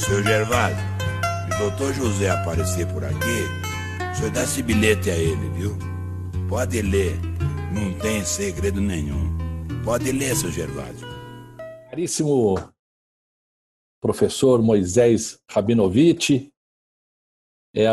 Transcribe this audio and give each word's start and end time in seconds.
Seu 0.00 0.22
Gervásio, 0.22 0.78
se 1.46 1.54
o 1.54 1.58
doutor 1.58 1.92
José 1.92 2.30
aparecer 2.30 2.90
por 2.90 3.04
aqui, 3.04 3.16
o 4.10 4.16
senhor 4.16 4.32
dá 4.32 4.44
esse 4.44 4.62
bilhete 4.62 5.10
a 5.10 5.14
ele, 5.14 5.50
viu? 5.50 5.76
Pode 6.48 6.80
ler, 6.80 7.18
não 7.70 7.98
tem 7.98 8.24
segredo 8.24 8.80
nenhum. 8.80 9.36
Pode 9.84 10.10
ler, 10.10 10.34
seu 10.34 10.50
Gervásio. 10.50 11.06
Caríssimo 11.90 12.54
professor 14.00 14.62
Moisés 14.62 15.38
Rabinovich, 15.50 16.50
é 17.76 17.90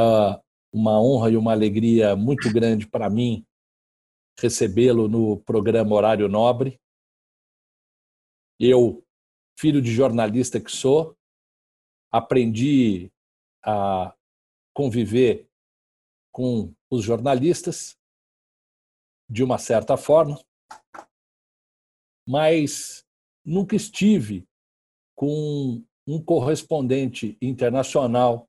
uma 0.74 1.02
honra 1.02 1.32
e 1.32 1.36
uma 1.36 1.52
alegria 1.52 2.16
muito 2.16 2.50
grande 2.54 2.88
para 2.88 3.10
mim 3.10 3.46
recebê-lo 4.39 5.10
no 5.10 5.42
programa 5.42 5.94
Horário 5.94 6.30
Nobre. 6.30 6.80
Eu, 8.58 9.04
filho 9.60 9.82
de 9.82 9.92
jornalista 9.92 10.58
que 10.58 10.71
sou, 10.71 11.17
aprendi 12.11 13.11
a 13.64 14.14
conviver 14.74 15.47
com 16.32 16.74
os 16.89 17.04
jornalistas 17.04 17.97
de 19.30 19.43
uma 19.43 19.57
certa 19.57 19.97
forma, 19.97 20.39
mas 22.28 23.06
nunca 23.43 23.75
estive 23.75 24.47
com 25.16 25.83
um 26.07 26.24
correspondente 26.24 27.38
internacional, 27.42 28.47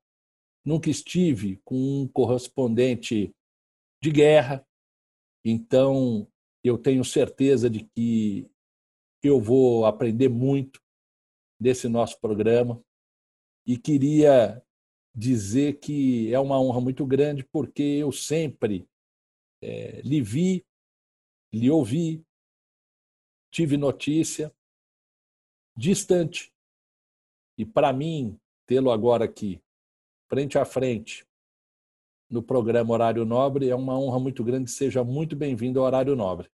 nunca 0.65 0.91
estive 0.91 1.61
com 1.65 2.03
um 2.03 2.09
correspondente 2.09 3.35
de 4.03 4.11
guerra. 4.11 4.65
Então, 5.45 6.31
eu 6.63 6.77
tenho 6.79 7.05
certeza 7.05 7.69
de 7.69 7.85
que 7.97 8.49
eu 9.23 9.41
vou 9.41 9.87
aprender 9.87 10.29
muito 10.29 10.81
desse 11.61 11.89
nosso 11.89 12.21
programa 12.21 12.81
e 13.69 13.77
queria 13.77 14.65
dizer 15.15 15.79
que 15.79 16.33
é 16.33 16.41
uma 16.41 16.59
honra 16.59 16.81
muito 16.81 17.05
grande 17.05 17.45
porque 17.45 17.83
eu 17.83 18.11
sempre 18.11 18.89
é, 19.63 20.01
lhe 20.01 20.23
vi, 20.23 20.65
lhe 21.53 21.71
ouvi, 21.71 22.25
tive 23.53 23.77
notícia 23.77 24.51
distante. 25.77 26.51
E 27.59 27.67
para 27.67 27.93
mim, 27.93 28.41
tê-lo 28.67 28.91
agora 28.91 29.27
aqui, 29.27 29.63
frente 30.31 30.57
a 30.57 30.65
frente, 30.65 31.29
no 32.31 32.43
programa 32.43 32.95
Horário 32.95 33.25
Nobre, 33.27 33.69
é 33.69 33.75
uma 33.75 33.99
honra 33.99 34.19
muito 34.19 34.43
grande. 34.43 34.71
Seja 34.71 35.05
muito 35.05 35.37
bem-vindo 35.37 35.81
ao 35.81 35.87
Horário 35.87 36.17
Nobre. 36.17 36.51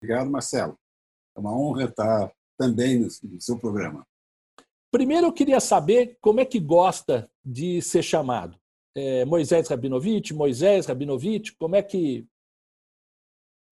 Obrigado, 0.00 0.28
Marcelo. 0.28 0.76
É 1.36 1.40
uma 1.40 1.56
honra 1.56 1.84
estar 1.84 2.34
também 2.58 2.98
no 2.98 3.40
seu 3.40 3.58
programa. 3.60 4.04
Primeiro, 4.92 5.28
eu 5.28 5.32
queria 5.32 5.58
saber 5.58 6.18
como 6.20 6.40
é 6.40 6.44
que 6.44 6.60
gosta 6.60 7.30
de 7.42 7.80
ser 7.80 8.02
chamado. 8.02 8.60
É, 8.94 9.24
Moisés 9.24 9.66
Rabinovich, 9.68 10.34
Moisés 10.34 10.84
Rabinovich, 10.84 11.56
como 11.56 11.74
é 11.74 11.82
que 11.82 12.26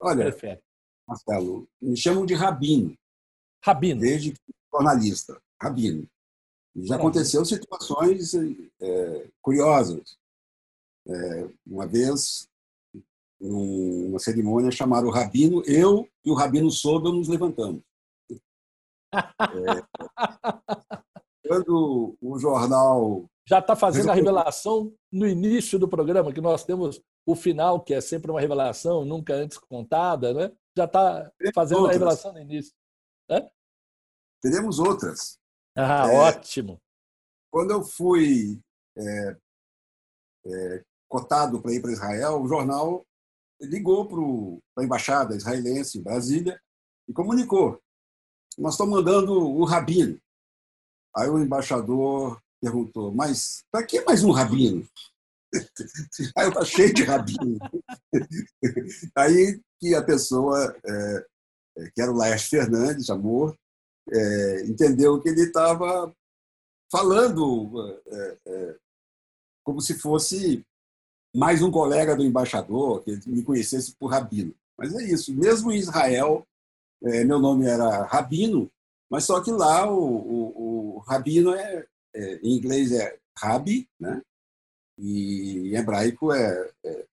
Olha, 0.00 0.24
prefere? 0.24 0.62
Marcelo, 1.06 1.68
me 1.78 1.94
chamam 1.94 2.24
de 2.24 2.32
Rabino. 2.32 2.96
Rabino. 3.62 4.00
Desde 4.00 4.32
jornalista, 4.72 5.38
Rabino. 5.62 6.08
Já 6.74 6.96
aconteceu 6.96 7.44
situações 7.44 8.32
é, 8.80 9.28
curiosas. 9.42 10.16
É, 11.06 11.48
uma 11.66 11.86
vez, 11.86 12.48
numa 13.38 14.18
cerimônia, 14.18 14.70
chamaram 14.70 15.08
o 15.08 15.12
Rabino, 15.12 15.62
eu 15.66 16.08
e 16.24 16.30
o 16.30 16.34
Rabino 16.34 16.70
Sobel 16.70 17.12
nos 17.12 17.28
levantamos. 17.28 17.82
É, 19.12 21.09
quando 21.50 22.16
o 22.20 22.38
jornal. 22.38 23.28
Já 23.44 23.58
está 23.58 23.74
fazendo 23.74 24.08
a 24.08 24.14
revelação 24.14 24.94
no 25.10 25.26
início 25.26 25.80
do 25.80 25.88
programa, 25.88 26.32
que 26.32 26.40
nós 26.40 26.64
temos 26.64 27.02
o 27.26 27.34
final, 27.34 27.80
que 27.80 27.92
é 27.92 28.00
sempre 28.00 28.30
uma 28.30 28.40
revelação 28.40 29.04
nunca 29.04 29.34
antes 29.34 29.58
contada, 29.58 30.32
né? 30.32 30.52
Já 30.76 30.84
está 30.84 31.28
fazendo 31.52 31.78
outras. 31.78 31.90
a 31.90 31.98
revelação 31.98 32.32
no 32.32 32.38
início. 32.38 32.72
Hã? 33.28 33.44
Teremos 34.40 34.78
outras. 34.78 35.38
Ah, 35.76 36.08
é, 36.08 36.16
ótimo. 36.16 36.80
Quando 37.50 37.72
eu 37.72 37.82
fui 37.82 38.60
é, 38.96 39.36
é, 40.46 40.84
cotado 41.08 41.60
para 41.60 41.72
ir 41.72 41.82
para 41.82 41.92
Israel, 41.92 42.40
o 42.40 42.46
jornal 42.46 43.04
ligou 43.60 44.06
para 44.06 44.82
a 44.82 44.84
embaixada 44.84 45.36
israelense 45.36 45.98
em 45.98 46.02
Brasília 46.02 46.60
e 47.08 47.12
comunicou: 47.12 47.82
nós 48.56 48.74
estamos 48.74 48.94
mandando 48.94 49.32
o 49.32 49.64
rabino. 49.64 50.16
Aí 51.16 51.28
o 51.28 51.38
embaixador 51.38 52.40
perguntou, 52.60 53.12
mas 53.12 53.64
para 53.70 53.84
que 53.84 54.00
mais 54.02 54.22
um 54.22 54.30
rabino? 54.30 54.86
Aí 56.36 56.48
está 56.48 56.64
cheio 56.64 56.94
de 56.94 57.02
rabino. 57.02 57.58
Aí 59.16 59.60
que 59.80 59.94
a 59.94 60.02
pessoa, 60.02 60.76
é, 60.84 61.26
é, 61.78 61.90
que 61.90 62.00
era 62.00 62.12
o 62.12 62.16
Laércio 62.16 62.50
Fernandes, 62.50 63.10
amor, 63.10 63.56
é, 64.12 64.64
entendeu 64.66 65.20
que 65.20 65.28
ele 65.28 65.42
estava 65.42 66.14
falando 66.90 68.00
é, 68.06 68.38
é, 68.46 68.76
como 69.64 69.80
se 69.80 69.94
fosse 69.94 70.64
mais 71.34 71.62
um 71.62 71.70
colega 71.70 72.16
do 72.16 72.24
embaixador, 72.24 73.02
que 73.04 73.18
me 73.28 73.42
conhecesse 73.42 73.94
por 73.94 74.08
rabino. 74.08 74.54
Mas 74.76 74.94
é 74.94 75.04
isso. 75.04 75.32
Mesmo 75.34 75.70
em 75.70 75.78
Israel, 75.78 76.46
é, 77.04 77.24
meu 77.24 77.38
nome 77.38 77.66
era 77.66 78.04
Rabino, 78.04 78.70
mas 79.10 79.24
só 79.24 79.42
que 79.42 79.50
lá 79.50 79.90
o, 79.90 79.98
o, 79.98 80.96
o 80.96 80.98
rabino 80.98 81.52
é, 81.52 81.86
é, 82.14 82.34
em 82.36 82.56
inglês 82.56 82.92
é 82.92 83.18
rabi, 83.36 83.88
né? 83.98 84.22
E 84.96 85.70
em 85.70 85.76
hebraico 85.76 86.32
é, 86.32 86.72
é, 86.84 87.06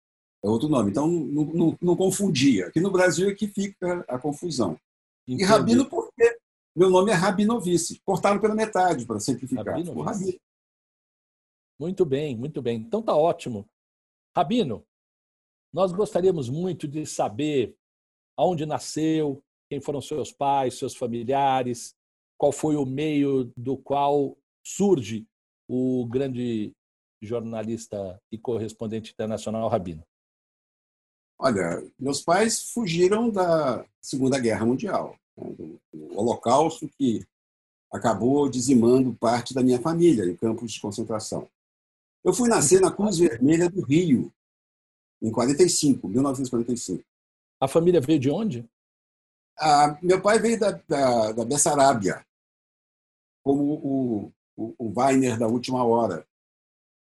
é 0.44 0.50
outro 0.50 0.69
nome. 0.69 0.91
Então 0.91 1.08
não, 1.08 1.46
não, 1.46 1.78
não, 1.81 1.96
confundia. 1.96 2.68
Aqui 2.68 2.80
no 2.80 2.91
Brasil 2.91 3.30
é 3.30 3.34
que 3.34 3.47
fica 3.47 4.06
a 4.08 4.19
confusão. 4.19 4.78
Entendi. 5.28 5.44
E 5.44 5.46
rabino 5.46 5.90
porque 5.90 6.38
meu 6.75 6.91
nome 6.91 7.12
é 7.12 7.16
Rabinovice. 7.16 8.00
Cortaram 8.06 8.40
pela 8.40 8.53
metade 8.53 9.06
para 9.08 9.19
simplificar. 9.19 9.66
Rabino, 9.66 10.00
rabino. 10.00 10.40
Muito 11.79 12.06
bem, 12.06 12.38
muito 12.38 12.62
bem. 12.62 12.78
Então 12.78 13.02
tá 13.02 13.16
ótimo. 13.16 13.68
Rabino, 14.35 14.85
nós 15.74 15.91
gostaríamos 15.91 16.50
muito 16.50 16.88
de 16.88 17.06
saber 17.06 17.75
aonde 18.38 18.66
nasceu, 18.66 19.44
quem 19.69 19.81
foram 19.81 20.01
seus 20.01 20.31
pais, 20.31 20.78
seus 20.78 20.95
familiares, 20.95 21.95
qual 22.38 22.51
foi 22.51 22.75
o 22.75 22.85
meio 22.85 23.51
do 23.57 23.78
qual 23.78 24.38
surge 24.63 25.25
o 25.67 26.05
grande 26.07 26.72
jornalista 27.22 28.22
e 28.31 28.38
correspondente 28.38 29.11
internacional 29.11 29.67
Rabino? 29.67 30.03
Olha, 31.39 31.83
meus 32.00 32.22
pais 32.22 32.72
fugiram 32.72 33.29
da 33.29 33.85
Segunda 34.01 34.39
Guerra 34.39 34.66
Mundial, 34.66 35.16
né, 35.38 35.51
do, 35.51 35.79
Holocausto 36.17 36.89
que 36.97 37.25
acabou 37.91 38.49
dizimando 38.49 39.13
parte 39.16 39.53
da 39.53 39.61
minha 39.61 39.79
família 39.79 40.25
em 40.25 40.35
campos 40.35 40.72
de 40.72 40.81
concentração. 40.81 41.47
Eu 42.23 42.34
fui 42.34 42.49
nascer 42.49 42.81
na 42.81 42.91
Cruz 42.91 43.19
Vermelha 43.19 43.69
do 43.69 43.81
Rio, 43.81 44.31
em 45.22 45.31
45, 45.31 46.07
1945. 46.07 47.03
A 47.59 47.67
família 47.67 48.01
veio 48.01 48.19
de 48.19 48.29
onde? 48.29 48.67
Ah, 49.59 49.97
meu 50.03 50.22
pai 50.22 50.38
veio 50.40 50.59
da, 50.59 50.72
da, 50.72 51.31
da 51.31 51.45
Bessarábia, 51.45 52.25
como 53.44 53.63
o, 53.63 54.34
o, 54.56 54.75
o 54.78 55.00
Weiner 55.00 55.38
da 55.38 55.47
Última 55.47 55.84
Hora. 55.84 56.28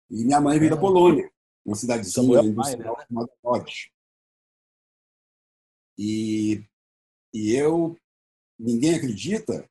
E 0.09 0.23
minha 0.23 0.41
mãe 0.41 0.57
veio 0.57 0.71
é. 0.71 0.75
da 0.75 0.81
Polônia, 0.81 1.31
uma 1.63 1.75
cidadezinha 1.75 2.41
industrial 2.41 2.97
né? 2.97 3.05
chamada 3.07 3.31
Lodz. 3.43 3.91
E, 5.97 6.65
e 7.33 7.55
eu, 7.55 7.95
ninguém 8.57 8.95
acredita, 8.95 9.69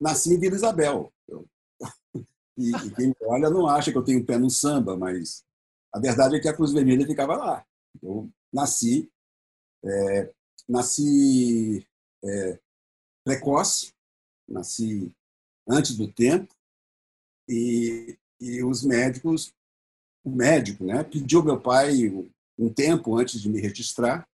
nasci 0.00 0.34
em 0.34 0.38
Vila 0.38 0.54
Isabel. 0.54 1.12
Eu, 1.26 1.48
e, 2.56 2.70
e, 2.70 2.94
quem 2.94 3.08
me 3.08 3.16
olha 3.22 3.50
não 3.50 3.66
acha 3.66 3.90
que 3.90 3.98
eu 3.98 4.04
tenho 4.04 4.24
pé 4.24 4.38
no 4.38 4.50
samba, 4.50 4.96
mas 4.96 5.44
a 5.92 5.98
verdade 5.98 6.36
é 6.36 6.40
que 6.40 6.48
a 6.48 6.54
Cruz 6.54 6.72
Vermelha 6.72 7.06
ficava 7.06 7.34
lá. 7.34 7.66
Eu 8.00 8.30
nasci, 8.52 9.10
é, 9.84 10.32
nasci 10.68 11.84
é, 12.24 12.58
precoce, 13.24 13.92
nasci 14.48 15.12
antes 15.68 15.96
do 15.96 16.10
tempo, 16.12 16.54
e, 17.48 18.18
e 18.40 18.62
os 18.62 18.82
médicos, 18.82 19.52
o 20.24 20.30
médico 20.30 20.84
né, 20.84 21.02
pediu 21.02 21.42
meu 21.42 21.60
pai 21.60 22.08
um 22.58 22.72
tempo 22.72 23.16
antes 23.16 23.40
de 23.40 23.48
me 23.48 23.60
registrar, 23.60 24.28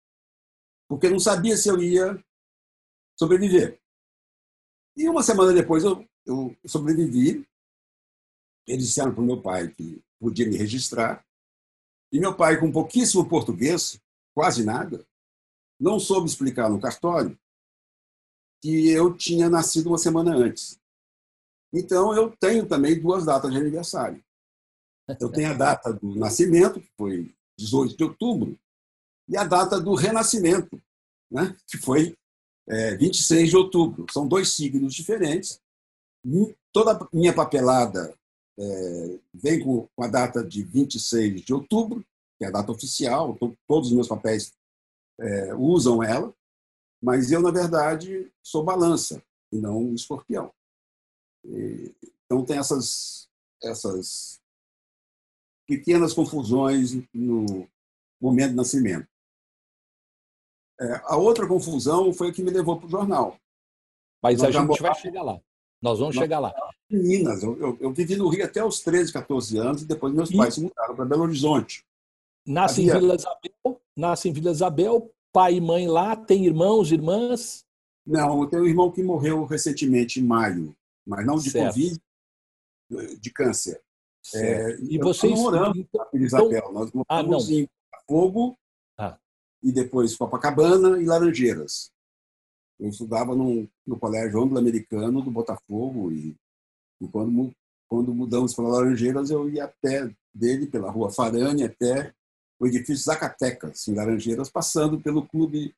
porque 0.88 1.08
não 1.08 1.18
sabia 1.18 1.56
se 1.56 1.68
eu 1.68 1.80
ia 1.80 2.22
sobreviver. 3.18 3.80
E 4.96 5.08
uma 5.08 5.22
semana 5.22 5.52
depois 5.52 5.84
eu, 5.84 6.06
eu 6.24 6.56
sobrevivi. 6.66 7.46
Eles 8.66 8.86
disseram 8.86 9.12
para 9.12 9.22
o 9.22 9.26
meu 9.26 9.42
pai 9.42 9.68
que 9.68 10.02
podia 10.18 10.46
me 10.46 10.56
registrar. 10.56 11.24
E 12.12 12.18
meu 12.18 12.34
pai, 12.34 12.58
com 12.58 12.70
pouquíssimo 12.70 13.28
português, 13.28 14.00
quase 14.34 14.64
nada, 14.64 15.04
não 15.78 15.98
soube 15.98 16.28
explicar 16.28 16.70
no 16.70 16.80
cartório 16.80 17.38
que 18.64 18.88
eu 18.88 19.14
tinha 19.14 19.50
nascido 19.50 19.88
uma 19.88 19.98
semana 19.98 20.34
antes. 20.34 20.80
Então, 21.70 22.14
eu 22.14 22.34
tenho 22.34 22.66
também 22.66 22.98
duas 22.98 23.26
datas 23.26 23.52
de 23.52 23.58
aniversário. 23.58 24.24
Eu 25.20 25.30
tenho 25.30 25.50
a 25.50 25.52
data 25.52 25.92
do 25.92 26.14
nascimento, 26.14 26.80
que 26.80 26.90
foi 26.96 27.30
18 27.58 27.94
de 27.94 28.04
outubro, 28.04 28.58
e 29.28 29.36
a 29.36 29.44
data 29.44 29.78
do 29.78 29.94
renascimento, 29.94 30.80
né? 31.30 31.54
que 31.66 31.76
foi 31.76 32.16
é, 32.66 32.96
26 32.96 33.50
de 33.50 33.56
outubro. 33.58 34.06
São 34.10 34.26
dois 34.26 34.52
signos 34.52 34.94
diferentes. 34.94 35.60
Toda 36.72 37.06
minha 37.12 37.34
papelada 37.34 38.16
é, 38.58 39.18
vem 39.34 39.62
com 39.62 39.86
a 40.00 40.06
data 40.06 40.42
de 40.42 40.64
26 40.64 41.42
de 41.42 41.52
outubro, 41.52 42.02
que 42.38 42.46
é 42.46 42.48
a 42.48 42.50
data 42.50 42.72
oficial, 42.72 43.36
todos 43.68 43.88
os 43.88 43.94
meus 43.94 44.08
papéis 44.08 44.54
é, 45.20 45.54
usam 45.54 46.02
ela, 46.02 46.34
mas 47.04 47.30
eu, 47.30 47.42
na 47.42 47.50
verdade, 47.50 48.32
sou 48.42 48.64
balança 48.64 49.22
e 49.52 49.58
não 49.58 49.92
escorpião. 49.92 50.50
E, 51.44 51.94
então, 52.24 52.42
tem 52.42 52.56
essas, 52.56 53.28
essas 53.62 54.40
pequenas 55.66 56.14
confusões 56.14 56.94
no 57.12 57.68
momento 58.18 58.52
do 58.52 58.56
nascimento. 58.56 59.06
É, 60.80 61.02
a 61.04 61.18
outra 61.18 61.46
confusão 61.46 62.10
foi 62.10 62.30
a 62.30 62.32
que 62.32 62.42
me 62.42 62.50
levou 62.50 62.78
para 62.78 62.86
o 62.86 62.90
jornal. 62.90 63.38
Mas 64.22 64.40
Nós 64.40 64.56
a 64.56 64.60
gente 64.60 64.80
vai 64.80 64.94
chegar 64.94 65.22
lá. 65.22 65.38
Nós 65.82 65.98
vamos 65.98 66.14
Nós 66.14 66.22
chegar 66.22 66.38
lá. 66.38 66.54
Minas. 66.90 67.42
Eu, 67.42 67.60
eu, 67.60 67.78
eu, 67.80 67.92
vivi 67.92 68.16
no 68.16 68.30
Rio 68.30 68.46
até 68.46 68.64
os 68.64 68.80
13, 68.80 69.12
14 69.12 69.58
anos 69.58 69.82
e 69.82 69.86
depois 69.86 70.14
meus 70.14 70.30
e... 70.30 70.36
pais 70.38 70.54
se 70.54 70.62
mudaram 70.62 70.96
para 70.96 71.04
Belo 71.04 71.24
Horizonte. 71.24 71.84
Nasce 72.46 72.80
Havia... 72.80 72.94
em 72.94 73.00
Vila 73.00 73.14
Isabel, 73.14 73.82
nasce 73.94 74.28
em 74.30 74.32
Vila 74.32 74.50
Isabel, 74.50 75.14
pai 75.34 75.56
e 75.56 75.60
mãe 75.60 75.88
lá, 75.88 76.14
tem 76.14 76.46
irmãos, 76.46 76.92
irmãs? 76.92 77.66
Não, 78.06 78.42
eu 78.42 78.48
tenho 78.48 78.62
um 78.62 78.66
irmão 78.66 78.92
que 78.92 79.02
morreu 79.02 79.44
recentemente, 79.44 80.20
em 80.20 80.22
maio, 80.22 80.76
mas 81.04 81.26
não 81.26 81.36
de 81.36 81.50
certo. 81.50 81.74
Covid, 81.74 82.00
de 83.18 83.30
câncer. 83.32 83.82
É, 84.34 84.76
e 84.80 84.96
vocês 84.98 85.32
moramos 85.32 85.76
então, 85.76 86.06
em 86.14 86.22
Isabel, 86.22 86.72
nós 86.72 86.90
moramos 86.92 87.48
ah, 87.50 87.52
em 87.52 87.68
Fogo 88.06 88.56
ah. 88.96 89.18
e 89.60 89.72
depois 89.72 90.16
Copacabana 90.16 91.02
e 91.02 91.04
Laranjeiras. 91.04 91.90
Eu 92.78 92.88
estudava 92.88 93.34
no, 93.34 93.68
no 93.84 93.98
colégio 93.98 94.40
anglo-americano 94.40 95.20
do 95.20 95.30
Botafogo 95.30 96.12
e, 96.12 96.36
e, 97.00 97.08
quando, 97.08 97.52
quando 97.88 98.14
mudamos 98.14 98.54
para 98.54 98.68
Laranjeiras 98.68 99.30
eu 99.30 99.48
ia 99.48 99.64
a 99.64 99.68
pé 99.68 100.14
dele 100.32 100.66
pela 100.66 100.90
rua 100.90 101.10
Farane 101.10 101.64
até 101.64 102.14
o 102.64 102.66
edifício 102.66 103.04
Zacatecas, 103.04 103.86
em 103.86 103.94
Laranjeiras, 103.94 104.50
passando 104.50 104.98
pelo 105.00 105.26
clube 105.26 105.74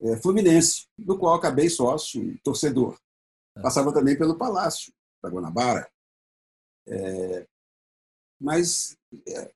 é, 0.00 0.16
Fluminense, 0.18 0.86
do 0.96 1.18
qual 1.18 1.34
acabei 1.34 1.70
sócio 1.70 2.22
e 2.22 2.38
torcedor. 2.38 2.98
É. 3.56 3.62
Passava 3.62 3.92
também 3.92 4.16
pelo 4.16 4.36
Palácio 4.36 4.92
da 5.22 5.30
Guanabara. 5.30 5.88
É, 6.86 7.46
mas 8.40 8.96
é, 9.26 9.50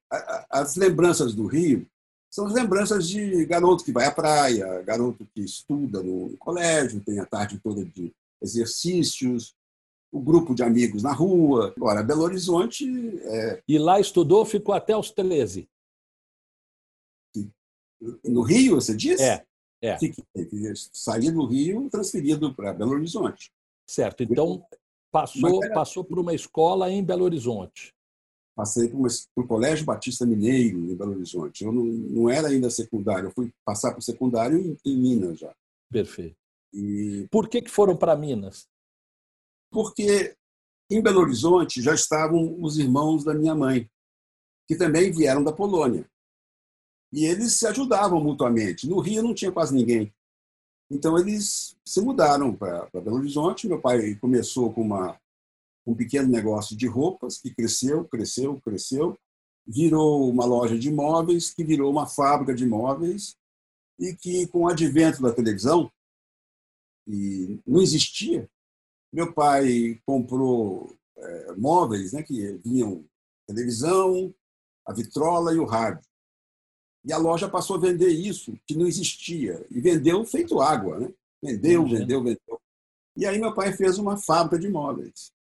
as 0.51 0.77
lembranças 0.77 1.35
do 1.35 1.47
Rio 1.47 1.87
são 2.31 2.47
as 2.47 2.55
lembranças 2.55 3.07
de 3.07 3.45
garoto 3.45 3.85
que 3.85 3.93
vai 3.93 4.07
à 4.07 4.11
praia, 4.11 4.83
garoto 4.83 5.29
que 5.35 5.43
estuda 5.43 6.03
no 6.03 6.35
colégio, 6.39 7.05
tem 7.05 7.21
a 7.21 7.27
tarde 7.27 7.61
toda 7.63 7.85
de 7.85 8.11
exercícios, 8.41 9.55
o 10.11 10.21
grupo 10.21 10.55
de 10.55 10.63
amigos 10.63 11.03
na 11.03 11.13
rua. 11.13 11.75
Agora, 11.77 12.03
Belo 12.03 12.23
Horizonte. 12.23 12.87
É... 13.25 13.63
E 13.69 13.79
lá 13.79 14.01
estudou, 14.01 14.45
ficou 14.47 14.75
até 14.75 14.97
os 14.97 15.11
13. 15.11 15.69
No 18.25 18.43
Rio, 18.43 18.76
você 18.76 18.96
disse? 18.96 19.22
É. 19.22 19.44
é. 19.81 19.99
Fiquei, 19.99 20.25
saí 20.93 21.31
do 21.31 21.46
Rio 21.46 21.88
transferido 21.90 22.54
para 22.54 22.72
Belo 22.72 22.93
Horizonte. 22.93 23.52
Certo. 23.87 24.22
Então, 24.22 24.64
passou, 25.10 25.62
era... 25.62 25.75
passou 25.75 26.04
por 26.04 26.19
uma 26.19 26.34
escola 26.34 26.90
em 26.90 27.04
Belo 27.04 27.25
Horizonte. 27.25 27.94
Passei 28.54 28.88
por, 28.88 28.99
uma, 28.99 29.08
por 29.34 29.44
um 29.44 29.46
Colégio 29.46 29.87
Batista 29.87 30.26
Mineiro, 30.26 30.78
em 30.78 30.96
Belo 30.96 31.12
Horizonte. 31.12 31.64
Eu 31.64 31.72
não, 31.72 31.84
não 31.84 32.31
era 32.31 32.49
ainda 32.49 32.69
secundário, 32.69 33.28
eu 33.28 33.32
fui 33.32 33.50
passar 33.64 33.90
para 33.90 34.00
o 34.00 34.02
secundário 34.02 34.58
em, 34.58 34.76
em, 34.84 34.96
Minas 34.96 35.38
já. 35.38 35.54
Perfeito. 35.90 36.37
E... 36.72 37.26
Por 37.31 37.49
que, 37.49 37.62
que 37.62 37.70
foram 37.70 37.96
para 37.96 38.16
Minas? 38.16 38.66
Porque 39.70 40.37
em 40.90 41.02
Belo 41.02 41.20
Horizonte 41.20 41.81
já 41.81 41.94
estavam 41.94 42.60
os 42.60 42.78
irmãos 42.78 43.25
da 43.25 43.32
minha 43.32 43.54
mãe, 43.54 43.88
que 44.69 44.76
também 44.76 45.10
vieram 45.10 45.43
da 45.43 45.52
Polônia. 45.52 46.06
E 47.12 47.26
eles 47.26 47.55
se 47.59 47.67
ajudavam 47.67 48.23
mutuamente. 48.23 48.88
No 48.88 49.00
Rio 49.00 49.23
não 49.23 49.35
tinha 49.35 49.53
quase 49.53 49.75
ninguém. 49.75 50.12
Então 50.91 51.19
eles 51.19 51.76
se 51.85 52.00
mudaram 52.00 52.55
para 52.55 52.88
Belo 52.93 53.17
Horizonte. 53.17 53.69
Meu 53.69 53.81
pai 53.81 54.14
começou 54.17 54.73
com 54.73 54.82
uma, 54.82 55.19
um 55.87 55.94
pequeno 55.94 56.29
negócio 56.29 56.76
de 56.76 56.87
roupas 56.87 57.38
que 57.38 57.55
cresceu, 57.55 58.05
cresceu, 58.05 58.61
cresceu, 58.61 59.19
virou 59.67 60.29
uma 60.31 60.44
loja 60.44 60.79
de 60.79 60.88
imóveis, 60.88 61.53
que 61.53 61.64
virou 61.64 61.91
uma 61.91 62.06
fábrica 62.06 62.55
de 62.55 62.64
imóveis 62.64 63.37
e 63.99 64.14
que 64.14 64.47
com 64.49 64.61
o 64.61 64.69
advento 64.69 65.23
da 65.23 65.32
televisão 65.32 65.91
e 67.06 67.61
não 67.67 67.81
existia. 67.81 68.49
Meu 69.12 69.32
pai 69.32 70.00
comprou 70.06 70.97
é, 71.17 71.53
móveis, 71.56 72.12
né, 72.12 72.23
que 72.23 72.53
vinham 72.64 73.05
televisão, 73.47 74.35
a 74.87 74.93
vitrola 74.93 75.55
e 75.55 75.59
o 75.59 75.64
rádio. 75.64 76.06
E 77.04 77.12
a 77.12 77.19
loja 77.19 77.49
passou 77.49 77.76
a 77.76 77.81
vender 77.81 78.10
isso, 78.10 78.56
que 78.66 78.76
não 78.76 78.87
existia. 78.87 79.66
E 79.70 79.81
vendeu 79.81 80.25
feito 80.25 80.60
água, 80.60 81.00
né? 81.00 81.12
Vendeu, 81.43 81.84
vendeu, 81.84 82.22
vendeu. 82.22 82.60
E 83.16 83.26
aí 83.26 83.38
meu 83.38 83.54
pai 83.54 83.72
fez 83.72 83.99
uma 83.99 84.16
fábrica 84.16 84.58
de 84.58 84.69
móveis. 84.69 85.32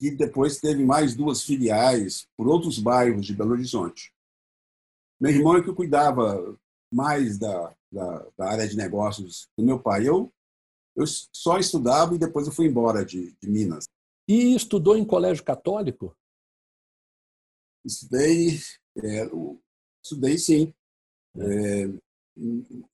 E 0.00 0.10
depois 0.10 0.60
teve 0.60 0.84
mais 0.84 1.14
duas 1.14 1.42
filiais 1.42 2.26
por 2.36 2.46
outros 2.46 2.78
bairros 2.78 3.26
de 3.26 3.34
Belo 3.34 3.52
Horizonte. 3.52 4.12
Meu 5.20 5.32
irmão 5.32 5.56
é 5.56 5.62
que 5.62 5.72
cuidava 5.72 6.56
mais 6.92 7.38
da, 7.38 7.74
da, 7.90 8.26
da 8.36 8.50
área 8.50 8.68
de 8.68 8.76
negócios 8.76 9.48
do 9.56 9.64
meu 9.64 9.80
pai. 9.80 10.06
Eu, 10.06 10.32
eu 10.94 11.04
só 11.32 11.58
estudava 11.58 12.14
e 12.14 12.18
depois 12.18 12.46
eu 12.46 12.52
fui 12.52 12.66
embora 12.66 13.04
de, 13.04 13.32
de 13.40 13.50
Minas. 13.50 13.86
E 14.28 14.54
estudou 14.54 14.96
em 14.96 15.04
colégio 15.04 15.42
católico? 15.42 16.16
Estudei. 17.84 18.58
É, 18.96 19.28
Estudei 20.06 20.38
sim. 20.38 20.72
É, 21.36 21.86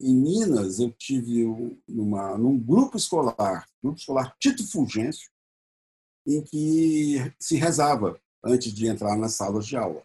em 0.01 0.17
Minas, 0.17 0.79
eu 0.79 0.91
tive 0.93 1.45
uma, 1.87 2.39
num 2.39 2.59
grupo 2.59 2.97
escolar, 2.97 3.69
grupo 3.83 3.99
escolar 3.99 4.35
Tito 4.41 4.67
Fulgêncio, 4.67 5.31
em 6.27 6.43
que 6.43 7.17
se 7.39 7.57
rezava 7.57 8.19
antes 8.43 8.73
de 8.73 8.87
entrar 8.87 9.17
nas 9.17 9.35
salas 9.35 9.67
de 9.67 9.77
aula. 9.77 10.03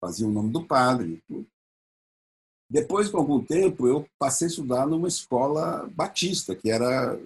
Fazia 0.00 0.26
o 0.26 0.32
nome 0.32 0.50
do 0.50 0.66
padre. 0.66 1.22
Depois, 2.68 3.08
com 3.08 3.18
algum 3.18 3.44
tempo, 3.44 3.86
eu 3.86 4.08
passei 4.18 4.48
a 4.48 4.50
estudar 4.50 4.86
numa 4.86 5.06
escola 5.06 5.88
batista, 5.90 6.56
que 6.56 6.70
era 6.70 7.20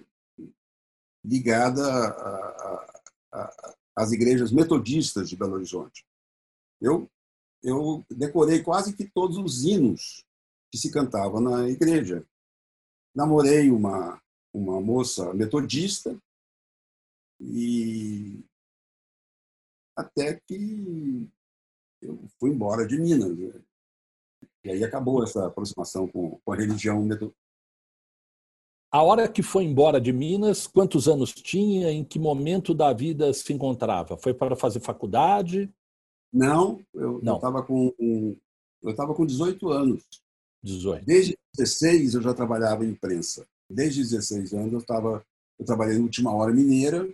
ligada 1.25 1.83
às 3.97 4.13
igrejas 4.13 4.53
metodistas 4.53 5.31
de 5.31 5.37
Belo 5.37 5.55
Horizonte. 5.55 6.05
Eu 6.79 7.09
eu 7.63 8.05
decorei 8.11 8.63
quase 8.63 8.95
que 8.95 9.09
todos 9.11 9.39
os 9.39 9.65
hinos 9.65 10.25
que 10.71 10.79
se 10.79 10.91
cantavam 10.91 11.41
na 11.41 11.69
igreja. 11.69 12.27
Namorei 13.15 13.71
uma, 13.71 14.21
uma 14.53 14.81
moça 14.81 15.33
metodista 15.33 16.17
e 17.41 18.45
até 19.97 20.41
que 20.47 21.29
eu 22.03 22.27
fui 22.39 22.51
embora 22.51 22.87
de 22.87 22.99
Minas. 22.99 23.37
Né? 23.37 23.63
E 24.65 24.71
aí 24.71 24.85
acabou 24.85 25.23
essa 25.23 25.47
aproximação 25.47 26.07
com, 26.09 26.39
com 26.45 26.53
a 26.53 26.57
religião 26.57 27.03
metodista. 27.03 27.37
A 28.91 29.03
hora 29.03 29.29
que 29.29 29.43
foi 29.43 29.65
embora 29.65 30.01
de 30.01 30.13
Minas, 30.13 30.67
quantos 30.67 31.09
anos 31.09 31.33
tinha? 31.33 31.91
Em 31.91 32.05
que 32.05 32.19
momento 32.19 32.73
da 32.73 32.93
vida 32.93 33.33
se 33.33 33.53
encontrava? 33.53 34.17
Foi 34.17 34.33
para 34.33 34.57
fazer 34.57 34.81
faculdade? 34.81 35.73
Não, 36.33 36.85
eu 36.95 37.19
estava 37.19 37.63
com 37.63 37.93
eu 38.83 38.91
estava 38.91 39.15
com 39.15 39.27
18 39.27 39.69
anos. 39.71 40.05
18. 40.63 41.05
Desde 41.05 41.39
16 41.57 42.15
eu 42.15 42.23
já 42.23 42.35
trabalhava 42.35 42.85
em 42.85 42.91
imprensa. 42.91 43.47
Desde 43.69 44.03
16 44.03 44.53
anos 44.55 44.73
eu 44.73 44.79
estava 44.79 45.25
eu 45.59 45.65
trabalhei 45.65 45.97
no 45.97 46.05
Última 46.05 46.35
Hora 46.35 46.53
Mineira 46.53 47.09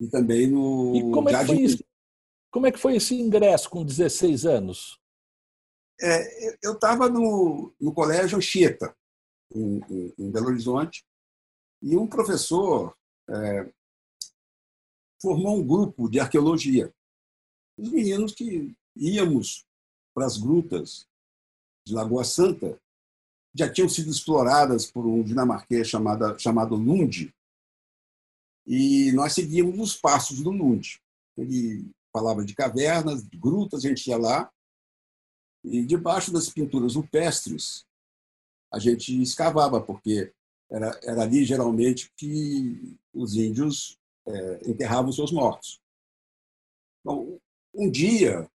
e 0.00 0.06
também 0.08 0.46
no 0.46 0.94
E 0.94 1.10
como 1.10 1.28
é 1.28 1.38
que 1.40 1.46
foi 1.46 1.60
isso? 1.60 1.84
Como 2.50 2.66
é 2.66 2.72
que 2.72 2.78
foi 2.78 2.96
esse 2.96 3.14
ingresso 3.14 3.68
com 3.68 3.84
16 3.84 4.46
anos? 4.46 4.98
É, 6.00 6.56
eu 6.62 6.74
estava 6.74 7.08
no, 7.08 7.74
no 7.80 7.92
colégio 7.92 8.38
Anchieta, 8.38 8.96
em, 9.52 9.80
em, 9.90 10.14
em, 10.18 10.30
Belo 10.30 10.46
Horizonte, 10.46 11.04
e 11.82 11.96
um 11.96 12.06
professor 12.06 12.96
é, 13.28 13.68
formou 15.20 15.58
um 15.58 15.66
grupo 15.66 16.08
de 16.08 16.20
arqueologia 16.20 16.92
os 17.78 17.88
meninos 17.90 18.34
que 18.34 18.74
íamos 18.96 19.64
para 20.14 20.26
as 20.26 20.36
grutas 20.36 21.06
de 21.86 21.94
Lagoa 21.94 22.24
Santa 22.24 22.78
já 23.54 23.70
tinham 23.70 23.88
sido 23.88 24.10
exploradas 24.10 24.90
por 24.90 25.06
um 25.06 25.22
dinamarquês 25.22 25.88
chamado, 25.88 26.38
chamado 26.38 26.74
Lund. 26.74 27.32
E 28.66 29.12
nós 29.12 29.32
seguimos 29.32 29.78
os 29.78 29.96
passos 29.96 30.42
do 30.42 30.50
Lund. 30.50 31.00
Ele 31.36 31.90
falava 32.12 32.44
de 32.44 32.54
cavernas, 32.54 33.26
de 33.26 33.38
grutas, 33.38 33.84
a 33.84 33.88
gente 33.88 34.08
ia 34.08 34.18
lá, 34.18 34.50
e 35.64 35.84
debaixo 35.84 36.32
das 36.32 36.48
pinturas 36.48 36.94
rupestres, 36.94 37.86
a 38.72 38.78
gente 38.78 39.20
escavava, 39.22 39.80
porque 39.80 40.32
era, 40.70 40.98
era 41.02 41.22
ali 41.22 41.44
geralmente 41.44 42.12
que 42.16 42.98
os 43.12 43.34
índios 43.34 43.98
é, 44.26 44.70
enterravam 44.70 45.12
seus 45.12 45.32
mortos. 45.32 45.80
Um 47.78 47.88
dia, 47.88 48.50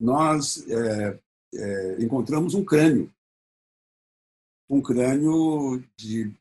nós 0.00 0.66
é, 0.66 1.20
é, 1.54 2.02
encontramos 2.02 2.54
um 2.54 2.64
crânio. 2.64 3.12
Um 4.68 4.80
crânio 4.80 5.84
de. 5.94 6.32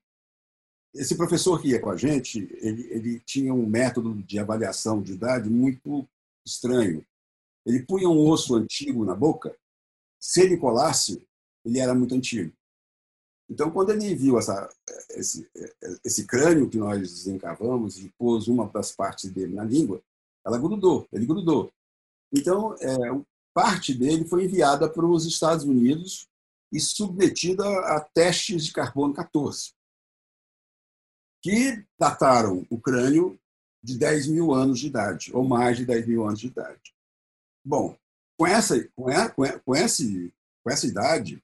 Esse 0.93 1.15
professor 1.15 1.61
que 1.61 1.69
ia 1.69 1.79
com 1.79 1.89
a 1.89 1.97
gente, 1.97 2.47
ele, 2.61 2.87
ele 2.89 3.19
tinha 3.19 3.53
um 3.53 3.65
método 3.65 4.15
de 4.23 4.39
avaliação 4.39 5.01
de 5.01 5.13
idade 5.13 5.49
muito 5.49 6.07
estranho. 6.45 7.05
Ele 7.65 7.85
punha 7.85 8.07
um 8.07 8.27
osso 8.27 8.55
antigo 8.55 9.05
na 9.05 9.13
boca, 9.13 9.55
se 10.19 10.41
ele 10.41 10.57
colasse, 10.57 11.21
ele 11.63 11.79
era 11.79 11.93
muito 11.93 12.15
antigo. 12.15 12.51
Então, 13.49 13.69
quando 13.71 13.91
ele 13.91 14.15
viu 14.15 14.37
essa, 14.37 14.69
esse, 15.11 15.47
esse 16.03 16.25
crânio 16.25 16.69
que 16.69 16.77
nós 16.77 17.01
desencavamos 17.01 17.99
e 17.99 18.09
pôs 18.17 18.47
uma 18.47 18.67
das 18.67 18.91
partes 18.91 19.31
dele 19.31 19.55
na 19.55 19.63
língua, 19.63 20.01
ela 20.45 20.57
grudou, 20.57 21.07
ele 21.11 21.25
grudou. 21.25 21.71
Então, 22.31 22.75
é, 22.75 22.87
parte 23.53 23.93
dele 23.93 24.25
foi 24.25 24.45
enviada 24.45 24.89
para 24.89 25.05
os 25.05 25.25
Estados 25.25 25.65
Unidos 25.65 26.27
e 26.71 26.79
submetida 26.79 27.63
a 27.87 27.99
testes 27.99 28.65
de 28.65 28.71
carbono 28.71 29.13
14, 29.13 29.73
que 31.41 31.83
dataram 31.99 32.65
o 32.69 32.79
crânio 32.79 33.39
de 33.81 33.97
10 33.97 34.27
mil 34.27 34.53
anos 34.53 34.79
de 34.79 34.87
idade, 34.87 35.31
ou 35.33 35.43
mais 35.43 35.77
de 35.77 35.85
10 35.85 36.07
mil 36.07 36.25
anos 36.25 36.39
de 36.39 36.47
idade. 36.47 36.93
Bom, 37.65 37.97
com 38.37 38.45
essa, 38.45 38.87
com, 38.95 39.09
essa, 39.09 39.59
com, 39.59 39.75
esse, 39.75 40.33
com 40.63 40.71
essa 40.71 40.85
idade, 40.85 41.43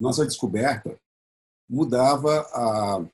nossa 0.00 0.24
descoberta 0.24 0.98
mudava 1.68 2.40
a, 2.52 3.06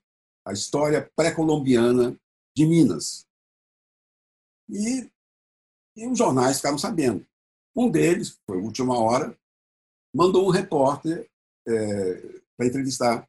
a 0.47 0.53
história 0.53 1.11
pré-colombiana 1.15 2.19
de 2.57 2.67
Minas. 2.67 3.27
E, 4.69 5.11
e 5.99 6.07
os 6.07 6.17
jornais 6.17 6.59
ficaram 6.59 6.79
sabendo. 6.79 7.27
Um 7.75 7.91
deles, 7.91 8.39
foi 8.47 8.59
a 8.59 8.63
última 8.63 8.99
hora, 8.99 9.37
mandou 10.15 10.47
um 10.47 10.51
repórter 10.51 11.29
é, 11.67 12.41
para 12.57 12.67
entrevistar. 12.67 13.29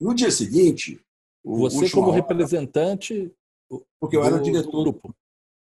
No 0.00 0.14
dia 0.14 0.30
seguinte. 0.30 1.00
Você, 1.44 1.88
como 1.90 2.08
hora, 2.08 2.16
representante. 2.16 3.32
Porque 4.00 4.16
eu 4.16 4.24
era 4.24 4.40
diretor 4.40 4.84
do, 4.84 4.92
grupo. 4.92 5.14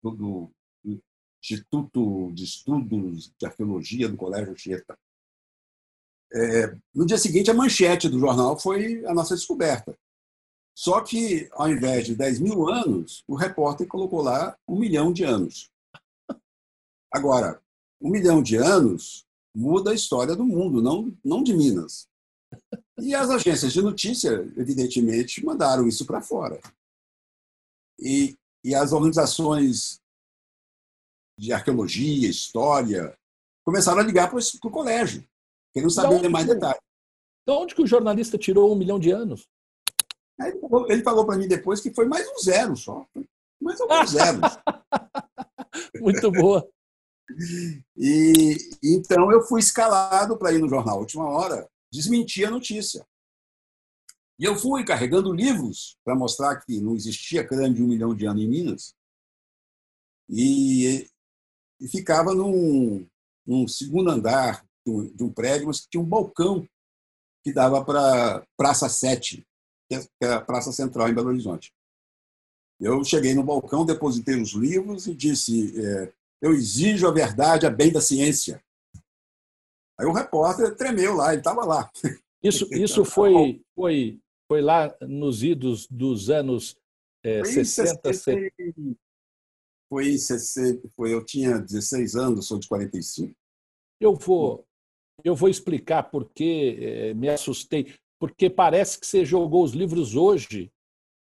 Do, 0.02 0.10
do, 0.10 0.50
do 0.84 1.02
Instituto 1.42 2.32
de 2.32 2.44
Estudos 2.44 3.32
de 3.38 3.46
Arqueologia 3.46 4.08
do 4.08 4.16
Colégio 4.16 4.52
Anchieta. 4.52 4.96
É, 6.32 6.76
no 6.94 7.06
dia 7.06 7.18
seguinte, 7.18 7.50
a 7.50 7.54
manchete 7.54 8.08
do 8.08 8.18
jornal 8.18 8.58
foi 8.58 9.04
a 9.06 9.14
nossa 9.14 9.34
descoberta. 9.34 9.96
Só 10.76 11.00
que, 11.00 11.48
ao 11.52 11.68
invés 11.68 12.06
de 12.06 12.16
10 12.16 12.40
mil 12.40 12.68
anos, 12.68 13.22
o 13.28 13.36
repórter 13.36 13.86
colocou 13.86 14.22
lá 14.22 14.56
um 14.66 14.78
milhão 14.78 15.12
de 15.12 15.22
anos. 15.22 15.70
Agora, 17.14 17.62
um 18.00 18.10
milhão 18.10 18.42
de 18.42 18.56
anos 18.56 19.24
muda 19.54 19.92
a 19.92 19.94
história 19.94 20.34
do 20.34 20.44
mundo, 20.44 20.82
não, 20.82 21.16
não 21.24 21.44
de 21.44 21.54
Minas. 21.54 22.08
E 22.98 23.14
as 23.14 23.30
agências 23.30 23.72
de 23.72 23.80
notícia, 23.80 24.32
evidentemente, 24.56 25.44
mandaram 25.44 25.86
isso 25.86 26.04
para 26.04 26.20
fora. 26.20 26.60
E, 28.00 28.36
e 28.64 28.74
as 28.74 28.92
organizações 28.92 30.00
de 31.38 31.52
arqueologia, 31.52 32.28
história, 32.28 33.16
começaram 33.64 34.00
a 34.00 34.04
ligar 34.04 34.28
para 34.28 34.40
o 34.40 34.70
colégio. 34.70 35.24
Querendo 35.72 35.90
saber 35.90 36.28
mais 36.28 36.48
detalhes. 36.48 36.82
De 37.46 37.52
onde 37.52 37.76
que 37.76 37.82
o 37.82 37.86
jornalista 37.86 38.36
tirou 38.36 38.72
um 38.72 38.76
milhão 38.76 38.98
de 38.98 39.12
anos? 39.12 39.48
Ele 40.88 41.02
falou 41.04 41.24
para 41.24 41.38
mim 41.38 41.46
depois 41.46 41.80
que 41.80 41.94
foi 41.94 42.06
mais 42.06 42.28
um 42.28 42.38
zero 42.38 42.76
só. 42.76 43.06
Mais 43.60 43.80
alguns 43.80 44.10
zeros. 44.10 44.58
Muito 46.00 46.30
boa. 46.32 46.68
E 47.96 48.56
então 48.82 49.32
eu 49.32 49.42
fui 49.42 49.60
escalado 49.60 50.36
para 50.36 50.52
ir 50.52 50.58
no 50.58 50.68
jornal 50.68 51.00
Última 51.00 51.28
Hora 51.28 51.68
desmentir 51.90 52.46
a 52.46 52.50
notícia. 52.50 53.06
E 54.38 54.44
eu 54.44 54.56
fui 54.56 54.84
carregando 54.84 55.32
livros 55.32 55.96
para 56.04 56.14
mostrar 56.14 56.60
que 56.60 56.80
não 56.80 56.96
existia 56.96 57.46
crânio 57.46 57.74
de 57.74 57.82
um 57.82 57.88
milhão 57.88 58.14
de 58.14 58.26
anos 58.26 58.42
em 58.42 58.48
Minas. 58.48 58.94
E, 60.28 61.08
e 61.80 61.88
ficava 61.88 62.34
num, 62.34 63.06
num 63.46 63.68
segundo 63.68 64.10
andar 64.10 64.66
de 64.84 65.22
um, 65.22 65.32
prédio, 65.32 65.68
mas 65.68 65.86
tinha 65.86 66.02
um 66.02 66.08
balcão 66.08 66.68
que 67.44 67.52
dava 67.52 67.84
para 67.84 68.44
Praça 68.56 68.88
7, 68.88 69.46
que 69.88 70.00
é 70.22 70.32
a 70.32 70.40
Praça 70.40 70.72
Central 70.72 71.08
em 71.08 71.14
Belo 71.14 71.28
Horizonte. 71.28 71.72
Eu 72.80 73.04
cheguei 73.04 73.34
no 73.34 73.44
balcão, 73.44 73.86
depositei 73.86 74.40
os 74.40 74.52
livros 74.52 75.06
e 75.06 75.14
disse: 75.14 75.80
é, 75.80 76.12
Eu 76.44 76.52
exijo 76.52 77.08
a 77.08 77.10
verdade 77.10 77.66
a 77.66 77.70
bem 77.70 77.90
da 77.90 78.02
ciência. 78.02 78.62
Aí 79.98 80.06
o 80.06 80.12
repórter 80.12 80.76
tremeu 80.76 81.14
lá, 81.14 81.30
ele 81.30 81.40
estava 81.40 81.64
lá. 81.64 81.90
Isso, 82.42 82.68
isso 82.70 83.02
foi, 83.06 83.64
foi, 83.74 84.20
foi 84.46 84.60
lá 84.60 84.94
nos 85.00 85.42
idos 85.42 85.86
dos 85.88 86.28
anos 86.28 86.76
é, 87.24 87.38
foi 87.38 87.64
60, 87.64 88.12
60. 88.12 88.52
Foi 89.88 90.08
em 90.10 90.18
60, 90.18 90.90
foi, 90.94 91.14
eu 91.14 91.24
tinha 91.24 91.58
16 91.58 92.14
anos, 92.14 92.46
sou 92.46 92.58
de 92.58 92.68
45. 92.68 93.34
Eu 93.98 94.14
vou, 94.14 94.66
eu 95.24 95.34
vou 95.34 95.48
explicar 95.48 96.02
por 96.10 96.28
que 96.30 96.76
eh, 96.78 97.14
me 97.14 97.30
assustei. 97.30 97.94
Porque 98.20 98.50
parece 98.50 99.00
que 99.00 99.06
você 99.06 99.24
jogou 99.24 99.64
os 99.64 99.72
livros 99.72 100.14
hoje 100.14 100.70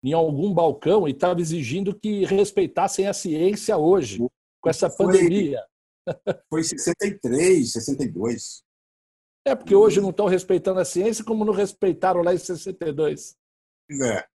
em 0.03 0.13
algum 0.13 0.53
balcão 0.53 1.07
e 1.07 1.11
estava 1.11 1.41
exigindo 1.41 1.97
que 1.97 2.23
respeitassem 2.23 3.07
a 3.07 3.13
ciência 3.13 3.77
hoje, 3.77 4.21
com 4.61 4.69
essa 4.69 4.89
foi, 4.89 5.05
pandemia. 5.07 5.63
Foi 6.49 6.61
em 6.61 6.63
63, 6.63 7.71
62. 7.71 8.63
É, 9.45 9.55
porque 9.55 9.75
hoje 9.75 10.01
não 10.01 10.09
estão 10.09 10.25
respeitando 10.25 10.79
a 10.79 10.85
ciência 10.85 11.23
como 11.23 11.45
não 11.45 11.53
respeitaram 11.53 12.21
lá 12.21 12.33
em 12.33 12.37
62. 12.37 13.35
É. 13.89 14.27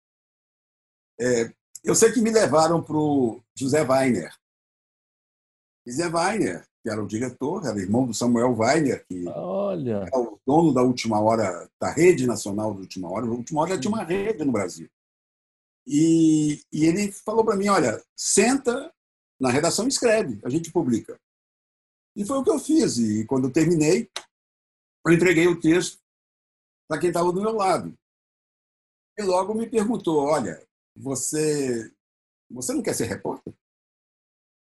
é 1.20 1.52
eu 1.84 1.94
sei 1.94 2.12
que 2.12 2.20
me 2.20 2.30
levaram 2.30 2.82
para 2.82 2.96
o 2.96 3.40
José 3.56 3.82
Weiner. 3.82 4.32
José 5.86 6.08
Weiner 6.08 6.70
que 6.82 6.88
era 6.90 7.02
o 7.02 7.06
diretor, 7.06 7.66
era 7.66 7.78
irmão 7.78 8.06
do 8.06 8.14
Samuel 8.14 8.56
Weiner, 8.56 9.04
que 9.06 9.28
Olha. 9.28 10.06
é 10.12 10.16
o 10.16 10.38
dono 10.46 10.72
da 10.72 10.82
Última 10.82 11.20
Hora, 11.20 11.68
da 11.80 11.90
rede 11.90 12.26
nacional 12.26 12.72
da 12.72 12.80
Última 12.80 13.10
Hora. 13.10 13.26
A 13.26 13.30
Última 13.30 13.60
Hora 13.60 13.78
tinha 13.78 13.92
uma 13.92 14.04
rede 14.04 14.44
no 14.44 14.52
Brasil. 14.52 14.88
E, 15.86 16.62
e 16.72 16.86
ele 16.86 17.12
falou 17.12 17.44
para 17.44 17.56
mim, 17.56 17.68
olha, 17.68 18.02
senta 18.16 18.92
na 19.40 19.50
redação 19.50 19.88
escreve, 19.88 20.38
a 20.44 20.50
gente 20.50 20.70
publica. 20.70 21.18
E 22.14 22.25
foi 22.25 22.38
o 22.38 22.44
que 22.44 22.50
eu 22.50 22.59
fiz. 22.59 22.99
E 22.99 23.25
quando 23.25 23.49
eu 23.49 23.52
terminei, 23.52 24.11
eu 25.06 25.12
entreguei 25.12 25.47
o 25.49 25.59
texto 25.59 25.99
para 26.87 27.00
quem 27.00 27.09
estava 27.09 27.32
do 27.32 27.40
meu 27.40 27.52
lado. 27.52 27.97
E 29.18 29.23
logo 29.23 29.54
me 29.54 29.68
perguntou, 29.68 30.18
olha, 30.18 30.66
você, 30.94 31.90
você 32.50 32.75
não 32.75 32.82
quer 32.82 32.94
ser 32.94 33.06
repórter? 33.06 33.54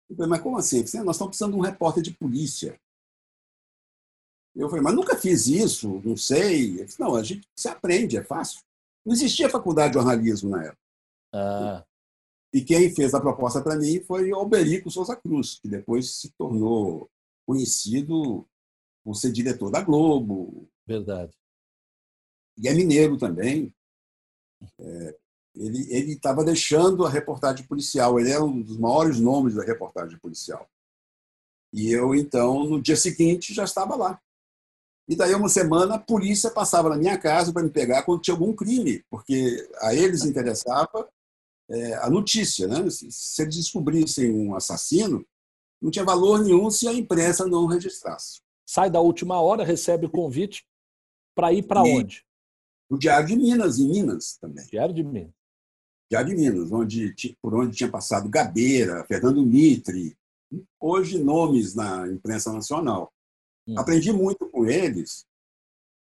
Eu 0.10 0.15
falei, 0.15 0.29
mas 0.29 0.41
como 0.41 0.58
assim? 0.58 0.77
Nós 0.77 1.15
estamos 1.15 1.27
precisando 1.27 1.53
de 1.53 1.58
um 1.58 1.62
repórter 1.62 2.03
de 2.03 2.13
polícia. 2.13 2.79
Eu 4.55 4.70
falei, 4.70 4.84
mas 4.84 4.96
nunca 4.96 5.17
fiz 5.17 5.48
isso, 5.48 6.01
não 6.05 6.15
sei. 6.15 6.86
Disse, 6.86 7.00
não, 7.00 7.15
a 7.15 7.24
gente 7.24 7.48
se 7.58 7.67
aprende, 7.67 8.17
é 8.17 8.24
fácil. 8.24 8.62
Não 9.05 9.13
existia 9.13 9.50
faculdade 9.50 9.93
de 9.93 10.00
jornalismo 10.00 10.51
na 10.51 10.65
época. 10.65 10.77
Ah. 11.34 11.84
E 12.53 12.62
quem 12.62 12.93
fez 12.93 13.15
a 13.15 13.19
proposta 13.19 13.62
para 13.62 13.75
mim 13.75 14.00
foi 14.01 14.31
Alberico 14.31 14.91
Souza 14.91 15.15
Cruz, 15.15 15.60
que 15.60 15.67
depois 15.67 16.17
se 16.17 16.31
tornou 16.38 17.10
conhecido 17.48 18.48
por 19.03 19.15
ser 19.15 19.31
diretor 19.31 19.72
da 19.72 19.81
Globo. 19.81 20.69
Verdade. 20.86 21.33
E 22.57 22.67
é 22.67 22.74
mineiro 22.74 23.17
também. 23.17 23.74
É, 24.79 25.17
ele 25.55 26.13
estava 26.13 26.43
deixando 26.43 27.05
a 27.05 27.10
reportagem 27.10 27.65
policial. 27.65 28.19
Ele 28.19 28.31
era 28.31 28.43
um 28.43 28.62
dos 28.62 28.77
maiores 28.77 29.19
nomes 29.19 29.55
da 29.55 29.63
reportagem 29.63 30.19
policial. 30.19 30.69
E 31.74 31.91
eu, 31.91 32.13
então, 32.13 32.65
no 32.65 32.79
dia 32.79 32.95
seguinte, 32.95 33.53
já 33.53 33.63
estava 33.63 33.95
lá. 33.95 34.22
E 35.07 35.15
daí, 35.15 35.33
uma 35.33 35.50
semana, 35.50 35.95
a 35.95 36.00
polícia 36.00 36.51
passava 36.51 36.89
na 36.89 36.98
minha 36.98 37.17
casa 37.17 37.51
para 37.51 37.63
me 37.63 37.69
pegar 37.69 38.03
quando 38.03 38.22
tinha 38.22 38.36
algum 38.36 38.53
crime, 38.53 39.03
porque 39.10 39.67
a 39.81 39.93
eles 39.93 40.24
interessava 40.24 41.10
é, 41.74 41.96
a 41.96 42.10
notícia. 42.10 42.68
Né? 42.68 42.89
Se, 42.89 43.12
se 43.12 43.42
eles 43.42 43.56
descobrissem 43.56 44.32
um 44.32 44.56
assassino, 44.56 45.25
não 45.82 45.92
tinha 45.92 46.06
valor 46.06 46.44
nenhum 46.44 46.70
se 46.70 46.88
a 46.88 46.94
imprensa 46.94 47.48
não 47.48 47.65
registrasse. 47.65 48.42
Sai 48.65 48.89
da 48.89 49.01
última 49.01 49.42
hora, 49.42 49.65
recebe 49.65 50.06
o 50.06 50.10
convite 50.10 50.63
para 51.36 51.51
ir 51.51 51.63
para 51.63 51.82
onde? 51.82 52.24
O 52.89 52.98
Diário 52.98 53.27
de 53.27 53.36
Minas, 53.36 53.80
em 53.80 53.89
Minas 53.89 54.38
também. 54.39 54.65
Diário 54.68 54.94
de 54.94 55.03
Minas. 55.03 55.34
já 56.12 56.22
de 56.22 56.36
Minas, 56.36 56.72
onde, 56.72 57.13
por 57.42 57.56
onde 57.56 57.75
tinha 57.75 57.89
passado 57.89 58.30
Gabeira, 58.30 59.03
Fernando 59.06 59.44
Mitre, 59.46 60.15
hoje 60.80 61.18
nomes 61.18 61.74
na 61.74 62.08
imprensa 62.08 62.53
nacional. 62.53 63.12
Hum. 63.68 63.77
Aprendi 63.77 64.12
muito 64.13 64.48
com 64.50 64.65
eles, 64.68 65.25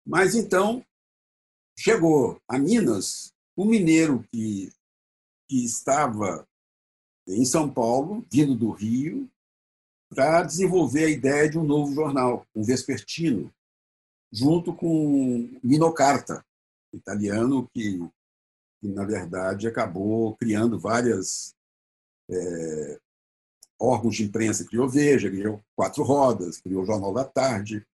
mas 0.05 0.33
então 0.33 0.83
chegou 1.77 2.41
a 2.47 2.57
Minas 2.57 3.31
um 3.57 3.65
mineiro 3.65 4.23
que, 4.31 4.71
que 5.51 5.65
estava 5.65 6.47
em 7.27 7.43
São 7.43 7.69
Paulo, 7.69 8.25
vindo 8.31 8.55
do 8.55 8.71
Rio, 8.71 9.29
para 10.09 10.43
desenvolver 10.43 11.03
a 11.03 11.09
ideia 11.09 11.49
de 11.49 11.59
um 11.59 11.63
novo 11.65 11.93
jornal, 11.93 12.47
um 12.55 12.63
vespertino, 12.63 13.53
junto 14.31 14.73
com 14.73 15.59
Mino 15.61 15.93
Carta, 15.93 16.45
italiano 16.93 17.69
que, 17.73 17.99
que 18.79 18.87
na 18.87 19.03
verdade 19.03 19.67
acabou 19.67 20.37
criando 20.37 20.79
várias 20.79 21.53
é, 22.29 22.99
órgãos 23.77 24.15
de 24.15 24.23
imprensa, 24.23 24.65
criou 24.65 24.87
Veja, 24.87 25.29
criou 25.29 25.61
Quatro 25.75 26.01
Rodas, 26.01 26.61
criou 26.61 26.83
o 26.83 26.85
Jornal 26.85 27.13
da 27.13 27.25
Tarde. 27.25 27.85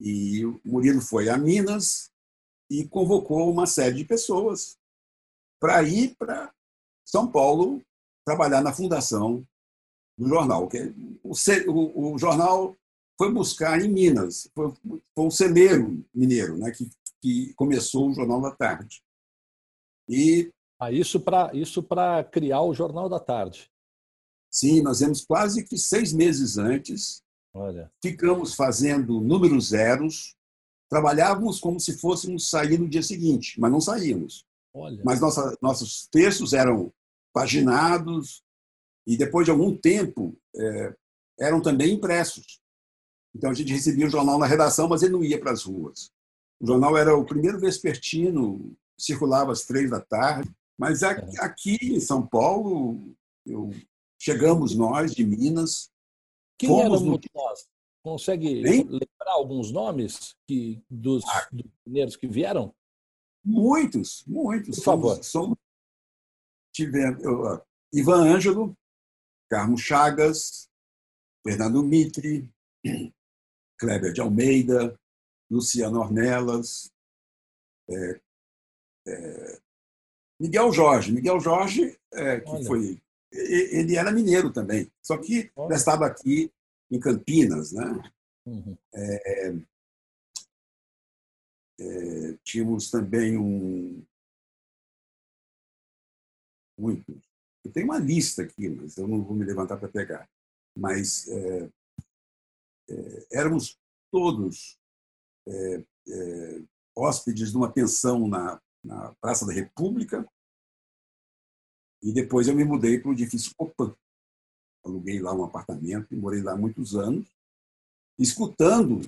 E 0.00 0.44
o 0.44 0.60
Murilo 0.64 1.00
foi 1.00 1.28
a 1.28 1.38
Minas 1.38 2.10
e 2.68 2.84
convocou 2.88 3.48
uma 3.48 3.64
série 3.64 3.94
de 3.94 4.04
pessoas 4.04 4.76
para 5.60 5.80
ir 5.84 6.16
para 6.16 6.52
São 7.04 7.30
Paulo 7.30 7.82
trabalhar 8.24 8.62
na 8.62 8.72
fundação 8.72 9.46
do 10.18 10.28
jornal. 10.28 10.68
O, 11.22 11.32
o, 11.68 12.14
o 12.14 12.18
jornal 12.18 12.76
foi 13.18 13.32
buscar 13.32 13.80
em 13.80 13.88
Minas, 13.88 14.48
foi, 14.54 14.72
foi 15.14 15.24
um 15.24 15.30
celeiro 15.30 16.04
mineiro 16.14 16.56
né, 16.56 16.70
que, 16.70 16.88
que 17.20 17.54
começou 17.54 18.08
o 18.08 18.14
Jornal 18.14 18.40
da 18.40 18.50
Tarde. 18.50 19.02
E 20.08 20.50
ah, 20.78 20.90
isso 20.90 21.20
para 21.20 21.54
isso 21.54 21.82
para 21.82 22.24
criar 22.24 22.62
o 22.62 22.74
Jornal 22.74 23.08
da 23.08 23.20
Tarde. 23.20 23.70
Sim, 24.50 24.82
nós 24.82 25.00
vemos 25.00 25.24
quase 25.24 25.64
que 25.64 25.78
seis 25.78 26.12
meses 26.12 26.58
antes. 26.58 27.22
Olha. 27.52 27.90
Ficamos 28.02 28.54
fazendo 28.54 29.20
números 29.20 29.68
zeros, 29.68 30.34
trabalhávamos 30.90 31.60
como 31.60 31.78
se 31.78 31.98
fôssemos 31.98 32.50
sair 32.50 32.78
no 32.78 32.88
dia 32.88 33.02
seguinte, 33.02 33.58
mas 33.60 33.70
não 33.70 33.80
saímos. 33.80 34.44
Olha. 34.74 35.00
Mas 35.04 35.20
nossa, 35.20 35.56
nossos 35.62 36.08
textos 36.08 36.52
eram 36.52 36.92
paginados 37.32 38.42
e 39.06 39.16
depois 39.16 39.44
de 39.44 39.52
algum 39.52 39.76
tempo 39.76 40.36
é, 40.56 40.94
eram 41.38 41.62
também 41.62 41.94
impressos. 41.94 42.60
Então 43.34 43.50
a 43.50 43.54
gente 43.54 43.72
recebia 43.72 44.06
o 44.06 44.10
jornal 44.10 44.38
na 44.38 44.46
redação, 44.46 44.88
mas 44.88 45.02
ele 45.02 45.12
não 45.12 45.24
ia 45.24 45.40
para 45.40 45.52
as 45.52 45.62
ruas. 45.62 46.10
O 46.60 46.66
jornal 46.66 46.96
era 46.96 47.16
o 47.16 47.24
primeiro 47.24 47.58
vespertino, 47.58 48.76
circulava 48.98 49.52
às 49.52 49.64
três 49.64 49.90
da 49.90 50.00
tarde. 50.00 50.50
Mas 50.78 51.02
é. 51.02 51.08
aqui 51.38 51.78
em 51.80 52.00
São 52.00 52.26
Paulo, 52.26 53.14
eu, 53.46 53.70
chegamos 54.20 54.74
nós 54.74 55.14
de 55.14 55.24
Minas. 55.24 55.90
Quem 56.58 56.68
fomos 56.68 57.02
no... 57.02 57.20
nós? 57.34 57.68
Consegue 58.02 58.66
hein? 58.66 58.84
lembrar 58.88 59.32
alguns 59.32 59.72
nomes 59.72 60.36
que, 60.46 60.82
dos, 60.90 61.24
ah. 61.24 61.48
dos 61.50 61.70
mineiros 61.86 62.16
que 62.16 62.26
vieram? 62.26 62.74
Muitos, 63.44 64.24
muitos. 64.26 64.76
Por 64.76 64.84
favor. 64.84 65.22
Somos, 65.22 65.58
tivemos 66.72 67.22
uh, 67.24 67.60
Ivan 67.92 68.34
Ângelo, 68.34 68.76
Carmo 69.50 69.76
Chagas, 69.76 70.68
Fernando 71.46 71.82
Mitre, 71.82 72.48
Kleber 73.78 74.12
de 74.12 74.20
Almeida, 74.20 74.98
Luciano 75.50 76.00
Ornelas, 76.00 76.90
é, 77.90 78.20
é, 79.06 79.60
Miguel 80.40 80.72
Jorge. 80.72 81.12
Miguel 81.12 81.38
Jorge, 81.38 81.98
é, 82.12 82.40
que 82.40 82.50
Olha. 82.50 82.64
foi. 82.64 83.00
Ele 83.30 83.96
era 83.96 84.12
mineiro 84.12 84.52
também, 84.52 84.90
só 85.02 85.18
que 85.18 85.50
já 85.68 85.74
estava 85.74 86.06
aqui 86.06 86.52
em 86.90 87.00
Campinas. 87.00 87.72
Né? 87.72 88.12
Uhum. 88.46 88.76
É, 91.78 92.36
tínhamos 92.44 92.90
também 92.90 93.36
um. 93.36 94.04
Muitos. 96.78 97.22
Eu 97.64 97.72
tenho 97.72 97.86
uma 97.86 97.98
lista 97.98 98.42
aqui, 98.42 98.68
mas 98.68 98.96
eu 98.96 99.08
não 99.08 99.22
vou 99.22 99.34
me 99.34 99.44
levantar 99.44 99.76
para 99.78 99.88
pegar. 99.88 100.28
Mas 100.76 101.28
é, 101.28 101.70
é, 102.90 103.26
éramos 103.32 103.78
todos 104.10 104.78
é, 105.46 105.84
é, 106.08 106.64
hóspedes 106.96 107.50
de 107.50 107.56
uma 107.56 107.72
pensão 107.72 108.28
na, 108.28 108.60
na 108.82 109.14
Praça 109.14 109.46
da 109.46 109.52
República, 109.52 110.28
e 112.02 112.12
depois 112.12 112.46
eu 112.46 112.54
me 112.54 112.64
mudei 112.64 113.00
para 113.00 113.10
o 113.10 113.14
edifício 113.14 113.54
Copan. 113.56 113.96
Aluguei 114.84 115.18
lá 115.20 115.34
um 115.34 115.42
apartamento 115.42 116.12
e 116.12 116.16
morei 116.16 116.42
lá 116.42 116.54
muitos 116.54 116.94
anos, 116.94 117.34
escutando 118.18 119.00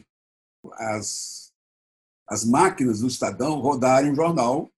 as, 0.73 1.46
as 2.29 2.45
máquinas 2.45 3.01
do 3.01 3.07
Estadão 3.07 3.61
rodarem 3.61 4.11
um 4.11 4.15
jornal 4.15 4.71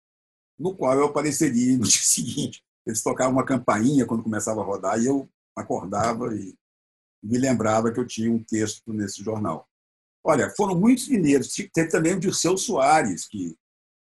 no 0.58 0.74
qual 0.74 0.94
eu 0.94 1.06
apareceria 1.06 1.76
no 1.76 1.84
dia 1.86 2.02
seguinte. 2.02 2.62
Eles 2.86 3.02
tocavam 3.02 3.32
uma 3.32 3.44
campainha 3.44 4.06
quando 4.06 4.22
começava 4.22 4.60
a 4.60 4.64
rodar 4.64 5.00
e 5.00 5.06
eu 5.06 5.28
acordava 5.56 6.34
e 6.34 6.54
me 7.22 7.38
lembrava 7.38 7.92
que 7.92 8.00
eu 8.00 8.06
tinha 8.06 8.30
um 8.30 8.42
texto 8.42 8.92
nesse 8.92 9.22
jornal. 9.22 9.68
Olha, 10.24 10.50
foram 10.56 10.78
muitos 10.78 11.08
mineiros. 11.08 11.54
Teve 11.72 11.88
também 11.88 12.14
o 12.14 12.20
Dirceu 12.20 12.56
Soares, 12.56 13.26
que, 13.26 13.56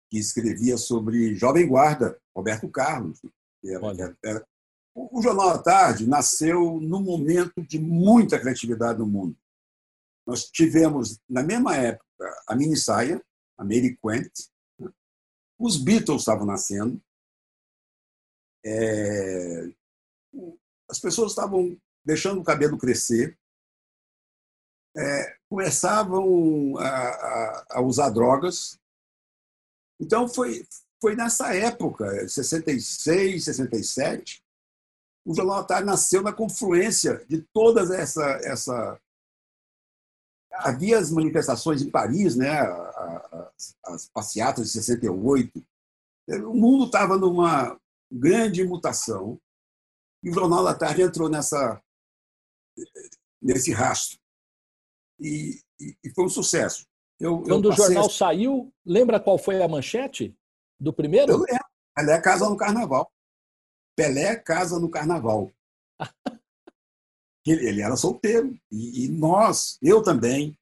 que 0.09 0.17
escrevia 0.17 0.77
sobre 0.77 1.35
Jovem 1.35 1.67
Guarda, 1.67 2.19
Roberto 2.35 2.69
Carlos. 2.69 3.21
Era, 3.63 4.17
era, 4.23 4.47
o 4.93 5.21
Jornal 5.21 5.49
da 5.49 5.63
Tarde 5.63 6.07
nasceu 6.07 6.79
num 6.79 7.01
momento 7.01 7.61
de 7.61 7.79
muita 7.79 8.39
criatividade 8.39 8.99
no 8.99 9.05
mundo. 9.05 9.35
Nós 10.25 10.45
tivemos, 10.45 11.19
na 11.29 11.43
mesma 11.43 11.75
época, 11.75 12.05
a 12.47 12.55
Mini 12.55 12.77
Saia, 12.77 13.21
a 13.57 13.63
Mary 13.63 13.97
Quent, 13.97 14.31
né? 14.79 14.91
os 15.59 15.77
Beatles 15.77 16.21
estavam 16.21 16.45
nascendo, 16.45 17.01
é, 18.65 19.69
as 20.89 20.99
pessoas 20.99 21.31
estavam 21.31 21.79
deixando 22.03 22.41
o 22.41 22.43
cabelo 22.43 22.77
crescer, 22.77 23.37
é, 24.97 25.37
começavam 25.49 26.77
a, 26.77 26.87
a, 26.87 27.65
a, 27.71 27.81
usar 27.81 28.09
drogas. 28.09 28.79
Então, 29.99 30.27
foi, 30.27 30.65
foi 31.01 31.15
nessa 31.15 31.53
época, 31.53 32.27
66, 32.27 33.43
67, 33.43 34.43
o 35.25 35.33
Jornal 35.33 35.65
Tarde 35.65 35.87
nasceu 35.87 36.21
na 36.21 36.31
confluência 36.31 37.25
de 37.27 37.41
todas 37.53 37.89
essa, 37.91 38.23
essa 38.43 38.99
havia 40.57 40.97
as 40.97 41.11
manifestações 41.11 41.81
em 41.81 41.89
Paris, 41.89 42.35
né, 42.35 42.59
as, 42.59 43.75
as 43.85 44.09
passeatas 44.09 44.67
de 44.67 44.73
68. 44.73 45.63
O 46.47 46.53
mundo 46.53 46.85
estava 46.85 47.17
numa 47.17 47.79
grande 48.11 48.63
mutação 48.63 49.39
e 50.23 50.29
o 50.29 50.33
Jornal 50.33 50.63
da 50.63 50.73
Tarde 50.73 51.01
entrou 51.01 51.29
nessa 51.29 51.81
nesse 53.41 53.71
rastro. 53.71 54.19
E, 55.19 55.61
e, 55.79 55.95
e 56.03 56.09
foi 56.09 56.25
um 56.25 56.29
sucesso. 56.29 56.85
Eu, 57.19 57.41
Quando 57.43 57.69
eu 57.69 57.71
o 57.71 57.75
jornal 57.75 58.09
saiu, 58.09 58.73
lembra 58.85 59.19
qual 59.19 59.37
foi 59.37 59.61
a 59.61 59.67
manchete 59.67 60.35
do 60.79 60.91
primeiro? 60.91 61.31
Eu 61.31 61.37
lembro. 61.39 61.65
Pelé 61.95 62.19
casa 62.19 62.49
no 62.49 62.57
carnaval. 62.57 63.09
Pelé 63.95 64.35
casa 64.35 64.79
no 64.79 64.89
carnaval. 64.89 65.49
Ele, 67.45 67.67
ele, 67.67 67.81
era 67.81 67.95
solteiro. 67.95 68.57
E, 68.71 69.05
e 69.05 69.07
nós, 69.09 69.77
eu 69.81 70.01
também, 70.01 70.57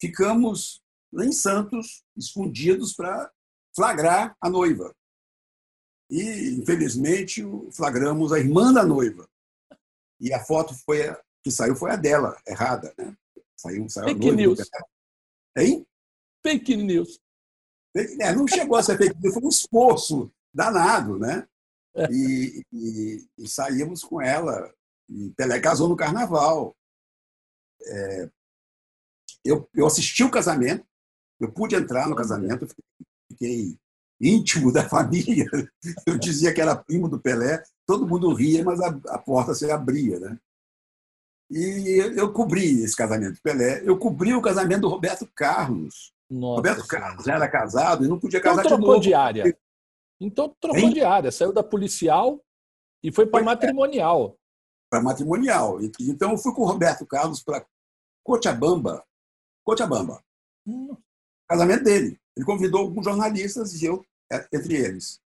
ficamos 0.00 0.82
em 1.22 1.32
Santos, 1.32 2.02
escondidos 2.16 2.92
para 2.94 3.30
flagrar 3.74 4.36
a 4.40 4.50
noiva. 4.50 4.94
E, 6.10 6.56
infelizmente, 6.60 7.42
flagramos 7.72 8.32
a 8.32 8.38
irmã 8.38 8.72
da 8.72 8.84
noiva. 8.84 9.28
E 10.20 10.32
a 10.32 10.44
foto 10.44 10.74
foi 10.84 11.14
que 11.42 11.50
saiu 11.50 11.76
foi 11.76 11.90
a 11.90 11.96
dela, 11.96 12.40
errada. 12.46 12.94
Né? 12.96 13.16
Saiu, 13.56 13.88
saiu 13.88 14.08
fake 14.08 14.32
news. 14.32 14.58
Hein? 15.56 15.86
Fake 16.42 16.76
news. 16.76 17.20
É, 17.96 18.34
não 18.34 18.48
chegou 18.48 18.76
a 18.76 18.82
ser 18.82 18.96
fake 18.96 19.20
news, 19.20 19.34
foi 19.34 19.42
um 19.44 19.48
esforço 19.48 20.32
danado, 20.52 21.18
né? 21.18 21.46
É. 21.96 22.06
E, 22.10 22.62
e, 22.72 23.26
e 23.38 23.48
saímos 23.48 24.02
com 24.02 24.20
ela. 24.20 24.72
E 25.14 25.30
Pelé 25.30 25.60
casou 25.60 25.88
no 25.88 25.96
carnaval. 25.96 26.74
É, 27.86 28.30
eu, 29.44 29.68
eu 29.72 29.86
assisti 29.86 30.24
o 30.24 30.30
casamento, 30.30 30.84
eu 31.38 31.52
pude 31.52 31.76
entrar 31.76 32.08
no 32.08 32.16
casamento, 32.16 32.66
fiquei 33.30 33.78
íntimo 34.20 34.72
da 34.72 34.82
família. 34.88 35.46
Eu 36.06 36.18
dizia 36.18 36.52
que 36.52 36.60
era 36.60 36.74
primo 36.74 37.08
do 37.08 37.20
Pelé, 37.20 37.62
todo 37.86 38.08
mundo 38.08 38.34
ria, 38.34 38.64
mas 38.64 38.80
a, 38.80 38.88
a 39.08 39.18
porta 39.18 39.54
se 39.54 39.70
abria, 39.70 40.18
né? 40.18 40.38
E 41.50 41.98
eu 42.16 42.32
cobri 42.32 42.82
esse 42.82 42.96
casamento 42.96 43.34
do 43.34 43.42
Pelé, 43.42 43.82
eu 43.84 43.96
cobri 43.98 44.34
o 44.34 44.42
casamento 44.42 44.80
do 44.82 44.88
Roberto 44.88 45.30
Carlos. 45.34 46.12
Nossa, 46.28 46.56
Roberto 46.56 46.86
Carlos 46.88 47.24
já 47.24 47.34
era 47.34 47.48
casado 47.48 48.04
e 48.04 48.08
não 48.08 48.18
podia 48.18 48.40
casar 48.40 48.64
então, 48.64 48.80
de 48.80 48.84
novo. 48.84 49.00
de 49.00 49.14
área. 49.14 49.56
Então 50.20 50.56
trocou 50.58 50.90
de 50.90 51.02
área, 51.02 51.30
saiu 51.30 51.52
da 51.52 51.62
policial 51.62 52.42
e 53.02 53.12
foi 53.12 53.26
para 53.26 53.40
é. 53.40 53.44
matrimonial. 53.44 54.36
Para 54.94 55.02
matrimonial. 55.02 55.80
Então 55.82 56.30
eu 56.30 56.38
fui 56.38 56.54
com 56.54 56.62
o 56.62 56.66
Roberto 56.66 57.04
Carlos 57.04 57.42
para 57.42 57.66
Cochabamba. 58.22 59.04
Cochabamba. 59.64 60.22
Hum. 60.64 60.96
Casamento 61.48 61.82
dele. 61.82 62.16
Ele 62.36 62.46
convidou 62.46 62.82
alguns 62.82 63.04
jornalistas 63.04 63.82
e 63.82 63.86
eu 63.86 64.06
é, 64.32 64.46
entre 64.52 64.76
eles. 64.76 65.20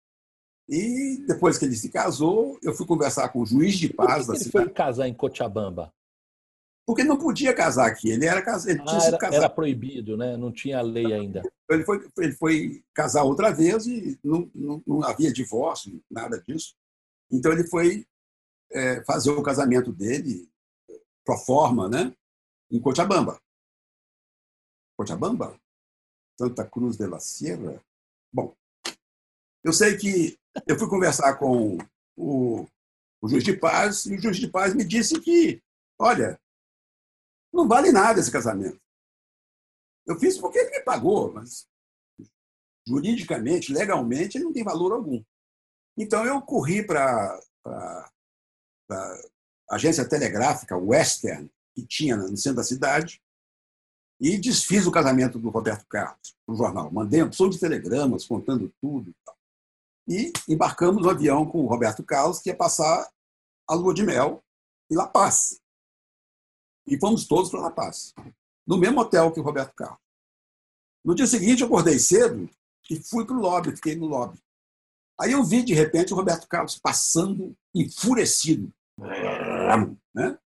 E 0.69 1.21
depois 1.27 1.59
que 1.59 1.65
ele 1.65 1.75
se 1.75 1.89
casou, 1.89 2.57
eu 2.63 2.73
fui 2.75 2.87
conversar 2.87 3.29
com 3.31 3.41
o 3.41 3.47
juiz 3.47 3.77
de 3.77 3.93
paz 3.93 4.09
Por 4.09 4.21
que 4.21 4.27
da 4.27 4.35
ele 4.35 4.45
cidade. 4.45 4.67
foi 4.67 4.73
casar 4.73 5.09
em 5.09 5.15
Cochabamba? 5.15 5.93
Porque 6.87 7.03
não 7.03 7.17
podia 7.17 7.53
casar 7.53 7.89
aqui. 7.89 8.11
Ele 8.11 8.25
era 8.25 8.39
ele 8.39 8.81
ah, 8.87 8.99
era, 9.05 9.19
casado. 9.19 9.35
era 9.35 9.51
proibido, 9.51 10.17
né? 10.17 10.37
Não 10.37 10.53
tinha 10.53 10.81
lei 10.81 11.13
ainda. 11.13 11.43
Ele 11.69 11.85
foi, 11.85 12.09
ele 12.19 12.33
foi 12.35 12.85
casar 12.95 13.25
outra 13.25 13.51
vez 13.51 13.85
e 13.89 14.17
não, 14.23 14.49
não, 14.55 14.81
não 14.87 15.03
havia 15.03 15.33
divórcio, 15.33 16.01
nada 16.09 16.41
disso. 16.47 16.77
Então 17.33 17.51
ele 17.51 17.67
foi 17.67 18.07
é, 18.71 19.05
fazer 19.05 19.31
o 19.31 19.43
casamento 19.43 19.93
dele 19.93 20.51
pro 21.25 21.37
forma, 21.39 21.89
né? 21.89 22.15
Em 22.71 22.81
Cochabamba. 22.81 23.41
Cochabamba? 24.97 25.59
Santa 26.39 26.69
Cruz 26.69 26.97
de 26.97 27.07
la 27.07 27.19
Sierra? 27.19 27.83
Bom, 28.33 28.55
eu 29.65 29.73
sei 29.73 29.97
que 29.97 30.39
eu 30.67 30.79
fui 30.79 30.89
conversar 30.89 31.37
com 31.39 31.79
o, 32.17 32.67
o 33.21 33.29
juiz 33.29 33.45
de 33.45 33.57
paz 33.57 34.07
e 34.07 34.17
o 34.17 34.23
juiz 34.23 34.37
de 34.37 34.49
paz 34.49 34.75
me 34.75 34.85
disse 34.85 35.21
que, 35.21 35.63
olha, 35.99 36.41
não 37.53 37.67
vale 37.67 37.91
nada 37.91 38.21
esse 38.21 38.31
casamento. 38.31 38.81
Eu 40.07 40.19
fiz 40.19 40.39
porque 40.39 40.59
ele 40.59 40.71
me 40.71 40.85
pagou, 40.85 41.33
mas 41.33 41.69
juridicamente, 42.87 43.73
legalmente, 43.73 44.39
ele 44.39 44.45
não 44.45 44.53
tem 44.53 44.63
valor 44.63 44.93
algum. 44.93 45.23
Então 45.99 46.25
eu 46.25 46.41
corri 46.43 46.87
para 46.87 47.41
agência 49.71 50.09
telegráfica 50.09 50.77
Western, 50.77 51.51
que 51.75 51.87
tinha 51.87 52.17
no 52.17 52.37
centro 52.37 52.57
da 52.57 52.65
cidade, 52.65 53.21
e 54.21 54.39
desfiz 54.39 54.87
o 54.87 54.91
casamento 54.91 55.39
do 55.39 55.51
Roberto 55.51 55.87
Carlos 55.87 56.37
para 56.45 56.55
o 56.55 56.57
jornal. 56.57 56.91
Mandei 56.91 57.23
um 57.23 57.33
som 57.33 57.49
de 57.49 57.59
telegramas 57.59 58.27
contando 58.27 58.73
tudo. 58.81 59.15
E, 60.09 60.33
e 60.49 60.55
embarcamos 60.55 61.03
no 61.03 61.11
avião 61.11 61.45
com 61.45 61.65
o 61.65 61.67
Roberto 61.67 62.03
Carlos, 62.03 62.39
que 62.39 62.49
ia 62.49 62.57
passar 62.57 63.11
a 63.69 63.75
lua 63.75 63.93
de 63.93 64.03
mel 64.03 64.43
em 64.91 64.95
La 64.95 65.07
Paz. 65.07 65.61
E 66.87 66.99
fomos 66.99 67.27
todos 67.27 67.51
para 67.51 67.61
La 67.61 67.71
Paz, 67.71 68.15
no 68.67 68.79
mesmo 68.79 69.01
hotel 69.01 69.33
que 69.33 69.41
o 69.41 69.43
Roberto 69.43 69.75
Carlos. 69.75 70.01
No 71.05 71.15
dia 71.15 71.27
seguinte, 71.27 71.61
eu 71.61 71.67
acordei 71.67 71.99
cedo 71.99 72.49
e 72.91 72.97
fui 73.03 73.27
para 73.27 73.37
o 73.37 73.41
lobby, 73.41 73.73
fiquei 73.73 73.97
no 73.97 74.07
lobby. 74.07 74.41
Aí 75.21 75.33
eu 75.33 75.43
vi, 75.43 75.63
de 75.63 75.73
repente, 75.73 76.13
o 76.13 76.17
Roberto 76.17 76.47
Carlos 76.47 76.79
passando 76.79 77.57
enfurecido. 77.75 78.73
Né? 80.15 80.39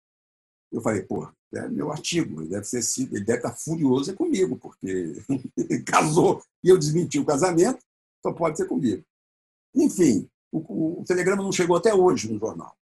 Eu 0.71 0.82
falei, 0.82 1.01
pô, 1.01 1.27
é 1.53 1.67
meu 1.67 1.91
artigo, 1.91 2.41
ele 2.41 2.49
deve, 2.49 2.65
ser, 2.65 3.03
ele 3.12 3.23
deve 3.23 3.39
estar 3.39 3.55
furioso 3.55 4.15
comigo, 4.15 4.58
porque 4.58 5.15
casou 5.86 6.43
e 6.63 6.69
eu 6.69 6.77
desmenti 6.77 7.17
o 7.19 7.25
casamento, 7.25 7.84
só 8.21 8.32
pode 8.32 8.58
ser 8.58 8.67
comigo. 8.67 9.03
Enfim, 9.75 10.29
o, 10.51 11.01
o 11.01 11.03
telegrama 11.05 11.41
não 11.41 11.51
chegou 11.51 11.75
até 11.75 11.93
hoje 11.93 12.32
no 12.32 12.39
jornal. 12.39 12.75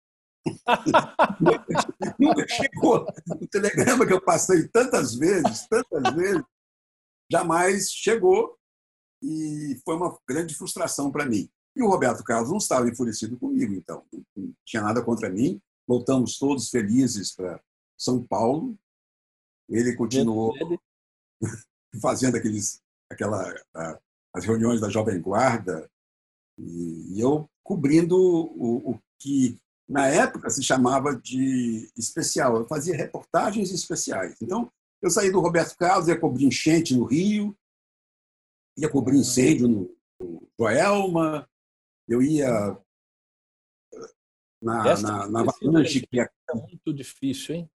Nunca 2.18 2.46
chegou. 2.48 3.06
O 3.40 3.46
telegrama 3.48 4.06
que 4.06 4.12
eu 4.12 4.20
passei 4.20 4.66
tantas 4.68 5.14
vezes, 5.14 5.66
tantas 5.68 6.14
vezes, 6.14 6.42
jamais 7.30 7.90
chegou 7.90 8.56
e 9.22 9.80
foi 9.84 9.96
uma 9.96 10.16
grande 10.28 10.54
frustração 10.54 11.10
para 11.10 11.26
mim. 11.26 11.48
E 11.76 11.82
o 11.82 11.88
Roberto 11.88 12.24
Carlos 12.24 12.50
não 12.50 12.56
estava 12.56 12.88
enfurecido 12.88 13.38
comigo, 13.38 13.74
então. 13.74 14.02
Não 14.34 14.54
tinha 14.64 14.82
nada 14.82 15.02
contra 15.02 15.28
mim. 15.28 15.60
Voltamos 15.86 16.38
todos 16.38 16.70
felizes 16.70 17.34
para 17.34 17.60
São 17.98 18.26
Paulo. 18.26 18.76
Ele 19.68 19.94
continuou 19.94 20.54
fazendo 22.00 22.36
aqueles, 22.36 22.80
aquela, 23.10 23.54
as 24.34 24.44
reuniões 24.44 24.80
da 24.80 24.88
Jovem 24.88 25.20
Guarda 25.20 25.88
e 26.58 27.20
eu 27.20 27.48
cobrindo 27.62 28.16
o, 28.16 28.92
o 28.92 29.00
que 29.18 29.60
na 29.88 30.06
época 30.08 30.48
se 30.50 30.62
chamava 30.62 31.14
de 31.14 31.90
especial. 31.96 32.56
Eu 32.56 32.66
fazia 32.66 32.96
reportagens 32.96 33.70
especiais. 33.70 34.36
Então, 34.40 34.70
eu 35.02 35.10
saí 35.10 35.30
do 35.30 35.40
Roberto 35.40 35.76
Carlos, 35.76 36.08
ia 36.08 36.18
cobrir 36.18 36.46
enchente 36.46 36.96
no 36.96 37.04
Rio, 37.04 37.56
ia 38.76 38.88
cobrir 38.88 39.18
incêndio 39.18 39.68
no, 39.68 39.96
no 40.20 40.48
Joelma, 40.58 41.48
eu 42.08 42.22
ia 42.22 42.76
na, 44.62 45.00
na, 45.00 45.28
na 45.28 45.40
avalanche 45.40 46.06
que 46.06 46.20
é 46.20 46.28
muito 46.54 46.92
difícil, 46.92 47.54
hein? 47.54 47.70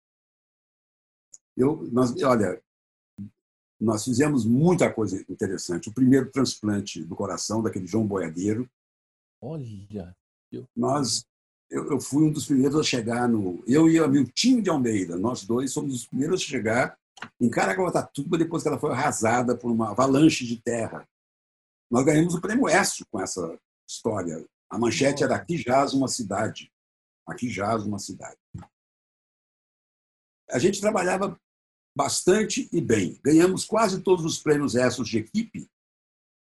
Eu, 1.57 1.89
nós, 1.91 2.15
olha, 2.23 2.63
nós 3.81 4.05
fizemos 4.05 4.45
muita 4.45 4.93
coisa 4.93 5.25
interessante. 5.29 5.89
O 5.89 5.93
primeiro 5.93 6.31
transplante 6.31 7.05
do 7.05 7.17
coração 7.17 7.63
daquele 7.63 7.87
João 7.87 8.07
Boiadeiro. 8.07 8.69
Olha, 9.41 10.17
eu... 10.53 10.69
nós 10.77 11.27
eu, 11.71 11.91
eu, 11.91 12.01
fui 12.01 12.25
um 12.25 12.33
dos 12.33 12.47
primeiros 12.47 12.79
a 12.81 12.83
chegar 12.83 13.29
no. 13.29 13.63
Eu 13.67 13.89
e 13.89 14.01
o 14.01 14.09
Miltinho 14.09 14.63
de 14.63 14.71
Almeida, 14.71 15.17
nós 15.17 15.45
dois 15.45 15.73
somos 15.73 15.95
os 15.95 16.07
primeiros 16.07 16.41
a 16.41 16.45
chegar 16.45 16.99
em 17.41 17.51
Caraguatatuba 17.51 18.39
depois 18.39 18.63
que 18.63 18.69
ela 18.69 18.79
foi 18.79 18.91
arrasada 18.91 19.57
por 19.57 19.71
uma 19.71 19.91
avalanche 19.91 20.47
de 20.47 20.61
terra. 20.63 21.07
Nós 21.91 22.05
ganhamos 22.05 22.35
o 22.35 22.41
prêmio 22.41 22.69
Écio 22.69 23.05
com 23.11 23.21
essa 23.21 23.59
história. 23.89 24.45
A 24.71 24.79
manchete 24.79 25.25
era 25.25 25.37
Aqui 25.37 25.57
jaz 25.57 25.95
uma 25.95 26.09
cidade. 26.09 26.71
Aqui 27.27 27.49
jaz 27.49 27.85
uma 27.85 27.99
cidade. 27.99 28.39
A 30.51 30.59
gente 30.59 30.81
trabalhava 30.81 31.39
bastante 31.97 32.69
e 32.73 32.81
bem. 32.81 33.19
Ganhamos 33.23 33.65
quase 33.65 34.03
todos 34.03 34.25
os 34.25 34.39
prêmios 34.39 34.75
Essos 34.75 35.09
de 35.09 35.19
equipe, 35.19 35.69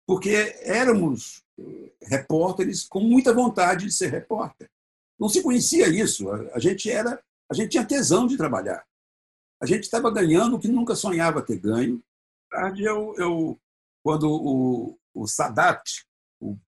porque 0.06 0.56
éramos 0.62 1.44
eh, 1.60 1.94
repórteres 2.02 2.88
com 2.88 3.00
muita 3.00 3.34
vontade 3.34 3.86
de 3.86 3.92
ser 3.92 4.08
repórter. 4.08 4.70
Não 5.20 5.30
se 5.30 5.42
conhecia 5.42 5.88
isso. 5.88 6.30
A 6.32 6.60
gente 6.60 6.90
era, 6.90 7.24
a 7.50 7.54
gente 7.54 7.72
tinha 7.72 7.86
tesão 7.86 8.28
de 8.28 8.38
trabalhar. 8.38 8.86
A 9.62 9.66
gente 9.66 9.84
estava 9.84 10.12
ganhando 10.12 10.56
o 10.56 10.60
que 10.60 10.68
nunca 10.68 10.96
sonhava 10.96 11.42
ter 11.42 11.60
ganho. 11.60 12.04
Tarde 12.52 12.84
eu, 12.84 13.16
eu 13.18 13.60
quando 14.04 14.30
o, 14.30 15.00
o 15.14 15.28
Sadat, 15.28 16.07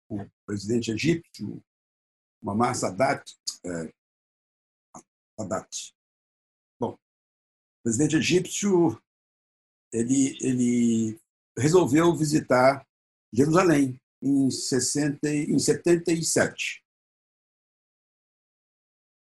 o, 0.08 0.26
presidente 0.46 0.90
egípcio, 0.90 1.62
Muammar 2.42 2.74
Sadat, 2.74 3.22
é, 3.64 3.92
Sadat. 5.38 5.94
Bom, 6.78 6.92
o 6.92 7.82
presidente 7.82 8.16
egípcio 8.16 9.00
ele, 9.92 10.36
ele 10.40 11.20
resolveu 11.58 12.14
visitar 12.14 12.86
Jerusalém 13.32 14.00
em, 14.22 14.50
60, 14.50 15.28
em 15.28 15.58
77 15.58 16.84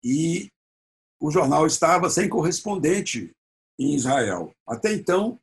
e 0.05 0.51
o 1.21 1.31
jornal 1.31 1.67
estava 1.67 2.09
sem 2.09 2.29
correspondente 2.29 3.35
em 3.79 3.95
Israel. 3.95 4.53
Até 4.67 4.93
então, 4.93 5.41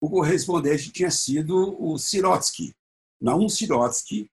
o 0.00 0.08
correspondente 0.08 0.90
tinha 0.90 1.10
sido 1.10 1.80
o 1.80 1.98
Sirotsky, 1.98 2.72
Naum 3.20 3.48
Sirotsky, 3.48 4.30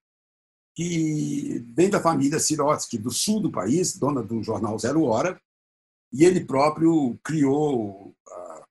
que 0.78 1.58
vem 1.74 1.90
da 1.90 2.00
família 2.00 2.38
Sirotsky, 2.38 2.98
do 2.98 3.10
sul 3.10 3.40
do 3.40 3.50
país, 3.50 3.96
dona 3.96 4.22
do 4.22 4.40
jornal 4.44 4.78
Zero 4.78 5.02
Hora, 5.02 5.42
e 6.12 6.24
ele 6.24 6.44
próprio 6.44 7.18
criou 7.24 8.14
a, 8.28 8.64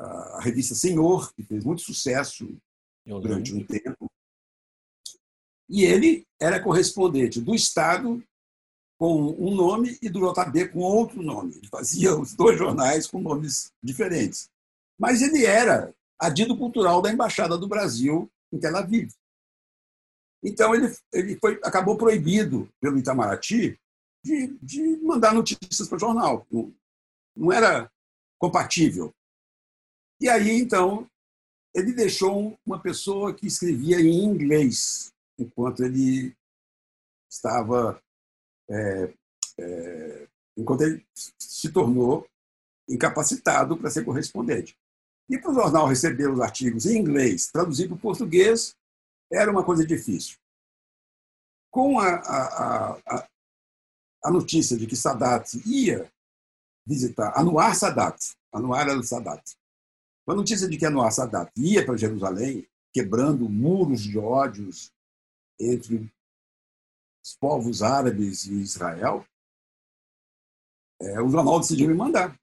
a 0.00 0.40
revista 0.40 0.74
Senhor, 0.74 1.32
que 1.32 1.44
fez 1.44 1.62
muito 1.62 1.82
sucesso 1.82 2.52
durante 3.06 3.54
um 3.54 3.64
tempo. 3.64 4.10
E 5.68 5.84
ele 5.84 6.26
era 6.40 6.60
correspondente 6.60 7.40
do 7.40 7.54
Estado 7.54 8.20
com 8.98 9.30
um 9.38 9.54
nome 9.54 9.96
e 10.02 10.08
do 10.08 10.32
JB 10.32 10.70
com 10.70 10.80
outro 10.80 11.22
nome. 11.22 11.54
Ele 11.54 11.68
fazia 11.68 12.12
os 12.18 12.34
dois 12.34 12.58
jornais 12.58 13.06
com 13.06 13.20
nomes 13.20 13.70
diferentes. 13.80 14.50
Mas 14.98 15.22
ele 15.22 15.46
era 15.46 15.94
adido 16.18 16.58
cultural 16.58 17.00
da 17.00 17.12
Embaixada 17.12 17.56
do 17.56 17.68
Brasil 17.68 18.28
em 18.52 18.58
Tel 18.58 18.76
Aviv. 18.76 19.12
Então, 20.42 20.74
ele, 20.74 20.94
ele 21.12 21.38
foi, 21.38 21.60
acabou 21.62 21.96
proibido 21.96 22.68
pelo 22.80 22.98
Itamaraty 22.98 23.78
de, 24.24 24.58
de 24.62 24.96
mandar 24.98 25.34
notícias 25.34 25.88
para 25.88 25.96
o 25.96 26.00
jornal. 26.00 26.46
Não, 26.50 26.74
não 27.36 27.52
era 27.52 27.90
compatível. 28.38 29.14
E 30.20 30.28
aí, 30.28 30.50
então, 30.58 31.08
ele 31.74 31.92
deixou 31.92 32.58
uma 32.64 32.80
pessoa 32.80 33.34
que 33.34 33.46
escrevia 33.46 34.00
em 34.00 34.24
inglês, 34.24 35.12
enquanto 35.38 35.84
ele 35.84 36.34
estava 37.30 38.02
é, 38.68 39.14
é, 39.58 40.28
enquanto 40.56 40.82
ele 40.82 41.04
se 41.38 41.70
tornou 41.70 42.26
incapacitado 42.88 43.76
para 43.76 43.90
ser 43.90 44.04
correspondente. 44.04 44.76
E 45.28 45.38
para 45.38 45.50
o 45.50 45.54
jornal 45.54 45.86
receber 45.86 46.28
os 46.28 46.40
artigos 46.40 46.86
em 46.86 46.98
inglês, 46.98 47.48
traduzir 47.52 47.86
para 47.86 47.96
o 47.96 48.00
português, 48.00 48.74
era 49.32 49.50
uma 49.50 49.64
coisa 49.64 49.86
difícil. 49.86 50.36
com 51.70 52.00
a, 52.00 52.16
a, 52.16 52.92
a, 53.06 53.28
a 54.24 54.30
notícia 54.30 54.76
de 54.76 54.86
que 54.86 54.96
Sadat 54.96 55.56
ia 55.64 56.10
visitar, 56.86 57.38
Anwar 57.38 57.74
Sadat, 57.76 58.34
Anwar 58.52 58.88
al-Sadat, 58.88 59.56
com 60.26 60.32
a 60.32 60.34
notícia 60.34 60.68
de 60.68 60.76
que 60.76 60.84
Anwar 60.84 61.12
Sadat 61.12 61.50
ia 61.56 61.84
para 61.86 61.96
Jerusalém, 61.96 62.68
quebrando 62.92 63.48
muros 63.48 64.02
de 64.02 64.18
ódios 64.18 64.92
entre 65.58 66.10
os 67.24 67.36
povos 67.36 67.82
árabes 67.82 68.46
e 68.46 68.54
Israel, 68.54 69.24
é, 71.00 71.20
o 71.22 71.28
jornal 71.28 71.60
decidiu 71.60 71.88
me 71.88 71.94
mandar. 71.94 72.36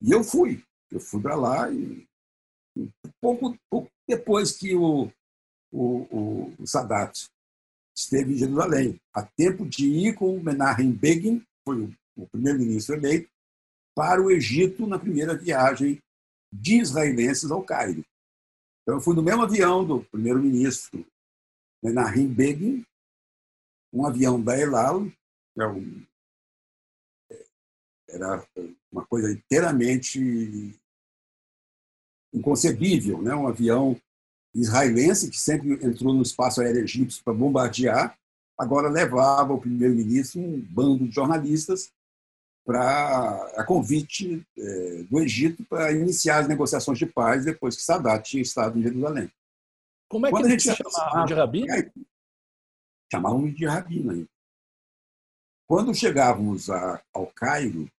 E 0.00 0.12
eu 0.12 0.22
fui. 0.22 0.64
Eu 0.90 1.00
fui 1.00 1.20
para 1.20 1.34
lá 1.34 1.70
e, 1.70 2.06
pouco, 3.20 3.58
pouco, 3.68 3.90
depois 4.06 4.56
que 4.56 4.76
o, 4.76 5.10
o, 5.74 6.54
o, 6.60 6.66
Sadat 6.66 7.28
esteve 7.96 8.34
em 8.34 8.38
Jerusalém, 8.38 9.00
a 9.12 9.22
tempo 9.22 9.66
de 9.66 9.86
ir 9.86 10.14
com 10.14 10.36
o 10.36 10.42
Menachem 10.42 10.92
Begin, 10.92 11.44
foi 11.64 11.82
o, 11.82 11.94
o 12.16 12.28
primeiro-ministro 12.28 12.94
eleito, 12.94 13.28
para 13.94 14.22
o 14.22 14.30
Egito 14.30 14.86
na 14.86 14.98
primeira 14.98 15.36
viagem 15.36 16.00
de 16.52 16.80
israelenses 16.80 17.50
ao 17.50 17.62
Cairo. 17.62 18.04
Então, 18.82 18.96
eu 18.96 19.00
fui 19.00 19.14
no 19.14 19.22
mesmo 19.22 19.42
avião 19.42 19.84
do 19.84 20.04
primeiro-ministro 20.04 21.04
Menachem 21.82 22.28
Begin, 22.28 22.84
um 23.92 24.06
avião 24.06 24.42
da 24.42 24.58
El 24.58 24.76
Al, 24.76 25.06
que 25.06 25.60
é 25.60 25.66
um, 25.66 26.06
era 28.08 28.46
uma 28.92 29.04
coisa 29.06 29.32
inteiramente 29.32 30.78
inconcebível, 32.32 33.22
né? 33.22 33.34
um 33.34 33.46
avião 33.46 34.00
israelense 34.54 35.30
que 35.30 35.38
sempre 35.38 35.72
entrou 35.84 36.14
no 36.14 36.22
espaço 36.22 36.60
aéreo 36.60 36.84
egípcio 36.84 37.22
para 37.24 37.34
bombardear, 37.34 38.16
agora 38.58 38.88
levava 38.88 39.52
o 39.52 39.60
primeiro-ministro 39.60 40.40
um 40.40 40.60
bando 40.60 41.08
de 41.08 41.14
jornalistas 41.14 41.92
para 42.64 43.52
a 43.56 43.64
convite 43.64 44.46
é, 44.56 45.02
do 45.02 45.20
Egito 45.20 45.64
para 45.64 45.92
iniciar 45.92 46.38
as 46.38 46.48
negociações 46.48 46.98
de 46.98 47.04
paz 47.04 47.44
depois 47.44 47.76
que 47.76 47.82
Sadat 47.82 48.30
tinha 48.30 48.42
estado 48.42 48.78
em 48.78 48.82
Jerusalém. 48.82 49.30
Como 50.08 50.26
é 50.26 50.30
que 50.30 50.34
Quando 50.34 50.46
a 50.46 50.50
gente 50.50 50.62
chamava 50.62 51.26
de 51.26 51.34
rabino? 51.34 51.66
Chamavam 53.12 53.52
de 53.52 53.66
rabino 53.66 54.10
ainda. 54.12 54.28
Quando 55.66 55.94
chegávamos 55.94 56.70
a, 56.70 57.02
ao 57.12 57.26
Cairo, 57.26 57.90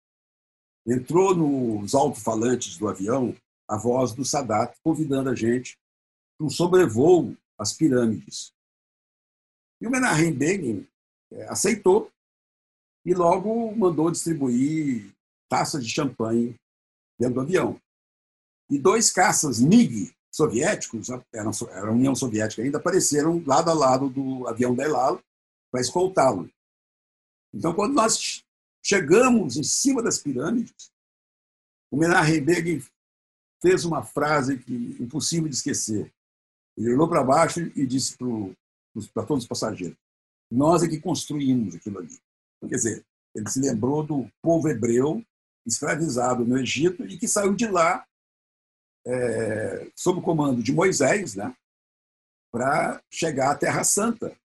entrou 0.87 1.35
nos 1.35 1.93
alto-falantes 1.93 2.77
do 2.77 2.87
avião 2.87 3.35
a 3.67 3.77
voz 3.77 4.13
do 4.13 4.23
Sadat 4.23 4.75
convidando 4.83 5.29
a 5.29 5.35
gente 5.35 5.77
um 6.39 6.49
sobrevoo 6.49 7.35
às 7.57 7.73
pirâmides. 7.73 8.53
E 9.81 9.87
o 9.87 9.91
Menachem 9.91 10.33
Begin 10.33 10.87
é, 11.31 11.47
aceitou 11.47 12.11
e 13.05 13.13
logo 13.13 13.75
mandou 13.75 14.11
distribuir 14.11 15.13
taças 15.49 15.85
de 15.85 15.91
champanhe 15.91 16.55
dentro 17.19 17.35
do 17.35 17.41
avião. 17.41 17.79
E 18.69 18.79
dois 18.79 19.11
caças 19.11 19.59
MiG 19.59 20.13
soviéticos, 20.35 21.09
era 21.09 21.87
a 21.87 21.91
União 21.91 22.13
Soviética 22.13 22.61
ainda, 22.61 22.77
apareceram 22.77 23.41
lado 23.45 23.69
a 23.69 23.73
lado 23.73 24.09
do 24.09 24.45
avião 24.47 24.75
da 24.75 24.83
para 25.71 25.81
escoltá-lo. 25.81 26.49
Então, 27.53 27.73
quando 27.73 27.93
nós 27.93 28.43
chegamos 28.83 29.55
em 29.55 29.63
cima 29.63 30.03
das 30.03 30.19
pirâmides, 30.19 30.91
o 31.89 31.97
Menachem 31.97 32.43
Begin 32.43 32.83
fez 33.61 33.85
uma 33.85 34.03
frase 34.03 34.57
que 34.57 34.97
impossível 34.99 35.47
de 35.47 35.55
esquecer. 35.55 36.13
Ele 36.77 36.93
olhou 36.93 37.07
para 37.07 37.23
baixo 37.23 37.59
e 37.75 37.85
disse 37.85 38.17
para 39.13 39.25
todos 39.25 39.43
os 39.43 39.47
passageiros: 39.47 39.97
Nós 40.51 40.83
é 40.83 40.87
que 40.87 40.99
construímos 40.99 41.75
aquilo 41.75 41.99
ali. 41.99 42.17
Então, 42.57 42.69
quer 42.69 42.75
dizer, 42.75 43.05
ele 43.33 43.49
se 43.49 43.59
lembrou 43.59 44.05
do 44.05 44.29
povo 44.41 44.69
hebreu 44.69 45.23
escravizado 45.65 46.45
no 46.45 46.57
Egito 46.57 47.05
e 47.05 47.17
que 47.17 47.27
saiu 47.27 47.55
de 47.55 47.67
lá 47.67 48.05
é, 49.05 49.91
sob 49.95 50.19
o 50.19 50.21
comando 50.21 50.63
de 50.63 50.71
Moisés, 50.71 51.35
né, 51.35 51.55
para 52.51 53.01
chegar 53.11 53.51
à 53.51 53.57
Terra 53.57 53.83
Santa. 53.83 54.35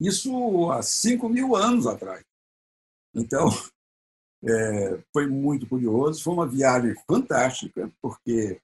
Isso 0.00 0.70
há 0.70 0.82
cinco 0.82 1.28
mil 1.28 1.56
anos 1.56 1.86
atrás. 1.86 2.24
Então, 3.14 3.48
é, 4.44 5.02
foi 5.12 5.26
muito 5.26 5.68
curioso, 5.68 6.22
foi 6.22 6.34
uma 6.34 6.48
viagem 6.48 6.94
fantástica, 7.06 7.90
porque 8.00 8.60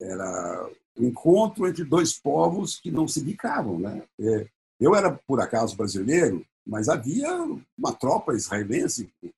era 0.00 0.70
encontro 1.04 1.66
entre 1.66 1.84
dois 1.84 2.18
povos 2.18 2.78
que 2.78 2.90
não 2.90 3.06
se 3.06 3.22
bicavam. 3.22 3.78
Né? 3.78 4.02
É, 4.20 4.48
eu 4.80 4.94
era, 4.94 5.12
por 5.26 5.40
acaso, 5.40 5.76
brasileiro, 5.76 6.44
mas 6.66 6.88
havia 6.88 7.30
uma 7.76 7.92
tropa 7.92 8.34
israelense 8.34 9.10
de, 9.22 9.32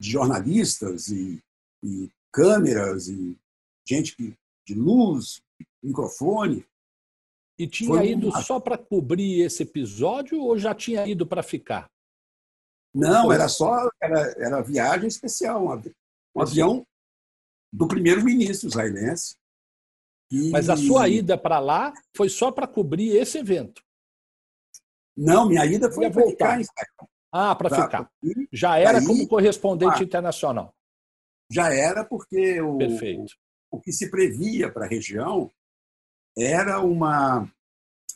jornalistas 0.00 1.08
e, 1.08 1.42
e 1.82 2.10
câmeras 2.32 3.08
e 3.08 3.36
gente 3.86 4.16
que, 4.16 4.34
de 4.66 4.74
luz, 4.74 5.42
microfone. 5.82 6.64
E 7.58 7.66
tinha 7.66 7.88
Foi 7.88 8.10
ido 8.10 8.28
uma... 8.28 8.42
só 8.42 8.58
para 8.58 8.78
cobrir 8.78 9.42
esse 9.42 9.62
episódio 9.62 10.40
ou 10.40 10.58
já 10.58 10.74
tinha 10.74 11.06
ido 11.06 11.26
para 11.26 11.42
ficar? 11.42 11.88
Não, 12.92 13.32
era 13.32 13.48
só 13.48 13.88
era, 14.00 14.20
era 14.38 14.62
viagem 14.62 15.08
especial, 15.08 15.66
um, 15.66 15.82
um 16.36 16.42
avião 16.42 16.86
do 17.72 17.88
primeiro-ministro 17.88 18.68
israelense. 18.68 19.36
E... 20.34 20.50
Mas 20.50 20.68
a 20.68 20.76
sua 20.76 21.08
ida 21.08 21.38
para 21.38 21.60
lá 21.60 21.92
foi 22.16 22.28
só 22.28 22.50
para 22.50 22.66
cobrir 22.66 23.16
esse 23.16 23.38
evento? 23.38 23.80
Não, 25.16 25.48
minha 25.48 25.64
ida 25.64 25.90
foi 25.92 26.10
para 26.10 26.26
ficar 26.26 26.58
em 26.58 26.62
Israel. 26.62 27.08
Ah, 27.32 27.54
para 27.54 27.70
ficar. 27.70 28.10
Já 28.52 28.78
era 28.78 28.98
Aí, 28.98 29.06
como 29.06 29.28
correspondente 29.28 30.02
ah, 30.02 30.04
internacional. 30.04 30.74
Já 31.50 31.72
era 31.72 32.04
porque 32.04 32.60
o, 32.60 32.78
Perfeito. 32.78 33.32
o, 33.70 33.76
o 33.76 33.80
que 33.80 33.92
se 33.92 34.10
previa 34.10 34.72
para 34.72 34.86
a 34.86 34.88
região 34.88 35.50
era 36.36 36.80
uma 36.80 37.48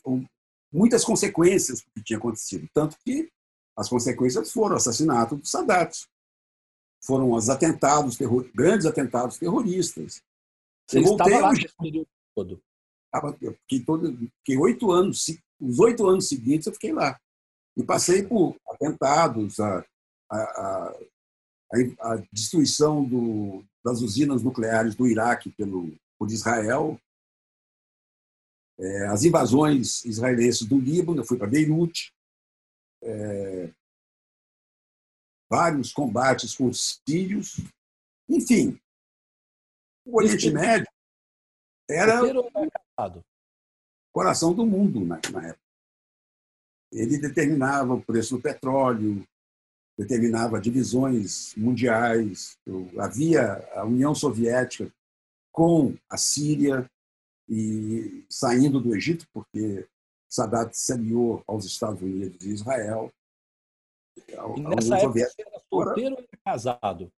um, 0.05 0.25
muitas 0.73 1.05
consequências 1.05 1.81
do 1.83 1.91
que 1.93 2.03
tinha 2.03 2.19
acontecido, 2.19 2.69
tanto 2.75 2.97
que 3.05 3.31
as 3.77 3.89
consequências 3.89 4.53
foram 4.53 4.75
o 4.75 4.79
assassinato 4.79 5.37
do 5.37 5.47
Sadat, 5.47 6.05
foram 7.05 7.31
os 7.31 7.49
atentados, 7.49 8.17
terror, 8.17 8.49
grandes 8.53 8.87
atentados 8.87 9.39
terroristas. 9.39 10.21
Você 10.89 10.99
eu 10.99 11.03
estava 11.03 11.39
lá 11.39 11.53
nesse 11.53 11.77
período 11.77 12.09
todo? 12.35 12.63
Eu 13.41 13.55
fiquei, 13.63 13.85
todo, 13.85 14.17
fiquei 14.39 14.57
oito 14.57 14.91
anos, 14.91 15.27
os 15.61 15.79
oito 15.81 16.07
anos 16.07 16.29
seguintes 16.29 16.67
eu 16.67 16.73
fiquei 16.73 16.93
lá. 16.93 17.19
E 17.77 17.83
passei 17.83 18.23
por 18.23 18.57
atentados, 18.71 19.61
a, 19.61 19.85
a, 20.31 20.39
a, 20.39 20.93
a 22.01 22.17
destruição 22.33 23.05
do, 23.05 23.65
das 23.85 24.01
usinas 24.01 24.43
nucleares 24.43 24.95
do 24.95 25.07
Iraque 25.07 25.51
pelo, 25.51 25.93
por 26.19 26.31
Israel, 26.31 27.01
é, 28.79 29.07
as 29.07 29.25
invasões 29.25 30.05
israelenses 30.05 30.67
do 30.67 30.79
Líbano, 30.79 31.21
eu 31.21 31.25
fui 31.25 31.37
para 31.37 31.49
Beirute, 31.49 32.13
é, 33.03 33.71
vários 35.51 35.93
combates 35.93 36.55
com 36.55 36.67
os 36.67 37.01
sírios, 37.07 37.61
enfim. 38.29 38.79
O 40.09 40.17
Oriente 40.17 40.51
Médio 40.51 40.87
era 41.87 42.25
o 42.25 43.23
coração 44.11 44.55
do 44.55 44.67
mundo 44.67 45.05
na, 45.05 45.21
na 45.31 45.49
época. 45.49 45.69
Ele 46.91 47.19
determinava 47.19 47.93
o 47.93 48.03
preço 48.03 48.37
do 48.37 48.43
petróleo, 48.43 49.23
determinava 49.99 50.59
divisões 50.59 51.55
mundiais. 51.57 52.57
Havia 52.99 53.59
a 53.75 53.85
União 53.85 54.15
Soviética 54.15 54.91
com 55.53 55.95
a 56.09 56.17
Síria 56.17 56.91
e 57.47 58.25
saindo 58.31 58.81
do 58.81 58.97
Egito, 58.97 59.27
porque 59.31 59.87
Sadat 60.27 60.75
se 60.75 60.95
aliou 60.95 61.45
aos 61.47 61.67
Estados 61.67 62.01
Unidos 62.01 62.47
e 62.47 62.51
Israel. 62.51 63.13
E 64.57 64.61
nessa 64.61 64.99
época 64.99 65.29
você 65.29 65.43
era 65.43 65.63
solteiro 65.69 66.15
ou 66.15 66.23
era 66.23 66.39
casado? 66.43 67.13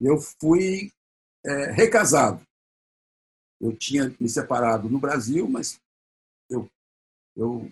Eu 0.00 0.20
fui 0.20 0.92
é, 1.44 1.70
recasado. 1.72 2.44
Eu 3.60 3.76
tinha 3.76 4.14
me 4.18 4.28
separado 4.28 4.88
no 4.88 4.98
Brasil, 4.98 5.48
mas 5.48 5.80
eu, 6.50 6.68
eu 7.36 7.70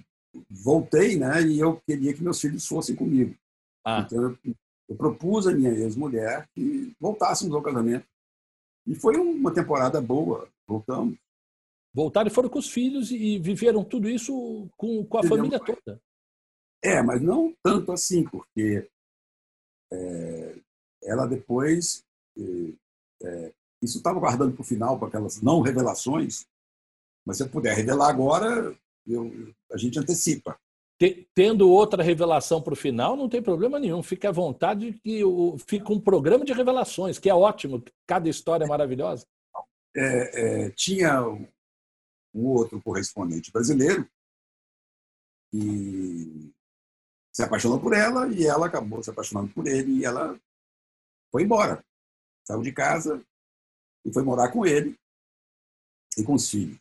voltei 0.49 1.19
né, 1.19 1.43
e 1.43 1.59
eu 1.59 1.81
queria 1.87 2.15
que 2.15 2.23
meus 2.23 2.41
filhos 2.41 2.67
fossem 2.67 2.95
comigo. 2.95 3.37
Ah. 3.85 4.05
Então 4.07 4.23
eu, 4.23 4.39
eu 4.89 4.97
propus 4.97 5.47
à 5.47 5.53
minha 5.53 5.71
ex-mulher 5.71 6.49
que 6.55 6.95
voltássemos 7.01 7.55
ao 7.55 7.63
casamento. 7.63 8.07
E 8.87 8.95
foi 8.95 9.17
uma 9.17 9.53
temporada 9.53 10.01
boa, 10.01 10.49
voltamos. 10.67 11.17
Voltaram 11.95 12.29
e 12.29 12.35
foram 12.35 12.49
com 12.49 12.59
os 12.59 12.71
filhos 12.71 13.11
e 13.11 13.39
viveram 13.39 13.85
tudo 13.85 14.09
isso 14.09 14.69
com, 14.77 15.05
com 15.05 15.19
a 15.19 15.23
família 15.23 15.61
toda. 15.61 16.01
É, 16.83 17.03
mas 17.03 17.21
não 17.21 17.55
tanto 17.63 17.93
assim, 17.93 18.25
porque 18.25 18.89
é, 19.93 20.59
ela 21.05 21.27
depois. 21.27 22.03
É, 22.37 22.73
é 23.25 23.62
isso 23.83 23.99
estava 23.99 24.21
guardando 24.21 24.55
para 24.55 24.63
o 24.63 24.65
final, 24.65 24.99
para 24.99 25.09
aquelas 25.09 25.43
não 25.43 25.61
revelações, 25.61 26.47
mas 27.27 27.37
se 27.37 27.43
eu 27.43 27.49
puder 27.49 27.75
revelar 27.75 28.09
agora, 28.09 28.75
eu, 29.07 29.53
a 29.73 29.77
gente 29.77 29.99
antecipa. 29.99 30.59
tendo 31.35 31.69
outra 31.69 32.03
revelação 32.03 32.63
para 32.63 32.73
o 32.73 32.77
final, 32.77 33.17
não 33.17 33.29
tem 33.29 33.43
problema 33.43 33.79
nenhum. 33.79 34.03
Fique 34.03 34.27
à 34.27 34.31
vontade 34.31 34.93
que 35.03 35.25
o, 35.25 35.59
fica 35.59 35.93
um 35.93 36.01
programa 36.01 36.45
de 36.45 36.53
revelações, 36.53 37.19
que 37.19 37.29
é 37.29 37.35
ótimo, 37.35 37.83
cada 38.07 38.29
história 38.29 38.65
é 38.65 38.69
maravilhosa. 38.69 39.27
É, 39.95 40.67
é, 40.67 40.71
tinha 40.71 41.23
um 42.33 42.47
outro 42.47 42.81
correspondente 42.81 43.53
brasileiro 43.53 44.09
que 45.51 46.51
se 47.33 47.43
apaixonou 47.43 47.81
por 47.81 47.93
ela 47.93 48.29
e 48.29 48.47
ela 48.47 48.67
acabou 48.67 49.03
se 49.03 49.11
apaixonando 49.11 49.53
por 49.53 49.67
ele 49.67 49.99
e 49.99 50.05
ela 50.05 50.39
foi 51.31 51.43
embora. 51.43 51.85
Saiu 52.45 52.63
de 52.63 52.73
casa 52.73 53.23
e 54.05 54.13
foi 54.13 54.23
morar 54.23 54.51
com 54.51 54.67
ele 54.67 54.97
e 56.17 56.23
com 56.25 56.35
os 56.35 56.49
filhos, 56.51 56.79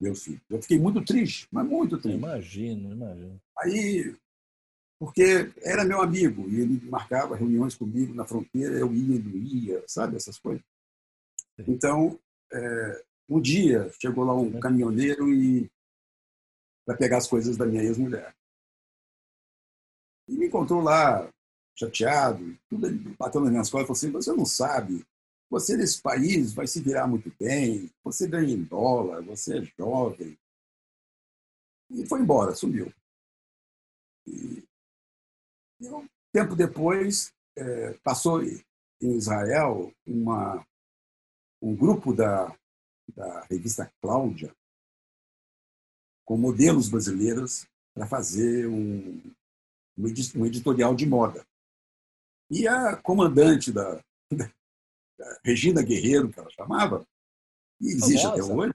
meus 0.00 0.22
filhos. 0.24 0.42
Eu 0.50 0.60
fiquei 0.60 0.78
muito 0.78 1.04
triste, 1.04 1.48
mas 1.50 1.66
muito 1.66 1.98
triste. 1.98 2.18
Imagino, 2.18 2.92
imagino. 2.92 3.40
Aí, 3.58 4.16
porque 4.98 5.52
era 5.62 5.84
meu 5.84 6.00
amigo 6.00 6.48
e 6.48 6.60
ele 6.60 6.80
marcava 6.88 7.36
reuniões 7.36 7.74
comigo 7.74 8.14
na 8.14 8.24
fronteira, 8.24 8.78
eu 8.78 8.92
ia, 8.92 9.16
ele 9.16 9.66
ia, 9.66 9.84
sabe, 9.86 10.16
essas 10.16 10.38
coisas. 10.38 10.62
Então, 11.66 12.18
é, 12.52 13.04
um 13.28 13.40
dia 13.40 13.90
chegou 14.00 14.24
lá 14.24 14.34
um 14.34 14.58
caminhoneiro 14.60 15.32
e 15.32 15.70
para 16.84 16.96
pegar 16.96 17.18
as 17.18 17.28
coisas 17.28 17.56
da 17.56 17.66
minha 17.66 17.82
ex-mulher. 17.82 18.34
E 20.28 20.36
me 20.36 20.46
encontrou 20.46 20.80
lá, 20.80 21.28
chateado, 21.76 22.56
tudo 22.68 22.88
batendo 23.18 23.44
nas 23.44 23.50
minhas 23.52 23.70
costas, 23.70 23.86
falou 23.86 23.92
assim, 23.92 24.10
você 24.10 24.32
não 24.32 24.44
sabe, 24.44 25.04
você 25.52 25.76
nesse 25.76 26.00
país 26.00 26.54
vai 26.54 26.66
se 26.66 26.80
virar 26.80 27.06
muito 27.06 27.30
bem, 27.38 27.92
você 28.02 28.26
ganha 28.26 28.54
em 28.54 28.64
dólar, 28.64 29.22
você 29.22 29.58
é 29.58 29.62
jovem. 29.78 30.38
E 31.90 32.06
foi 32.06 32.22
embora, 32.22 32.54
sumiu. 32.54 32.90
E, 34.26 34.66
e 35.78 35.88
um 35.90 36.08
tempo 36.32 36.56
depois, 36.56 37.34
é, 37.54 37.92
passou 37.98 38.42
em 38.42 38.62
Israel 39.02 39.92
uma, 40.06 40.66
um 41.60 41.76
grupo 41.76 42.14
da, 42.14 42.46
da 43.14 43.42
revista 43.42 43.92
Cláudia, 44.00 44.56
com 46.24 46.38
modelos 46.38 46.88
brasileiros 46.88 47.66
para 47.92 48.06
fazer 48.06 48.66
um, 48.68 49.20
um 49.98 50.46
editorial 50.46 50.94
de 50.94 51.04
moda. 51.04 51.46
E 52.50 52.66
a 52.66 52.96
comandante 52.96 53.70
da, 53.70 54.02
da 54.32 54.50
Regina 55.44 55.82
Guerreiro, 55.82 56.30
que 56.30 56.38
ela 56.38 56.50
chamava, 56.50 57.06
e 57.80 57.88
existe 57.88 58.22
famosa. 58.22 58.42
até 58.42 58.54
hoje, 58.54 58.74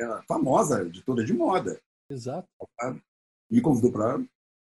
é 0.00 0.22
famosa 0.22 0.82
editora 0.82 1.24
de 1.24 1.32
moda. 1.32 1.80
Exato. 2.10 2.48
Me 3.50 3.60
convidou 3.60 3.92
para 3.92 4.18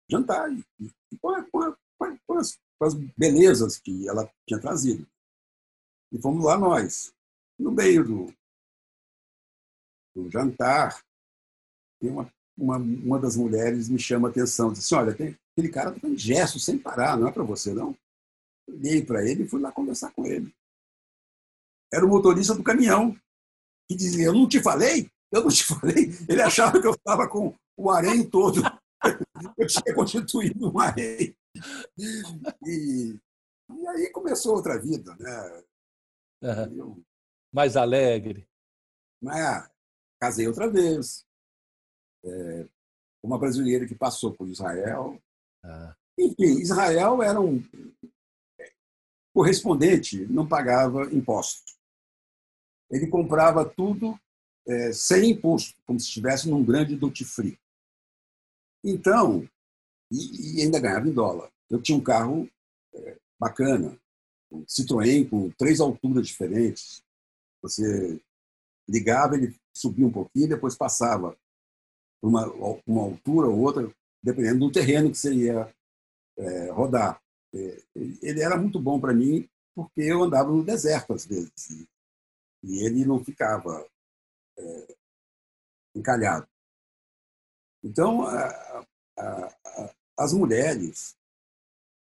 jantar 0.10 0.52
e, 0.52 0.64
e 1.12 1.18
com, 1.20 1.30
a, 1.30 1.44
com, 1.44 1.62
a, 1.62 1.78
com, 2.26 2.38
as, 2.38 2.58
com, 2.78 2.86
as, 2.86 2.94
belezas 3.18 3.78
que 3.78 4.08
ela 4.08 4.32
tinha 4.48 4.60
trazido. 4.60 5.08
E 6.12 6.20
fomos 6.20 6.44
lá 6.44 6.58
nós. 6.58 7.14
No 7.58 7.72
meio 7.72 8.04
do, 8.04 8.34
do 10.16 10.32
jantar, 10.32 11.04
tem 12.00 12.10
uma, 12.10 12.32
uma, 12.58 12.78
uma 12.78 13.20
das 13.20 13.36
mulheres 13.36 13.90
me 13.90 14.00
chama 14.00 14.30
a 14.30 14.32
atenção, 14.32 14.72
diz 14.72 14.86
assim, 14.86 14.96
olha, 14.96 15.14
tem, 15.14 15.38
aquele 15.52 15.70
cara 15.70 15.90
está 15.90 16.00
fazendo 16.00 16.18
gesto 16.18 16.60
sem 16.60 16.80
parar, 16.80 17.18
não 17.18 17.28
é 17.28 17.32
para 17.32 17.44
você, 17.44 17.74
não? 17.74 17.96
Olhei 18.68 19.04
para 19.04 19.28
ele 19.28 19.44
e 19.44 19.48
fui 19.48 19.60
lá 19.60 19.72
conversar 19.72 20.12
com 20.12 20.26
ele. 20.26 20.54
Era 21.92 22.06
o 22.06 22.10
motorista 22.10 22.54
do 22.54 22.64
caminhão, 22.64 23.16
que 23.90 23.96
dizia, 23.96 24.28
eu 24.28 24.34
não 24.34 24.48
te 24.48 24.62
falei? 24.62 25.10
Eu 25.32 25.44
não 25.44 25.50
te 25.50 25.64
falei? 25.66 26.12
Ele 26.28 26.42
achava 26.42 26.80
que 26.80 26.88
eu 26.88 26.92
estava 26.92 27.28
com 27.28 27.56
o 27.78 27.90
harém 27.90 28.28
todo. 28.28 28.62
Eu 29.58 29.68
tinha 29.68 29.96
constituído 29.96 30.72
um 30.72 30.80
harém. 30.80 31.36
E, 32.66 33.20
e 33.72 33.88
aí 33.88 34.10
começou 34.12 34.56
outra 34.56 34.80
vida, 34.80 35.16
né? 35.18 35.64
Uhum. 36.44 36.78
Eu, 36.78 37.04
Mais 37.54 37.78
alegre. 37.78 38.48
Mas, 39.22 39.70
casei 40.22 40.48
outra 40.48 40.70
vez. 40.70 41.26
É, 42.24 42.68
uma 43.24 43.40
brasileira 43.40 43.88
que 43.88 43.96
passou 43.96 44.34
por 44.34 44.48
Israel. 44.48 45.22
Ah. 45.64 45.96
Enfim, 46.18 46.60
Israel 46.60 47.24
era 47.24 47.40
um 47.40 47.64
correspondente, 49.34 50.26
não 50.26 50.48
pagava 50.48 51.04
impostos. 51.14 51.79
Ele 52.90 53.08
comprava 53.08 53.66
tudo 53.66 54.20
é, 54.68 54.92
sem 54.92 55.32
imposto, 55.32 55.76
como 55.86 56.00
se 56.00 56.08
estivesse 56.08 56.50
num 56.50 56.64
grande 56.64 56.96
duty 56.96 57.26
free. 57.26 57.60
Então, 58.84 59.48
e, 60.12 60.58
e, 60.58 60.62
ainda 60.62 60.80
ganhava 60.80 61.08
em 61.08 61.14
dólar. 61.14 61.52
Eu 61.70 61.82
tinha 61.82 61.98
um 61.98 62.04
carro 62.04 62.50
é, 62.94 63.18
bacana, 63.40 64.00
um 64.52 64.64
Citroën 64.66 65.30
com 65.30 65.52
três 65.52 65.80
alturas 65.80 66.28
diferentes. 66.28 67.04
Você 67.62 68.20
ligava, 68.88 69.36
ele 69.36 69.56
subia 69.74 70.08
um 70.08 70.12
pouquinho, 70.12 70.50
depois 70.50 70.76
passava 70.76 71.38
uma, 72.22 72.46
uma 72.86 73.04
altura 73.04 73.48
ou 73.48 73.60
outra, 73.60 73.90
dependendo 74.22 74.60
do 74.60 74.72
terreno 74.72 75.12
que 75.12 75.18
você 75.18 75.34
ia 75.34 75.74
é, 76.38 76.72
rodar. 76.72 77.22
É, 77.54 77.84
ele 78.22 78.42
era 78.42 78.58
muito 78.58 78.80
bom 78.80 79.00
para 79.00 79.14
mim 79.14 79.48
porque 79.76 80.02
eu 80.02 80.24
andava 80.24 80.52
no 80.52 80.64
deserto 80.64 81.14
às 81.14 81.26
vezes 81.26 81.88
e 82.64 82.86
ele 82.86 83.06
não 83.06 83.24
ficava 83.24 83.86
é, 84.58 84.96
encalhado. 85.96 86.48
Então, 87.84 88.24
a, 88.24 88.86
a, 89.18 89.58
a, 89.66 89.96
as 90.18 90.34
mulheres 90.34 91.16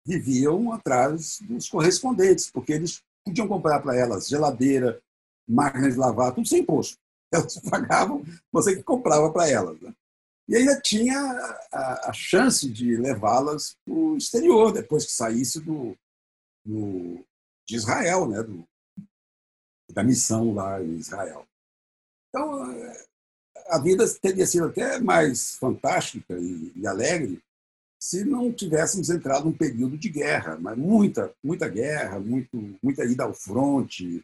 viviam 0.06 0.72
atrás 0.72 1.40
dos 1.42 1.68
correspondentes, 1.68 2.52
porque 2.52 2.74
eles 2.74 3.02
podiam 3.26 3.48
comprar 3.48 3.82
para 3.82 3.96
elas 3.96 4.28
geladeira, 4.28 5.02
máquina 5.48 5.90
de 5.90 5.98
lavar, 5.98 6.34
tudo 6.34 6.48
sem 6.48 6.62
imposto. 6.62 6.98
Elas 7.34 7.60
pagavam, 7.60 8.24
você 8.52 8.76
que 8.76 8.84
comprava 8.84 9.32
para 9.34 9.50
elas. 9.50 9.82
Né? 9.82 9.94
E 10.48 10.56
ainda 10.56 10.80
tinha 10.80 11.20
a, 11.72 12.10
a 12.10 12.14
chance 12.14 12.70
de 12.70 12.96
levá-las 12.96 13.76
para 13.84 13.94
o 13.94 14.16
exterior, 14.16 14.72
depois 14.72 15.06
que 15.06 15.12
saísse 15.12 15.60
do, 15.60 15.98
do, 16.64 17.26
de 17.68 17.76
Israel, 17.76 18.28
né? 18.28 18.44
Do, 18.44 18.66
da 19.92 20.04
missão 20.04 20.54
lá 20.54 20.82
em 20.82 20.96
Israel. 20.98 21.46
Então, 22.30 22.64
a 23.68 23.80
vida 23.80 24.06
teria 24.22 24.46
sido 24.46 24.66
até 24.66 25.00
mais 25.00 25.56
fantástica 25.56 26.38
e, 26.38 26.72
e 26.76 26.88
alegre 26.88 27.42
se 28.00 28.24
não 28.24 28.52
tivéssemos 28.52 29.10
entrado 29.10 29.46
num 29.46 29.58
período 29.58 29.98
de 29.98 30.10
guerra, 30.10 30.58
mas 30.60 30.78
muita, 30.78 31.34
muita 31.44 31.68
guerra, 31.68 32.20
muito, 32.20 32.78
muita 32.84 33.04
ida 33.04 33.24
ao 33.24 33.34
fronte, 33.34 34.24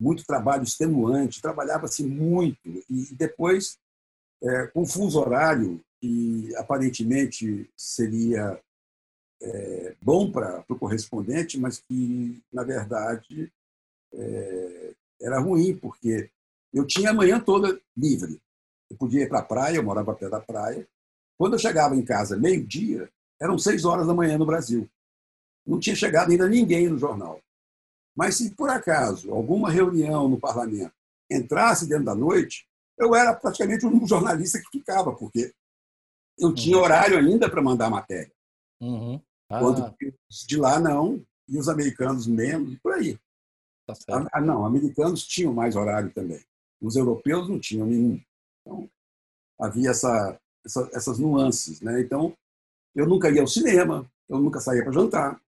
muito 0.00 0.24
trabalho 0.24 0.62
extenuante, 0.62 1.42
trabalhava-se 1.42 2.04
muito 2.04 2.60
e 2.88 3.14
depois 3.14 3.76
é, 4.42 4.66
com 4.68 4.86
fuso 4.86 5.18
horário 5.18 5.80
que 6.00 6.54
aparentemente 6.56 7.68
seria 7.76 8.60
é, 9.40 9.96
bom 10.00 10.30
para 10.30 10.64
o 10.68 10.78
correspondente, 10.78 11.58
mas 11.58 11.78
que 11.80 12.40
na 12.52 12.62
verdade 12.62 13.52
é, 14.14 14.94
era 15.20 15.40
ruim 15.40 15.76
porque 15.76 16.30
eu 16.72 16.86
tinha 16.86 17.10
a 17.10 17.14
manhã 17.14 17.38
toda 17.40 17.80
livre. 17.96 18.40
Eu 18.90 18.96
podia 18.96 19.22
ir 19.22 19.28
para 19.28 19.40
a 19.40 19.44
praia, 19.44 19.76
eu 19.76 19.82
morava 19.82 20.14
perto 20.14 20.32
da 20.32 20.40
praia, 20.40 20.86
quando 21.38 21.54
eu 21.54 21.58
chegava 21.58 21.96
em 21.96 22.04
casa 22.04 22.36
meio-dia, 22.36 23.10
eram 23.40 23.58
seis 23.58 23.84
horas 23.84 24.06
da 24.06 24.14
manhã 24.14 24.38
no 24.38 24.46
Brasil. 24.46 24.88
Não 25.66 25.80
tinha 25.80 25.96
chegado 25.96 26.30
ainda 26.30 26.48
ninguém 26.48 26.88
no 26.88 26.98
jornal. 26.98 27.40
Mas 28.14 28.36
se 28.36 28.54
por 28.54 28.68
acaso 28.68 29.32
alguma 29.32 29.70
reunião 29.70 30.28
no 30.28 30.38
parlamento 30.38 30.92
entrasse 31.30 31.88
dentro 31.88 32.04
da 32.04 32.14
noite, 32.14 32.66
eu 32.98 33.14
era 33.14 33.34
praticamente 33.34 33.86
único 33.86 34.06
jornalista 34.06 34.60
que 34.60 34.78
ficava, 34.78 35.14
porque 35.14 35.52
eu 36.38 36.54
tinha 36.54 36.76
uhum. 36.76 36.84
horário 36.84 37.18
ainda 37.18 37.50
para 37.50 37.62
mandar 37.62 37.90
matéria. 37.90 38.32
Uhum. 38.80 39.20
Ah. 39.50 39.58
Quando 39.58 39.94
de 40.46 40.56
lá 40.56 40.78
não, 40.78 41.24
e 41.48 41.58
os 41.58 41.68
americanos 41.68 42.26
menos, 42.26 42.72
e 42.72 42.76
por 42.76 42.92
aí. 42.92 43.18
Tá 43.86 44.28
ah, 44.32 44.40
não, 44.40 44.64
americanos 44.64 45.26
tinham 45.26 45.52
mais 45.52 45.76
horário 45.76 46.12
também. 46.12 46.42
Os 46.80 46.96
europeus 46.96 47.48
não 47.48 47.58
tinham 47.58 47.86
nenhum. 47.86 48.20
Então, 48.60 48.88
havia 49.58 49.90
essa 49.90 50.40
essa, 50.64 50.88
essas 50.92 51.18
nuances. 51.18 51.80
Né? 51.80 52.00
Então, 52.00 52.36
eu 52.94 53.06
nunca 53.06 53.30
ia 53.30 53.40
ao 53.40 53.46
cinema, 53.46 54.10
eu 54.28 54.38
nunca 54.38 54.60
saía 54.60 54.82
para 54.82 54.92
jantar. 54.92 55.40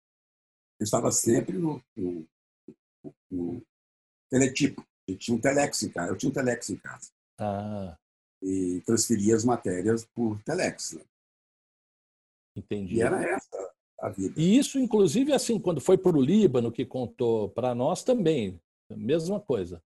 Eu 0.79 0.85
estava 0.85 1.11
sempre 1.11 1.57
no, 1.57 1.83
no, 1.97 2.27
no 3.31 3.63
teletipo. 4.31 4.85
Eu 5.07 5.17
tinha 5.17 5.37
um 5.37 5.41
telex 5.41 5.83
em 5.83 5.91
casa. 5.91 6.11
Eu 6.11 6.17
tinha 6.17 6.31
um 6.31 6.33
telex 6.33 6.71
em 6.71 6.77
casa. 6.77 7.11
Ah. 7.39 7.97
E 8.43 8.83
transferia 8.85 9.37
as 9.37 9.45
matérias 9.45 10.05
por 10.05 10.43
telex. 10.43 10.93
Né? 10.93 11.05
Entendi. 12.57 12.97
E 12.97 13.03
era 13.03 13.23
essa 13.23 13.44
a 14.05 14.11
vida. 14.11 14.35
E 14.37 14.59
isso, 14.59 14.79
inclusive, 14.79 15.33
assim, 15.33 15.59
quando 15.59 15.81
foi 15.81 15.97
para 15.97 16.17
o 16.17 16.23
Líbano, 16.23 16.71
que 16.71 16.85
contou 16.85 17.49
para 17.49 17.75
nós 17.75 18.03
também, 18.03 18.61
a 18.91 18.97
mesma 18.97 19.41
coisa. 19.41 19.83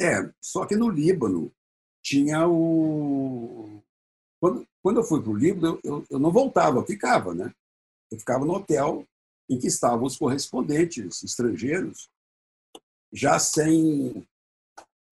É, 0.00 0.32
só 0.40 0.64
que 0.64 0.74
no 0.74 0.88
Líbano 0.88 1.52
tinha 2.02 2.48
o, 2.48 3.82
quando, 4.40 4.66
quando 4.82 4.96
eu 5.00 5.04
fui 5.04 5.20
para 5.20 5.30
o 5.30 5.36
Líbano, 5.36 5.78
eu, 5.84 5.92
eu, 5.92 6.06
eu, 6.10 6.18
não 6.18 6.32
voltava, 6.32 6.78
eu 6.78 6.86
ficava, 6.86 7.34
né? 7.34 7.52
Eu 8.10 8.18
ficava 8.18 8.44
no 8.46 8.54
hotel 8.54 9.06
em 9.50 9.58
que 9.58 9.66
estavam 9.66 10.06
os 10.06 10.16
correspondentes 10.16 11.22
estrangeiros, 11.22 12.08
já 13.12 13.38
sem, 13.38 14.26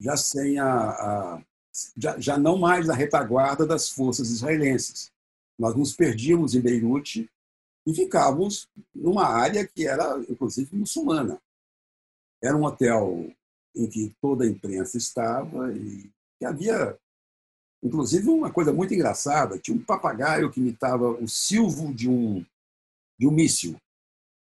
já 0.01 0.17
sem 0.17 0.59
a, 0.59 0.91
a 0.91 1.43
já, 1.97 2.19
já 2.19 2.39
não 2.39 2.57
mais 2.57 2.87
na 2.87 2.95
retaguarda 2.95 3.67
das 3.67 3.91
forças 3.91 4.31
israelenses. 4.31 5.13
Nós 5.59 5.77
nos 5.77 5.95
perdíamos 5.95 6.55
em 6.55 6.61
Beirute 6.61 7.31
e 7.89 7.95
ficávamos 7.95 8.69
numa 8.95 9.25
área 9.27 9.67
que 9.67 9.87
era, 9.87 10.19
inclusive, 10.29 10.77
muçulmana. 10.77 11.41
Era 12.45 12.55
um 12.55 12.65
hotel 12.65 13.33
em 13.75 13.89
que 13.89 14.15
toda 14.21 14.45
a 14.45 14.47
imprensa 14.47 14.99
estava 14.99 15.73
e 15.73 16.11
havia, 16.45 16.99
inclusive, 17.83 18.29
uma 18.29 18.53
coisa 18.53 18.75
muito 18.75 18.93
engraçada: 18.93 19.59
tinha 19.59 19.75
um 19.75 19.83
papagaio 19.83 20.51
que 20.51 20.61
imitava 20.61 21.09
o 21.09 21.27
silvo 21.27 21.95
de 21.95 22.11
um, 22.11 22.45
de 23.19 23.27
um 23.27 23.31
míssil. 23.31 23.81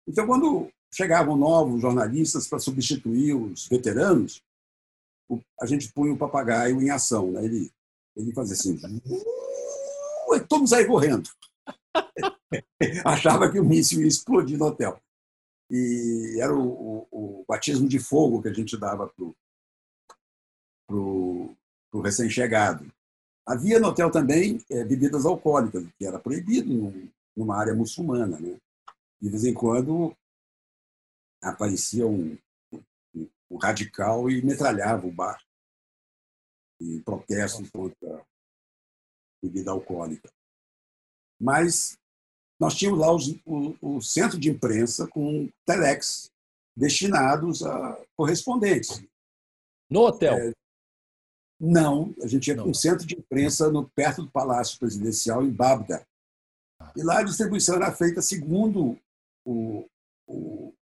Então, 0.08 0.26
quando 0.26 0.72
chegavam 0.90 1.36
novos 1.36 1.82
jornalistas 1.82 2.48
para 2.48 2.58
substituir 2.58 3.34
os 3.34 3.68
veteranos, 3.68 4.42
a 5.60 5.66
gente 5.66 5.92
punha 5.92 6.14
o 6.14 6.18
papagaio 6.18 6.80
em 6.80 6.88
ação. 6.88 7.32
Né? 7.32 7.44
Ele, 7.44 7.70
ele 8.16 8.32
fazia 8.32 8.54
assim, 8.54 8.80
e 10.32 10.40
todos 10.48 10.72
aí 10.72 10.86
correndo. 10.86 11.28
Achava 13.04 13.50
que 13.50 13.58
o 13.58 13.64
míssil 13.64 14.00
ia 14.00 14.06
explodir 14.06 14.58
no 14.58 14.66
hotel. 14.66 15.00
E 15.70 16.38
era 16.40 16.54
o, 16.54 17.06
o, 17.10 17.40
o 17.40 17.44
batismo 17.48 17.88
de 17.88 17.98
fogo 17.98 18.40
que 18.40 18.48
a 18.48 18.52
gente 18.52 18.76
dava 18.76 19.08
para 19.08 20.96
o 20.96 22.00
recém-chegado. 22.02 22.90
Havia 23.46 23.80
no 23.80 23.88
hotel 23.88 24.10
também 24.10 24.64
é, 24.70 24.84
bebidas 24.84 25.24
alcoólicas, 25.24 25.84
que 25.98 26.04
era 26.04 26.18
proibido 26.18 27.10
numa 27.36 27.56
área 27.56 27.74
muçulmana. 27.74 28.38
Né? 28.38 28.58
De 29.20 29.28
vez 29.30 29.44
em 29.44 29.54
quando 29.54 30.16
aparecia 31.42 32.06
um, 32.06 32.36
um, 33.14 33.28
um 33.50 33.56
radical 33.56 34.30
e 34.30 34.42
metralhava 34.42 35.06
o 35.06 35.12
bar 35.12 35.40
em 36.80 37.00
protesto 37.00 37.68
contra 37.70 38.16
a 38.16 38.24
bebida 39.42 39.70
alcoólica. 39.70 40.30
Mas 41.40 41.98
nós 42.58 42.74
tínhamos 42.74 43.00
lá 43.00 43.14
os, 43.14 43.28
o, 43.44 43.76
o, 43.80 44.00
centro 44.00 44.38
de 44.38 44.50
imprensa 44.50 45.06
com 45.06 45.48
telex 45.66 46.30
destinados 46.76 47.62
a 47.62 48.00
correspondentes. 48.16 49.02
No 49.90 50.00
hotel? 50.06 50.34
É, 50.34 50.52
não, 51.60 52.14
a 52.22 52.26
gente 52.26 52.48
ia 52.48 52.54
para 52.54 52.64
um 52.64 52.74
centro 52.74 53.06
de 53.06 53.16
imprensa 53.16 53.70
no, 53.70 53.88
perto 53.90 54.22
do 54.22 54.30
Palácio 54.30 54.78
Presidencial, 54.78 55.42
em 55.42 55.50
Babda. 55.50 56.06
E 56.94 57.02
lá 57.02 57.20
a 57.20 57.22
distribuição 57.22 57.76
era 57.76 57.92
feita 57.92 58.20
segundo 58.20 58.98
o, 59.44 59.86
o, 60.26 60.74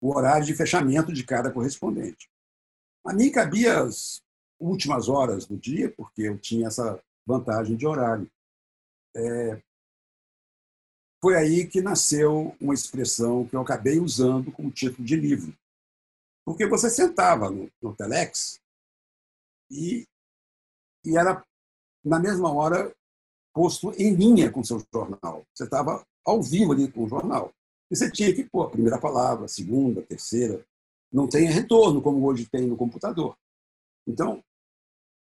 o 0.00 0.16
horário 0.16 0.44
de 0.44 0.54
fechamento 0.54 1.12
de 1.12 1.24
cada 1.24 1.50
correspondente. 1.52 2.28
A 3.04 3.12
mim 3.12 3.30
cabia 3.30 3.82
as 3.82 4.20
últimas 4.58 5.08
horas 5.08 5.46
do 5.46 5.56
dia, 5.56 5.92
porque 5.92 6.22
eu 6.22 6.38
tinha 6.38 6.66
essa 6.66 7.00
vantagem 7.24 7.76
de 7.76 7.86
horário. 7.86 8.28
É, 9.14 9.62
foi 11.22 11.36
aí 11.36 11.66
que 11.66 11.80
nasceu 11.80 12.54
uma 12.60 12.74
expressão 12.74 13.46
que 13.46 13.56
eu 13.56 13.60
acabei 13.60 13.98
usando 13.98 14.52
como 14.52 14.70
título 14.70 15.06
de 15.06 15.16
livro. 15.16 15.56
Porque 16.44 16.66
você 16.66 16.88
sentava 16.88 17.50
no, 17.50 17.70
no 17.82 17.94
Telex 17.94 18.60
e, 19.70 20.06
e 21.04 21.16
era, 21.16 21.44
na 22.04 22.20
mesma 22.20 22.52
hora, 22.52 22.94
posto 23.52 23.92
em 23.92 24.14
linha 24.14 24.50
com 24.50 24.60
o 24.60 24.64
seu 24.64 24.84
jornal. 24.92 25.44
Você 25.52 25.64
estava 25.64 26.06
ao 26.24 26.42
vivo 26.42 26.72
ali 26.72 26.90
com 26.90 27.04
o 27.04 27.08
jornal. 27.08 27.52
E 27.90 27.96
você 27.96 28.10
tinha 28.10 28.34
que 28.34 28.44
pôr 28.44 28.66
a 28.66 28.70
primeira 28.70 29.00
palavra, 29.00 29.46
a 29.46 29.48
segunda, 29.48 30.00
a 30.00 30.04
terceira. 30.04 30.64
Não 31.12 31.26
tem 31.28 31.46
retorno, 31.46 32.02
como 32.02 32.24
hoje 32.26 32.46
tem 32.46 32.66
no 32.66 32.76
computador. 32.76 33.36
Então, 34.06 34.42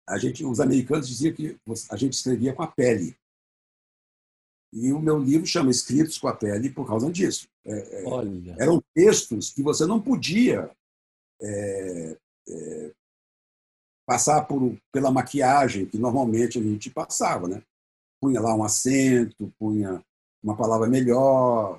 a 0.08 0.18
gente, 0.18 0.44
os 0.44 0.60
americanos 0.60 1.08
diziam 1.08 1.34
que 1.34 1.58
a 1.90 1.96
gente 1.96 2.14
escrevia 2.14 2.54
com 2.54 2.62
a 2.62 2.66
pele. 2.66 3.16
E 4.72 4.92
o 4.92 4.98
meu 4.98 5.18
livro 5.18 5.46
chama 5.46 5.70
Escritos 5.70 6.18
com 6.18 6.28
a 6.28 6.34
Pele 6.34 6.70
por 6.70 6.86
causa 6.86 7.10
disso. 7.10 7.46
É, 7.64 8.02
é, 8.02 8.04
eram 8.58 8.82
textos 8.94 9.50
que 9.50 9.62
você 9.62 9.84
não 9.84 10.00
podia 10.00 10.70
é, 11.40 12.16
é, 12.48 12.92
passar 14.06 14.46
por, 14.46 14.76
pela 14.90 15.10
maquiagem 15.10 15.86
que 15.86 15.98
normalmente 15.98 16.58
a 16.58 16.62
gente 16.62 16.90
passava. 16.90 17.48
Né? 17.48 17.62
Punha 18.20 18.40
lá 18.40 18.54
um 18.54 18.64
acento, 18.64 19.52
punha 19.58 20.02
uma 20.42 20.56
palavra 20.56 20.88
melhor, 20.88 21.78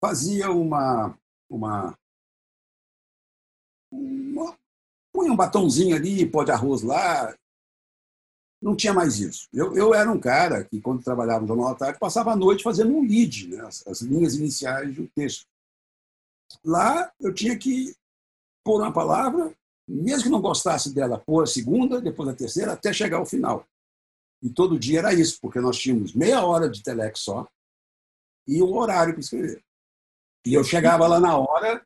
fazia 0.00 0.50
uma, 0.50 1.18
uma, 1.50 1.98
uma 3.92 4.56
punha 5.12 5.32
um 5.32 5.36
batonzinho 5.36 5.96
ali, 5.96 6.24
pó 6.24 6.44
de 6.44 6.52
arroz 6.52 6.82
lá, 6.82 7.36
não 8.60 8.74
tinha 8.74 8.92
mais 8.92 9.20
isso. 9.20 9.48
Eu, 9.52 9.74
eu 9.76 9.94
era 9.94 10.10
um 10.10 10.18
cara 10.18 10.64
que, 10.64 10.80
quando 10.80 11.02
trabalhava 11.02 11.42
no 11.42 11.48
Jornal 11.48 11.70
da 11.70 11.78
Tarde, 11.78 11.98
passava 11.98 12.32
a 12.32 12.36
noite 12.36 12.62
fazendo 12.62 12.92
um 12.92 13.02
lead, 13.02 13.48
né? 13.48 13.60
as, 13.64 13.86
as 13.86 14.00
linhas 14.00 14.34
iniciais 14.34 14.94
do 14.94 15.06
texto. 15.08 15.46
Lá, 16.64 17.12
eu 17.20 17.32
tinha 17.32 17.56
que 17.56 17.94
pôr 18.64 18.80
uma 18.80 18.92
palavra, 18.92 19.54
mesmo 19.86 20.24
que 20.24 20.28
não 20.28 20.40
gostasse 20.40 20.92
dela, 20.92 21.18
pôr 21.18 21.44
a 21.44 21.46
segunda, 21.46 22.00
depois 22.00 22.28
a 22.28 22.34
terceira, 22.34 22.72
até 22.72 22.92
chegar 22.92 23.18
ao 23.18 23.26
final. 23.26 23.66
E 24.42 24.50
todo 24.50 24.78
dia 24.78 25.00
era 25.00 25.14
isso, 25.14 25.38
porque 25.40 25.60
nós 25.60 25.78
tínhamos 25.78 26.12
meia 26.12 26.44
hora 26.44 26.68
de 26.68 26.82
telex 26.82 27.20
só 27.20 27.46
e 28.46 28.62
o 28.62 28.74
horário 28.74 29.12
para 29.12 29.20
escrever. 29.20 29.62
E 30.46 30.54
eu 30.54 30.64
chegava 30.64 31.06
lá 31.06 31.20
na 31.20 31.36
hora 31.36 31.84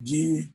de 0.00 0.50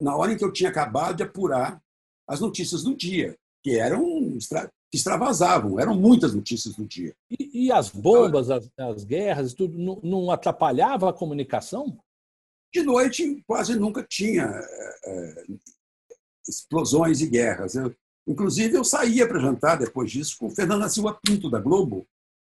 na 0.00 0.16
hora 0.16 0.32
em 0.32 0.36
que 0.36 0.44
eu 0.44 0.52
tinha 0.52 0.70
acabado 0.70 1.16
de 1.16 1.22
apurar 1.22 1.82
as 2.26 2.40
notícias 2.40 2.82
do 2.82 2.96
dia 2.96 3.38
que 3.62 3.78
eram 3.78 4.02
que 4.48 4.96
extravasavam, 4.96 5.78
eram 5.78 5.94
muitas 5.94 6.34
notícias 6.34 6.76
no 6.76 6.86
dia. 6.86 7.14
E, 7.30 7.66
e 7.66 7.72
as 7.72 7.88
bombas, 7.88 8.50
as, 8.50 8.68
as, 8.78 9.04
guerras, 9.04 9.54
tudo 9.54 9.78
não, 9.78 10.00
não, 10.02 10.30
atrapalhava 10.30 11.08
a 11.08 11.12
comunicação? 11.12 11.98
De 12.72 12.82
noite 12.82 13.42
quase 13.46 13.76
nunca 13.76 14.02
tinha 14.02 14.44
é, 15.04 15.44
explosões 16.48 17.20
e 17.20 17.26
guerras. 17.28 17.74
Eu, 17.74 17.94
inclusive 18.26 18.76
eu 18.76 18.84
saía 18.84 19.26
para 19.26 19.40
jantar 19.40 19.78
depois 19.78 20.10
disso 20.10 20.36
com 20.38 20.50
Fernanda 20.50 20.88
Silva 20.88 21.18
Pinto 21.22 21.50
da 21.50 21.60
Globo. 21.60 22.06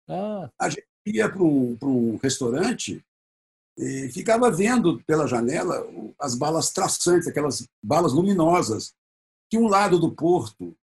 Ah. 0.07 0.49
A 0.59 0.69
gente 0.69 0.85
ia 1.05 1.29
para 1.29 1.43
um, 1.43 1.77
um 1.81 2.17
restaurante 2.17 3.03
e 3.77 4.09
ficava 4.09 4.51
vendo 4.51 5.01
pela 5.05 5.27
janela 5.27 5.83
as 6.19 6.35
balas 6.35 6.71
traçantes, 6.71 7.27
aquelas 7.27 7.67
balas 7.83 8.13
luminosas 8.13 8.93
que 9.49 9.57
um 9.57 9.67
lado 9.67 9.99
do 9.99 10.11
porto 10.11 10.75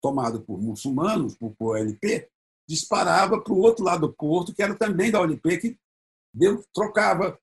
tomado 0.00 0.40
por 0.42 0.60
muçulmanos, 0.60 1.36
por, 1.36 1.54
OLP, 1.58 2.28
disparava 2.68 3.40
para 3.40 3.52
o 3.52 3.58
outro 3.58 3.84
lado 3.84 4.06
do 4.06 4.12
porto, 4.12 4.54
que 4.54 4.62
era 4.62 4.74
também 4.74 5.10
da 5.10 5.20
OLP, 5.20 5.58
que 5.58 5.78
deu, 6.34 6.62
trocava, 6.72 7.38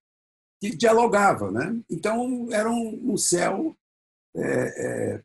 que 0.62 0.76
dialogava. 0.76 1.52
Né? 1.52 1.82
Então, 1.90 2.48
era 2.52 2.70
um, 2.70 3.14
um 3.14 3.18
céu 3.18 3.76
é, 4.36 5.16
é, 5.16 5.24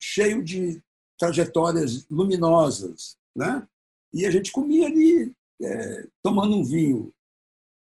cheio 0.00 0.42
de 0.42 0.82
trajetórias 1.18 2.06
luminosas. 2.08 3.16
Né? 3.36 3.66
E 4.12 4.26
a 4.26 4.30
gente 4.30 4.50
comia 4.52 4.86
ali, 4.86 5.32
é, 5.62 6.06
tomando 6.22 6.56
um 6.56 6.64
vinho 6.64 7.12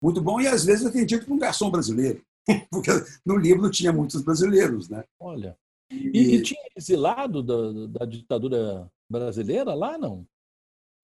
muito 0.02 0.20
bom, 0.20 0.40
e 0.40 0.46
às 0.46 0.64
vezes 0.64 0.84
atendido 0.84 1.24
por 1.24 1.32
um 1.32 1.38
garçom 1.38 1.70
brasileiro, 1.70 2.22
porque 2.70 2.90
no 3.24 3.36
livro 3.36 3.70
tinha 3.70 3.92
muitos 3.92 4.22
brasileiros. 4.22 4.88
Né? 4.88 5.04
Olha. 5.18 5.56
E, 5.90 6.36
e 6.36 6.42
tinha 6.42 6.60
exilado 6.76 7.42
da, 7.42 7.98
da, 7.98 8.06
ditadura 8.06 8.90
brasileira 9.10 9.74
lá, 9.74 9.98
não? 9.98 10.26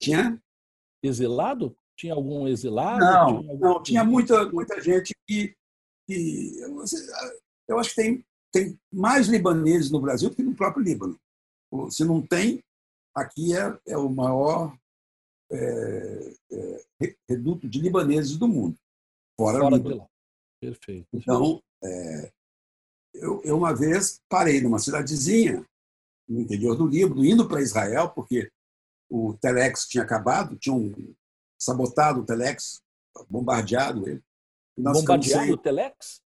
Tinha? 0.00 0.40
Exilado? 1.02 1.76
Tinha 1.96 2.14
algum 2.14 2.48
exilado? 2.48 3.00
Não, 3.00 3.26
tinha 3.26 3.50
algum... 3.50 3.58
não, 3.58 3.82
tinha 3.82 4.04
muita, 4.04 4.50
muita 4.50 4.80
gente 4.80 5.14
que. 5.26 5.54
que 6.06 6.56
eu 7.68 7.78
acho 7.78 7.90
que 7.90 7.96
tem, 7.96 8.24
tem 8.52 8.80
mais 8.92 9.28
libaneses 9.28 9.90
no 9.90 10.00
Brasil 10.00 10.30
do 10.30 10.36
que 10.36 10.42
no 10.42 10.56
próprio 10.56 10.82
Líbano. 10.82 11.18
Se 11.90 12.04
não 12.04 12.20
tem, 12.26 12.64
aqui 13.14 13.56
é, 13.56 13.78
é 13.86 13.96
o 13.96 14.08
maior 14.08 14.76
é, 15.52 16.34
é, 16.52 16.84
reduto 17.28 17.68
de 17.68 17.80
libaneses 17.80 18.36
do 18.36 18.48
mundo. 18.48 18.76
Fora, 19.38 19.58
fora 19.58 19.78
de 19.78 19.94
lá. 19.94 20.06
Perfeito. 20.60 21.08
Então, 21.12 21.62
é, 21.82 22.32
eu, 23.20 23.40
eu, 23.44 23.56
uma 23.56 23.74
vez 23.74 24.20
parei 24.28 24.60
numa 24.60 24.78
cidadezinha, 24.78 25.64
no 26.28 26.40
interior 26.40 26.76
do 26.76 26.86
Líbano, 26.86 27.24
indo 27.24 27.46
para 27.46 27.62
Israel, 27.62 28.10
porque 28.10 28.50
o 29.10 29.34
Telex 29.34 29.86
tinha 29.86 30.04
acabado, 30.04 30.56
tinham 30.56 30.92
sabotado 31.58 32.20
o 32.20 32.24
Telex, 32.24 32.80
bombardeado 33.28 34.08
ele. 34.08 34.22
Bombardeado 34.76 35.52
o 35.52 35.58
Telex? 35.58 36.20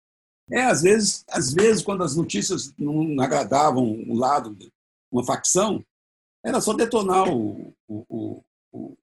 É, 0.51 0.64
às 0.64 0.82
vezes, 0.82 1.24
às 1.28 1.53
vezes, 1.53 1.82
quando 1.82 2.05
as 2.05 2.14
notícias 2.14 2.74
não 2.76 3.18
agradavam 3.20 3.84
um 3.84 4.14
lado, 4.14 4.57
uma 5.11 5.24
facção, 5.24 5.84
era 6.45 6.61
só 6.61 6.74
detonar 6.74 7.26
o, 7.28 7.74
o, 7.88 8.45
o, 8.70 8.97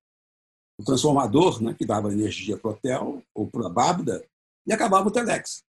o 0.80 0.84
transformador, 0.86 1.62
né, 1.64 1.74
que 1.74 1.86
dava 1.86 2.14
energia 2.14 2.58
para 2.58 2.70
o 2.70 2.74
hotel 2.74 3.24
ou 3.34 3.50
para 3.50 3.66
a 3.66 3.70
Bábida, 3.70 4.24
e 4.68 4.72
acabava 4.72 5.08
o 5.08 5.12
telex. 5.12 5.64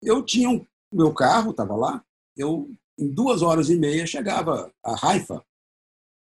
Eu 0.00 0.22
tinha 0.22 0.48
um 0.48 0.64
meu 0.92 1.12
carro, 1.12 1.50
estava 1.50 1.74
lá, 1.74 2.04
eu 2.36 2.70
em 2.98 3.08
duas 3.08 3.42
horas 3.42 3.70
e 3.70 3.76
meia 3.76 4.06
chegava 4.06 4.72
a 4.84 5.06
Haifa 5.06 5.44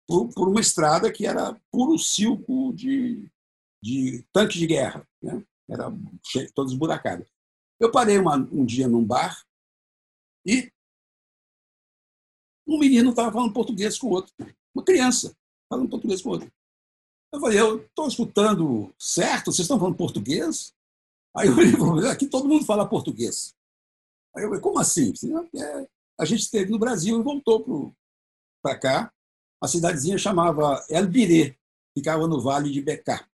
por, 0.07 0.29
por 0.33 0.49
uma 0.49 0.61
estrada 0.61 1.13
que 1.13 1.27
era 1.27 1.59
puro 1.71 1.99
silco 1.99 2.73
de, 2.75 3.31
de 3.83 4.25
tanque 4.33 4.59
de 4.59 4.67
guerra, 4.67 5.07
né? 5.23 5.45
era 5.69 5.93
cheio, 6.25 6.53
todo 6.53 6.71
esburacado. 6.71 7.27
Eu 7.81 7.91
parei 7.91 8.19
uma, 8.19 8.37
um 8.37 8.65
dia 8.65 8.89
num 8.89 9.05
bar 9.05 9.45
e 10.47 10.71
um 12.67 12.79
menino 12.79 13.11
estava 13.11 13.33
falando 13.33 13.53
português 13.53 13.99
com 13.99 14.09
o 14.09 14.11
outro, 14.11 14.33
uma 14.75 14.85
criança 14.85 15.37
falando 15.69 15.89
português 15.89 16.23
com 16.23 16.31
o 16.31 16.33
outro. 16.33 16.53
Eu 17.33 17.41
falei, 17.41 17.59
eu 17.59 17.85
estou 17.85 18.07
escutando 18.07 18.95
certo, 18.99 19.47
vocês 19.47 19.65
estão 19.65 19.79
falando 19.79 19.97
português? 19.97 20.73
Aí 21.37 21.49
eu 21.49 21.55
falei, 21.55 22.11
aqui 22.11 22.27
todo 22.27 22.49
mundo 22.49 22.65
fala 22.65 22.89
português. 22.89 23.55
Aí 24.37 24.43
eu 24.43 24.49
falei, 24.49 24.61
como 24.61 24.79
assim? 24.79 25.13
É, 25.55 25.89
a 26.19 26.25
gente 26.25 26.41
esteve 26.41 26.71
no 26.71 26.79
Brasil 26.79 27.19
e 27.19 27.23
voltou 27.23 27.95
para 28.63 28.79
cá. 28.79 29.13
A 29.63 29.69
cidadezinha 29.69 30.19
chamava 30.19 30.85
Elbirê, 30.89 31.57
ficava 31.97 32.27
no 32.27 32.41
Vale 32.41 32.71
de 32.71 32.83
Becá. 32.83 33.29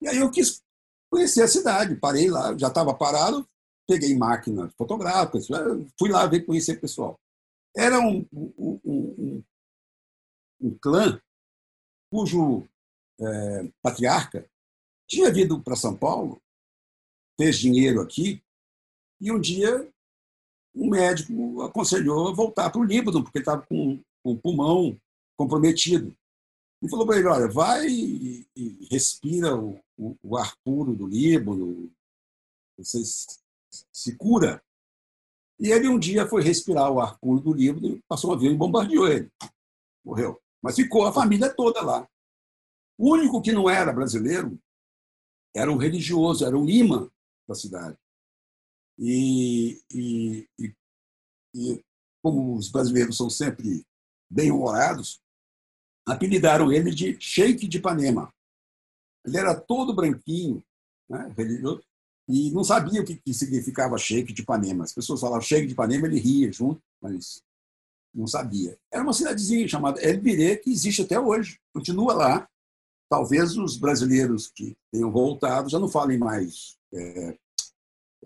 E 0.00 0.08
aí 0.08 0.18
eu 0.18 0.30
quis 0.30 0.62
conhecer 1.10 1.42
a 1.42 1.48
cidade, 1.48 1.96
parei 1.96 2.28
lá, 2.28 2.56
já 2.58 2.68
estava 2.68 2.92
parado, 2.92 3.48
peguei 3.88 4.16
máquinas 4.16 4.74
fotográficas, 4.74 5.46
fui 5.98 6.10
lá 6.10 6.26
ver, 6.26 6.44
conhecer 6.44 6.76
o 6.76 6.80
pessoal. 6.80 7.18
Era 7.74 8.00
um, 8.00 8.26
um, 8.32 8.80
um, 8.84 9.44
um 10.60 10.78
clã 10.78 11.20
cujo 12.10 12.68
é, 13.20 13.70
patriarca 13.82 14.48
tinha 15.08 15.32
vindo 15.32 15.62
para 15.62 15.76
São 15.76 15.96
Paulo, 15.96 16.42
fez 17.38 17.58
dinheiro 17.58 18.00
aqui, 18.00 18.42
e 19.20 19.32
um 19.32 19.40
dia 19.40 19.90
um 20.74 20.90
médico 20.90 21.62
aconselhou 21.62 22.34
voltar 22.34 22.70
para 22.70 22.80
o 22.80 22.84
Líbano, 22.84 23.22
porque 23.22 23.38
ele 23.38 23.42
estava 23.42 23.66
com, 23.66 23.98
o 24.22 24.36
pulmão 24.36 25.00
comprometido. 25.36 26.14
E 26.82 26.88
falou 26.88 27.06
para 27.06 27.16
ele: 27.18 27.28
olha, 27.28 27.48
vai 27.48 27.86
e, 27.88 28.46
respira 28.90 29.56
o, 29.56 29.80
o, 29.96 30.16
o, 30.22 30.36
ar 30.36 30.54
puro 30.64 30.94
do 30.94 31.06
Líbano, 31.06 31.90
você 32.76 33.00
se 33.92 34.16
cura. 34.16 34.62
E 35.58 35.70
ele 35.70 35.88
um 35.88 35.98
dia 35.98 36.28
foi 36.28 36.42
respirar 36.42 36.90
o 36.90 37.00
ar 37.00 37.18
puro 37.18 37.40
do 37.40 37.54
Líbano 37.54 37.86
e 37.88 38.02
passou 38.06 38.30
um 38.30 38.34
avião 38.34 38.52
e 38.52 38.56
bombardeou 38.56 39.08
ele. 39.08 39.30
Morreu. 40.04 40.40
Mas 40.62 40.76
ficou 40.76 41.06
a 41.06 41.12
família 41.12 41.48
toda 41.54 41.80
lá. 41.80 42.06
O 42.98 43.12
único 43.12 43.40
que 43.40 43.52
não 43.52 43.70
era 43.70 43.92
brasileiro 43.92 44.58
era 45.54 45.72
um 45.72 45.76
religioso, 45.76 46.44
era 46.44 46.56
um 46.56 46.68
imã 46.68 47.10
da 47.48 47.54
cidade. 47.54 47.96
E, 48.98 49.80
e, 49.92 50.48
e, 50.58 50.74
e 51.54 51.84
como 52.22 52.56
os 52.56 52.70
brasileiros 52.70 53.16
são 53.16 53.28
sempre 53.30 53.84
bem-humorados, 54.30 55.20
apelidaram 56.06 56.72
ele 56.72 56.90
de 56.90 57.16
Sheik 57.20 57.66
de 57.66 57.78
Ipanema. 57.78 58.32
Ele 59.24 59.36
era 59.36 59.54
todo 59.54 59.94
branquinho, 59.94 60.62
né, 61.08 61.32
religioso, 61.36 61.82
e 62.28 62.50
não 62.50 62.64
sabia 62.64 63.00
o 63.00 63.04
que, 63.04 63.16
que 63.16 63.34
significava 63.34 63.98
Sheik 63.98 64.32
de 64.32 64.42
Ipanema. 64.42 64.84
As 64.84 64.92
pessoas 64.92 65.20
falavam 65.20 65.42
Sheik 65.42 65.66
de 65.66 65.72
Ipanema, 65.72 66.06
ele 66.06 66.18
ria 66.18 66.50
junto, 66.52 66.82
mas 67.00 67.42
não 68.14 68.26
sabia. 68.26 68.78
Era 68.90 69.02
uma 69.02 69.12
cidadezinha 69.12 69.68
chamada 69.68 70.00
El 70.00 70.20
Biré, 70.20 70.56
que 70.56 70.70
existe 70.70 71.02
até 71.02 71.20
hoje, 71.20 71.60
continua 71.72 72.14
lá. 72.14 72.48
Talvez 73.08 73.56
os 73.56 73.76
brasileiros 73.76 74.48
que 74.48 74.76
tenham 74.90 75.12
voltado 75.12 75.68
já 75.68 75.78
não 75.78 75.88
falem 75.88 76.18
mais 76.18 76.76
é, 76.92 77.38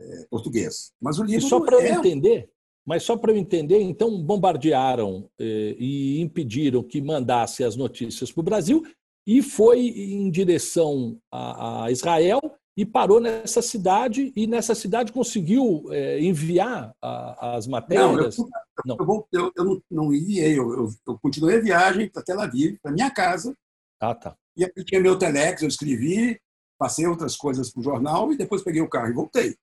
é, 0.01 0.27
português. 0.31 0.93
Mas 1.01 1.19
o 1.19 1.25
livro. 1.25 1.47
E 1.47 1.49
só 1.49 1.61
para 1.61 1.77
eu 1.77 1.81
é... 1.81 1.91
entender, 1.91 2.51
mas 2.87 3.03
só 3.03 3.17
para 3.17 3.33
eu 3.33 3.37
entender, 3.37 3.81
então 3.81 4.21
bombardearam 4.23 5.29
eh, 5.39 5.77
e 5.79 6.21
impediram 6.21 6.83
que 6.83 7.01
mandasse 7.01 7.63
as 7.63 7.77
notícias 7.77 8.33
para 8.33 8.41
o 8.41 8.45
Brasil 8.45 8.83
e 9.27 9.43
foi 9.43 9.81
em 9.81 10.31
direção 10.31 11.19
a, 11.31 11.85
a, 11.85 11.91
Israel 11.91 12.41
e 12.77 12.87
parou 12.87 13.21
nessa 13.21 13.61
cidade 13.61 14.33
e 14.35 14.47
nessa 14.47 14.75
cidade 14.75 15.13
conseguiu 15.13 15.85
eh, 15.91 16.21
enviar 16.21 16.93
a, 17.03 17.57
as 17.57 17.67
matérias. 17.67 18.39
Não, 18.39 18.97
eu, 18.99 19.07
não. 19.07 19.27
eu, 19.31 19.53
eu, 19.57 19.83
não, 19.91 20.15
enviei, 20.15 20.59
eu, 20.59 20.91
eu, 21.07 21.19
continuei 21.23 21.59
a 21.59 21.63
viagem 21.63 22.09
para 22.09 22.23
Tel 22.23 22.41
Aviv, 22.41 22.79
para 22.83 22.93
minha 22.93 23.11
casa. 23.11 23.55
Ah, 24.01 24.15
tá. 24.15 24.35
E 24.57 24.65
aqui 24.65 24.83
tinha 24.85 25.01
meu 25.01 25.19
telex, 25.19 25.61
eu 25.61 25.69
escrevi, 25.69 26.41
passei 26.79 27.07
outras 27.07 27.37
coisas 27.37 27.71
para 27.71 27.81
o 27.81 27.85
jornal 27.85 28.33
e 28.33 28.39
depois 28.39 28.63
peguei 28.63 28.81
o 28.81 28.89
carro 28.89 29.11
e 29.11 29.15
voltei 29.15 29.55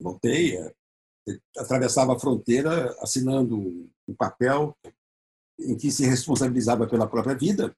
voltei, 0.00 0.58
atravessava 1.56 2.14
a 2.14 2.18
fronteira 2.18 2.94
assinando 3.00 3.90
um 4.06 4.14
papel 4.14 4.76
em 5.58 5.76
que 5.76 5.90
se 5.90 6.04
responsabilizava 6.04 6.86
pela 6.86 7.08
própria 7.08 7.34
vida. 7.34 7.74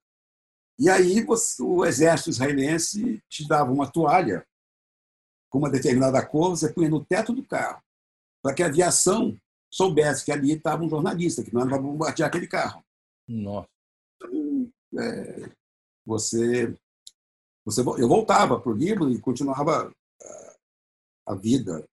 E 0.78 0.90
aí 0.90 1.22
você, 1.22 1.62
o 1.62 1.84
exército 1.84 2.30
israelense 2.30 3.22
te 3.28 3.46
dava 3.46 3.70
uma 3.72 3.90
toalha 3.90 4.46
com 5.50 5.58
uma 5.58 5.70
determinada 5.70 6.24
cor, 6.24 6.50
você 6.50 6.72
punha 6.72 6.90
no 6.90 7.04
teto 7.04 7.32
do 7.32 7.46
carro, 7.46 7.82
para 8.42 8.54
que 8.54 8.62
a 8.62 8.66
aviação 8.66 9.38
soubesse 9.72 10.24
que 10.24 10.32
ali 10.32 10.52
estava 10.52 10.82
um 10.82 10.88
jornalista, 10.88 11.42
que 11.42 11.52
não 11.52 11.62
era 11.62 11.70
para 11.70 11.78
bombardear 11.78 12.28
aquele 12.28 12.46
carro. 12.46 12.84
Nossa. 13.28 13.68
Então, 14.16 14.72
é, 14.98 15.50
você, 16.04 16.74
você, 17.64 17.80
eu 17.80 18.08
voltava 18.08 18.60
para 18.60 18.70
o 18.70 18.74
Líbano 18.74 19.12
e 19.12 19.20
continuava 19.20 19.92
a 21.26 21.34
vida, 21.34 21.86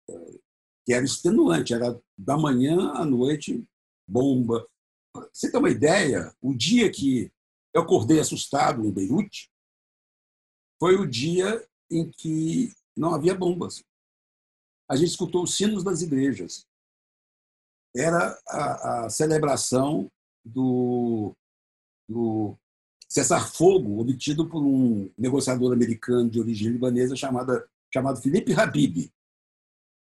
que 0.84 0.92
era 0.92 1.04
extenuante, 1.04 1.72
era 1.72 2.00
da 2.18 2.36
manhã 2.36 2.92
à 2.92 3.04
noite, 3.04 3.64
bomba. 4.08 4.66
Você 5.32 5.50
tem 5.50 5.60
uma 5.60 5.70
ideia? 5.70 6.34
O 6.40 6.54
dia 6.54 6.90
que 6.90 7.30
eu 7.74 7.82
acordei 7.82 8.18
assustado 8.18 8.84
em 8.84 8.92
Beirute 8.92 9.50
foi 10.80 10.96
o 10.96 11.06
dia 11.06 11.64
em 11.90 12.10
que 12.10 12.72
não 12.96 13.14
havia 13.14 13.34
bombas. 13.34 13.84
A 14.88 14.96
gente 14.96 15.10
escutou 15.10 15.44
os 15.44 15.54
sinos 15.54 15.84
das 15.84 16.02
igrejas. 16.02 16.66
Era 17.94 18.38
a, 18.48 19.04
a 19.04 19.10
celebração 19.10 20.10
do, 20.44 21.34
do 22.08 22.56
cessar-fogo 23.08 24.00
obtido 24.00 24.48
por 24.48 24.62
um 24.62 25.10
negociador 25.18 25.72
americano 25.72 26.30
de 26.30 26.40
origem 26.40 26.70
libanesa 26.70 27.14
chamada, 27.16 27.68
chamado 27.92 28.20
Felipe 28.20 28.52
Habib. 28.52 29.12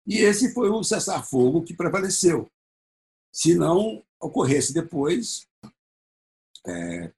E 0.06 0.18
esse 0.18 0.54
foi 0.54 0.70
o 0.70 0.84
cessar-fogo 0.84 1.64
que 1.64 1.74
prevaleceu. 1.74 2.50
Se 3.32 3.56
não 3.56 4.04
ocorresse 4.20 4.74
depois 4.74 5.48
é, 6.68 7.14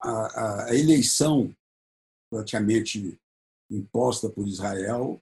a, 0.00 0.66
a, 0.66 0.74
eleição 0.74 1.54
praticamente 2.30 3.18
imposta 3.70 4.28
por 4.28 4.46
Israel 4.46 5.20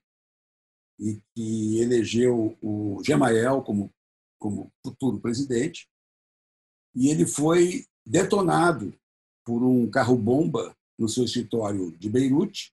e 0.98 1.20
que 1.34 1.78
elegeu 1.78 2.56
o 2.62 3.02
Gemael 3.02 3.62
como, 3.62 3.92
como 4.38 4.72
futuro 4.84 5.20
presidente, 5.20 5.88
e 6.94 7.08
ele 7.08 7.26
foi 7.26 7.86
detonado 8.06 8.96
por 9.44 9.62
um 9.62 9.90
carro-bomba 9.90 10.76
no 10.98 11.08
seu 11.08 11.24
escritório 11.24 11.90
de 11.98 12.08
Beirute, 12.08 12.72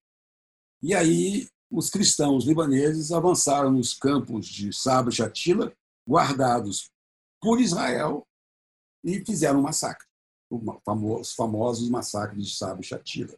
e 0.84 0.94
aí 0.94 1.50
os 1.72 1.90
cristãos 1.90 2.46
libaneses 2.46 3.12
avançaram 3.12 3.72
nos 3.72 3.94
campos 3.94 4.46
de 4.46 4.74
Sabra 4.74 5.12
e 5.12 5.16
Shatila, 5.16 5.74
guardados 6.08 6.92
por 7.42 7.62
Israel, 7.62 8.28
e 9.04 9.24
fizeram 9.26 9.60
um 9.60 9.64
massacre, 9.64 10.06
os 10.50 11.34
famosos 11.34 11.90
massacres 11.90 12.46
de 12.46 12.56
Sabra 12.56 12.82
e 12.82 12.84
Shatila, 12.84 13.36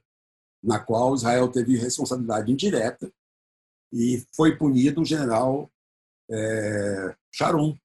na 0.62 0.80
qual 0.80 1.14
Israel 1.14 1.50
teve 1.52 1.78
responsabilidade 1.78 2.52
indireta 2.52 3.14
e 3.94 4.26
foi 4.36 4.58
punido 4.58 5.02
o 5.02 5.06
general 5.06 5.72
é, 6.32 7.16
Sharon, 7.32 7.78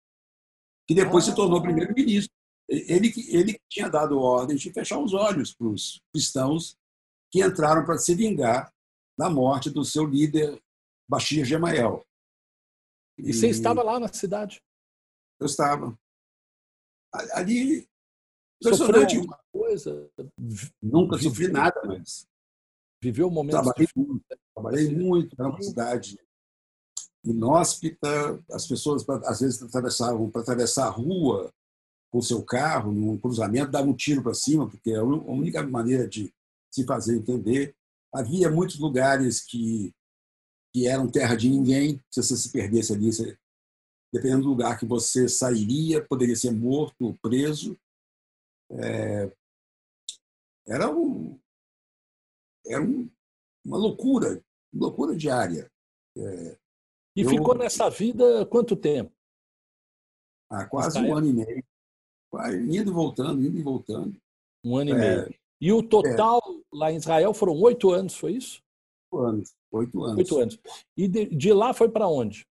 que 0.87 0.95
depois 0.95 1.25
se 1.25 1.35
tornou 1.35 1.61
primeiro-ministro. 1.61 2.33
Ele, 2.67 3.13
ele 3.29 3.61
tinha 3.69 3.91
dado 3.91 4.19
ordem 4.19 4.57
de 4.57 4.73
fechar 4.73 4.99
os 4.99 5.13
olhos 5.13 5.55
para 5.55 5.69
os 5.69 6.01
cristãos 6.13 6.77
que 7.31 7.45
entraram 7.45 7.85
para 7.85 7.99
se 7.99 8.15
vingar 8.15 8.73
da 9.19 9.29
morte 9.29 9.69
do 9.69 9.85
seu 9.85 10.07
líder, 10.07 10.63
Bashir 11.11 11.45
Gemael. 11.45 12.07
E, 13.19 13.31
e 13.31 13.35
você 13.35 13.49
estava 13.49 13.83
lá 13.83 13.99
na 13.99 14.07
cidade? 14.13 14.63
Eu 15.41 15.47
estava. 15.47 15.99
Ali, 17.33 17.89
impressionante. 18.63 19.19
uma 19.19 19.41
coisa? 19.51 20.09
Nunca 20.81 21.17
viveu, 21.17 21.31
sofri 21.31 21.49
nada, 21.49 21.81
mas. 21.85 22.29
Viveu 23.03 23.27
um 23.27 23.31
momento. 23.31 23.55
Trabalhei 23.55 23.89
muito, 23.97 24.25
trabalhei 24.55 24.95
muito. 24.95 25.37
Era 25.39 25.49
uma 25.49 25.63
cidade 25.63 26.19
inóspita, 27.25 28.43
as 28.51 28.67
pessoas 28.67 29.05
às 29.25 29.41
vezes 29.41 29.63
atravessavam 29.63 30.31
para 30.31 30.43
atravessar 30.43 30.87
a 30.87 30.91
rua 30.91 31.53
com 32.11 32.23
seu 32.23 32.43
carro 32.43 32.93
num 32.93 33.19
cruzamento, 33.19 33.71
dava 33.71 33.89
um 33.89 33.95
tiro 33.95 34.23
para 34.23 34.33
cima, 34.33 34.69
porque 34.69 34.93
é 34.93 34.97
a 34.97 35.03
única 35.03 35.63
maneira 35.67 36.09
de 36.09 36.33
se 36.71 36.85
fazer 36.85 37.17
entender. 37.17 37.75
Havia 38.15 38.51
muitos 38.51 38.79
lugares 38.79 39.41
que, 39.45 39.93
que 40.73 40.87
eram 40.87 41.11
terra 41.11 41.37
de 41.37 41.49
ninguém. 41.49 42.03
Se 42.11 42.23
você 42.23 42.37
se 42.37 42.51
perdesse 42.51 42.93
ali, 42.93 43.13
você, 43.13 43.39
dependendo 44.13 44.43
do 44.43 44.49
lugar 44.49 44.79
que 44.79 44.87
você 44.87 45.29
sairia, 45.29 46.05
poderia 46.05 46.37
ser 46.37 46.51
morto 46.51 47.07
ou 47.07 47.19
preso. 47.19 47.79
É, 48.71 49.33
era 50.67 50.91
um, 50.91 51.39
era 52.67 52.83
um, 52.83 53.11
uma 53.65 53.79
loucura, 53.79 54.43
loucura 54.73 55.17
diária. 55.17 55.71
É, 56.17 56.59
e 57.17 57.23
eu, 57.23 57.31
ficou 57.31 57.57
nessa 57.57 57.89
vida 57.89 58.47
quanto 58.47 58.77
tempo? 58.77 59.13
Ah, 60.51 60.67
quase 60.67 60.99
um 60.99 61.17
ano 61.17 61.27
e 61.27 61.33
meio. 61.33 61.65
Indo 62.71 62.91
e 62.91 62.95
voltando, 62.95 63.43
indo 63.43 63.59
e 63.59 63.63
voltando. 63.63 64.17
Um 64.65 64.77
ano 64.77 64.91
e 64.91 64.93
é, 64.93 64.97
meio. 64.97 65.39
E 65.61 65.73
o 65.73 65.83
total 65.83 66.41
é, 66.41 66.63
lá 66.73 66.93
em 66.93 66.97
Israel 66.97 67.35
foram 67.35 67.55
oito 67.61 67.91
anos, 67.91 68.15
foi 68.15 68.33
isso? 68.33 68.63
Oito 69.11 69.25
anos. 69.25 69.55
Oito 69.73 70.05
anos. 70.05 70.19
Oito 70.19 70.39
anos. 70.39 70.59
E 70.97 71.09
de, 71.09 71.27
de 71.27 71.53
lá 71.53 71.75
foi 71.75 71.89
para 71.91 72.07
onde? 72.07 72.47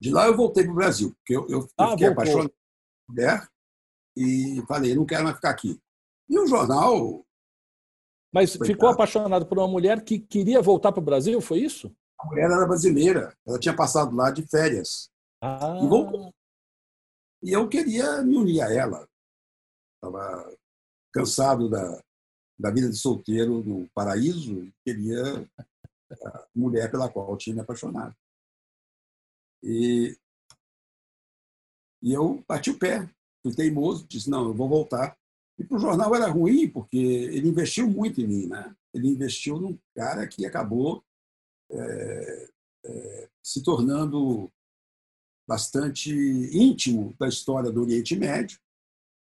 De 0.00 0.10
lá 0.10 0.26
eu 0.26 0.36
voltei 0.36 0.64
para 0.64 0.72
o 0.72 0.76
Brasil, 0.76 1.14
porque 1.16 1.36
eu, 1.36 1.48
eu, 1.48 1.68
ah, 1.76 1.90
fiquei 1.90 2.06
voltou. 2.06 2.22
apaixonado 2.22 2.50
por 2.50 3.14
mulher 3.14 3.48
e 4.16 4.62
falei, 4.66 4.94
não 4.94 5.06
quero 5.06 5.24
mais 5.24 5.36
ficar 5.36 5.50
aqui. 5.50 5.80
E 6.28 6.38
o 6.38 6.46
jornal. 6.46 7.24
Mas 8.32 8.56
ficou 8.56 8.90
apaixonado 8.90 9.46
por 9.46 9.58
uma 9.58 9.66
mulher 9.66 10.04
que 10.04 10.18
queria 10.18 10.60
voltar 10.60 10.92
para 10.92 11.00
o 11.00 11.04
Brasil, 11.04 11.40
foi 11.40 11.60
isso? 11.60 11.90
A 12.20 12.26
mulher 12.26 12.50
era 12.50 12.66
brasileira, 12.66 13.36
ela 13.46 13.58
tinha 13.58 13.74
passado 13.74 14.14
lá 14.14 14.30
de 14.30 14.46
férias. 14.46 15.10
Ah. 15.40 15.78
E 15.82 15.86
voltou. 15.86 16.32
E 17.42 17.52
eu 17.52 17.68
queria 17.68 18.22
me 18.22 18.36
unir 18.36 18.60
a 18.60 18.72
ela. 18.72 19.08
Estava 19.94 20.56
cansado 21.18 21.68
da, 21.68 22.02
da 22.58 22.70
vida 22.70 22.88
de 22.88 22.96
solteiro 22.96 23.62
no 23.64 23.88
paraíso 23.88 24.64
e 24.64 24.72
queria 24.84 25.48
a 26.24 26.46
mulher 26.54 26.90
pela 26.90 27.08
qual 27.08 27.36
tinha 27.36 27.54
me 27.54 27.60
apaixonado. 27.60 28.14
E, 29.62 30.16
e 32.02 32.12
eu 32.12 32.44
bati 32.46 32.70
o 32.70 32.78
pé, 32.78 33.08
fui 33.42 33.54
teimoso, 33.54 34.06
disse: 34.06 34.30
não, 34.30 34.46
eu 34.48 34.54
vou 34.54 34.68
voltar. 34.68 35.18
E 35.58 35.64
para 35.64 35.76
o 35.76 35.80
jornal 35.80 36.14
era 36.14 36.28
ruim, 36.28 36.70
porque 36.70 36.96
ele 36.96 37.48
investiu 37.48 37.88
muito 37.88 38.20
em 38.20 38.26
mim. 38.26 38.46
Né? 38.46 38.76
Ele 38.94 39.08
investiu 39.08 39.60
num 39.60 39.76
cara 39.94 40.26
que 40.28 40.46
acabou 40.46 41.02
é, 41.70 42.48
é, 42.84 43.28
se 43.42 43.62
tornando 43.62 44.50
bastante 45.48 46.12
íntimo 46.12 47.14
da 47.18 47.26
história 47.26 47.72
do 47.72 47.80
Oriente 47.80 48.14
Médio, 48.14 48.60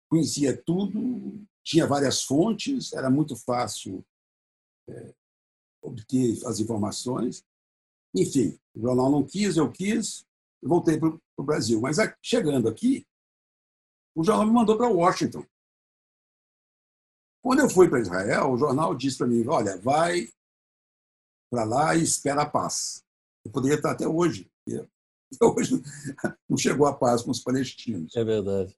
conhecia 0.10 0.56
tudo, 0.56 1.46
tinha 1.66 1.88
várias 1.88 2.22
fontes, 2.22 2.94
era 2.94 3.10
muito 3.10 3.36
fácil 3.36 4.06
é, 4.88 5.14
obter 5.82 6.46
as 6.46 6.60
informações. 6.60 7.44
Enfim, 8.16 8.58
o 8.76 8.82
jornal 8.82 9.12
não 9.12 9.26
quis, 9.26 9.58
eu 9.58 9.72
quis, 9.72 10.26
voltei 10.62 11.00
para 11.00 11.10
o 11.10 11.44
Brasil. 11.44 11.82
Mas 11.82 11.98
chegando 12.22 12.70
aqui, 12.70 13.06
o 14.16 14.24
jornal 14.24 14.46
me 14.46 14.54
mandou 14.54 14.78
para 14.78 14.88
Washington. 14.88 15.44
Quando 17.44 17.60
eu 17.60 17.70
fui 17.70 17.90
para 17.90 18.00
Israel, 18.00 18.52
o 18.52 18.58
jornal 18.58 18.96
disse 18.96 19.18
para 19.18 19.28
mim: 19.28 19.46
olha, 19.48 19.78
vai 19.78 20.30
para 21.52 21.64
lá 21.64 21.96
e 21.96 22.04
espera 22.04 22.44
a 22.44 22.50
paz. 22.50 23.04
Eu 23.44 23.52
poderia 23.52 23.76
estar 23.78 23.92
até 23.92 24.08
hoje. 24.08 24.50
Até 25.34 25.44
hoje 25.44 25.82
não 26.48 26.56
chegou 26.56 26.86
a 26.86 26.96
paz 26.96 27.24
com 27.24 27.32
os 27.32 27.40
palestinos. 27.40 28.16
É 28.16 28.24
verdade. 28.24 28.78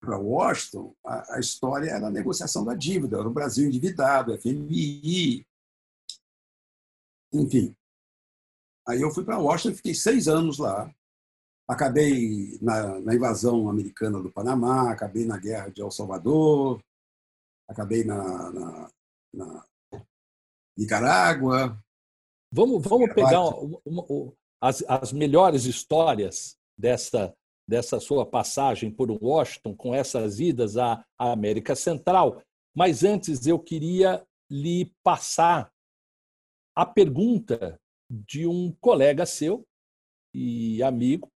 Para 0.00 0.18
Washington, 0.18 0.94
a, 1.04 1.36
a, 1.36 1.40
história 1.40 1.90
era 1.90 2.06
a 2.06 2.10
negociação 2.10 2.64
da 2.64 2.74
dívida, 2.74 3.18
era 3.18 3.28
o 3.28 3.32
Brasil 3.32 3.66
endividado, 3.66 4.36
FMI. 4.38 5.46
Enfim. 7.32 7.76
Aí 8.86 9.00
eu 9.02 9.10
fui 9.10 9.24
para 9.24 9.38
Washington, 9.38 9.76
fiquei 9.76 9.94
seis 9.94 10.28
anos 10.28 10.58
lá. 10.58 10.92
Acabei 11.68 12.58
na, 12.62 12.98
na, 13.00 13.14
invasão 13.14 13.68
americana 13.68 14.18
do 14.20 14.32
Panamá, 14.32 14.90
acabei 14.90 15.26
na 15.26 15.36
guerra 15.36 15.68
de 15.68 15.82
El 15.82 15.90
Salvador, 15.90 16.82
acabei 17.68 18.04
na, 18.04 18.50
na, 18.50 18.90
na 19.34 19.66
Nicarágua. 20.76 21.78
Vamos, 22.50 22.82
vamos 22.82 23.12
pegar 23.12 23.40
uma, 23.42 23.78
uma, 23.84 24.32
as, 24.60 24.82
as 24.88 25.12
melhores 25.12 25.66
histórias 25.66 26.56
dessa, 26.76 27.36
dessa 27.68 28.00
sua 28.00 28.24
passagem 28.24 28.90
por 28.90 29.10
Washington, 29.10 29.76
com 29.76 29.94
essas 29.94 30.40
idas 30.40 30.78
à, 30.78 31.04
América 31.18 31.76
Central. 31.76 32.42
Mas 32.74 33.04
antes 33.04 33.46
eu 33.46 33.58
queria 33.58 34.24
lhe 34.50 34.90
passar 35.04 35.70
a 36.74 36.86
pergunta 36.86 37.78
de 38.10 38.46
um 38.46 38.74
colega 38.80 39.26
seu 39.26 39.66
e 40.34 40.82
amigo, 40.82 41.28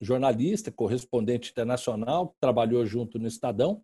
jornalista, 0.00 0.72
correspondente 0.72 1.52
internacional, 1.52 2.30
que 2.30 2.34
trabalhou 2.40 2.84
junto 2.84 3.18
no 3.18 3.28
Estadão, 3.28 3.80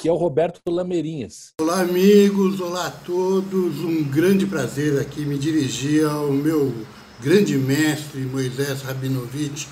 que 0.00 0.08
é 0.08 0.12
o 0.12 0.16
Roberto 0.16 0.60
Lameirinhas. 0.68 1.54
Olá, 1.60 1.80
amigos, 1.80 2.60
olá 2.60 2.86
a 2.86 2.90
todos. 2.90 3.80
Um 3.80 4.04
grande 4.08 4.46
prazer 4.46 5.00
aqui 5.00 5.24
me 5.24 5.38
dirigir 5.38 6.06
ao 6.06 6.30
meu 6.30 6.72
grande 7.20 7.56
mestre 7.56 8.20
Moisés 8.20 8.82
Rabinovich. 8.82 9.68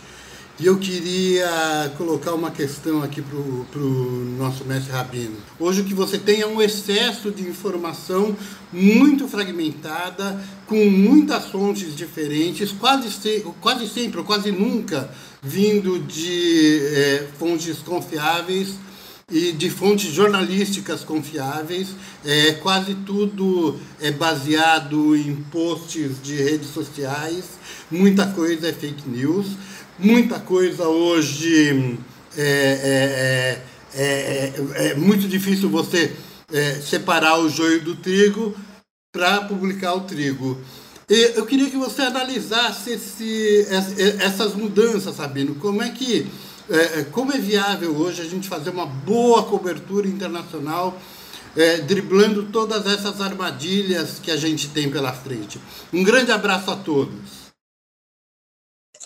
E 0.56 0.66
eu 0.66 0.78
queria 0.78 1.92
colocar 1.98 2.32
uma 2.32 2.52
questão 2.52 3.02
aqui 3.02 3.20
para 3.20 3.80
o 3.80 4.36
nosso 4.38 4.64
mestre 4.64 4.92
Rabino. 4.92 5.36
Hoje 5.58 5.80
o 5.80 5.84
que 5.84 5.92
você 5.92 6.16
tem 6.16 6.42
é 6.42 6.46
um 6.46 6.62
excesso 6.62 7.32
de 7.32 7.42
informação 7.42 8.36
muito 8.72 9.26
fragmentada, 9.26 10.40
com 10.68 10.88
muitas 10.88 11.46
fontes 11.46 11.96
diferentes, 11.96 12.70
quase, 12.70 13.10
se, 13.10 13.44
quase 13.60 13.88
sempre 13.88 14.20
ou 14.20 14.24
quase 14.24 14.52
nunca 14.52 15.10
vindo 15.42 15.98
de 15.98 16.80
é, 16.84 17.26
fontes 17.36 17.78
confiáveis 17.78 18.74
e 19.28 19.50
de 19.50 19.68
fontes 19.70 20.12
jornalísticas 20.12 21.02
confiáveis. 21.02 21.88
É, 22.24 22.52
quase 22.52 22.94
tudo 22.94 23.76
é 24.00 24.12
baseado 24.12 25.16
em 25.16 25.34
posts 25.50 26.22
de 26.22 26.36
redes 26.36 26.68
sociais, 26.68 27.58
muita 27.90 28.26
coisa 28.28 28.68
é 28.68 28.72
fake 28.72 29.08
news, 29.08 29.48
muita 29.98 30.38
coisa 30.38 30.88
hoje 30.88 31.98
é, 32.36 33.60
é, 33.94 34.02
é, 34.02 34.90
é 34.90 34.94
muito 34.94 35.28
difícil 35.28 35.68
você 35.68 36.14
separar 36.82 37.38
o 37.40 37.48
joio 37.48 37.82
do 37.82 37.96
trigo 37.96 38.54
para 39.12 39.42
publicar 39.42 39.94
o 39.94 40.02
trigo. 40.02 40.60
E 41.08 41.32
eu 41.36 41.44
queria 41.44 41.68
que 41.68 41.76
você 41.76 42.02
analisasse 42.02 42.90
esse, 42.90 43.66
essas 44.20 44.54
mudanças, 44.54 45.16
Sabino. 45.16 45.54
Como 45.56 45.82
é 45.82 45.90
que 45.90 46.26
é, 46.68 47.00
é, 47.00 47.04
como 47.04 47.32
é 47.32 47.38
viável 47.38 47.94
hoje 47.94 48.22
a 48.22 48.24
gente 48.24 48.48
fazer 48.48 48.70
uma 48.70 48.86
boa 48.86 49.42
cobertura 49.42 50.08
internacional, 50.08 50.98
é, 51.56 51.78
driblando 51.78 52.44
todas 52.44 52.86
essas 52.86 53.20
armadilhas 53.20 54.18
que 54.22 54.30
a 54.30 54.36
gente 54.36 54.68
tem 54.68 54.90
pela 54.90 55.12
frente. 55.12 55.60
Um 55.92 56.02
grande 56.02 56.32
abraço 56.32 56.70
a 56.70 56.76
todos. 56.76 57.43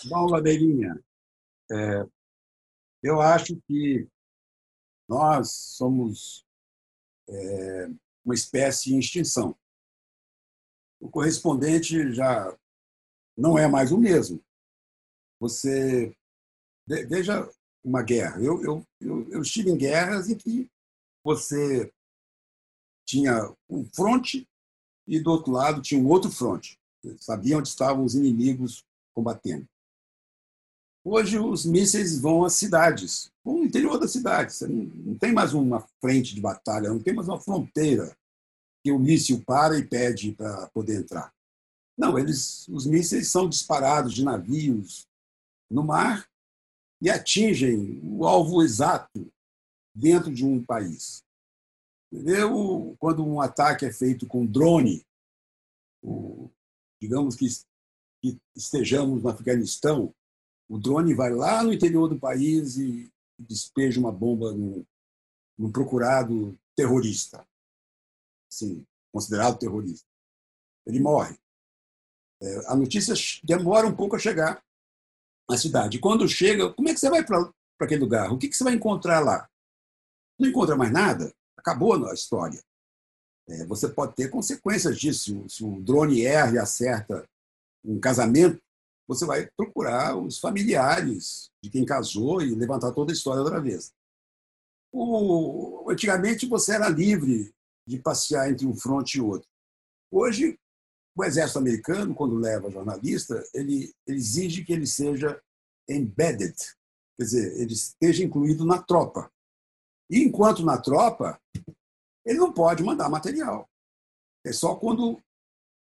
Bom, 0.05 0.27
Ladeirinha, 0.27 1.03
é, 1.71 2.05
eu 3.03 3.21
acho 3.21 3.55
que 3.67 4.07
nós 5.07 5.51
somos 5.51 6.45
é, 7.27 7.89
uma 8.23 8.35
espécie 8.35 8.93
em 8.93 8.99
extinção. 8.99 9.57
O 10.99 11.09
correspondente 11.09 12.11
já 12.13 12.57
não 13.37 13.57
é 13.57 13.67
mais 13.67 13.91
o 13.91 13.97
mesmo. 13.97 14.43
Você 15.39 16.13
Veja 17.07 17.47
uma 17.83 18.01
guerra. 18.01 18.41
Eu, 18.41 18.63
eu, 18.63 18.87
eu, 18.99 19.29
eu 19.29 19.41
estive 19.43 19.69
em 19.69 19.77
guerras 19.77 20.27
em 20.27 20.35
que 20.35 20.67
você 21.23 21.93
tinha 23.05 23.55
um 23.69 23.85
fronte 23.93 24.49
e 25.07 25.19
do 25.19 25.29
outro 25.29 25.51
lado 25.51 25.83
tinha 25.83 26.01
um 26.01 26.07
outro 26.07 26.31
fronte. 26.31 26.79
Sabia 27.19 27.59
onde 27.59 27.67
estavam 27.67 28.03
os 28.03 28.15
inimigos 28.15 28.83
combatendo. 29.13 29.67
Hoje 31.03 31.39
os 31.39 31.65
mísseis 31.65 32.19
vão 32.19 32.43
às 32.43 32.53
cidades, 32.53 33.31
no 33.43 33.63
interior 33.63 33.97
da 33.97 34.07
cidade. 34.07 34.53
Você 34.53 34.67
não 34.67 35.17
tem 35.17 35.31
mais 35.31 35.53
uma 35.53 35.81
frente 36.01 36.35
de 36.35 36.41
batalha, 36.41 36.89
não 36.89 36.99
tem 36.99 37.13
mais 37.13 37.27
uma 37.27 37.39
fronteira 37.39 38.15
que 38.83 38.91
o 38.91 38.99
míssil 38.99 39.43
para 39.45 39.77
e 39.77 39.87
pede 39.87 40.33
para 40.33 40.67
poder 40.67 40.99
entrar. 40.99 41.33
Não, 41.97 42.17
eles, 42.17 42.67
os 42.69 42.85
mísseis 42.85 43.29
são 43.29 43.47
disparados 43.47 44.13
de 44.13 44.23
navios 44.23 45.07
no 45.69 45.83
mar 45.83 46.27
e 47.01 47.09
atingem 47.09 47.99
o 48.03 48.25
alvo 48.25 48.61
exato 48.61 49.31
dentro 49.95 50.33
de 50.33 50.45
um 50.45 50.63
país. 50.63 51.23
Entendeu? 52.11 52.95
Quando 52.99 53.25
um 53.25 53.39
ataque 53.39 53.85
é 53.85 53.91
feito 53.91 54.25
com 54.25 54.45
drone, 54.45 55.05
digamos 57.01 57.35
que, 57.35 57.47
estejamos 58.55 59.23
no 59.23 59.29
Afeganistão, 59.29 60.13
o 60.69 60.77
drone 60.77 61.15
vai 61.15 61.31
lá 61.33 61.63
no 61.63 61.73
interior 61.73 62.07
do 62.07 62.19
país 62.19 62.77
e 62.77 63.11
despeja 63.37 63.99
uma 63.99 64.11
bomba 64.11 64.53
num, 64.53 64.85
num 65.57 65.71
procurado 65.71 66.57
terrorista, 66.75 67.45
sim, 68.49 68.85
considerado 69.11 69.57
terrorista. 69.57 70.07
Ele 70.85 70.99
morre. 70.99 71.37
É, 72.41 72.71
a 72.71 72.75
notícia 72.75 73.13
demora 73.43 73.87
um 73.87 73.95
pouco 73.95 74.15
a 74.15 74.19
chegar 74.19 74.63
à 75.49 75.57
cidade. 75.57 75.99
Quando 75.99 76.27
chega, 76.27 76.71
como 76.73 76.87
é 76.87 76.93
que 76.93 76.99
você 76.99 77.09
vai 77.09 77.25
para 77.25 77.51
aquele 77.81 78.01
lugar? 78.01 78.31
O 78.31 78.37
que, 78.37 78.47
que 78.47 78.55
você 78.55 78.63
vai 78.63 78.73
encontrar 78.73 79.19
lá? 79.19 79.49
Não 80.39 80.47
encontra 80.47 80.77
mais 80.77 80.91
nada? 80.91 81.33
Acabou 81.57 82.05
a 82.07 82.13
história. 82.13 82.63
É, 83.49 83.65
você 83.65 83.89
pode 83.89 84.15
ter 84.15 84.29
consequências 84.29 84.97
disso. 84.97 85.47
Se 85.49 85.63
o 85.63 85.81
drone 85.81 86.23
erra 86.23 86.53
e 86.53 86.59
acerta 86.59 87.27
um 87.83 87.99
casamento, 87.99 88.61
você 89.09 89.25
vai 89.25 89.49
procurar 89.57 90.15
os 90.15 90.37
familiares 90.37 91.49
de 91.63 91.71
quem 91.71 91.83
casou 91.83 92.43
e 92.43 92.53
levantar 92.53 92.91
toda 92.91 93.11
a 93.11 93.15
história 93.15 93.41
outra 93.41 93.59
vez. 93.59 93.91
O, 94.93 95.89
antigamente 95.89 96.45
você 96.45 96.75
era 96.75 96.87
livre 96.87 97.51
de 97.87 97.97
passear 97.97 98.51
entre 98.51 98.67
um 98.67 98.75
fronte 98.75 99.17
e 99.17 99.21
outro. 99.21 99.49
Hoje, 100.11 100.59
o 101.17 101.23
exército 101.23 101.57
americano, 101.57 102.13
quando 102.13 102.35
leva 102.35 102.69
jornalista, 102.69 103.43
ele, 103.51 103.91
ele 104.05 104.17
exige 104.19 104.63
que 104.63 104.71
ele 104.71 104.85
seja 104.85 105.41
embedded, 105.89 106.55
quer 107.17 107.23
dizer, 107.23 107.59
ele 107.59 107.73
esteja 107.73 108.23
incluído 108.23 108.63
na 108.63 108.79
tropa. 108.79 109.31
E 110.07 110.19
enquanto 110.19 110.63
na 110.63 110.79
tropa, 110.79 111.41
ele 112.23 112.37
não 112.37 112.53
pode 112.53 112.83
mandar 112.83 113.09
material. 113.09 113.67
É 114.45 114.53
só 114.53 114.75
quando 114.75 115.19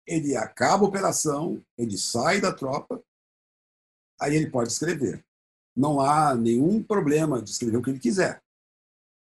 ele 0.07 0.37
acaba 0.37 0.85
a 0.85 0.89
operação, 0.89 1.61
ele 1.77 1.99
sai 1.99 2.41
da 2.41 2.53
tropa, 2.53 3.03
aí 4.21 4.35
ele 4.35 4.51
pode 4.51 4.73
escrever. 4.73 5.25
Não 5.77 6.01
há 6.01 6.35
nenhum 6.35 6.83
problema 6.83 7.41
de 7.41 7.51
escrever 7.51 7.77
o 7.77 7.83
que 7.83 7.91
ele 7.91 8.01
quiser. 8.01 8.43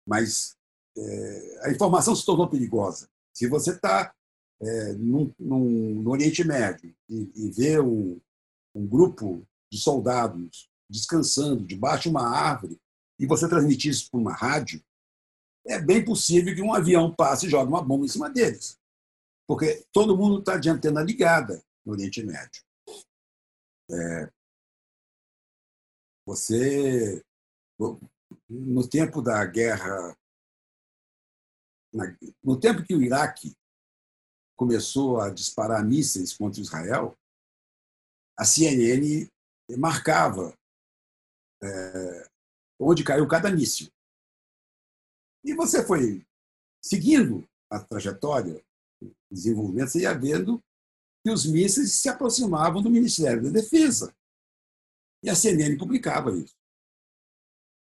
Mas 0.08 0.56
é, 0.98 1.60
a 1.64 1.72
informação 1.72 2.16
se 2.16 2.26
tornou 2.26 2.50
perigosa. 2.50 3.08
Se 3.34 3.48
você 3.48 3.72
está 3.72 4.14
é, 4.60 4.94
no 4.94 6.10
Oriente 6.10 6.44
Médio 6.44 6.96
e, 7.08 7.32
e 7.36 7.52
vê 7.52 7.80
um, 7.80 8.20
um 8.74 8.88
grupo 8.88 9.46
de 9.72 9.80
soldados 9.80 10.70
descansando 10.90 11.66
debaixo 11.66 12.04
de 12.04 12.10
uma 12.10 12.28
árvore 12.28 12.80
e 13.20 13.26
você 13.26 13.48
transmitir 13.48 13.92
isso 13.92 14.10
por 14.10 14.20
uma 14.20 14.34
rádio, 14.34 14.82
é 15.66 15.80
bem 15.80 16.04
possível 16.04 16.56
que 16.56 16.62
um 16.62 16.74
avião 16.74 17.14
passe 17.14 17.46
e 17.46 17.50
jogue 17.50 17.70
uma 17.70 17.84
bomba 17.84 18.06
em 18.06 18.10
cima 18.10 18.30
deles. 18.30 18.78
Porque 19.48 19.86
todo 19.92 20.18
mundo 20.18 20.40
está 20.40 20.58
de 20.58 20.70
antena 20.70 21.02
ligada 21.02 21.62
no 21.86 21.94
Oriente 21.94 22.24
Médio. 22.24 22.64
É, 23.90 24.32
você, 26.28 27.24
no 28.50 28.86
tempo 28.86 29.22
da 29.22 29.46
guerra, 29.46 30.14
no 32.44 32.60
tempo 32.60 32.84
que 32.84 32.94
o 32.94 33.02
Iraque 33.02 33.56
começou 34.58 35.22
a 35.22 35.30
disparar 35.30 35.86
mísseis 35.86 36.36
contra 36.36 36.60
Israel, 36.60 37.18
a 38.38 38.44
CNN 38.44 39.32
marcava 39.78 40.54
é, 41.64 42.30
onde 42.78 43.06
caiu 43.06 43.26
cada 43.26 43.50
míssil. 43.50 43.90
E 45.46 45.54
você 45.54 45.86
foi 45.86 46.28
seguindo 46.84 47.48
a 47.72 47.80
trajetória, 47.80 48.62
o 49.02 49.14
desenvolvimento, 49.32 49.92
você 49.92 50.02
ia 50.02 50.14
vendo 50.14 50.62
que 51.24 51.32
os 51.32 51.46
mísseis 51.46 51.94
se 51.94 52.10
aproximavam 52.10 52.82
do 52.82 52.90
Ministério 52.90 53.44
da 53.44 53.50
Defesa. 53.50 54.14
E 55.28 55.30
a 55.30 55.36
CNN 55.36 55.78
publicava 55.78 56.32
isso. 56.32 56.56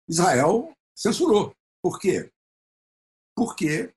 Israel 0.08 0.72
censurou. 0.96 1.54
Por 1.82 2.00
quê? 2.00 2.32
Porque 3.36 3.94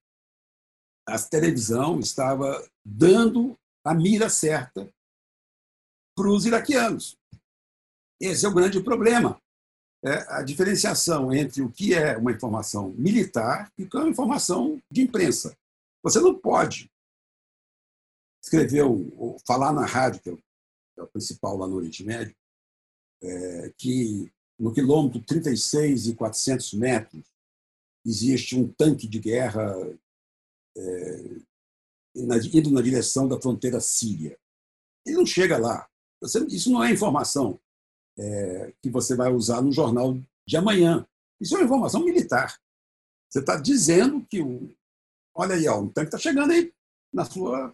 a 1.07 1.17
televisão 1.17 2.01
estava 2.01 2.69
dando 2.85 3.57
a 3.85 3.93
mira 3.93 4.29
certa 4.29 4.93
para 6.13 6.29
os 6.29 6.45
iraquianos. 6.45 7.17
Esse 8.19 8.45
é 8.45 8.49
o 8.49 8.53
grande 8.53 8.83
problema 8.83 9.41
é 10.03 10.33
a 10.33 10.41
diferenciação 10.41 11.33
entre 11.33 11.61
o 11.61 11.71
que 11.71 11.93
é 11.93 12.17
uma 12.17 12.31
informação 12.31 12.89
militar 12.91 13.71
e 13.77 13.83
o 13.83 13.89
que 13.89 13.95
é 13.95 14.01
uma 14.01 14.09
informação 14.09 14.81
de 14.91 15.01
imprensa. 15.01 15.57
Você 16.03 16.19
não 16.19 16.37
pode 16.37 16.91
escrever 18.43 18.83
ou 18.83 19.37
falar 19.45 19.71
na 19.73 19.85
rádio, 19.85 20.21
que 20.21 20.29
é 20.29 20.33
o, 20.33 20.39
é 20.97 21.03
o 21.03 21.07
principal 21.07 21.57
lá 21.57 21.67
no 21.67 21.75
Oriente 21.75 22.03
Médio, 22.03 22.35
é, 23.21 23.73
que 23.77 24.31
no 24.57 24.73
quilômetro 24.73 25.21
36 25.21 26.07
e 26.07 26.15
400 26.15 26.73
metros 26.73 27.23
existe 28.05 28.55
um 28.55 28.67
tanque 28.67 29.07
de 29.07 29.19
guerra 29.19 29.75
é, 30.77 31.23
indo 32.15 32.71
na 32.71 32.81
direção 32.81 33.27
da 33.27 33.39
fronteira 33.39 33.79
síria. 33.79 34.37
Ele 35.05 35.17
não 35.17 35.25
chega 35.25 35.57
lá. 35.57 35.87
Você, 36.21 36.43
isso 36.47 36.71
não 36.71 36.83
é 36.83 36.91
informação 36.91 37.59
é, 38.17 38.73
que 38.81 38.89
você 38.89 39.15
vai 39.15 39.31
usar 39.31 39.61
no 39.61 39.71
jornal 39.71 40.17
de 40.45 40.57
amanhã. 40.57 41.07
Isso 41.39 41.55
é 41.55 41.59
uma 41.59 41.65
informação 41.65 42.03
militar. 42.03 42.59
Você 43.29 43.39
está 43.39 43.55
dizendo 43.55 44.25
que 44.25 44.41
o. 44.41 44.75
Olha 45.33 45.55
aí, 45.55 45.67
ó, 45.67 45.81
o 45.81 45.89
tanque 45.89 46.07
está 46.07 46.17
chegando 46.17 46.51
aí 46.51 46.73
na 47.13 47.23
sua, 47.23 47.73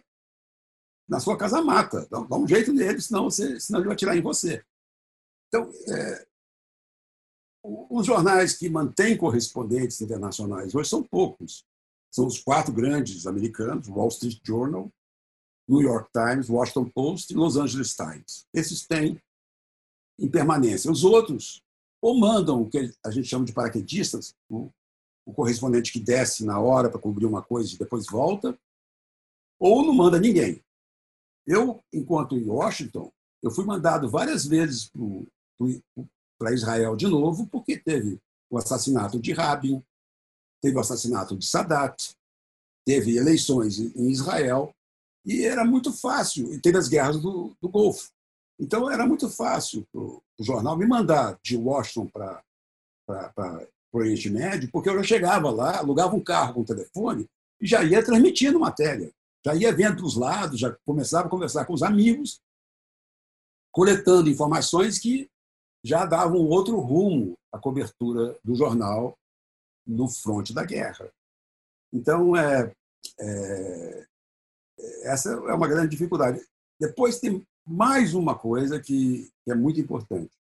na 1.08 1.18
sua 1.18 1.36
casa 1.36 1.60
mata. 1.62 2.06
Dá, 2.10 2.20
dá 2.20 2.36
um 2.36 2.46
jeito 2.46 2.72
nele, 2.72 3.00
senão, 3.00 3.24
você, 3.24 3.58
senão 3.58 3.80
ele 3.80 3.86
vai 3.86 3.94
atirar 3.94 4.16
em 4.16 4.22
você. 4.22 4.64
Então, 5.56 5.72
é, 5.88 6.26
os 7.64 8.06
jornais 8.06 8.56
que 8.56 8.68
mantêm 8.68 9.16
correspondentes 9.16 10.00
internacionais 10.00 10.74
hoje 10.74 10.88
são 10.88 11.02
poucos. 11.02 11.64
São 12.12 12.26
os 12.26 12.38
quatro 12.38 12.72
grandes 12.72 13.26
americanos: 13.26 13.88
Wall 13.88 14.08
Street 14.08 14.40
Journal, 14.44 14.90
New 15.68 15.80
York 15.80 16.10
Times, 16.12 16.48
Washington 16.48 16.90
Post 16.90 17.32
e 17.32 17.36
Los 17.36 17.56
Angeles 17.56 17.94
Times. 17.94 18.46
Esses 18.54 18.86
têm 18.86 19.20
em 20.18 20.28
permanência. 20.28 20.90
Os 20.90 21.04
outros 21.04 21.62
ou 22.00 22.18
mandam 22.18 22.62
o 22.62 22.70
que 22.70 22.92
a 23.04 23.10
gente 23.10 23.26
chama 23.26 23.44
de 23.44 23.52
paraquedistas, 23.52 24.34
o, 24.48 24.70
o 25.26 25.32
correspondente 25.32 25.92
que 25.92 25.98
desce 25.98 26.44
na 26.44 26.60
hora 26.60 26.90
para 26.90 27.00
cobrir 27.00 27.26
uma 27.26 27.42
coisa 27.42 27.74
e 27.74 27.78
depois 27.78 28.06
volta, 28.06 28.56
ou 29.58 29.84
não 29.84 29.94
manda 29.94 30.20
ninguém. 30.20 30.62
Eu, 31.46 31.82
enquanto 31.92 32.36
em 32.36 32.48
Washington, 32.48 33.10
eu 33.42 33.50
fui 33.50 33.64
mandado 33.64 34.10
várias 34.10 34.44
vezes 34.44 34.88
para 34.88 35.02
Israel 36.52 36.96
de 36.96 37.06
novo, 37.06 37.46
porque 37.46 37.78
teve 37.78 38.18
o 38.50 38.58
assassinato 38.58 39.18
de 39.18 39.32
Rabin, 39.32 39.82
teve 40.62 40.76
o 40.76 40.80
assassinato 40.80 41.36
de 41.36 41.46
Sadat, 41.46 42.14
teve 42.86 43.16
eleições 43.16 43.78
em 43.78 44.10
Israel, 44.10 44.74
e 45.24 45.44
era 45.44 45.64
muito 45.64 45.92
fácil, 45.92 46.52
e 46.52 46.60
teve 46.60 46.78
as 46.78 46.88
guerras 46.88 47.20
do, 47.20 47.56
do 47.60 47.68
Golfo. 47.68 48.10
Então, 48.58 48.90
era 48.90 49.06
muito 49.06 49.28
fácil 49.28 49.86
para 49.92 50.00
o 50.00 50.22
jornal 50.40 50.76
me 50.76 50.86
mandar 50.86 51.38
de 51.42 51.56
Washington 51.56 52.06
para 52.06 52.42
o 53.92 53.98
Oriente 53.98 54.30
Médio, 54.30 54.70
porque 54.70 54.88
eu 54.88 54.96
já 54.96 55.02
chegava 55.02 55.50
lá, 55.50 55.78
alugava 55.78 56.14
um 56.14 56.22
carro 56.22 56.54
com 56.54 56.60
um 56.60 56.64
telefone 56.64 57.28
e 57.60 57.66
já 57.66 57.82
ia 57.82 58.04
transmitindo 58.04 58.58
matéria. 58.58 59.12
Já 59.44 59.54
ia 59.54 59.74
vendo 59.74 59.96
para 59.96 60.06
os 60.06 60.16
lados, 60.16 60.58
já 60.58 60.74
começava 60.84 61.26
a 61.26 61.30
conversar 61.30 61.66
com 61.66 61.74
os 61.74 61.82
amigos, 61.82 62.40
coletando 63.70 64.30
informações 64.30 64.98
que 64.98 65.28
já 65.86 66.04
davam 66.04 66.38
outro 66.38 66.80
rumo 66.80 67.38
à 67.52 67.60
cobertura 67.60 68.36
do 68.42 68.56
jornal 68.56 69.16
no 69.86 70.08
fronte 70.08 70.52
da 70.52 70.64
guerra. 70.64 71.08
Então, 71.92 72.36
é, 72.36 72.72
é, 73.20 74.06
essa 75.04 75.30
é 75.30 75.54
uma 75.54 75.68
grande 75.68 75.90
dificuldade. 75.90 76.44
Depois 76.80 77.20
tem 77.20 77.46
mais 77.64 78.14
uma 78.14 78.36
coisa 78.36 78.80
que, 78.80 79.30
é 79.48 79.54
muito 79.54 79.78
importante. 79.78 80.32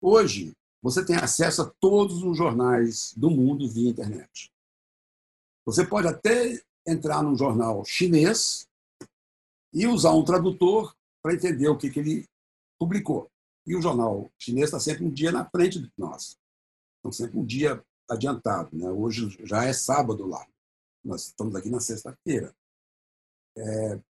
Hoje, 0.00 0.52
você 0.80 1.04
tem 1.04 1.16
acesso 1.16 1.62
a 1.62 1.72
todos 1.80 2.22
os 2.22 2.36
jornais 2.38 3.12
do 3.16 3.28
mundo 3.28 3.68
via 3.68 3.90
internet. 3.90 4.52
Você 5.66 5.84
pode 5.84 6.06
até 6.06 6.62
entrar 6.86 7.20
num 7.20 7.36
jornal 7.36 7.84
chinês 7.84 8.68
e 9.72 9.88
usar 9.88 10.12
um 10.12 10.24
tradutor 10.24 10.94
para 11.20 11.34
entender 11.34 11.66
o 11.66 11.76
que, 11.76 11.90
que 11.90 11.98
ele 11.98 12.28
publicou. 12.78 13.28
E 13.66 13.74
o 13.74 13.82
jornal 13.82 14.30
chinês 14.38 14.66
está 14.66 14.78
sempre 14.78 15.04
um 15.04 15.10
dia 15.10 15.32
na 15.32 15.48
frente 15.48 15.80
de 15.80 15.90
nós. 15.96 16.38
Então, 16.98 17.10
sempre 17.10 17.38
um 17.38 17.44
dia 17.44 17.84
adiantado. 18.08 18.76
Né? 18.76 18.90
Hoje 18.90 19.36
já 19.44 19.64
é 19.64 19.72
sábado 19.72 20.26
lá. 20.26 20.46
Nós 21.02 21.26
estamos 21.26 21.54
aqui 21.54 21.70
na 21.70 21.80
sexta-feira. 21.80 22.54
É, 23.56 24.00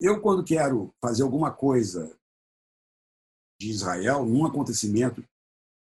eu, 0.00 0.20
quando 0.20 0.44
quero 0.44 0.94
fazer 1.00 1.22
alguma 1.22 1.50
coisa 1.50 2.16
de 3.58 3.70
Israel, 3.70 4.26
num 4.26 4.44
acontecimento 4.44 5.24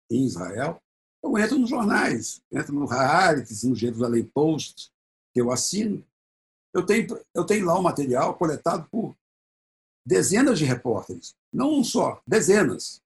em 0.10 0.26
Israel, 0.26 0.82
eu 1.24 1.38
entro 1.38 1.58
nos 1.58 1.70
jornais, 1.70 2.42
entro 2.52 2.74
no 2.74 2.92
Haaretz, 2.92 3.64
no 3.64 3.76
Jerusalém 3.76 4.26
Post, 4.26 4.92
que 5.34 5.40
eu 5.40 5.52
assino. 5.52 6.06
Eu 6.74 6.86
tenho, 6.86 7.08
eu 7.34 7.46
tenho 7.46 7.66
lá 7.66 7.78
o 7.78 7.84
material 7.84 8.36
coletado 8.38 8.88
por 8.90 9.16
dezenas 10.06 10.60
de 10.60 10.66
repórteres, 10.66 11.36
não 11.54 11.80
um 11.80 11.84
só, 11.84 12.22
dezenas. 12.26 13.02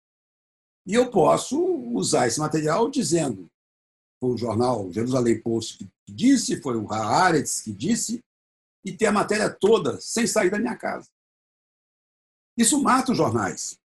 E 0.85 0.93
eu 0.93 1.09
posso 1.09 1.59
usar 1.93 2.27
esse 2.27 2.39
material 2.39 2.89
dizendo, 2.89 3.49
foi 4.19 4.31
o 4.31 4.37
jornal 4.37 4.91
Jerusalém 4.91 5.41
Post 5.41 5.77
que 6.05 6.13
disse, 6.13 6.61
foi 6.61 6.77
o 6.77 6.91
Haaretz 6.91 7.61
que 7.61 7.73
disse, 7.73 8.23
e 8.85 8.95
ter 8.95 9.07
a 9.07 9.11
matéria 9.11 9.49
toda 9.49 9.99
sem 9.99 10.27
sair 10.27 10.51
da 10.51 10.59
minha 10.59 10.77
casa. 10.77 11.09
Isso 12.55 12.81
mata 12.81 13.11
os 13.11 13.17
jornais. 13.17 13.79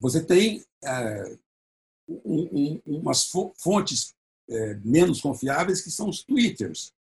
Você 0.00 0.24
tem 0.24 0.64
é, 0.82 1.38
um, 2.08 2.48
um, 2.52 2.82
umas 2.86 3.28
fontes 3.58 4.14
é, 4.48 4.74
menos 4.76 5.20
confiáveis 5.20 5.80
que 5.80 5.90
são 5.90 6.08
os 6.08 6.22
twitters. 6.22 6.94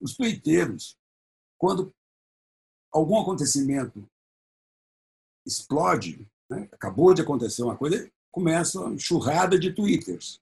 Os 0.00 0.16
twitteiros, 0.16 0.96
quando 1.58 1.92
algum 2.92 3.20
acontecimento 3.20 4.08
explode, 5.46 6.26
né, 6.50 6.68
acabou 6.72 7.14
de 7.14 7.22
acontecer 7.22 7.62
uma 7.62 7.76
coisa, 7.76 8.10
começa 8.30 8.80
uma 8.80 8.94
enxurrada 8.94 9.58
de 9.58 9.72
twitters. 9.72 10.40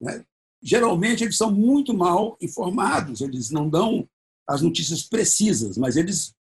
Né? 0.00 0.24
Geralmente 0.62 1.24
eles 1.24 1.36
são 1.36 1.50
muito 1.50 1.94
mal 1.94 2.36
informados, 2.40 3.20
eles 3.20 3.50
não 3.50 3.68
dão 3.68 4.08
as 4.46 4.62
notícias 4.62 5.02
precisas, 5.02 5.78
mas 5.78 5.96
eles 5.96 6.34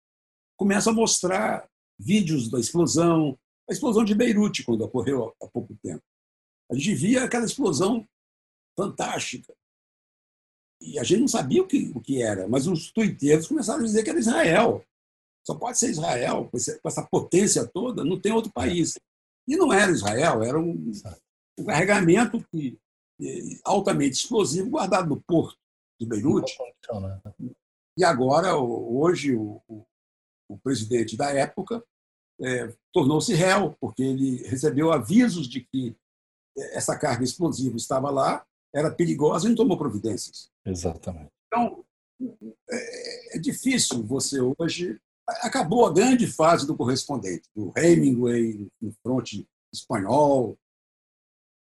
começam 0.58 0.94
a 0.94 0.96
mostrar 0.96 1.70
vídeos 1.98 2.50
da 2.50 2.60
explosão, 2.60 3.38
a 3.70 3.74
explosão 3.74 4.04
de 4.04 4.16
Beirute, 4.16 4.64
quando 4.64 4.82
ocorreu 4.82 5.34
há 5.42 5.48
pouco 5.48 5.76
tempo. 5.82 6.04
A 6.72 6.76
gente 6.76 6.96
via 6.96 7.24
aquela 7.24 7.46
explosão 7.46 8.08
fantástica. 8.78 9.54
E 10.82 10.98
a 10.98 11.04
gente 11.04 11.20
não 11.20 11.28
sabia 11.28 11.62
o 11.62 11.68
que, 11.68 11.92
o 11.94 12.02
que 12.02 12.22
era, 12.22 12.48
mas 12.48 12.66
os 12.66 12.92
tuiteiros 12.92 13.48
começaram 13.48 13.82
a 13.82 13.86
dizer 13.86 14.04
que 14.04 14.10
era 14.10 14.20
Israel. 14.20 14.84
Só 15.46 15.56
pode 15.56 15.78
ser 15.80 15.90
Israel, 15.90 16.50
com 16.50 16.88
essa 16.88 17.08
potência 17.10 17.68
toda, 17.68 18.04
não 18.04 18.20
tem 18.20 18.32
outro 18.32 18.52
país. 18.52 18.98
E 19.48 19.56
não 19.58 19.74
era 19.74 19.92
Israel, 19.92 20.44
era 20.44 20.60
um, 20.60 20.92
um 21.60 21.66
carregamento 21.66 22.44
que, 22.52 22.78
altamente 23.64 24.16
explosivo 24.16 24.70
guardado 24.70 25.10
no 25.10 25.22
porto 25.22 25.58
de 26.00 26.08
Beirute. 26.08 26.56
E 27.98 28.04
agora, 28.04 28.56
hoje, 28.56 29.36
o, 29.36 29.62
o, 29.68 29.86
o 30.50 30.58
presidente 30.60 31.18
da 31.18 31.32
época 31.32 31.84
é, 32.42 32.74
tornou-se 32.94 33.34
réu, 33.34 33.76
porque 33.80 34.04
ele 34.04 34.48
recebeu 34.48 34.92
avisos 34.92 35.48
de 35.48 35.62
que 35.62 35.96
essa 36.74 36.98
carga 36.98 37.24
explosiva 37.24 37.76
estava 37.78 38.10
lá, 38.10 38.46
era 38.74 38.92
perigosa 38.92 39.46
e 39.46 39.50
não 39.50 39.56
tomou 39.56 39.78
providências. 39.78 40.50
Exatamente. 40.66 41.32
Então, 41.48 41.84
é, 42.70 43.38
é 43.38 43.40
difícil 43.40 44.04
você 44.04 44.40
hoje. 44.40 45.00
Acabou 45.28 45.86
a 45.86 45.94
grande 45.94 46.28
fase 46.28 46.66
do 46.68 46.76
correspondente, 46.76 47.48
do 47.56 47.72
Hemingway 47.78 48.68
no 48.82 48.92
fronte 49.02 49.48
espanhol, 49.74 50.58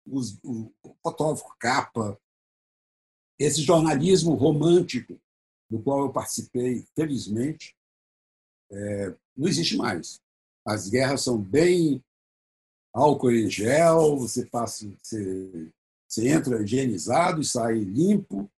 os, 0.07 0.39
o 0.43 0.71
fotógrafo 1.03 1.45
capa, 1.59 2.19
esse 3.39 3.63
jornalismo 3.63 4.35
romântico 4.35 5.19
do 5.71 5.83
qual 5.83 6.03
eu 6.03 6.13
participei, 6.13 6.87
felizmente, 6.95 7.77
é, 8.71 9.17
não 9.37 9.49
existe 9.49 9.77
mais. 9.77 10.21
As 10.67 10.89
guerras 10.89 11.23
são 11.23 11.41
bem 11.41 12.03
álcool 12.93 13.33
em 13.33 13.51
gel, 13.51 14.17
você 14.17 14.47
passa, 14.47 14.87
você, 15.03 15.73
você 16.09 16.29
entra 16.29 16.63
higienizado 16.63 17.41
e 17.41 17.45
sai 17.45 17.75
limpo. 17.79 18.51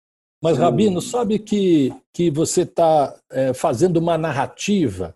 Mas, 0.47 0.59
Rabino, 0.59 1.03
sabe 1.03 1.41
que, 1.41 1.93
que 2.15 2.31
você 2.31 2.63
está 2.63 3.21
é, 3.33 3.53
fazendo 3.53 3.97
uma 3.97 4.17
narrativa 4.17 5.13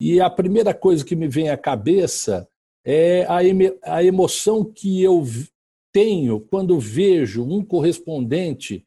e 0.00 0.20
a 0.20 0.28
primeira 0.28 0.74
coisa 0.74 1.04
que 1.04 1.14
me 1.14 1.28
vem 1.28 1.48
à 1.48 1.56
cabeça 1.56 2.48
é 2.84 3.24
a, 3.26 3.36
a 3.84 4.02
emoção 4.02 4.64
que 4.64 5.00
eu 5.00 5.24
tenho 5.92 6.40
quando 6.40 6.76
vejo 6.80 7.44
um 7.44 7.64
correspondente 7.64 8.84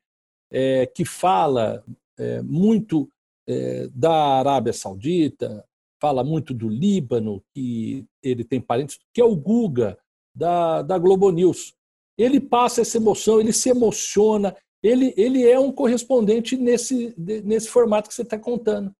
é, 0.51 0.85
que 0.85 1.05
fala 1.05 1.81
é, 2.19 2.41
muito 2.41 3.09
é, 3.47 3.87
da 3.87 4.11
Arábia 4.11 4.73
Saudita, 4.73 5.63
fala 6.01 6.21
muito 6.21 6.53
do 6.53 6.67
Líbano, 6.67 7.41
que 7.55 8.05
ele 8.21 8.43
tem 8.43 8.59
parentes, 8.59 8.99
que 9.13 9.21
é 9.21 9.23
o 9.23 9.37
Guga, 9.37 9.97
da, 10.35 10.81
da 10.81 10.97
Globo 10.97 11.31
News. 11.31 11.73
Ele 12.17 12.41
passa 12.41 12.81
essa 12.81 12.97
emoção, 12.97 13.39
ele 13.39 13.53
se 13.53 13.69
emociona, 13.69 14.53
ele, 14.81 15.13
ele 15.17 15.47
é 15.47 15.59
um 15.59 15.71
correspondente 15.71 16.55
nesse, 16.55 17.13
nesse 17.17 17.67
formato 17.67 18.09
que 18.09 18.15
você 18.15 18.21
está 18.21 18.37
contando. 18.37 18.93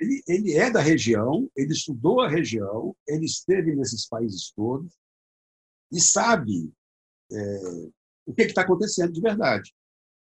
Ele, 0.00 0.22
ele 0.26 0.52
é 0.54 0.70
da 0.70 0.80
região, 0.80 1.48
ele 1.56 1.72
estudou 1.72 2.20
a 2.20 2.28
região, 2.28 2.96
ele 3.06 3.26
esteve 3.26 3.74
nesses 3.76 4.08
países 4.08 4.50
todos 4.50 4.92
e 5.92 6.00
sabe 6.00 6.72
é, 7.32 7.60
o 8.26 8.34
que 8.34 8.42
está 8.42 8.62
acontecendo 8.62 9.12
de 9.12 9.20
verdade. 9.20 9.72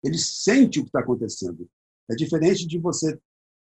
Ele 0.03 0.17
sente 0.17 0.79
o 0.79 0.83
que 0.83 0.89
está 0.89 0.99
acontecendo. 0.99 1.69
É 2.11 2.15
diferente 2.15 2.67
de 2.67 2.77
você 2.77 3.17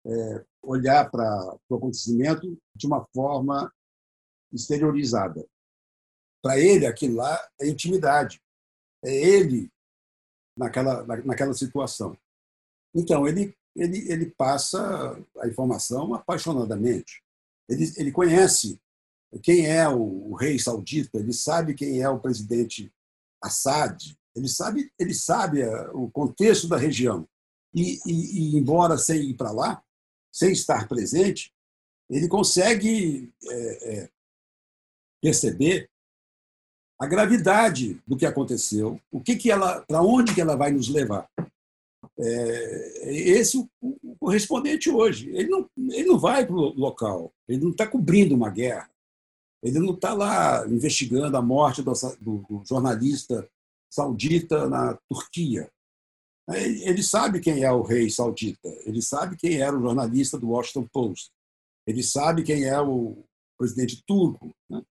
é, 0.05 0.45
olhar 0.63 1.09
para 1.09 1.57
o 1.69 1.75
acontecimento 1.75 2.57
de 2.75 2.87
uma 2.87 3.05
forma 3.13 3.71
exteriorizada. 4.53 5.45
Para 6.41 6.59
ele, 6.59 6.85
aquilo 6.85 7.15
lá 7.15 7.39
é 7.59 7.67
intimidade. 7.67 8.41
É 9.03 9.13
ele 9.13 9.70
naquela, 10.61 11.03
naquela 11.23 11.53
situação. 11.53 12.15
Então, 12.93 13.27
ele, 13.27 13.55
ele, 13.75 14.11
ele 14.11 14.27
passa 14.37 15.19
a 15.39 15.47
informação 15.47 16.13
apaixonadamente. 16.13 17.23
Ele, 17.67 17.91
ele 17.97 18.11
conhece 18.11 18.79
quem 19.41 19.65
é 19.65 19.87
o, 19.87 20.31
o 20.31 20.35
rei 20.35 20.59
saudita, 20.59 21.17
ele 21.17 21.33
sabe 21.33 21.73
quem 21.73 22.01
é 22.01 22.09
o 22.09 22.19
presidente 22.19 22.93
Assad, 23.41 24.15
ele 24.35 24.47
sabe, 24.47 24.91
ele 24.99 25.13
sabe 25.13 25.63
o 25.93 26.09
contexto 26.11 26.67
da 26.67 26.77
região. 26.77 27.27
E, 27.73 27.99
e, 28.05 28.11
e 28.53 28.57
embora 28.57 28.97
sem 28.97 29.31
ir 29.31 29.35
para 29.35 29.51
lá, 29.51 29.83
sem 30.31 30.51
estar 30.51 30.87
presente, 30.87 31.51
ele 32.09 32.27
consegue 32.27 33.33
é, 33.49 33.93
é, 33.93 34.09
perceber 35.21 35.89
a 37.01 37.07
gravidade 37.07 37.99
do 38.05 38.15
que 38.15 38.27
aconteceu, 38.27 39.01
o 39.11 39.19
que, 39.19 39.35
que 39.35 39.49
ela, 39.49 39.81
para 39.81 40.03
onde 40.03 40.35
que 40.35 40.39
ela 40.39 40.55
vai 40.55 40.71
nos 40.71 40.87
levar. 40.87 41.27
É, 42.19 43.11
esse 43.11 43.57
o, 43.57 43.67
o 43.81 44.15
correspondente 44.19 44.87
hoje. 44.87 45.27
Ele 45.31 45.49
não, 45.49 45.67
ele 45.75 46.05
não 46.05 46.19
vai 46.19 46.45
para 46.45 46.55
o 46.55 46.79
local, 46.79 47.33
ele 47.47 47.63
não 47.63 47.71
está 47.71 47.87
cobrindo 47.87 48.35
uma 48.35 48.51
guerra, 48.51 48.87
ele 49.63 49.79
não 49.79 49.95
está 49.95 50.13
lá 50.13 50.63
investigando 50.67 51.35
a 51.35 51.41
morte 51.41 51.81
do, 51.81 51.91
do 52.21 52.63
jornalista 52.69 53.49
saudita 53.91 54.69
na 54.69 54.95
Turquia. 55.09 55.71
Ele 56.49 57.01
sabe 57.01 57.39
quem 57.39 57.63
é 57.63 57.71
o 57.71 57.81
rei 57.81 58.11
saudita, 58.11 58.69
ele 58.85 59.01
sabe 59.01 59.37
quem 59.37 59.59
era 59.59 59.75
o 59.75 59.81
jornalista 59.81 60.37
do 60.37 60.49
Washington 60.49 60.87
Post, 60.93 61.31
ele 61.87 62.03
sabe 62.03 62.43
quem 62.43 62.65
é 62.65 62.79
o 62.79 63.23
presidente 63.57 64.03
turco. 64.05 64.51
Né? 64.69 64.83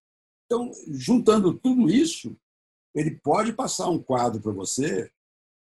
Então, 0.51 0.69
juntando 0.89 1.57
tudo 1.57 1.89
isso, 1.89 2.37
ele 2.93 3.13
pode 3.13 3.53
passar 3.53 3.89
um 3.89 4.03
quadro 4.03 4.43
para 4.43 4.51
você 4.51 5.09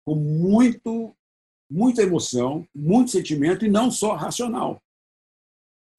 com 0.02 0.14
muito, 0.14 1.14
muita 1.70 2.02
emoção, 2.02 2.66
muito 2.74 3.10
sentimento 3.10 3.66
e 3.66 3.70
não 3.70 3.90
só 3.90 4.14
racional. 4.14 4.82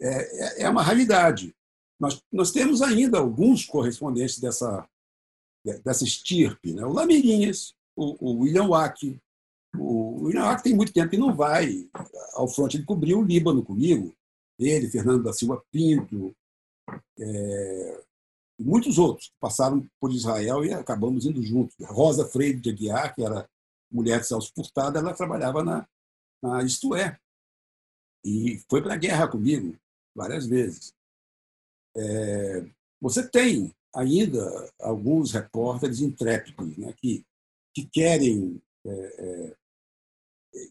É, 0.01 0.61
é, 0.61 0.61
é 0.63 0.69
uma 0.69 0.81
realidade. 0.81 1.55
Nós, 1.99 2.19
nós 2.31 2.51
temos 2.51 2.81
ainda 2.81 3.19
alguns 3.19 3.63
correspondentes 3.63 4.39
dessa, 4.39 4.89
dessa 5.85 6.03
estirpe. 6.03 6.73
Né? 6.73 6.83
O 6.83 6.93
Lamirinhas, 6.93 7.75
o, 7.95 8.31
o 8.31 8.39
William 8.39 8.69
Wack, 8.69 9.21
o 9.77 10.31
Iraque 10.31 10.63
tem 10.63 10.75
muito 10.75 10.91
tempo 10.91 11.11
que 11.11 11.17
não 11.17 11.35
vai 11.35 11.87
ao 12.33 12.47
fronte. 12.47 12.77
Ele 12.77 12.85
cobriu 12.85 13.19
o 13.19 13.23
Líbano 13.23 13.63
comigo, 13.63 14.15
ele, 14.57 14.89
Fernando 14.89 15.21
da 15.21 15.31
Silva 15.31 15.63
Pinto, 15.71 16.35
é, 17.19 18.03
e 18.63 18.65
muitos 18.65 18.97
outros 18.97 19.27
que 19.27 19.35
passaram 19.39 19.85
por 19.99 20.11
Israel 20.11 20.63
e 20.63 20.73
acabamos 20.73 21.25
indo 21.25 21.43
juntos. 21.43 21.75
Rosa 21.81 22.25
Freire 22.25 22.59
de 22.59 22.69
Aguiar, 22.69 23.13
que 23.13 23.23
era 23.23 23.49
mulher 23.91 24.21
de 24.21 24.27
Celso 24.27 24.51
Furtado, 24.55 24.97
ela 24.97 25.13
trabalhava 25.13 25.63
na, 25.63 25.87
na 26.41 26.63
Isto 26.63 26.95
É, 26.95 27.17
e 28.25 28.61
foi 28.69 28.81
para 28.81 28.93
a 28.93 28.97
guerra 28.97 29.27
comigo 29.27 29.77
várias 30.15 30.47
vezes. 30.47 30.93
É, 31.95 32.65
você 33.01 33.27
tem 33.27 33.75
ainda 33.93 34.71
alguns 34.79 35.31
repórteres 35.31 35.99
intrépidos 35.99 36.77
né, 36.77 36.93
que, 36.97 37.23
que 37.75 37.85
querem 37.85 38.61
é, 38.85 38.91
é, 38.91 39.57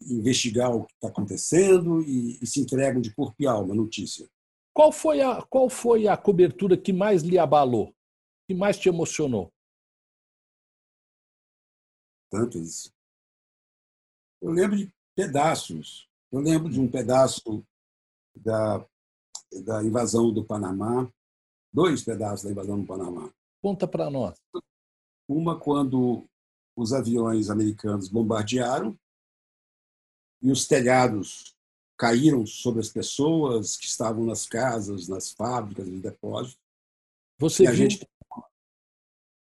investigar 0.07 0.75
o 0.75 0.85
que 0.85 0.93
está 0.93 1.07
acontecendo 1.09 2.01
e, 2.01 2.39
e, 2.41 2.47
se 2.47 2.59
entregam 2.59 3.01
de 3.01 3.13
corpo 3.13 3.35
e 3.39 3.47
alma 3.47 3.73
à 3.73 3.77
notícia. 3.77 4.27
Qual 4.73 4.91
foi, 4.91 5.21
a, 5.21 5.41
qual 5.43 5.69
foi 5.69 6.07
a 6.07 6.17
cobertura 6.17 6.75
que 6.75 6.91
mais 6.91 7.21
lhe 7.21 7.37
abalou, 7.37 7.93
que 8.47 8.55
mais 8.55 8.77
te 8.77 8.89
emocionou? 8.89 9.53
Tantas. 12.31 12.91
Eu 14.41 14.51
lembro 14.51 14.75
de 14.75 14.91
pedaços. 15.15 16.09
Eu 16.31 16.39
lembro 16.39 16.69
de 16.69 16.79
um 16.79 16.89
pedaço 16.89 17.63
da, 18.35 18.83
da 19.63 19.83
invasão 19.83 20.33
do 20.33 20.43
Panamá, 20.43 21.07
dois 21.71 22.03
pedaços 22.03 22.43
da 22.43 22.51
invasão 22.51 22.81
do 22.81 22.87
Panamá. 22.87 23.31
Conta 23.61 23.87
para 23.87 24.09
nós. 24.09 24.41
Uma 25.29 25.59
quando 25.59 26.27
os 26.75 26.91
aviões 26.91 27.51
americanos 27.51 28.09
bombardearam 28.09 28.97
e 30.41 30.51
os 30.51 30.67
telhados 30.67 31.52
caíram 31.97 32.45
sobre 32.45 32.81
as 32.81 32.89
pessoas 32.89 33.77
que 33.77 33.85
estavam 33.85 34.25
nas 34.25 34.45
casas, 34.45 35.07
nas 35.07 35.31
fábricas, 35.31 35.87
nos 35.87 36.01
depósitos. 36.01 36.59
Você 37.39 37.63
e 37.63 37.67
a 37.67 37.71
viu... 37.71 37.89
gente 37.89 38.07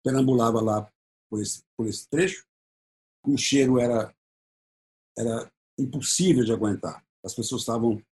perambulava 0.02 0.60
lá 0.60 0.92
por 1.28 1.40
esse, 1.40 1.62
por 1.76 1.86
esse 1.86 2.08
trecho. 2.08 2.46
O 3.26 3.36
cheiro 3.36 3.78
era, 3.78 4.14
era 5.16 5.52
impossível 5.78 6.44
de 6.44 6.52
aguentar. 6.52 7.04
As 7.22 7.34
pessoas 7.34 7.62
estavam 7.62 8.02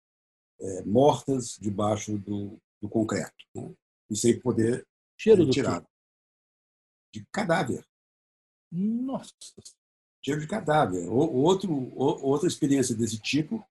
é, 0.59 0.83
mortas 0.83 1.57
debaixo 1.59 2.17
do, 2.17 2.59
do 2.81 2.87
concreto 2.87 3.45
né? 3.55 3.73
e 4.09 4.15
sem 4.15 4.39
poder 4.39 4.85
cheiro. 5.17 5.45
De 7.11 7.25
cadáver. 7.31 7.83
Nossa! 8.71 9.33
Cheiro 10.23 10.41
de 10.41 10.47
cadáver. 10.47 11.07
O, 11.07 11.15
outro, 11.15 11.73
o, 11.73 12.23
outra 12.23 12.47
experiência 12.47 12.95
desse 12.95 13.17
tipo 13.17 13.65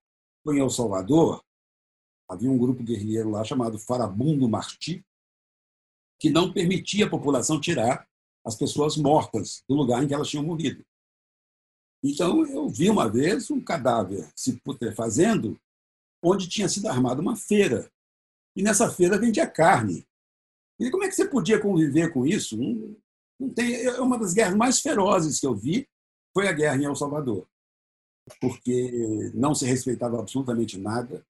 foi 0.49 0.57
em 0.57 0.61
El 0.61 0.69
Salvador. 0.71 1.43
Havia 2.27 2.49
um 2.49 2.57
grupo 2.57 2.83
guerrilheiro 2.83 3.29
lá 3.29 3.43
chamado 3.43 3.77
Farabundo 3.77 4.49
Martí, 4.49 5.05
que 6.19 6.31
não 6.31 6.51
permitia 6.51 7.05
a 7.05 7.09
população 7.09 7.61
tirar 7.61 8.07
as 8.43 8.55
pessoas 8.55 8.97
mortas 8.97 9.63
do 9.69 9.75
lugar 9.75 10.03
em 10.03 10.07
que 10.07 10.13
elas 10.13 10.27
tinham 10.27 10.43
morrido. 10.43 10.83
Então, 12.03 12.45
eu 12.47 12.67
vi 12.67 12.89
uma 12.89 13.07
vez 13.07 13.51
um 13.51 13.61
cadáver 13.61 14.27
se 14.35 14.59
putrefazendo 14.61 15.59
onde 16.23 16.49
tinha 16.49 16.67
sido 16.67 16.87
armada 16.87 17.21
uma 17.21 17.35
feira. 17.35 17.91
E 18.55 18.63
nessa 18.63 18.89
feira 18.89 19.19
vendia 19.19 19.45
carne. 19.45 20.07
E 20.79 20.89
como 20.89 21.03
é 21.03 21.09
que 21.09 21.15
você 21.15 21.27
podia 21.27 21.61
conviver 21.61 22.11
com 22.11 22.25
isso? 22.25 22.57
Não, 22.57 23.53
tem, 23.53 23.85
é 23.85 24.01
uma 24.01 24.17
das 24.17 24.33
guerras 24.33 24.55
mais 24.55 24.79
ferozes 24.79 25.39
que 25.39 25.45
eu 25.45 25.55
vi 25.55 25.87
foi 26.33 26.47
a 26.47 26.53
guerra 26.53 26.77
em 26.77 26.85
El 26.85 26.95
Salvador, 26.95 27.47
porque 28.39 29.31
não 29.33 29.53
se 29.53 29.65
respeitava 29.65 30.19
absolutamente 30.19 30.77
nada, 30.77 31.25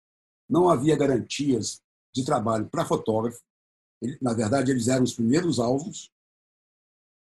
não 0.50 0.70
havia 0.70 0.98
garantias 0.98 1.82
de 2.14 2.26
trabalho 2.26 2.68
para 2.68 2.86
fotógrafo. 2.86 3.42
Na 4.22 4.34
verdade, 4.34 4.72
eles 4.72 4.88
eram 4.88 5.04
os 5.04 5.14
primeiros 5.14 5.60
alvos. 5.60 6.12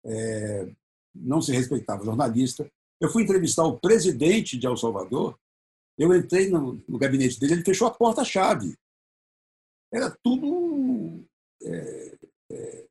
É, 0.05 0.69
não 1.15 1.41
se 1.41 1.53
respeitava 1.53 2.05
jornalista. 2.05 2.71
Eu 3.01 3.09
fui 3.09 3.23
entrevistar 3.23 3.65
o 3.65 3.79
presidente 3.79 4.59
de 4.59 4.67
El 4.67 4.77
Salvador. 4.77 5.39
Eu 5.97 6.15
entrei 6.15 6.51
no, 6.51 6.83
no 6.89 6.99
gabinete 6.99 7.39
dele, 7.39 7.55
ele 7.55 7.65
fechou 7.65 7.87
a 7.87 7.95
porta-chave. 7.95 8.77
Era 9.93 10.11
tudo 10.23 11.25
é, 11.63 12.19
é, 12.51 12.87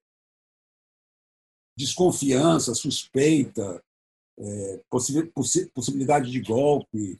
desconfiança, 1.78 2.74
suspeita, 2.74 3.84
é, 4.44 4.82
possibilidade 5.74 6.30
de 6.30 6.42
golpe. 6.42 7.20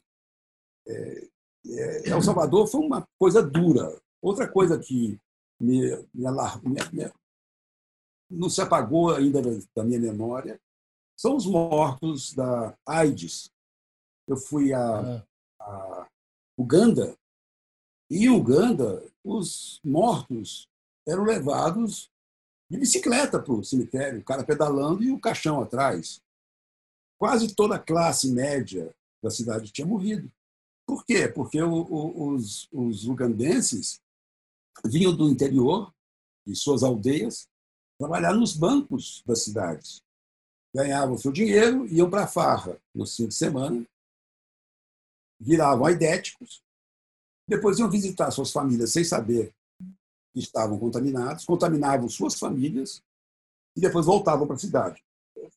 É, 0.86 1.28
é, 1.66 2.10
El 2.10 2.22
Salvador 2.22 2.66
foi 2.66 2.80
uma 2.80 3.08
coisa 3.18 3.42
dura. 3.42 3.98
Outra 4.22 4.46
coisa 4.46 4.78
que 4.78 5.18
me, 5.60 5.80
me, 6.12 6.24
me, 6.92 7.12
não 8.30 8.50
se 8.50 8.60
apagou 8.60 9.14
ainda 9.14 9.40
da 9.74 9.84
minha 9.84 10.00
memória 10.00 10.60
são 11.16 11.36
os 11.36 11.46
mortos 11.46 12.34
da 12.34 12.76
AIDS. 12.86 13.50
Eu 14.26 14.36
fui 14.36 14.72
a, 14.72 14.80
ah. 14.80 15.26
a 15.60 16.08
Uganda 16.58 17.16
e 18.10 18.26
em 18.26 18.28
Uganda 18.28 19.02
os 19.24 19.80
mortos 19.84 20.68
eram 21.06 21.24
levados 21.24 22.10
de 22.70 22.78
bicicleta 22.78 23.40
para 23.40 23.52
o 23.52 23.64
cemitério, 23.64 24.20
o 24.20 24.24
cara 24.24 24.44
pedalando 24.44 25.02
e 25.02 25.10
o 25.10 25.20
caixão 25.20 25.60
atrás. 25.60 26.20
Quase 27.18 27.54
toda 27.54 27.76
a 27.76 27.78
classe 27.78 28.30
média 28.30 28.94
da 29.22 29.30
cidade 29.30 29.72
tinha 29.72 29.86
morrido. 29.86 30.30
Por 30.86 31.04
quê? 31.04 31.28
Porque 31.28 31.62
o, 31.62 31.72
o, 31.72 32.34
os, 32.34 32.68
os 32.72 33.06
ugandenses 33.06 34.00
vinham 34.84 35.16
do 35.16 35.28
interior, 35.28 35.92
de 36.46 36.54
suas 36.54 36.82
aldeias, 36.82 37.48
trabalhar 37.98 38.34
nos 38.34 38.56
bancos 38.56 39.22
das 39.26 39.42
cidades. 39.42 40.02
Ganhavam 40.74 41.16
seu 41.16 41.32
dinheiro, 41.32 41.86
iam 41.86 42.10
para 42.10 42.24
a 42.24 42.28
farra 42.28 42.78
nos 42.94 43.16
fins 43.16 43.28
de 43.28 43.34
semana, 43.34 43.86
viravam 45.40 45.86
aidéticos, 45.86 46.62
depois 47.48 47.78
iam 47.78 47.90
visitar 47.90 48.30
suas 48.30 48.50
famílias 48.50 48.92
sem 48.92 49.04
saber 49.04 49.54
que 50.32 50.40
estavam 50.40 50.78
contaminados, 50.78 51.44
contaminavam 51.44 52.08
suas 52.08 52.38
famílias 52.38 53.02
e 53.76 53.80
depois 53.80 54.06
voltavam 54.06 54.46
para 54.46 54.56
a 54.56 54.58
cidade. 54.58 55.02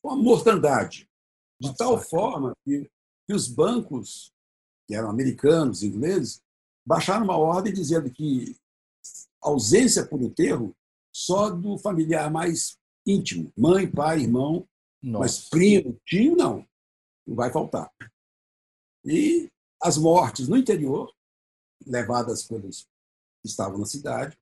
Uma 0.02 0.16
mortandade, 0.16 1.07
de 1.60 1.68
Nossa, 1.68 1.78
tal 1.78 2.00
forma 2.00 2.52
que, 2.64 2.88
que 3.26 3.34
os 3.34 3.48
bancos, 3.48 4.32
que 4.86 4.94
eram 4.94 5.10
americanos, 5.10 5.82
ingleses, 5.82 6.40
baixaram 6.86 7.24
uma 7.24 7.36
ordem 7.36 7.72
dizendo 7.72 8.10
que 8.10 8.56
ausência 9.40 10.06
por 10.06 10.22
enterro 10.22 10.74
só 11.12 11.50
do 11.50 11.78
familiar 11.78 12.30
mais 12.30 12.78
íntimo, 13.06 13.52
mãe, 13.56 13.90
pai, 13.90 14.20
irmão, 14.20 14.66
Nossa. 15.02 15.18
mas 15.18 15.48
primo, 15.48 15.98
tio, 16.06 16.36
não, 16.36 16.66
não 17.26 17.34
vai 17.34 17.52
faltar. 17.52 17.90
E 19.04 19.50
as 19.82 19.96
mortes 19.96 20.48
no 20.48 20.56
interior, 20.56 21.12
levadas 21.86 22.42
pelos 22.44 22.82
que 23.42 23.48
estavam 23.48 23.78
na 23.78 23.86
cidade, 23.86 24.36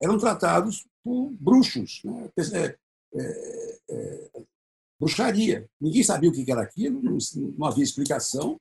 eram 0.00 0.18
tratados 0.18 0.86
por 1.02 1.30
bruxos, 1.30 2.02
né? 2.04 2.30
é, 2.36 2.78
é, 3.14 3.80
é, 3.90 4.42
bruxaria. 4.98 5.68
Ninguém 5.80 6.02
sabia 6.02 6.30
o 6.30 6.32
que 6.32 6.50
era 6.50 6.62
aquilo, 6.62 7.00
não 7.02 7.66
havia 7.66 7.84
explicação. 7.84 8.60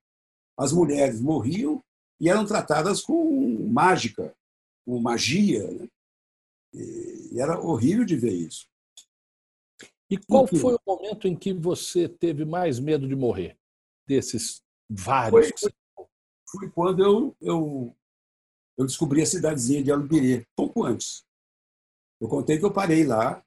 As 0.58 0.72
mulheres 0.72 1.20
morriam 1.20 1.84
e 2.20 2.30
eram 2.30 2.46
tratadas 2.46 3.02
com 3.02 3.68
mágica, 3.70 4.36
com 4.86 5.00
magia. 5.00 5.70
Né? 5.72 5.88
E 6.74 7.40
era 7.40 7.60
horrível 7.60 8.06
de 8.06 8.16
ver 8.16 8.34
isso. 8.34 8.68
E 10.10 10.18
qual 10.18 10.46
foi 10.46 10.76
o 10.76 10.80
momento 10.86 11.28
em 11.28 11.36
que 11.36 11.54
você 11.54 12.08
teve 12.08 12.46
mais 12.46 12.80
medo 12.80 13.08
de 13.08 13.16
morrer? 13.16 13.58
Desses 14.08 14.62
vários. 14.90 15.50
Foi, 15.60 15.72
foi, 15.96 16.06
foi 16.50 16.70
quando 16.70 17.04
eu, 17.04 17.36
eu 17.42 17.96
eu 18.78 18.86
descobri 18.86 19.22
a 19.22 19.26
cidadezinha 19.26 19.84
de 19.84 19.92
Alubirê, 19.92 20.46
pouco 20.56 20.84
antes. 20.84 21.24
Eu 22.20 22.28
contei 22.28 22.58
que 22.58 22.66
eu 22.66 22.74
parei 22.74 23.06
lá 23.06 23.44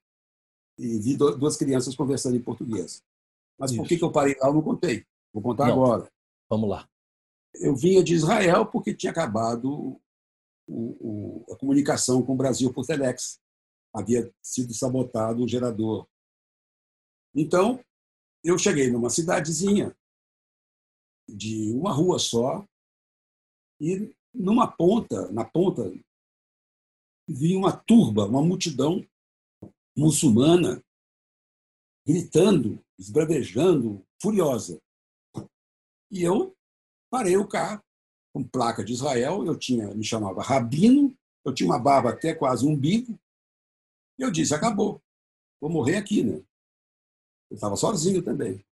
e 0.78 0.98
vi 0.98 1.16
duas 1.16 1.56
crianças 1.56 1.94
conversando 1.94 2.36
em 2.36 2.42
português. 2.42 3.02
Mas 3.58 3.70
Isso. 3.70 3.80
por 3.80 3.88
que 3.88 4.02
eu 4.02 4.12
parei 4.12 4.36
lá, 4.38 4.48
eu 4.48 4.54
não 4.54 4.62
contei. 4.62 5.06
Vou 5.32 5.42
contar 5.42 5.66
não. 5.66 5.74
agora. 5.74 6.12
Vamos 6.48 6.68
lá. 6.68 6.88
Eu 7.54 7.74
vinha 7.74 8.04
de 8.04 8.14
Israel 8.14 8.66
porque 8.66 8.94
tinha 8.94 9.10
acabado 9.10 9.98
o, 10.66 11.44
o, 11.46 11.52
a 11.52 11.56
comunicação 11.56 12.22
com 12.22 12.34
o 12.34 12.36
Brasil 12.36 12.72
por 12.72 12.86
telex. 12.86 13.40
Havia 13.94 14.30
sido 14.42 14.74
sabotado 14.74 15.42
o 15.42 15.48
gerador. 15.48 16.06
Então, 17.34 17.80
eu 18.44 18.58
cheguei 18.58 18.90
numa 18.90 19.10
cidadezinha 19.10 19.96
de 21.28 21.72
uma 21.72 21.92
rua 21.92 22.18
só 22.18 22.66
e 23.80 24.14
numa 24.32 24.70
ponta, 24.70 25.30
na 25.32 25.44
ponta, 25.44 25.90
vinha 27.28 27.58
uma 27.58 27.72
turba, 27.72 28.26
uma 28.26 28.42
multidão 28.42 29.04
muçulmana 29.96 30.82
gritando, 32.06 32.84
esbravejando, 32.98 34.04
furiosa. 34.20 34.80
E 36.10 36.22
eu 36.22 36.56
parei 37.10 37.36
o 37.36 37.48
carro 37.48 37.82
com 38.32 38.44
placa 38.44 38.84
de 38.84 38.92
Israel, 38.92 39.44
eu 39.44 39.58
tinha, 39.58 39.92
me 39.94 40.04
chamava 40.04 40.42
Rabino, 40.42 41.16
eu 41.44 41.54
tinha 41.54 41.68
uma 41.68 41.78
barba 41.78 42.10
até 42.10 42.34
quase 42.34 42.66
um 42.66 42.72
umbigo, 42.72 43.18
e 44.18 44.22
eu 44.22 44.30
disse, 44.30 44.54
acabou, 44.54 45.02
vou 45.60 45.70
morrer 45.70 45.96
aqui, 45.96 46.22
né? 46.22 46.42
Eu 47.50 47.54
estava 47.54 47.76
sozinho 47.76 48.22
também. 48.22 48.64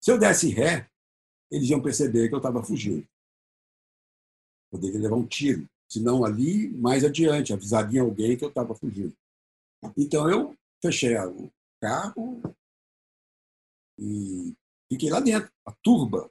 Se 0.00 0.10
eu 0.10 0.18
desse 0.18 0.50
ré, 0.50 0.88
eles 1.50 1.68
iam 1.68 1.82
perceber 1.82 2.28
que 2.28 2.34
eu 2.34 2.38
estava 2.38 2.62
fugindo 2.62 3.06
poderia 4.70 5.00
levar 5.00 5.16
um 5.16 5.26
tiro. 5.26 5.68
Se 5.88 6.00
não 6.00 6.24
ali, 6.24 6.68
mais 6.68 7.04
adiante, 7.04 7.52
avisaria 7.52 8.00
alguém 8.00 8.36
que 8.36 8.44
eu 8.44 8.48
estava 8.48 8.74
fugindo. 8.74 9.14
Então 9.96 10.30
eu 10.30 10.56
fechei 10.82 11.16
o 11.18 11.50
carro 11.80 12.42
e 13.98 14.54
fiquei 14.90 15.10
lá 15.10 15.20
dentro. 15.20 15.50
A 15.66 15.72
turba 15.82 16.30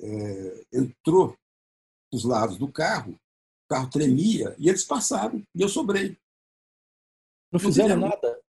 é, 0.00 0.66
entrou 0.72 1.36
dos 2.12 2.24
lados 2.24 2.58
do 2.58 2.70
carro, 2.70 3.12
o 3.12 3.68
carro 3.68 3.90
tremia 3.90 4.54
e 4.58 4.68
eles 4.68 4.84
passaram 4.84 5.42
e 5.54 5.62
eu 5.62 5.68
sobrei. 5.68 6.18
Não 7.52 7.60
fizeram 7.60 7.96
nada? 7.96 8.42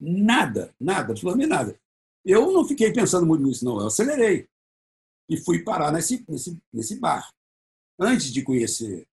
Nada, 0.00 0.74
nada, 0.80 1.12
absolutamente 1.12 1.48
nada. 1.48 1.80
Eu 2.24 2.52
não 2.52 2.66
fiquei 2.66 2.92
pensando 2.92 3.26
muito 3.26 3.42
nisso, 3.42 3.64
não. 3.64 3.80
Eu 3.80 3.86
acelerei 3.86 4.48
e 5.28 5.36
fui 5.36 5.62
parar 5.62 5.92
nesse, 5.92 6.24
nesse, 6.28 6.58
nesse 6.72 6.98
bar. 6.98 7.30
Antes 7.98 8.32
de 8.32 8.42
conhecer 8.42 9.06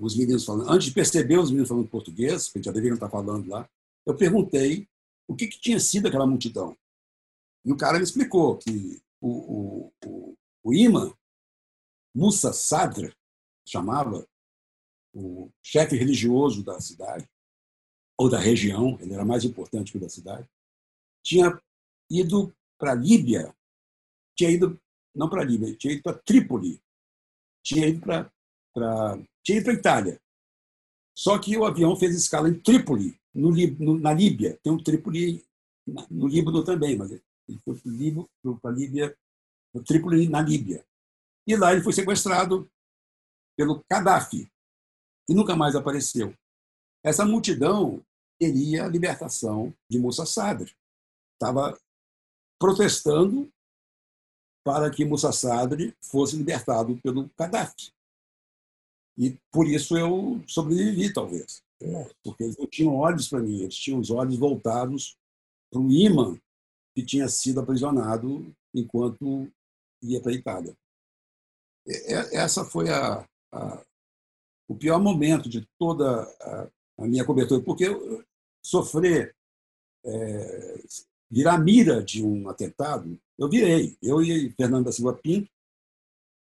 os 0.00 0.16
meninos 0.16 0.44
falando, 0.44 0.70
antes 0.70 0.88
de 0.88 0.94
perceber 0.94 1.38
os 1.38 1.50
meninos 1.50 1.68
falando 1.68 1.88
português, 1.88 2.48
que 2.48 2.62
já 2.62 2.72
deveriam 2.72 2.94
estar 2.94 3.10
falando 3.10 3.48
lá, 3.48 3.68
eu 4.06 4.16
perguntei 4.16 4.88
o 5.28 5.34
que, 5.34 5.46
que 5.46 5.60
tinha 5.60 5.78
sido 5.78 6.08
aquela 6.08 6.26
multidão. 6.26 6.76
E 7.64 7.72
o 7.72 7.76
cara 7.76 7.98
me 7.98 8.04
explicou 8.04 8.56
que 8.56 9.02
o, 9.20 9.28
o, 9.28 9.92
o, 10.04 10.36
o 10.64 10.74
imã, 10.74 11.12
Musa 12.14 12.52
Sadr, 12.52 13.14
chamava, 13.68 14.26
o 15.12 15.50
chefe 15.62 15.96
religioso 15.96 16.62
da 16.62 16.80
cidade, 16.80 17.28
ou 18.18 18.30
da 18.30 18.38
região, 18.38 18.98
ele 19.00 19.12
era 19.12 19.24
mais 19.24 19.44
importante 19.44 19.92
que 19.92 19.98
o 19.98 20.00
da 20.00 20.08
cidade, 20.08 20.48
tinha 21.22 21.60
ido 22.10 22.54
para 22.78 22.92
a 22.92 22.94
Líbia, 22.94 23.54
tinha 24.36 24.50
ido, 24.50 24.80
não 25.14 25.28
para 25.28 25.42
a 25.42 25.44
Líbia, 25.44 25.74
tinha 25.76 25.92
ido 25.92 26.02
para 26.02 26.18
Trípoli, 26.18 26.80
tinha 27.62 27.88
ido 27.88 28.00
para 28.00 28.32
tinha 29.44 29.58
ido 29.58 29.64
para 29.64 29.72
a 29.72 29.76
Itália. 29.76 30.20
Só 31.16 31.38
que 31.38 31.56
o 31.56 31.64
avião 31.64 31.96
fez 31.96 32.14
escala 32.14 32.48
em 32.48 32.60
Trípoli, 32.60 33.18
no, 33.34 33.50
no, 33.50 33.98
na 33.98 34.12
Líbia. 34.12 34.58
Tem 34.62 34.72
um 34.72 34.82
Trípoli 34.82 35.44
no 36.10 36.26
Líbano 36.26 36.64
também, 36.64 36.96
mas 36.96 37.10
ele 37.10 37.22
foi 37.64 37.74
para 38.60 38.70
a 38.70 38.74
Líbia, 38.74 39.16
no 39.72 39.82
Trípoli, 39.82 40.28
na 40.28 40.42
Líbia. 40.42 40.84
E 41.46 41.56
lá 41.56 41.72
ele 41.72 41.82
foi 41.82 41.92
sequestrado 41.92 42.68
pelo 43.56 43.82
Gaddafi, 43.90 44.50
e 45.28 45.34
nunca 45.34 45.56
mais 45.56 45.74
apareceu. 45.74 46.34
Essa 47.02 47.24
multidão 47.24 48.04
queria 48.38 48.84
a 48.84 48.88
libertação 48.88 49.72
de 49.88 49.98
Moussa 49.98 50.26
Sadr. 50.26 50.70
Estava 51.34 51.78
protestando 52.58 53.50
para 54.64 54.90
que 54.90 55.04
Moussa 55.04 55.32
Sadr 55.32 55.94
fosse 56.02 56.36
libertado 56.36 56.98
pelo 56.98 57.30
Gaddafi. 57.38 57.92
E 59.18 59.38
por 59.50 59.66
isso 59.66 59.96
eu 59.96 60.42
sobrevivi, 60.46 61.12
talvez. 61.12 61.62
Porque 62.22 62.44
eles 62.44 62.56
não 62.56 62.66
tinham 62.66 62.94
olhos 62.94 63.28
para 63.28 63.40
mim, 63.40 63.60
eles 63.60 63.76
tinham 63.76 64.00
os 64.00 64.10
olhos 64.10 64.36
voltados 64.36 65.16
para 65.70 65.80
o 65.80 65.90
imã 65.90 66.38
que 66.94 67.04
tinha 67.04 67.28
sido 67.28 67.60
aprisionado 67.60 68.54
enquanto 68.74 69.50
ia 70.02 70.20
para 70.20 70.32
a 70.32 70.34
Itália. 70.34 70.76
Essa 72.32 72.64
foi 72.64 72.88
a, 72.90 73.26
a, 73.52 73.84
o 74.68 74.74
pior 74.74 75.00
momento 75.00 75.48
de 75.48 75.66
toda 75.78 76.22
a, 76.22 76.70
a 76.98 77.06
minha 77.06 77.24
cobertura, 77.24 77.62
porque 77.62 77.86
sofrer, 78.64 79.36
é, 80.04 80.82
virar 81.30 81.58
mira 81.58 82.02
de 82.02 82.24
um 82.24 82.48
atentado, 82.48 83.18
eu 83.38 83.48
virei. 83.48 83.96
Eu 84.02 84.20
e 84.22 84.50
Fernando 84.52 84.86
da 84.86 84.92
Silva 84.92 85.14
Pinto 85.14 85.50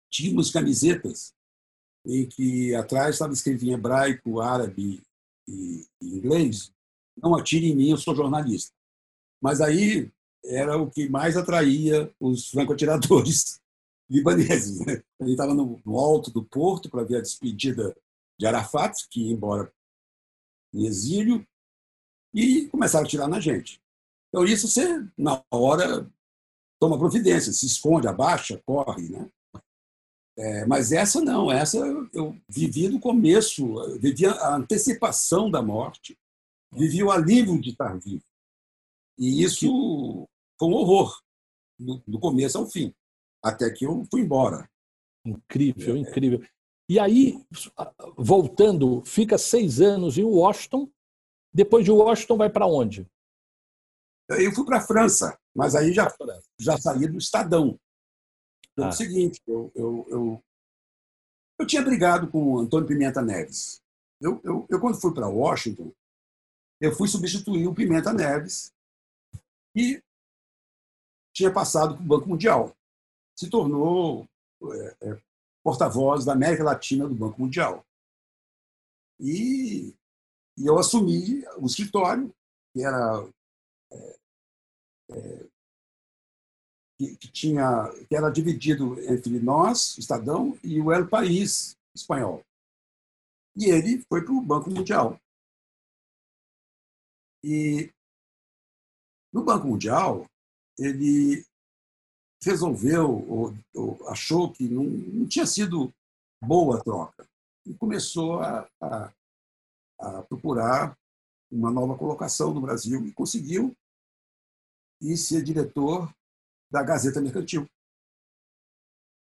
tínhamos 0.10 0.50
camisetas 0.50 1.34
em 2.08 2.26
que 2.26 2.74
atrás 2.74 3.16
estava 3.16 3.34
escrito 3.34 3.66
em 3.66 3.74
hebraico, 3.74 4.40
árabe 4.40 5.04
e, 5.48 5.86
inglês: 6.02 6.72
Não 7.22 7.36
atire 7.36 7.68
em 7.68 7.76
mim, 7.76 7.90
eu 7.90 7.98
sou 7.98 8.16
jornalista. 8.16 8.74
Mas 9.42 9.60
aí 9.60 10.10
era 10.46 10.78
o 10.78 10.90
que 10.90 11.10
mais 11.10 11.36
atraía 11.36 12.12
os 12.20 12.48
franco-atiradores 12.50 13.60
libaneses. 14.10 14.80
Né? 14.86 15.04
Gente 15.20 15.32
estava 15.32 15.54
no, 15.54 15.82
alto 16.00 16.32
do 16.32 16.44
porto 16.44 16.90
para 16.90 17.04
ver 17.04 17.18
a 17.18 17.22
despedida 17.22 17.96
de 18.40 18.46
Arafat, 18.48 19.08
que 19.10 19.24
ia 19.28 19.34
embora 19.34 19.72
em 20.74 20.86
exílio, 20.86 21.46
e 22.34 22.68
começaram 22.68 23.04
a 23.04 23.08
atirar 23.08 23.28
na 23.28 23.40
gente. 23.40 23.82
Então, 24.30 24.46
isso 24.46 24.68
você, 24.68 25.06
na 25.18 25.44
hora, 25.52 26.10
toma 26.80 26.98
providência, 26.98 27.52
se 27.52 27.66
esconde, 27.66 28.08
abaixa, 28.08 28.62
corre. 28.66 29.10
Né? 29.10 29.30
É, 30.38 30.66
mas 30.66 30.92
essa 30.92 31.20
não, 31.20 31.52
essa 31.52 31.78
eu 32.14 32.40
vivi 32.48 32.88
do 32.88 33.00
começo, 33.00 33.76
vivi 33.98 34.28
a 34.28 34.56
antecipação 34.56 35.50
da 35.50 35.64
morte, 35.64 36.16
vivi 36.72 37.04
o 37.04 37.12
alívio 37.12 37.60
de 37.60 37.72
estar 37.72 37.98
vivo. 37.98 38.24
E 39.18 39.44
isso 39.44 40.28
um 40.62 40.74
horror, 40.74 41.20
do, 41.80 42.02
do 42.08 42.20
começo 42.20 42.58
ao 42.58 42.68
fim, 42.68 42.94
até 43.44 43.70
que 43.72 43.86
eu 43.86 44.04
fui 44.12 44.22
embora. 44.22 44.70
Incrível, 45.26 45.96
é. 45.96 46.00
incrível. 46.00 46.48
E 46.90 47.00
aí, 47.00 47.44
voltando, 48.18 49.04
fica 49.04 49.38
seis 49.38 49.82
anos 49.82 50.18
em 50.18 50.24
Washington. 50.24 50.90
Depois 51.54 51.84
de 51.84 51.92
Washington, 51.92 52.38
vai 52.38 52.50
para 52.50 52.66
onde? 52.66 53.08
Eu 54.30 54.54
fui 54.54 54.66
para 54.66 54.78
a 54.78 54.86
França, 54.86 55.38
mas 55.56 55.76
aí 55.76 55.94
já, 55.94 56.14
já 56.60 56.78
saí 56.78 57.08
do 57.08 57.18
Estadão. 57.18 57.78
Foi 58.78 58.86
ah. 58.86 58.90
o 58.90 58.94
seguinte, 58.94 59.42
eu, 59.48 59.72
eu, 59.74 60.06
eu, 60.08 60.44
eu, 61.60 61.66
tinha 61.66 61.82
brigado 61.82 62.30
com 62.30 62.54
o 62.54 62.60
Antônio 62.60 62.88
Pimenta 62.88 63.24
Neves. 63.24 63.82
Eu, 64.22 64.40
eu, 64.44 64.68
eu 64.70 64.80
quando 64.80 65.02
fui 65.02 65.12
para 65.12 65.28
Washington, 65.28 65.92
eu 66.80 66.96
fui 66.96 67.08
substituir 67.08 67.66
o 67.66 67.74
Pimenta 67.74 68.14
Neves 68.14 68.72
e 69.76 70.00
tinha 71.34 71.52
passado 71.52 71.96
para 71.96 72.04
o 72.04 72.08
Banco 72.08 72.30
Mundial. 72.30 72.78
Se 73.36 73.50
tornou 73.50 74.30
é, 74.62 74.98
é, 75.10 75.22
porta-voz 75.64 76.24
da 76.24 76.34
América 76.34 76.64
Latina 76.64 77.08
do 77.08 77.16
Banco 77.16 77.42
Mundial. 77.42 77.84
E, 79.20 79.92
e 80.56 80.68
eu 80.68 80.78
assumi 80.78 81.44
o 81.58 81.66
escritório, 81.66 82.32
que 82.72 82.84
era 82.84 83.28
é, 83.92 84.20
é, 85.10 85.48
que, 86.98 87.16
que, 87.18 87.32
tinha 87.32 87.90
que 88.08 88.16
era 88.16 88.30
dividido 88.30 89.00
entre 89.02 89.40
nós, 89.40 89.98
Estadão, 89.98 90.58
e 90.64 90.82
o 90.82 90.92
El 90.92 91.08
País 91.08 91.78
espanhol. 91.96 92.44
E 93.56 93.66
ele 93.66 94.04
foi 94.10 94.24
para 94.24 94.34
o 94.34 94.42
Banco 94.42 94.70
Mundial. 94.70 95.20
E 97.44 97.92
no 99.34 99.44
Banco 99.44 99.68
Mundial, 99.68 100.26
ele 100.78 101.46
resolveu, 102.44 103.10
ou, 103.30 103.54
ou 103.76 104.10
achou 104.10 104.52
que 104.52 104.68
não, 104.68 104.84
não, 104.84 105.28
tinha 105.28 105.46
sido 105.46 105.94
boa 106.42 106.78
a 106.78 106.84
troca. 106.84 107.28
E 107.66 107.74
começou 107.74 108.40
a, 108.42 108.70
a, 108.82 109.14
a, 110.00 110.24
procurar 110.24 110.98
uma 111.52 111.72
nova 111.72 111.98
colocação 111.98 112.54
no 112.54 112.62
Brasil 112.62 113.06
e 113.06 113.14
conseguiu 113.14 113.76
e 115.02 115.16
ser 115.18 115.44
diretor 115.44 116.12
da 116.72 116.84
Gazeta 116.84 117.22
Mercantil. 117.22 117.68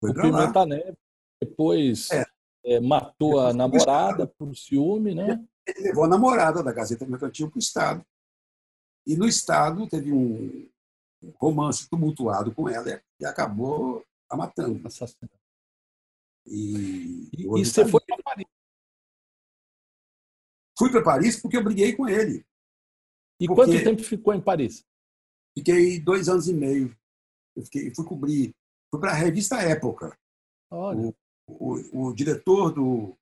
Foi 0.01 0.11
o 0.11 0.15
Pimenta 0.15 0.65
Neves 0.65 1.09
depois 1.41 2.11
é. 2.11 2.25
É, 2.65 2.81
matou 2.81 3.41
a 3.41 3.55
namorada 3.55 4.27
por 4.27 4.55
ciúme, 4.55 5.15
né? 5.15 5.45
Ele 5.67 5.89
levou 5.89 6.05
a 6.05 6.09
namorada 6.09 6.63
da 6.63 6.73
Gazeta 6.73 7.07
Mercantil 7.07 7.49
para 7.49 7.57
o 7.57 7.61
Estado. 7.61 8.05
E 9.07 9.17
no 9.17 9.27
Estado 9.27 9.89
teve 9.89 10.13
um, 10.13 10.69
romance 11.37 11.89
tumultuado 11.89 12.55
com 12.55 12.69
ela 12.69 13.03
e 13.21 13.25
acabou 13.25 14.05
a 14.29 14.37
matando. 14.37 14.87
Assassinando. 14.87 15.33
E, 16.47 17.29
e, 17.37 17.43
e 17.43 17.47
você 17.65 17.87
foi 17.87 18.01
para 18.07 18.23
Paris? 18.23 18.47
Fui 20.79 20.91
para 20.91 21.03
Paris 21.03 21.41
porque 21.41 21.57
eu 21.57 21.65
briguei 21.65 21.95
com 21.95 22.09
ele. 22.09 22.45
E 23.41 23.47
quanto 23.47 23.73
tempo 23.85 24.03
ficou 24.03 24.35
em 24.35 24.41
Paris? 24.41 24.85
Fiquei 25.57 26.01
dois 26.01 26.29
anos 26.29 26.49
e 26.49 26.53
meio. 26.53 26.97
Eu 27.59 27.65
fiquei, 27.65 27.93
fui 27.93 28.05
cobrir. 28.05 28.55
Fui 28.91 29.01
para 29.01 29.11
a 29.11 29.15
revista 29.15 29.61
Época. 29.61 30.17
O, 30.97 31.15
o, 31.49 32.09
o, 32.09 32.15
diretor 32.15 32.73
do, 32.73 33.17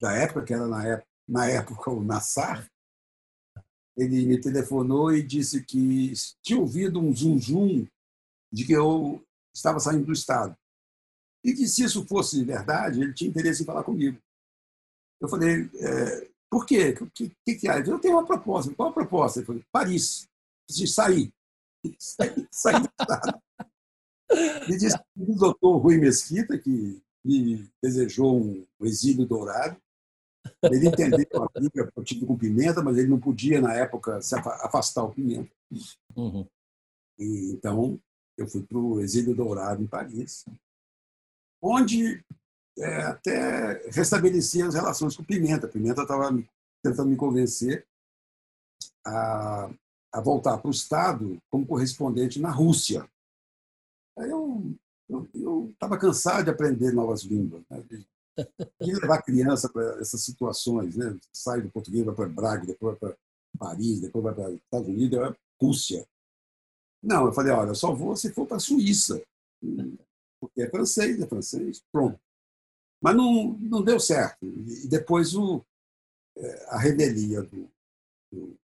da 0.00 0.12
época, 0.12 0.44
que 0.44 0.52
era 0.52 0.66
na 0.66 0.86
época, 0.86 1.08
na 1.26 1.46
época 1.48 1.90
o 1.90 2.04
Nassar, 2.04 2.70
ele 3.96 4.26
me 4.26 4.40
telefonou 4.40 5.12
e 5.12 5.22
disse 5.22 5.64
que 5.64 6.12
tinha 6.42 6.60
ouvido 6.60 7.00
um 7.00 7.14
zum 7.14 7.38
zum 7.38 7.86
de 8.52 8.66
que 8.66 8.72
eu 8.72 9.24
estava 9.54 9.80
saindo 9.80 10.06
do 10.06 10.12
estado 10.12 10.56
e 11.42 11.54
que 11.54 11.66
se 11.66 11.84
isso 11.84 12.04
fosse 12.06 12.44
verdade 12.44 13.00
ele 13.00 13.14
tinha 13.14 13.30
interesse 13.30 13.62
em 13.62 13.66
falar 13.66 13.84
comigo. 13.84 14.20
Eu 15.20 15.28
falei, 15.28 15.70
é, 15.80 16.28
por 16.50 16.66
quê? 16.66 16.94
O 17.00 17.10
que, 17.10 17.32
que, 17.44 17.54
que 17.54 17.68
há? 17.68 17.78
Eu 17.78 17.98
tenho 17.98 18.16
uma 18.16 18.26
proposta. 18.26 18.74
Qual 18.74 18.90
a 18.90 18.92
proposta? 18.92 19.38
Ele 19.38 19.46
falou, 19.46 19.62
Paris. 19.72 20.28
Preciso 20.66 20.92
sair. 20.92 21.32
Sair 22.50 22.80
do 22.80 22.88
estado. 23.00 23.40
Ele 24.30 24.76
disse 24.76 24.96
o 25.16 25.34
doutor 25.34 25.78
Rui 25.78 25.98
Mesquita, 25.98 26.58
que 26.58 27.00
me 27.24 27.68
desejou 27.82 28.40
um 28.40 28.66
exílio 28.82 29.26
dourado, 29.26 29.76
ele 30.62 30.88
entendeu 30.88 31.26
a 31.34 31.48
eu 31.96 32.04
tive 32.04 32.26
com 32.26 32.36
Pimenta, 32.36 32.82
mas 32.82 32.96
ele 32.96 33.08
não 33.08 33.18
podia, 33.18 33.60
na 33.60 33.74
época, 33.74 34.20
se 34.20 34.34
afastar 34.34 35.04
o 35.04 35.12
Pimenta. 35.12 35.50
Uhum. 36.14 36.46
E, 37.18 37.52
então, 37.52 38.00
eu 38.36 38.46
fui 38.46 38.62
para 38.62 38.78
o 38.78 39.00
Exílio 39.00 39.34
Dourado, 39.34 39.82
em 39.82 39.86
Paris, 39.86 40.44
onde 41.62 42.22
é, 42.78 43.02
até 43.02 43.88
restabeleci 43.90 44.62
as 44.62 44.74
relações 44.74 45.16
com 45.16 45.24
Pimenta. 45.24 45.68
Pimenta 45.68 46.02
estava 46.02 46.30
tentando 46.82 47.08
me 47.08 47.16
convencer 47.16 47.86
a, 49.04 49.70
a 50.12 50.20
voltar 50.20 50.58
para 50.58 50.68
o 50.68 50.72
Estado 50.72 51.38
como 51.50 51.66
correspondente 51.66 52.40
na 52.40 52.50
Rússia. 52.50 53.08
Aí 54.18 54.30
eu 54.30 55.70
estava 55.72 55.98
cansado 55.98 56.44
de 56.44 56.50
aprender 56.50 56.92
novas 56.92 57.22
línguas, 57.22 57.62
né? 57.70 57.84
de 58.80 58.94
levar 59.00 59.22
criança 59.22 59.68
para 59.68 60.00
essas 60.00 60.22
situações, 60.22 60.96
né? 60.96 61.16
Sai 61.32 61.62
do 61.62 61.70
português, 61.70 62.04
vai 62.04 62.14
para 62.14 62.28
Braga, 62.28 62.66
depois 62.66 62.98
para 62.98 63.16
Paris, 63.58 64.00
depois 64.00 64.24
vai 64.24 64.34
para 64.34 64.50
os 64.50 64.56
Estados 64.56 64.88
Unidos, 64.88 65.18
é 65.18 65.36
Rússia. 65.60 66.06
Não, 67.02 67.26
eu 67.26 67.32
falei, 67.32 67.52
olha, 67.52 67.70
eu 67.70 67.74
só 67.74 67.94
vou 67.94 68.16
se 68.16 68.32
for 68.32 68.46
para 68.46 68.56
a 68.56 68.60
Suíça. 68.60 69.22
Porque 70.40 70.62
é 70.62 70.68
francês, 70.68 71.20
é 71.20 71.26
francês, 71.26 71.82
pronto. 71.90 72.20
Mas 73.00 73.16
não, 73.16 73.56
não 73.58 73.82
deu 73.82 73.98
certo. 73.98 74.44
E 74.44 74.88
depois 74.88 75.34
o, 75.34 75.64
é, 76.36 76.66
a 76.68 76.78
revelia 76.78 77.42
do, 77.42 77.70
do, 78.30 78.58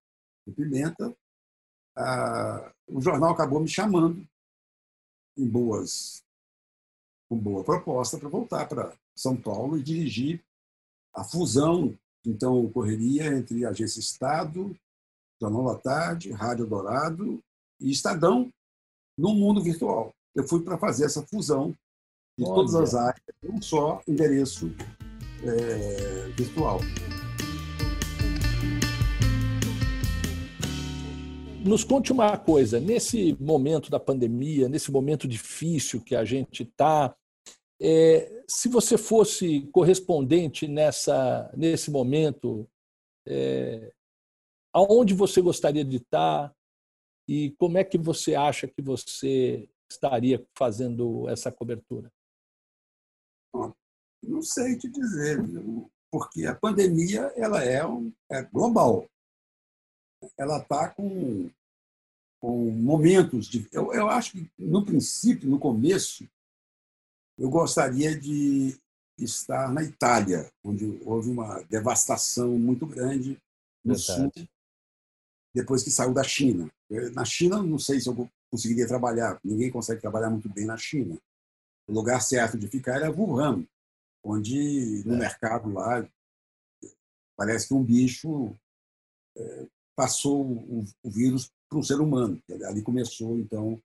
do 0.46 0.52
Pimenta, 0.54 1.14
a, 1.96 2.72
o 2.86 3.00
jornal 3.00 3.32
acabou 3.32 3.60
me 3.60 3.68
chamando 3.68 4.26
em 5.36 5.48
boas, 5.48 6.22
com 7.28 7.38
boa 7.38 7.64
proposta 7.64 8.18
para 8.18 8.28
voltar 8.28 8.68
para 8.68 8.94
São 9.16 9.36
Paulo 9.36 9.78
e 9.78 9.82
dirigir 9.82 10.42
a 11.14 11.24
fusão 11.24 11.96
que 12.22 12.30
então 12.30 12.64
ocorreria 12.64 13.26
entre 13.26 13.64
a 13.64 13.70
Agência 13.70 14.00
Estado, 14.00 14.74
Jornal 15.40 15.74
da 15.74 15.78
Tarde, 15.80 16.30
Rádio 16.30 16.66
Dourado 16.66 17.42
e 17.80 17.90
Estadão 17.90 18.50
no 19.18 19.34
mundo 19.34 19.60
virtual. 19.60 20.14
Eu 20.34 20.46
fui 20.46 20.62
para 20.62 20.78
fazer 20.78 21.04
essa 21.04 21.26
fusão 21.26 21.74
de 22.38 22.44
Olha. 22.44 22.54
todas 22.54 22.74
as 22.74 22.94
áreas, 22.94 23.22
um 23.44 23.60
só 23.60 24.00
endereço 24.06 24.70
é, 25.42 26.28
virtual. 26.36 26.78
Nos 31.64 31.84
conte 31.84 32.10
uma 32.10 32.36
coisa, 32.36 32.80
nesse 32.80 33.36
momento 33.40 33.88
da 33.88 34.00
pandemia, 34.00 34.68
nesse 34.68 34.90
momento 34.90 35.28
difícil 35.28 36.02
que 36.02 36.16
a 36.16 36.24
gente 36.24 36.64
está, 36.64 37.16
é, 37.80 38.44
se 38.48 38.68
você 38.68 38.98
fosse 38.98 39.68
correspondente 39.72 40.66
nessa, 40.66 41.52
nesse 41.56 41.88
momento, 41.88 42.68
é, 43.26 43.92
aonde 44.72 45.14
você 45.14 45.40
gostaria 45.40 45.84
de 45.84 45.98
estar 45.98 46.52
e 47.28 47.52
como 47.52 47.78
é 47.78 47.84
que 47.84 47.96
você 47.96 48.34
acha 48.34 48.66
que 48.66 48.82
você 48.82 49.68
estaria 49.88 50.44
fazendo 50.58 51.28
essa 51.28 51.52
cobertura? 51.52 52.10
Não 54.22 54.42
sei 54.42 54.76
te 54.76 54.88
dizer, 54.88 55.38
porque 56.10 56.44
a 56.44 56.56
pandemia 56.56 57.32
ela 57.36 57.64
é, 57.64 57.82
é 58.30 58.42
global. 58.42 59.06
Ela 60.36 60.58
está 60.58 60.88
com, 60.88 61.50
com 62.40 62.70
momentos 62.70 63.46
de. 63.46 63.68
Eu, 63.72 63.92
eu 63.92 64.08
acho 64.08 64.32
que, 64.32 64.50
no 64.58 64.84
princípio, 64.84 65.48
no 65.48 65.58
começo, 65.58 66.28
eu 67.38 67.50
gostaria 67.50 68.18
de 68.18 68.76
estar 69.18 69.72
na 69.72 69.82
Itália, 69.82 70.50
onde 70.64 71.00
houve 71.04 71.30
uma 71.30 71.62
devastação 71.64 72.58
muito 72.58 72.86
grande 72.86 73.40
no 73.84 73.94
Verdade. 73.94 74.32
sul, 74.34 74.48
depois 75.54 75.82
que 75.82 75.90
saiu 75.90 76.14
da 76.14 76.22
China. 76.22 76.70
Na 77.12 77.24
China, 77.24 77.62
não 77.62 77.78
sei 77.78 78.00
se 78.00 78.08
eu 78.08 78.30
conseguiria 78.50 78.86
trabalhar, 78.86 79.40
ninguém 79.42 79.70
consegue 79.70 80.00
trabalhar 80.00 80.30
muito 80.30 80.48
bem 80.48 80.64
na 80.64 80.76
China. 80.76 81.18
O 81.86 81.92
lugar 81.92 82.20
certo 82.20 82.58
de 82.58 82.68
ficar 82.68 82.96
era 82.96 83.10
Wuhan, 83.10 83.66
onde 84.22 85.02
no 85.04 85.14
é. 85.14 85.18
mercado 85.18 85.72
lá 85.72 86.06
parece 87.36 87.68
que 87.68 87.74
um 87.74 87.82
bicho 87.82 88.54
é, 89.36 89.66
passou 89.96 90.44
o, 90.44 90.84
o 91.02 91.10
vírus 91.10 91.50
para 91.68 91.78
um 91.78 91.82
ser 91.82 92.00
humano. 92.00 92.40
Ali 92.66 92.82
começou, 92.82 93.38
então, 93.38 93.82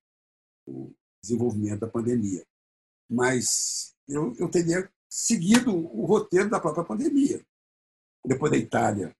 o 0.67 0.91
desenvolvimento 1.21 1.79
da 1.79 1.87
pandemia. 1.87 2.45
Mas 3.09 3.95
eu, 4.07 4.33
eu 4.37 4.49
teria 4.49 4.89
seguido 5.09 5.75
o 5.75 6.05
roteiro 6.05 6.49
da 6.49 6.59
própria 6.59 6.83
pandemia. 6.83 7.45
Depois 8.25 8.51
da 8.51 8.57
Itália, 8.57 9.15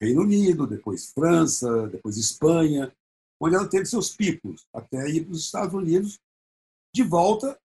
Reino 0.00 0.22
Unido, 0.22 0.66
depois 0.66 1.10
França, 1.12 1.88
depois 1.88 2.16
Espanha, 2.16 2.94
onde 3.40 3.54
ela 3.54 3.68
teve 3.68 3.86
seus 3.86 4.14
picos, 4.14 4.66
até 4.72 5.08
ir 5.08 5.24
para 5.24 5.32
os 5.32 5.44
Estados 5.44 5.74
Unidos, 5.74 6.20
de 6.94 7.02
volta 7.02 7.58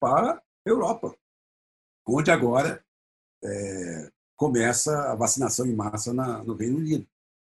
para 0.00 0.34
a 0.34 0.42
Europa, 0.64 1.14
onde 2.06 2.30
agora 2.30 2.84
é, 3.44 4.12
começa 4.36 5.12
a 5.12 5.14
vacinação 5.14 5.66
em 5.66 5.74
massa 5.74 6.12
na, 6.12 6.42
no 6.42 6.54
Reino 6.54 6.78
Unido. 6.78 7.06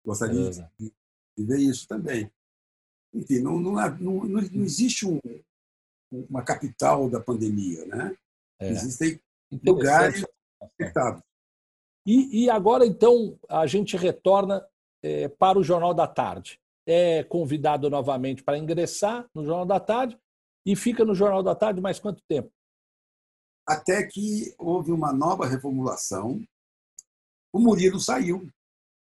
Gostaria 0.05 0.49
de, 0.49 0.93
de, 1.37 1.45
ver 1.45 1.59
isso 1.59 1.87
também. 1.87 2.31
Enfim, 3.13 3.39
não, 3.39 3.59
não, 3.59 3.73
não, 3.97 4.25
não 4.25 4.63
existe 4.63 5.05
um, 5.05 5.19
uma 6.11 6.43
capital 6.43 7.09
da 7.09 7.19
pandemia, 7.19 7.85
né? 7.85 8.15
É. 8.59 8.69
Existem 8.69 9.19
lugares 9.63 10.25
afetados. 10.61 11.23
E, 12.05 12.43
e, 12.43 12.49
agora, 12.49 12.85
então, 12.85 13.37
a 13.47 13.65
gente 13.67 13.95
retorna 13.95 14.65
é, 15.03 15.27
para 15.27 15.59
o 15.59 15.63
Jornal 15.63 15.93
da 15.93 16.07
Tarde. 16.07 16.59
É 16.87 17.23
convidado 17.23 17.89
novamente 17.89 18.43
para 18.43 18.57
ingressar 18.57 19.29
no 19.33 19.45
Jornal 19.45 19.65
da 19.65 19.79
Tarde 19.79 20.17
e 20.65 20.75
fica 20.75 21.05
no 21.05 21.13
Jornal 21.13 21.43
da 21.43 21.53
Tarde 21.53 21.81
mais 21.81 21.99
quanto 21.99 22.23
tempo? 22.27 22.51
Até 23.67 24.07
que 24.07 24.55
houve 24.57 24.91
uma 24.91 25.13
nova 25.13 25.45
reformulação, 25.45 26.41
o 27.53 27.59
Murilo 27.59 27.99
saiu. 27.99 28.49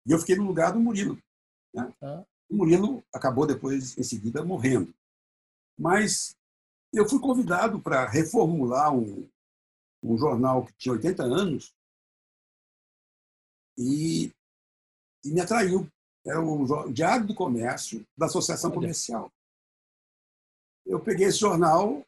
E 0.06 0.12
eu 0.12 0.20
fiquei 0.20 0.36
no 0.36 0.46
lugar 0.46 0.74
do 0.74 0.80
Murilo. 0.80 1.18
Né? 1.74 1.94
Ah. 2.02 2.24
O 2.50 2.56
Murilo 2.56 3.04
acabou 3.14 3.46
depois, 3.46 3.98
em 3.98 4.04
seguida, 4.04 4.44
morrendo. 4.44 4.94
Mas 5.80 6.36
eu 6.94 7.08
fui 7.08 7.20
convidado 7.20 7.80
para 7.80 8.08
reformular 8.08 8.94
um, 8.94 9.28
um 10.04 10.18
jornal 10.18 10.66
que 10.66 10.74
tinha 10.74 10.94
80 10.94 11.24
anos 11.24 11.74
e, 13.78 14.32
e 15.24 15.32
me 15.32 15.40
atraiu. 15.40 15.88
Era 16.26 16.40
o 16.40 16.92
Diário 16.92 17.26
do 17.26 17.34
Comércio 17.34 18.06
da 18.18 18.28
Associação 18.28 18.70
Olha. 18.70 18.80
Comercial. 18.80 19.32
Eu 20.86 21.00
peguei 21.00 21.28
esse 21.28 21.40
jornal 21.40 22.06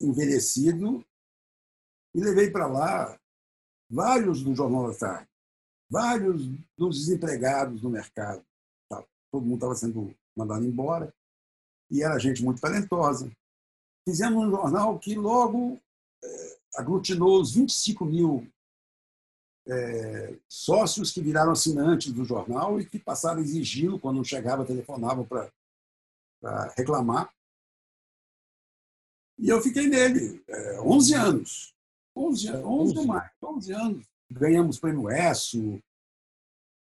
envelhecido 0.00 1.04
e 2.14 2.20
levei 2.20 2.50
para 2.50 2.66
lá 2.66 3.18
vários 3.88 4.42
do 4.42 4.54
Jornal 4.54 4.90
da 4.90 4.98
Tarde, 4.98 5.28
vários 5.88 6.48
dos 6.76 6.98
desempregados 6.98 7.82
no 7.82 7.90
mercado. 7.90 8.44
Todo 9.30 9.44
mundo 9.44 9.56
estava 9.56 9.74
sendo 9.74 10.14
mandado 10.36 10.64
embora 10.64 11.12
e 11.90 12.02
era 12.02 12.18
gente 12.18 12.42
muito 12.42 12.60
talentosa. 12.60 13.30
Fizemos 14.08 14.44
um 14.44 14.50
jornal 14.50 14.98
que 14.98 15.14
logo 15.14 15.80
é, 16.22 16.58
aglutinou 16.76 17.40
os 17.40 17.52
25 17.54 18.04
mil 18.04 18.48
é, 19.68 20.38
sócios 20.48 21.10
que 21.10 21.20
viraram 21.20 21.52
assinantes 21.52 22.12
do 22.12 22.24
jornal 22.24 22.80
e 22.80 22.86
que 22.86 22.98
passaram 22.98 23.38
a 23.40 23.42
exigi-lo 23.42 23.98
quando 23.98 24.24
chegava, 24.24 24.64
telefonavam 24.64 25.26
para 25.26 25.50
reclamar. 26.76 27.32
E 29.38 29.48
eu 29.48 29.60
fiquei 29.60 29.88
nele 29.88 30.42
é, 30.48 30.80
11 30.80 31.14
anos. 31.14 31.74
11, 32.16 32.50
11 32.50 32.98
ou 32.98 33.06
mais, 33.06 33.30
11 33.42 33.72
anos. 33.72 34.06
Ganhamos 34.30 34.78
prêmio 34.78 35.10
ESSO, 35.10 35.80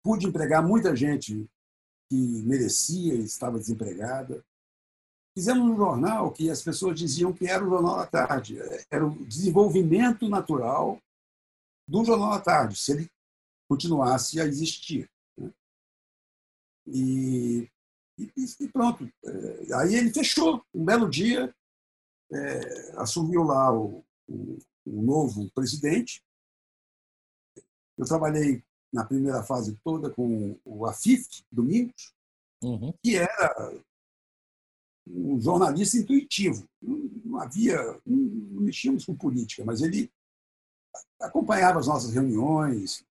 pude 0.03 0.27
empregar 0.27 0.63
muita 0.67 0.95
gente 0.95 1.49
que 2.11 2.43
merecia 2.43 3.15
e 3.15 3.25
estava 3.25 3.59
desempregada. 3.59 4.45
Fizemos 5.35 5.65
um 5.67 5.77
jornal 5.77 6.31
que 6.31 6.51
as 6.51 6.63
pessoas 6.63 6.99
diziam 6.99 7.33
que 7.33 7.47
era 7.47 7.65
o 7.65 7.71
Jornal 7.71 7.97
da 7.97 8.07
Tarde, 8.07 8.59
era 8.91 9.07
o 9.07 9.25
desenvolvimento 9.27 10.29
natural 10.29 11.01
do 11.89 12.05
Jornal 12.05 12.33
da 12.33 12.41
Tarde, 12.41 12.77
se 12.77 12.93
ele 12.93 13.11
continuasse 13.69 14.39
a 14.39 14.45
existir. 14.45 15.11
Né? 15.39 15.51
E, 16.87 17.71
e, 18.19 18.31
e, 18.61 18.69
pronto. 18.69 19.11
É, 19.25 19.75
aí 19.75 19.95
ele 19.95 20.13
fechou. 20.13 20.63
Um 20.75 20.85
belo 20.85 21.09
dia, 21.09 21.55
é, 22.31 22.93
assumiu 22.99 23.43
lá 23.43 23.73
o, 23.73 24.05
o, 24.29 24.59
o 24.85 25.03
novo 25.03 25.51
presidente. 25.53 26.23
Eu 27.97 28.07
trabalhei 28.07 28.63
na 28.93 29.05
primeira 29.05 29.43
fase 29.43 29.79
toda 29.83 30.11
com 30.11 30.57
o 30.65 30.87
Afif 30.87 31.43
Domingos, 31.51 32.13
uhum. 32.63 32.93
que 33.03 33.17
era 33.17 33.73
um 35.07 35.41
jornalista 35.41 35.97
intuitivo. 35.97 36.69
Não, 36.81 37.39
havia, 37.39 37.77
não, 38.07 38.61
mexíamos 38.61 39.05
com 39.05 39.15
política, 39.15 39.65
mas 39.65 39.81
ele 39.81 40.11
acompanhava 41.21 41.79
as 41.79 41.87
nossas 41.87 42.13
reuniões, 42.13 43.05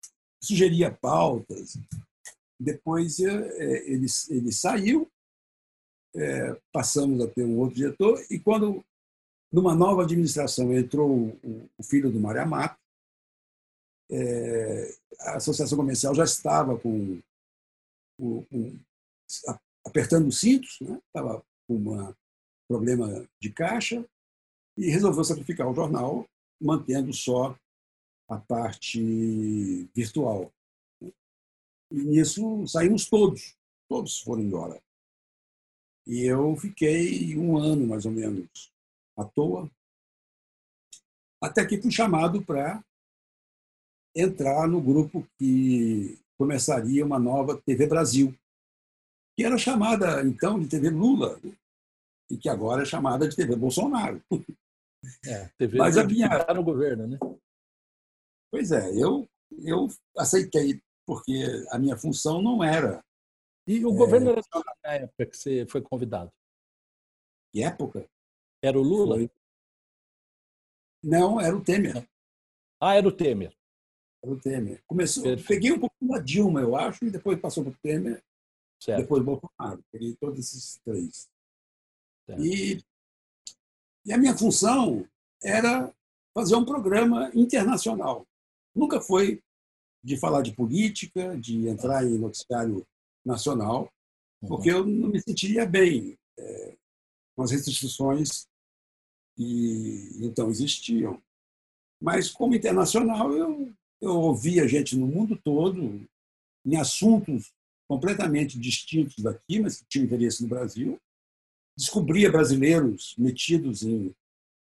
sugeria 0.41 0.91
pautas. 0.91 1.77
Depois 2.60 3.19
é, 3.19 3.89
ele, 3.89 4.07
ele 4.30 4.51
saiu, 4.51 5.10
é, 6.15 6.60
passamos 6.73 7.22
a 7.22 7.27
ter 7.27 7.43
um 7.43 7.57
outro 7.60 7.76
diretor, 7.76 8.22
e 8.30 8.39
quando, 8.39 8.84
numa 9.51 9.73
nova 9.73 10.03
administração, 10.03 10.73
entrou 10.73 11.39
o, 11.77 11.84
filho 11.84 12.11
do 12.11 12.19
Maria 12.19 12.45
Mato, 12.45 12.77
é, 14.11 14.98
a 15.19 15.38
Associação 15.38 15.77
Comercial 15.77 16.15
já 16.15 16.23
estava 16.23 16.77
com, 16.77 17.22
com, 18.18 18.44
com 18.45 18.80
apertando 19.86 20.27
os 20.27 20.40
cintos, 20.40 20.80
né? 20.81 20.99
estava 21.07 21.44
com 21.68 21.76
um 21.76 22.15
problema 22.68 23.27
de 23.40 23.52
caixa 23.52 24.06
e 24.77 24.90
resolveu 24.90 25.23
sacrificar 25.23 25.68
o 25.68 25.73
jornal, 25.73 26.27
mantendo 26.61 27.14
só 27.14 27.57
a 28.30 28.38
parte 28.38 29.90
virtual. 29.95 30.52
E 31.91 31.95
nisso 31.95 32.68
saímos 32.68 33.10
todos, 33.10 33.57
todos 33.88 34.19
foram 34.19 34.44
embora. 34.44 34.81
E 36.06 36.23
eu 36.23 36.56
fiquei 36.56 37.38
um 37.38 37.57
ano, 37.57 37.88
mais 37.88 38.06
ou 38.06 38.11
menos, 38.11 38.72
à 39.18 39.26
toa, 39.26 39.69
até 41.41 41.65
que 41.65 41.81
fui 41.81 41.91
chamado 41.91 42.44
para 42.44 42.84
entrar 44.15 44.68
no 44.68 44.81
grupo 44.81 45.27
que 45.38 46.19
começaria 46.38 47.06
uma 47.06 47.19
nova 47.19 47.61
TV 47.61 47.88
Brasil, 47.88 48.34
que 49.36 49.44
era 49.44 49.57
chamada 49.57 50.22
então 50.23 50.60
de 50.60 50.68
TV 50.68 50.90
Lula, 50.90 51.40
e 52.30 52.38
que 52.38 52.49
agora 52.49 52.84
é 52.84 52.86
chamada 52.86 53.27
de 53.27 53.36
TV 53.36 53.56
Bolsonaro. 53.56 54.23
É, 55.26 55.49
TV 55.57 55.77
Mas 55.77 55.98
a 55.98 56.03
minha 56.03 56.27
no 56.53 56.64
governo, 56.64 57.07
né? 57.07 57.18
Pois 58.52 58.72
é, 58.72 58.91
eu 59.02 59.27
eu 59.64 59.88
aceitei 60.18 60.81
porque 61.06 61.34
a 61.72 61.80
minha 61.80 61.98
função 61.98 62.41
não 62.41 62.64
era. 62.64 63.03
E 63.68 63.84
o 63.86 63.94
é... 63.94 63.98
governo 63.98 64.31
era 64.31 64.41
na 64.84 64.94
época 64.94 65.26
que 65.26 65.38
você 65.38 65.65
foi 65.65 65.81
convidado? 65.81 66.31
Que 67.52 67.64
época? 67.64 68.07
Era 68.61 68.77
o 68.77 68.84
Lula? 68.84 69.15
Foi... 69.15 69.31
Não, 71.03 71.40
era 71.40 71.56
o 71.56 71.64
Temer. 71.64 72.07
Ah, 72.80 72.95
era 72.95 73.07
o 73.07 73.11
Temer. 73.11 73.56
Era 74.22 74.34
o 74.34 74.40
Temer. 74.40 74.84
Começou, 74.86 75.24
peguei 75.48 75.72
um 75.72 75.80
pouco 75.80 75.96
da 76.02 76.20
Dilma, 76.20 76.62
eu 76.62 76.76
acho, 76.76 77.06
e 77.06 77.12
depois 77.12 77.40
passou 77.40 77.64
para 77.64 77.74
o 77.74 77.78
Temer, 77.82 78.22
certo. 78.80 79.02
depois 79.02 79.24
Bolsonaro. 79.24 79.84
Peguei 79.91 80.16
todos 80.20 80.40
esses 80.40 80.80
três. 80.84 81.30
E, 82.38 82.84
e 84.06 84.14
a 84.14 84.18
minha 84.18 84.38
função 84.38 85.08
era 85.44 85.94
fazer 86.34 86.56
um 86.56 86.66
programa 86.66 87.32
internacional. 87.34 88.28
Nunca 88.76 89.02
foi 89.02 89.41
de 90.04 90.18
falar 90.18 90.41
de 90.41 90.54
política, 90.54 91.38
de 91.38 91.68
entrar 91.68 92.06
em 92.06 92.18
noticiário 92.18 92.86
nacional, 93.26 93.91
porque 94.48 94.72
eu 94.72 94.86
não 94.86 95.10
me 95.10 95.22
sentiria 95.22 95.66
bem 95.66 96.18
é, 96.38 96.78
com 97.36 97.44
as 97.44 97.52
restrições 97.52 98.48
que 99.36 100.12
então 100.22 100.50
existiam. 100.50 101.22
Mas, 102.02 102.32
como 102.32 102.56
internacional, 102.56 103.32
eu, 103.34 103.74
eu 104.01 104.15
ouvia 104.15 104.67
gente 104.67 104.95
no 104.95 105.07
mundo 105.07 105.39
todo 105.43 106.07
em 106.65 106.76
assuntos 106.76 107.51
completamente 107.88 108.59
distintos 108.59 109.23
daqui, 109.23 109.59
mas 109.59 109.80
que 109.80 109.85
tinham 109.88 110.05
interesse 110.05 110.43
no 110.43 110.49
Brasil. 110.49 110.99
Descobria 111.77 112.31
brasileiros 112.31 113.15
metidos 113.17 113.84
em, 113.84 114.13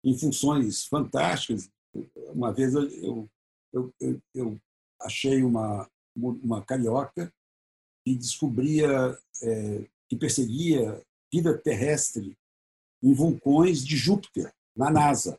em 0.04 0.18
funções 0.18 0.86
fantásticas. 0.86 1.70
Uma 2.34 2.52
vez 2.52 2.74
eu, 2.74 3.28
eu, 3.72 3.94
eu, 4.00 4.22
eu 4.34 4.60
achei 5.00 5.42
uma, 5.42 5.88
uma 6.14 6.62
carioca 6.62 7.32
que 8.04 8.14
descobria, 8.14 9.18
é, 9.42 9.88
que 10.08 10.16
perseguia 10.16 11.02
vida 11.32 11.56
terrestre 11.56 12.36
em 13.02 13.12
vulcões 13.12 13.84
de 13.84 13.96
Júpiter, 13.96 14.52
na 14.76 14.90
NASA. 14.90 15.38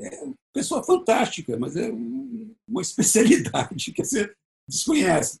É 0.00 0.22
uma 0.22 0.34
pessoa 0.52 0.82
fantástica, 0.82 1.58
mas 1.58 1.76
é 1.76 1.90
uma 1.90 2.82
especialidade 2.82 3.92
que 3.92 4.04
você 4.04 4.32
desconhece. 4.68 5.40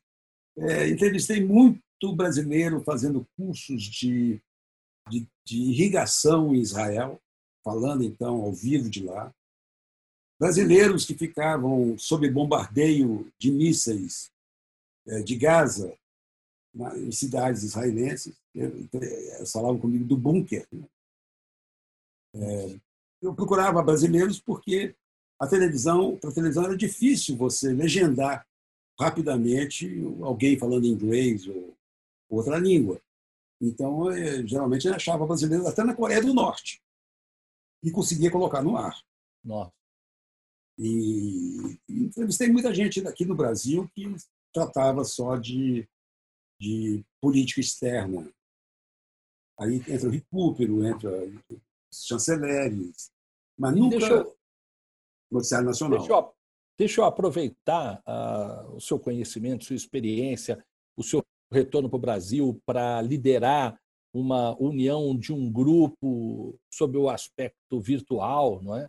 É, 0.56 0.88
entrevistei 0.88 1.44
muito 1.44 2.14
brasileiro 2.14 2.82
fazendo 2.82 3.26
cursos 3.36 3.82
de, 3.82 4.40
de, 5.08 5.26
de 5.46 5.56
irrigação 5.56 6.54
em 6.54 6.60
Israel, 6.60 7.20
falando 7.64 8.02
então 8.02 8.42
ao 8.42 8.52
vivo 8.52 8.90
de 8.90 9.04
lá 9.04 9.32
brasileiros 10.38 11.04
que 11.04 11.14
ficavam 11.14 11.98
sob 11.98 12.30
bombardeio 12.30 13.30
de 13.38 13.50
mísseis 13.50 14.30
é, 15.06 15.20
de 15.22 15.36
Gaza, 15.36 15.96
em 16.96 17.10
cidades 17.10 17.64
israelenses, 17.64 18.36
eles 18.54 19.50
falavam 19.50 19.80
comigo 19.80 20.04
do 20.04 20.16
bunker. 20.16 20.66
Né? 20.70 20.86
É, 22.34 22.80
eu 23.20 23.34
procurava 23.34 23.82
brasileiros 23.82 24.40
porque 24.40 24.94
a 25.40 25.46
televisão, 25.46 26.16
para 26.16 26.30
a 26.30 26.34
televisão 26.34 26.64
era 26.64 26.76
difícil 26.76 27.36
você 27.36 27.72
legendar 27.72 28.46
rapidamente 28.98 29.88
alguém 30.22 30.58
falando 30.58 30.86
inglês 30.86 31.46
ou 31.46 31.76
outra 32.28 32.58
língua. 32.58 33.00
Então, 33.60 34.10
é, 34.10 34.46
geralmente, 34.46 34.86
eu 34.86 34.94
achava 34.94 35.26
brasileiros 35.26 35.66
até 35.66 35.82
na 35.84 35.94
Coreia 35.94 36.20
do 36.20 36.34
Norte 36.34 36.80
e 37.82 37.90
conseguia 37.90 38.30
colocar 38.30 38.62
no 38.62 38.76
ar. 38.76 39.00
Nossa. 39.44 39.72
E, 40.78 41.78
entrevistei 41.88 42.50
muita 42.50 42.72
gente 42.72 43.00
daqui 43.00 43.24
no 43.24 43.34
Brasil 43.34 43.88
que 43.94 44.14
tratava 44.52 45.04
só 45.04 45.36
de, 45.36 45.88
de 46.60 47.04
política 47.20 47.60
externa. 47.60 48.32
Aí 49.58 49.76
entra 49.88 50.08
o 50.08 50.12
recupero, 50.12 50.86
entra 50.86 51.10
chanceleres, 51.92 53.10
mas 53.58 53.74
nunca 53.74 53.98
deixa 53.98 54.12
eu, 54.12 54.36
noticiário 55.30 55.66
nacional. 55.66 55.98
Deixa 55.98 56.12
eu, 56.12 56.34
deixa 56.78 57.00
eu 57.00 57.04
aproveitar 57.04 58.02
uh, 58.06 58.76
o 58.76 58.80
seu 58.80 58.98
conhecimento, 58.98 59.64
sua 59.64 59.76
experiência, 59.76 60.64
o 60.96 61.02
seu 61.02 61.22
retorno 61.50 61.88
para 61.88 61.96
o 61.96 62.00
Brasil 62.00 62.60
para 62.66 63.00
liderar 63.02 63.80
uma 64.12 64.56
união 64.60 65.16
de 65.16 65.32
um 65.32 65.50
grupo 65.50 66.58
sob 66.72 66.96
o 66.96 67.08
aspecto 67.08 67.80
virtual, 67.80 68.62
não 68.62 68.76
é? 68.76 68.88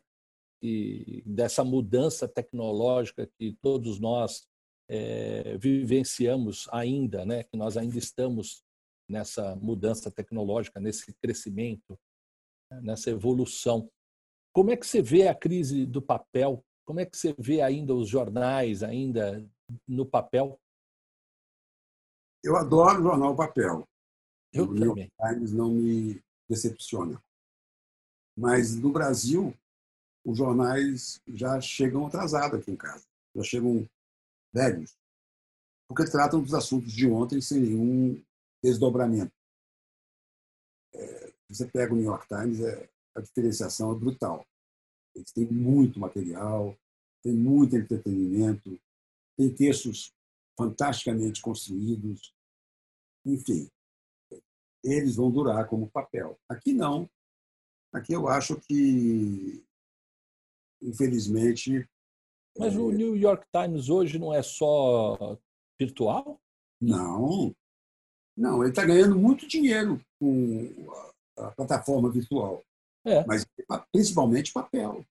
e 0.62 1.24
dessa 1.26 1.64
mudança 1.64 2.28
tecnológica 2.28 3.30
que 3.38 3.58
todos 3.62 4.00
nós 4.00 4.46
é, 4.90 5.58
vivenciamos 5.58 6.68
ainda, 6.72 7.26
né? 7.26 7.44
que 7.44 7.56
nós 7.56 7.78
ainda 7.78 7.98
estamos 7.98 8.64
nessa 9.08 9.56
mudança 9.56 10.12
tecnológica, 10.12 10.80
nesse 10.80 11.14
crescimento, 11.14 11.98
nessa 12.82 13.10
evolução. 13.10 13.90
Como 14.54 14.72
é 14.72 14.78
que 14.78 14.86
você 14.86 15.02
vê 15.02 15.28
a 15.28 15.36
crise 15.36 15.86
do 15.86 16.02
papel? 16.02 16.64
Como 16.86 17.00
é 17.00 17.06
que 17.06 17.18
você 17.18 17.36
vê 17.38 17.62
ainda 17.62 17.94
os 17.94 18.10
jornais 18.10 18.84
ainda 18.84 19.46
no 19.88 20.06
papel? 20.06 20.60
Eu 22.44 22.56
adoro 22.56 23.00
o 23.00 23.04
jornal 23.04 23.36
papel. 23.36 23.88
Eu 24.52 24.66
o 24.66 24.74
New 24.74 24.98
York 24.98 25.12
Times 25.22 25.52
não 25.52 25.72
me 25.72 26.22
decepciona. 26.50 27.22
Mas 28.36 28.76
no 28.76 28.92
Brasil, 28.92 29.54
os 30.26 30.38
jornais 30.38 31.22
já 31.28 31.60
chegam 31.60 32.08
atrasados 32.08 32.60
aqui 32.60 32.72
em 32.72 32.76
casa, 32.76 33.06
já 33.36 33.44
chegam 33.44 33.88
velhos, 34.54 34.96
porque 35.88 36.10
tratam 36.10 36.42
dos 36.42 36.54
assuntos 36.54 36.92
de 36.92 37.08
ontem 37.08 37.42
sem 37.42 37.60
nenhum 37.60 38.24
desdobramento. 38.64 39.32
É, 40.94 41.19
você 41.50 41.66
pega 41.66 41.94
o 41.94 41.96
New 41.96 42.06
York 42.06 42.28
Times, 42.28 42.62
é, 42.62 42.90
a 43.16 43.22
diferenciação 43.22 43.92
é 43.92 43.96
brutal. 43.96 44.46
Eles 45.16 45.32
têm 45.32 45.48
muito 45.48 46.00
material, 46.00 46.78
tem 47.24 47.34
muito 47.34 47.76
entretenimento, 47.76 48.80
tem 49.38 49.54
textos 49.54 50.14
fantasticamente 50.58 51.42
construídos, 51.42 52.34
enfim, 53.26 53.70
eles 54.84 55.16
vão 55.16 55.32
durar 55.32 55.68
como 55.68 55.90
papel. 55.90 56.40
Aqui 56.48 56.74
não. 56.74 57.10
Aqui 57.94 58.14
eu 58.14 58.28
acho 58.28 58.60
que 58.62 59.64
infelizmente. 60.82 61.88
Mas 62.58 62.76
o 62.76 62.92
é 62.92 62.96
New 62.96 63.16
York 63.16 63.46
Times 63.52 63.90
hoje 63.90 64.18
não 64.18 64.34
é 64.34 64.42
só 64.42 65.38
virtual? 65.80 66.42
Não. 66.82 67.56
Não, 68.36 68.62
ele 68.62 68.70
está 68.70 68.86
ganhando 68.86 69.18
muito 69.18 69.48
dinheiro 69.48 70.02
com 70.20 70.74
a 71.40 71.52
plataforma 71.52 72.10
virtual. 72.10 72.64
É. 73.06 73.26
Mas 73.26 73.46
principalmente 73.92 74.52
papel. 74.52 75.06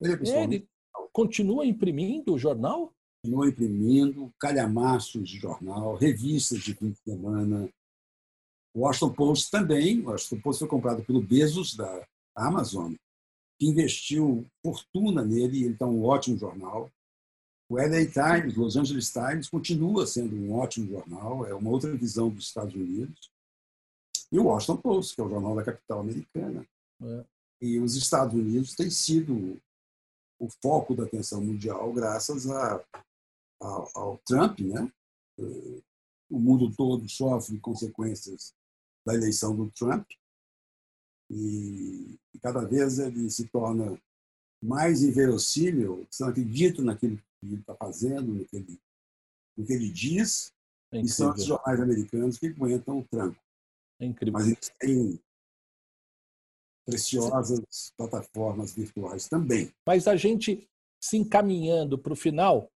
Ele, 0.00 0.12
é 0.12 0.16
principalmente... 0.16 0.54
ele 0.54 0.68
continua 1.12 1.66
imprimindo 1.66 2.34
o 2.34 2.38
jornal? 2.38 2.92
Continua 3.22 3.48
imprimindo 3.48 4.32
calhamaços 4.38 5.28
de 5.28 5.38
jornal, 5.38 5.94
revistas 5.94 6.60
de 6.60 6.74
fim 6.74 6.90
de 6.90 6.98
semana. 6.98 7.68
O 8.74 8.80
Washington 8.80 9.12
Post 9.12 9.50
também. 9.50 10.00
O 10.00 10.10
Washington 10.10 10.40
Post 10.40 10.58
foi 10.60 10.68
comprado 10.68 11.04
pelo 11.04 11.22
Bezos 11.22 11.74
da 11.74 12.06
Amazon 12.34 12.94
que 13.60 13.66
investiu 13.66 14.46
fortuna 14.64 15.22
nele, 15.22 15.64
ele 15.64 15.74
está 15.74 15.84
um 15.84 16.02
ótimo 16.02 16.38
jornal. 16.38 16.90
O 17.68 17.76
LA 17.76 18.06
Times, 18.06 18.56
Los 18.56 18.74
Angeles 18.74 19.12
Times, 19.12 19.50
continua 19.50 20.06
sendo 20.06 20.34
um 20.34 20.54
ótimo 20.54 20.88
jornal, 20.88 21.46
é 21.46 21.54
uma 21.54 21.70
outra 21.70 21.94
visão 21.94 22.30
dos 22.30 22.46
Estados 22.46 22.74
Unidos. 22.74 23.30
E 24.32 24.38
o 24.38 24.44
Washington 24.44 24.76
Post, 24.76 25.14
que 25.14 25.20
é 25.20 25.24
o 25.24 25.28
jornal 25.28 25.56
da 25.56 25.64
capital 25.64 26.00
americana. 26.00 26.66
É. 27.02 27.24
E 27.62 27.78
os 27.78 27.96
Estados 27.96 28.34
Unidos 28.34 28.74
têm 28.74 28.90
sido 28.90 29.60
o 30.38 30.48
foco 30.62 30.94
da 30.94 31.04
atenção 31.04 31.40
mundial 31.42 31.92
graças 31.92 32.48
a, 32.48 32.76
a, 33.62 33.90
ao 33.94 34.18
Trump, 34.24 34.60
né? 34.60 34.90
O 36.30 36.38
mundo 36.38 36.74
todo 36.74 37.08
sofre 37.08 37.58
consequências 37.60 38.54
da 39.04 39.14
eleição 39.14 39.54
do 39.54 39.70
Trump 39.72 40.06
e, 41.30 42.18
e 42.34 42.38
cada 42.40 42.64
vez 42.64 42.98
ele 42.98 43.30
se 43.30 43.46
torna 43.46 44.00
mais 44.62 45.02
inverossímil, 45.02 46.06
você 46.10 46.22
não 46.22 46.30
acredita 46.30 46.82
naquilo 46.82 47.16
que 47.16 47.46
ele 47.46 47.54
está 47.56 47.74
fazendo, 47.74 48.34
no 48.34 48.44
que 48.44 48.56
ele, 48.56 48.80
o 49.56 49.64
que 49.64 49.72
ele 49.72 49.90
diz 49.90 50.52
é 50.92 51.00
e 51.00 51.08
são 51.08 51.32
os 51.32 51.44
jornais 51.44 51.80
americanos 51.80 52.36
que 52.36 52.48
aguentam 52.48 52.98
o 52.98 53.04
tranco. 53.04 53.40
É 54.00 54.06
incrível. 54.06 54.32
Mas 54.32 54.46
eles 54.46 54.72
têm 54.78 55.20
preciosas 56.86 57.92
plataformas 57.96 58.74
virtuais 58.74 59.28
também. 59.28 59.72
Mas 59.86 60.08
a 60.08 60.16
gente 60.16 60.68
se 61.00 61.16
encaminhando 61.16 61.98
para 61.98 62.12
o 62.12 62.16
final, 62.16 62.70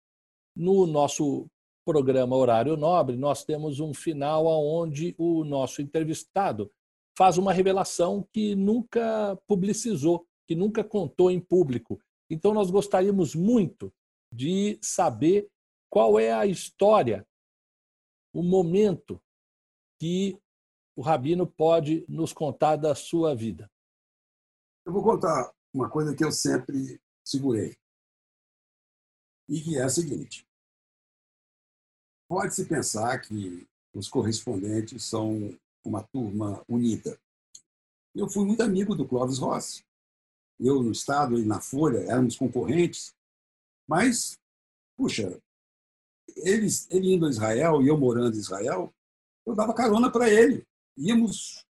no 0.55 0.87
nosso 0.87 1.47
programa 1.85 2.37
Horário 2.37 2.77
Nobre, 2.77 3.17
nós 3.17 3.45
temos 3.45 3.81
um 3.81 3.93
final 3.95 4.47
onde 4.47 5.15
o 5.19 5.45
nosso 5.45 5.83
entrevistado 5.83 6.71
faz 7.17 7.39
uma 7.39 7.53
revelação 7.53 8.27
que 8.33 8.55
nunca 8.55 9.37
publicizou, 9.47 10.27
que 10.47 10.55
nunca 10.55 10.85
contou 10.85 11.31
em 11.31 11.41
público. 11.41 12.01
Então, 12.31 12.55
nós 12.55 12.71
gostaríamos 12.71 13.35
muito 13.35 13.93
de 14.33 14.79
saber 14.81 15.49
qual 15.91 16.19
é 16.19 16.33
a 16.33 16.47
história, 16.47 17.27
o 18.35 18.43
momento 18.43 19.21
que 20.01 20.39
o 20.97 21.03
Rabino 21.03 21.47
pode 21.47 22.05
nos 22.09 22.33
contar 22.33 22.77
da 22.77 22.95
sua 22.95 23.35
vida. 23.35 23.71
Eu 24.85 24.93
vou 24.93 25.03
contar 25.03 25.53
uma 25.73 25.89
coisa 25.89 26.15
que 26.15 26.25
eu 26.25 26.33
sempre 26.33 27.01
segurei. 27.25 27.77
E 29.49 29.61
que 29.61 29.79
é 29.79 29.83
a 29.83 29.89
seguinte: 29.89 30.47
pode-se 32.29 32.65
pensar 32.67 33.21
que 33.21 33.67
os 33.95 34.09
correspondentes 34.09 35.05
são 35.05 35.57
uma 35.85 36.03
turma 36.03 36.65
unida. 36.69 37.19
Eu 38.15 38.29
fui 38.29 38.45
muito 38.45 38.63
amigo 38.63 38.95
do 38.95 39.07
Clóvis 39.07 39.39
Rossi. 39.39 39.85
Eu, 40.61 40.83
no 40.83 40.93
Estado, 40.93 41.39
e 41.39 41.45
na 41.45 41.61
Folha, 41.61 41.99
éramos 41.99 42.37
concorrentes, 42.37 43.13
mas, 43.89 44.39
puxa, 44.97 45.41
eles, 46.37 46.89
ele 46.91 47.15
indo 47.15 47.27
a 47.27 47.31
Israel 47.31 47.83
e 47.83 47.89
eu 47.89 47.99
morando 47.99 48.37
em 48.37 48.41
Israel, 48.41 48.95
eu 49.45 49.55
dava 49.55 49.75
carona 49.75 50.11
para 50.11 50.31
ele. 50.31 50.65
Íamos 50.97 51.65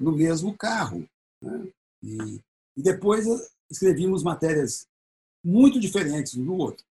no 0.00 0.12
mesmo 0.12 0.56
carro. 0.56 1.08
Né? 1.42 1.72
E, 2.02 2.40
depois 2.76 3.26
escrevíamos 3.70 4.22
matérias 4.22 4.86
muito 5.44 5.78
diferentes 5.78 6.34
um 6.34 6.44
do 6.44 6.54
outro. 6.54 6.84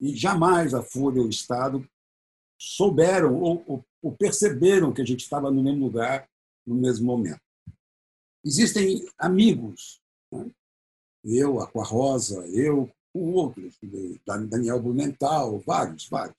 E 0.00 0.14
jamais 0.16 0.74
a 0.74 0.82
Folha 0.82 1.20
ou 1.20 1.26
o 1.26 1.30
Estado 1.30 1.88
souberam 2.58 3.34
ou, 3.40 3.64
ou, 3.66 3.84
ou 4.02 4.16
perceberam 4.16 4.92
que 4.92 5.02
a 5.02 5.04
gente 5.04 5.20
estava 5.20 5.50
no 5.50 5.62
mesmo 5.62 5.84
lugar, 5.84 6.28
no 6.66 6.74
mesmo 6.74 7.06
momento. 7.06 7.40
Existem 8.44 9.06
amigos, 9.18 10.00
né? 10.32 10.50
eu, 11.24 11.60
a 11.60 11.84
Rosa, 11.84 12.46
eu, 12.48 12.90
com 13.12 13.32
outros, 13.32 13.76
Daniel 14.24 14.80
Blumenthal, 14.80 15.58
vários, 15.60 16.08
vários. 16.08 16.36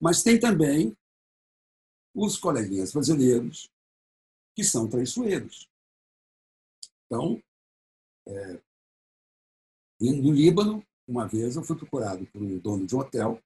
Mas 0.00 0.22
tem 0.22 0.38
também 0.38 0.96
os 2.14 2.38
coleguinhas 2.38 2.92
brasileiros 2.92 3.68
que 4.54 4.62
são 4.62 4.88
traiçoeiros. 4.88 5.68
Então, 7.06 7.42
é, 8.26 8.62
no 10.00 10.32
Líbano, 10.32 10.84
uma 11.06 11.26
vez 11.26 11.56
eu 11.56 11.62
fui 11.62 11.76
procurado 11.76 12.26
por 12.26 12.40
um 12.40 12.58
dono 12.58 12.86
de 12.86 12.94
um 12.94 13.00
hotel 13.00 13.42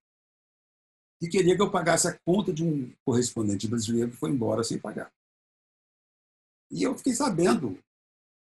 que 1.21 1.29
queria 1.29 1.57
que 1.57 1.63
eu 1.63 1.71
pagasse 1.71 2.07
a 2.07 2.17
conta 2.21 2.53
de 2.53 2.63
um 2.63 2.95
correspondente 3.05 3.67
brasileiro 3.67 4.11
que 4.11 4.17
foi 4.17 4.31
embora 4.31 4.63
sem 4.63 4.79
pagar. 4.79 5.13
E 6.71 6.83
eu 6.83 6.97
fiquei 6.97 7.15
sabendo 7.15 7.83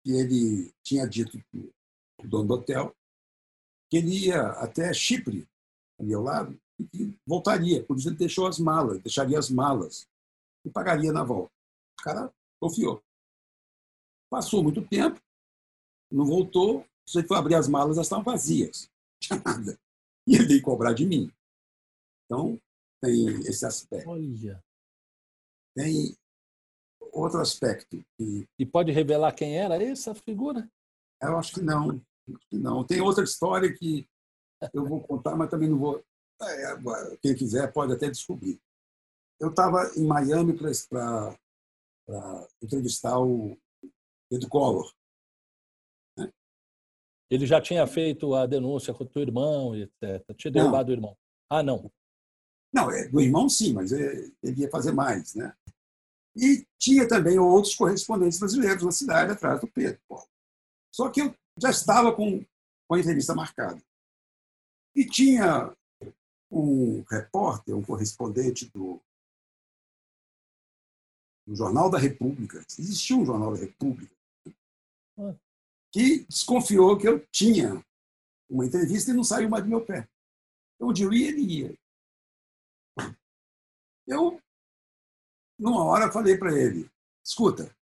que 0.04 0.12
ele 0.12 0.72
tinha 0.84 1.08
dito 1.08 1.44
o 1.54 2.28
dono 2.28 2.48
do 2.48 2.54
hotel 2.56 2.96
que 3.90 3.98
ele 3.98 4.28
ia 4.28 4.42
até 4.52 4.94
Chipre, 4.94 5.48
ao 6.00 6.06
meu 6.06 6.22
lado, 6.22 6.61
e 6.80 6.86
que 6.86 7.20
voltaria. 7.26 7.84
Por 7.84 7.98
isso 7.98 8.10
ele 8.10 8.16
deixou 8.16 8.48
as 8.48 8.60
malas, 8.60 9.02
deixaria 9.02 9.38
as 9.38 9.50
malas 9.50 10.08
e 10.66 10.70
pagaria 10.70 11.12
na 11.12 11.24
volta. 11.24 11.52
O 12.00 12.04
cara 12.04 12.34
confiou. 12.60 13.02
Passou 14.30 14.64
muito 14.64 14.82
tempo, 14.88 15.20
não 16.12 16.26
voltou, 16.26 16.86
você 17.06 17.24
foi 17.24 17.38
abrir 17.38 17.56
as 17.56 17.68
malas, 17.68 17.98
elas 17.98 18.08
estavam 18.08 18.24
vazias, 18.24 18.90
não 18.90 19.20
tinha 19.20 19.42
nada. 19.46 19.80
E 20.28 20.36
ele 20.36 20.46
veio 20.46 20.62
cobrar 20.62 20.94
de 20.94 21.06
mim. 21.06 21.32
Então, 22.26 22.60
tem 23.02 23.28
esse 23.42 23.66
aspecto. 23.66 24.10
Olha. 24.10 24.64
Tem 25.76 26.16
outro 27.12 27.42
aspecto. 27.42 28.04
Que... 28.18 28.48
E 28.58 28.66
pode 28.66 28.92
revelar 28.92 29.34
quem 29.34 29.58
era 29.58 29.82
essa 29.84 30.14
figura? 30.14 30.70
Eu 31.22 31.38
acho 31.38 31.54
que 31.56 31.62
não. 31.62 32.02
Acho 32.30 32.48
que 32.50 32.58
não. 32.58 32.86
Tem 32.86 33.02
outra 33.02 33.24
história 33.24 33.74
que 33.74 34.08
eu 34.74 34.86
vou 34.86 35.02
contar, 35.02 35.36
mas 35.36 35.50
também 35.50 35.70
não 35.70 35.78
vou. 35.78 36.04
É, 36.42 37.18
quem 37.22 37.36
quiser 37.36 37.72
pode 37.72 37.94
até 37.94 38.10
descobrir. 38.10 38.60
Eu 39.40 39.50
estava 39.50 39.92
em 39.96 40.06
Miami 40.06 40.58
para 40.58 41.38
entrevistar 42.62 43.20
o 43.20 43.58
Pedro 44.30 44.50
Collor. 44.50 44.94
Né? 46.18 46.32
Ele 47.30 47.46
já 47.46 47.62
tinha 47.62 47.86
feito 47.88 48.34
a 48.36 48.46
denúncia 48.46 48.94
contra 48.94 49.20
o 49.20 49.22
irmão, 49.22 49.76
etc. 49.76 50.24
Tinha 50.36 50.52
derrubado 50.52 50.90
o 50.90 50.94
irmão. 50.94 51.18
Ah, 51.50 51.64
não. 51.64 51.92
Não, 52.74 52.90
é, 52.90 53.08
do 53.10 53.20
irmão 53.20 53.50
sim, 53.50 53.74
mas 53.74 53.92
ele 53.92 54.34
ia 54.44 54.70
fazer 54.70 54.94
mais, 54.94 55.36
né? 55.36 55.54
E 56.36 56.66
tinha 56.80 57.08
também 57.08 57.38
outros 57.38 57.76
correspondentes 57.76 58.40
brasileiros 58.40 58.84
na 58.84 58.92
cidade 58.92 59.34
atrás 59.34 59.60
do 59.60 59.68
Pedro. 59.68 60.00
Só 60.94 61.10
que 61.10 61.22
eu 61.22 61.36
já 61.62 61.70
estava 61.70 62.16
com, 62.16 62.46
com 62.88 62.96
a 62.96 63.00
entrevista 63.00 63.36
marcada. 63.36 63.82
E 64.96 65.06
tinha 65.06 65.76
um 66.52 67.02
repórter, 67.04 67.76
um 67.76 67.82
correspondente 67.82 68.70
do, 68.70 69.02
do 71.48 71.56
Jornal 71.56 71.90
da 71.90 71.98
República, 71.98 72.60
existia 72.78 73.16
um 73.16 73.26
Jornal 73.26 73.54
da 73.54 73.60
República, 73.60 74.14
que 75.92 76.26
desconfiou 76.26 76.98
que 76.98 77.08
eu 77.08 77.26
tinha 77.28 77.84
uma 78.50 78.66
entrevista 78.66 79.12
e 79.12 79.14
não 79.14 79.24
saiu 79.24 79.50
mais 79.50 79.64
do 79.64 79.70
meu 79.70 79.86
pé. 79.86 80.08
Onde 80.80 81.04
eu 81.04 81.14
ia, 81.14 81.30
ele 81.30 81.42
ia. 81.42 81.80
Eu, 84.08 84.42
numa 85.58 85.86
hora, 85.86 86.12
falei 86.12 86.38
para 86.38 86.58
ele: 86.58 86.90
escuta, 87.24 87.74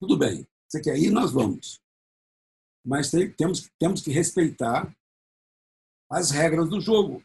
tudo 0.00 0.18
bem, 0.18 0.46
você 0.68 0.80
quer 0.82 0.98
ir, 0.98 1.10
nós 1.10 1.30
vamos. 1.32 1.80
Mas 2.84 3.10
tem, 3.10 3.32
temos, 3.32 3.70
temos 3.78 4.02
que 4.02 4.10
respeitar 4.10 4.94
as 6.10 6.30
regras 6.30 6.68
do 6.68 6.80
jogo. 6.80 7.24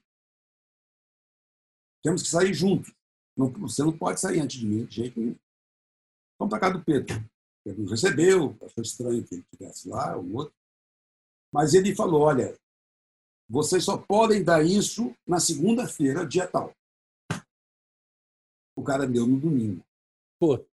Temos 2.06 2.22
que 2.22 2.30
sair 2.30 2.54
juntos. 2.54 2.94
Não, 3.36 3.52
você 3.52 3.84
não 3.84 3.98
pode 3.98 4.22
sair 4.22 4.40
antes 4.40 4.60
de 4.60 4.66
mim, 4.66 4.86
de 4.86 4.96
jeito 4.96 5.20
nenhum. 5.20 5.36
Vamos 6.40 6.52
para 6.52 6.60
casa 6.60 6.78
do 6.78 6.86
Pedro. 6.86 7.26
Pedro 7.64 7.82
nos 7.82 7.92
recebeu, 7.92 8.56
achou 8.62 8.84
estranho 8.84 9.24
que 9.24 9.36
ele 9.36 9.42
estivesse 9.42 9.90
lá, 9.90 10.16
o 10.16 10.36
outro. 10.36 10.54
Mas 11.52 11.74
ele 11.74 11.96
falou: 11.96 12.22
olha, 12.22 12.56
vocês 13.50 13.84
só 13.84 13.98
podem 13.98 14.44
dar 14.44 14.64
isso 14.64 15.16
na 15.26 15.40
segunda-feira, 15.40 16.26
dia 16.28 16.48
tal 16.48 16.72
o 18.76 18.84
cara 18.84 19.08
deu 19.08 19.26
no 19.26 19.40
domingo. 19.40 19.84
Pô. 20.40 20.64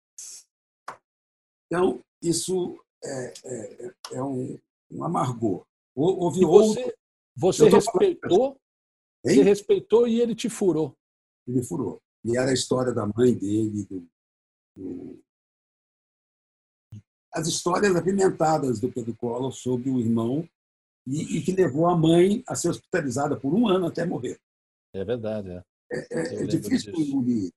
Então, 1.66 2.02
isso 2.20 2.78
é, 3.02 3.32
é, 3.44 3.94
é 4.12 4.22
um, 4.22 4.58
um, 4.90 5.04
amargor. 5.04 5.64
Houve 5.94 6.40
e 6.40 6.44
você, 6.44 6.94
você 7.36 7.68
respeitou, 7.68 8.60
você 9.24 9.42
respeitou 9.42 10.08
e 10.08 10.20
ele 10.20 10.34
te 10.34 10.50
furou. 10.50 10.96
Ele 11.46 11.62
furou. 11.62 12.00
E 12.24 12.36
era 12.36 12.50
a 12.50 12.54
história 12.54 12.92
da 12.92 13.06
mãe 13.06 13.34
dele, 13.34 13.84
do, 13.84 14.08
do... 14.76 15.22
as 17.32 17.48
histórias 17.48 17.96
apimentadas 17.96 18.80
do 18.80 18.92
Pedro 18.92 19.14
Collor 19.16 19.52
sobre 19.52 19.90
o 19.90 19.98
irmão 19.98 20.48
e, 21.06 21.38
e, 21.38 21.42
que 21.42 21.52
levou 21.52 21.88
a 21.88 21.96
mãe 21.96 22.44
a 22.46 22.54
ser 22.54 22.68
hospitalizada 22.68 23.36
por 23.36 23.52
um 23.52 23.66
ano 23.66 23.86
até 23.86 24.04
morrer. 24.04 24.38
É 24.94 25.04
verdade, 25.04 25.50
é. 25.50 25.64
É, 25.90 26.06
é, 26.10 26.42
é 26.42 26.46
difícil 26.46 26.94
engolir 26.94 27.52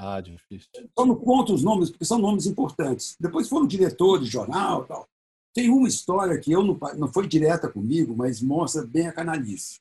ah, 0.00 0.20
difícil. 0.20 0.70
Só 0.96 1.04
não 1.04 1.16
conto 1.16 1.52
os 1.52 1.64
nomes, 1.64 1.90
porque 1.90 2.04
são 2.04 2.20
nomes 2.20 2.46
importantes. 2.46 3.16
Depois 3.18 3.48
foram 3.48 3.66
diretores 3.66 4.26
de 4.26 4.30
jornal 4.30 4.84
tal. 4.84 5.08
Tem 5.52 5.68
uma 5.70 5.88
história 5.88 6.38
que 6.38 6.52
eu 6.52 6.62
não, 6.62 6.78
não 6.96 7.12
foi 7.12 7.26
direta 7.26 7.68
comigo, 7.68 8.14
mas 8.16 8.40
mostra 8.40 8.86
bem 8.86 9.08
a 9.08 9.12
canalice. 9.12 9.80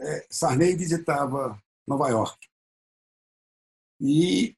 É, 0.00 0.26
Sarney 0.30 0.74
visitava 0.76 1.60
Nova 1.86 2.08
York. 2.08 2.48
E 4.00 4.56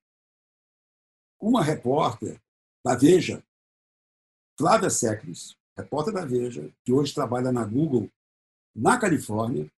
uma 1.41 1.63
repórter 1.63 2.41
da 2.85 2.95
Veja, 2.95 3.45
Flávia 4.57 4.89
Secres, 4.89 5.57
repórter 5.77 6.15
da 6.15 6.25
Veja, 6.25 6.73
que 6.85 6.93
hoje 6.93 7.13
trabalha 7.13 7.51
na 7.51 7.65
Google, 7.65 8.09
na 8.75 8.99
Califórnia, 8.99 9.71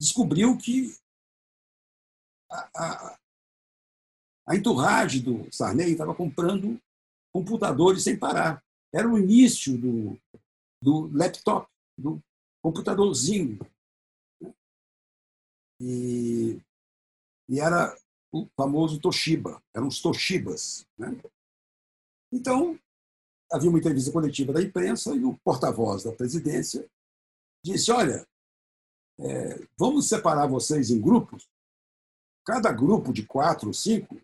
descobriu 0.00 0.56
que 0.56 0.96
a, 2.50 3.18
a 4.46 4.56
entourage 4.56 5.20
do 5.20 5.52
Sarney 5.52 5.92
estava 5.92 6.14
comprando 6.14 6.80
computadores 7.32 8.02
sem 8.02 8.18
parar. 8.18 8.62
Era 8.92 9.08
o 9.08 9.18
início 9.18 9.76
do, 9.76 10.18
do 10.80 11.10
laptop, 11.12 11.68
do 11.98 12.22
computadorzinho. 12.62 13.58
E, 15.84 16.60
e 17.48 17.60
era 17.60 17.94
o 18.32 18.48
famoso 18.56 18.98
Toshiba, 18.98 19.62
eram 19.74 19.88
os 19.88 20.00
Toshibas. 20.00 20.86
Né? 20.98 21.20
Então, 22.32 22.78
havia 23.52 23.68
uma 23.68 23.78
entrevista 23.78 24.10
coletiva 24.10 24.52
da 24.52 24.62
imprensa 24.62 25.14
e 25.14 25.22
o 25.22 25.36
porta-voz 25.44 26.04
da 26.04 26.12
presidência 26.12 26.88
disse: 27.62 27.92
Olha, 27.92 28.26
é, 29.20 29.68
vamos 29.78 30.08
separar 30.08 30.46
vocês 30.46 30.90
em 30.90 31.00
grupos. 31.00 31.46
Cada 32.46 32.72
grupo 32.72 33.12
de 33.12 33.26
quatro 33.26 33.68
ou 33.68 33.74
cinco 33.74 34.20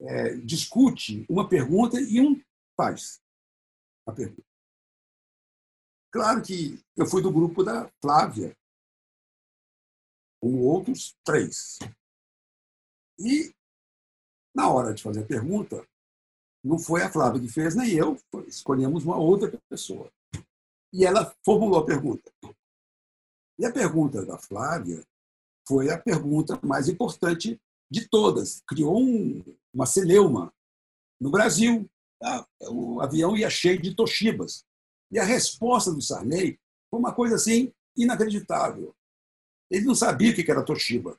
é, 0.00 0.36
discute 0.36 1.26
uma 1.28 1.48
pergunta 1.48 2.00
e 2.00 2.20
um 2.20 2.40
faz 2.76 3.20
a 4.06 4.12
pergunta. 4.12 4.46
Claro 6.12 6.42
que 6.42 6.82
eu 6.96 7.06
fui 7.06 7.20
do 7.20 7.32
grupo 7.32 7.62
da 7.62 7.90
Flávia, 8.00 8.56
com 10.40 10.60
outros 10.62 11.16
três. 11.24 11.78
E, 13.18 13.54
na 14.54 14.70
hora 14.70 14.92
de 14.92 15.02
fazer 15.02 15.22
a 15.22 15.26
pergunta, 15.26 15.86
não 16.64 16.78
foi 16.78 17.02
a 17.02 17.10
Flávia 17.10 17.40
que 17.40 17.48
fez, 17.48 17.74
nem 17.74 17.92
eu, 17.92 18.18
escolhemos 18.46 19.04
uma 19.04 19.16
outra 19.16 19.60
pessoa. 19.68 20.10
E 20.92 21.04
ela 21.04 21.34
formulou 21.44 21.78
a 21.78 21.86
pergunta. 21.86 22.32
E 23.58 23.64
a 23.64 23.72
pergunta 23.72 24.24
da 24.24 24.38
Flávia 24.38 25.04
foi 25.66 25.90
a 25.90 25.98
pergunta 25.98 26.58
mais 26.62 26.88
importante 26.88 27.60
de 27.90 28.08
todas. 28.08 28.62
Criou 28.66 29.00
um, 29.00 29.42
uma 29.72 29.86
celeuma 29.86 30.52
no 31.20 31.30
Brasil. 31.30 31.88
Tá? 32.20 32.46
O 32.68 33.00
avião 33.00 33.36
ia 33.36 33.48
cheio 33.48 33.80
de 33.80 33.94
Toshibas. 33.94 34.64
E 35.10 35.18
a 35.18 35.24
resposta 35.24 35.92
do 35.92 36.02
Sarney 36.02 36.58
foi 36.90 37.00
uma 37.00 37.14
coisa 37.14 37.36
assim 37.36 37.72
inacreditável. 37.96 38.94
Ele 39.70 39.84
não 39.84 39.94
sabia 39.94 40.30
o 40.30 40.34
que 40.34 40.50
era 40.50 40.64
Toshiba. 40.64 41.18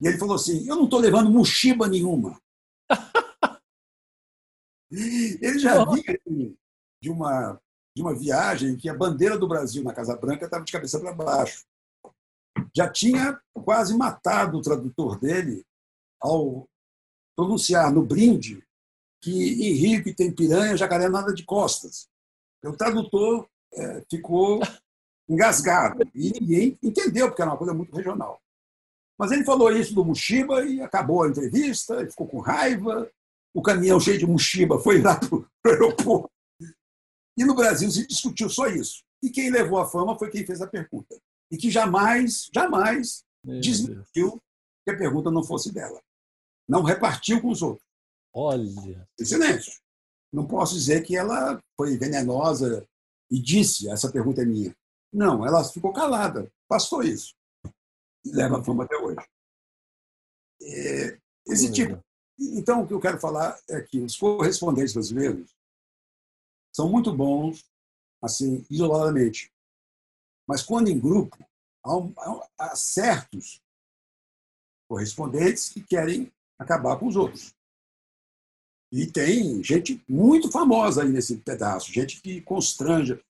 E 0.00 0.06
ele 0.06 0.18
falou 0.18 0.36
assim: 0.36 0.66
Eu 0.68 0.76
não 0.76 0.84
estou 0.84 1.00
levando 1.00 1.30
mochiba 1.30 1.88
nenhuma. 1.88 2.40
ele 4.90 5.58
já 5.58 5.84
vinha 5.84 6.18
de 7.02 7.10
uma, 7.10 7.60
de 7.96 8.02
uma 8.02 8.14
viagem 8.14 8.76
que 8.76 8.88
a 8.88 8.96
bandeira 8.96 9.38
do 9.38 9.48
Brasil 9.48 9.82
na 9.82 9.94
Casa 9.94 10.16
Branca 10.16 10.44
estava 10.44 10.64
de 10.64 10.72
cabeça 10.72 11.00
para 11.00 11.12
baixo. 11.12 11.64
Já 12.76 12.90
tinha 12.90 13.40
quase 13.52 13.96
matado 13.96 14.58
o 14.58 14.62
tradutor 14.62 15.18
dele 15.18 15.64
ao 16.20 16.68
pronunciar 17.36 17.92
no 17.92 18.04
brinde 18.04 18.64
que 19.20 19.30
em 19.30 19.72
Rio 19.72 20.04
que 20.04 20.12
tem 20.12 20.30
piranha, 20.30 20.76
jacaré 20.76 21.08
nada 21.08 21.32
de 21.32 21.44
costas. 21.44 22.08
O 22.62 22.76
tradutor 22.76 23.48
é, 23.72 24.04
ficou 24.10 24.60
engasgado 25.28 26.02
e 26.14 26.32
ninguém 26.38 26.78
entendeu, 26.82 27.28
porque 27.28 27.42
era 27.42 27.50
uma 27.50 27.56
coisa 27.56 27.74
muito 27.74 27.94
regional. 27.94 28.40
Mas 29.18 29.30
ele 29.30 29.44
falou 29.44 29.70
isso 29.70 29.94
do 29.94 30.04
Mushiba 30.04 30.64
e 30.64 30.80
acabou 30.80 31.22
a 31.22 31.28
entrevista, 31.28 32.00
ele 32.00 32.10
ficou 32.10 32.26
com 32.26 32.40
raiva, 32.40 33.10
o 33.54 33.62
caminhão 33.62 34.00
cheio 34.00 34.18
de 34.18 34.26
Mushiba 34.26 34.78
foi 34.80 35.00
lá 35.00 35.18
para 35.18 35.36
o 35.36 35.46
aeroporto. 35.64 36.30
E 37.36 37.44
no 37.44 37.54
Brasil 37.54 37.90
se 37.90 38.06
discutiu 38.06 38.48
só 38.48 38.66
isso. 38.66 39.02
E 39.22 39.30
quem 39.30 39.50
levou 39.50 39.78
a 39.78 39.88
fama 39.88 40.18
foi 40.18 40.30
quem 40.30 40.44
fez 40.44 40.60
a 40.60 40.66
pergunta. 40.66 41.16
E 41.50 41.56
que 41.56 41.70
jamais, 41.70 42.48
jamais 42.52 43.24
desmentiu 43.60 44.40
que 44.84 44.90
a 44.90 44.96
pergunta 44.96 45.30
não 45.30 45.42
fosse 45.42 45.72
dela. 45.72 46.00
Não 46.68 46.82
repartiu 46.82 47.40
com 47.40 47.48
os 47.48 47.62
outros. 47.62 47.86
Olha. 48.32 49.08
Silêncio. 49.20 49.72
Não 50.32 50.46
posso 50.46 50.74
dizer 50.74 51.02
que 51.02 51.16
ela 51.16 51.62
foi 51.76 51.96
venenosa 51.96 52.84
e 53.30 53.40
disse: 53.40 53.88
essa 53.88 54.10
pergunta 54.10 54.42
é 54.42 54.44
minha. 54.44 54.74
Não, 55.14 55.46
ela 55.46 55.62
ficou 55.62 55.92
calada, 55.92 56.52
passou 56.68 57.02
isso. 57.02 57.36
E 58.24 58.32
leva 58.32 58.58
a 58.58 58.64
fama 58.64 58.84
até 58.84 58.96
hoje. 58.96 59.24
É, 60.60 61.20
esse 61.46 61.70
tipo. 61.72 62.02
Então, 62.38 62.82
o 62.82 62.86
que 62.88 62.92
eu 62.92 63.00
quero 63.00 63.20
falar 63.20 63.56
é 63.70 63.80
que 63.80 64.00
os 64.00 64.16
correspondentes 64.16 64.92
brasileiros 64.92 65.54
são 66.74 66.90
muito 66.90 67.14
bons, 67.14 67.64
assim, 68.20 68.66
isoladamente. 68.68 69.52
Mas 70.48 70.62
quando 70.62 70.88
em 70.88 70.98
grupo, 70.98 71.38
há, 71.86 72.48
há 72.58 72.74
certos 72.74 73.62
correspondentes 74.88 75.68
que 75.68 75.80
querem 75.80 76.32
acabar 76.58 76.98
com 76.98 77.06
os 77.06 77.14
outros. 77.14 77.54
E 78.92 79.06
tem 79.06 79.62
gente 79.62 80.02
muito 80.08 80.50
famosa 80.50 81.02
aí 81.02 81.08
nesse 81.08 81.36
pedaço, 81.38 81.92
gente 81.92 82.20
que 82.20 82.40
constrange. 82.40 83.22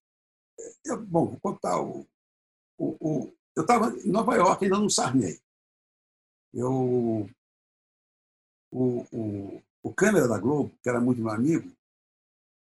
Eu, 0.85 1.05
bom, 1.05 1.27
vou 1.27 1.41
contar 1.41 1.81
o. 1.81 2.07
o, 2.79 2.97
o 3.01 3.35
eu 3.57 3.63
estava 3.63 3.91
em 3.99 4.11
Nova 4.11 4.35
York, 4.35 4.65
ainda 4.65 4.79
no 4.79 4.91
Sarney. 4.91 5.41
Eu, 6.53 7.29
o, 8.73 9.07
o, 9.13 9.63
o 9.83 9.95
câmera 9.95 10.27
da 10.27 10.39
Globo, 10.39 10.77
que 10.83 10.89
era 10.89 11.01
muito 11.01 11.21
meu 11.21 11.31
amigo, 11.31 11.73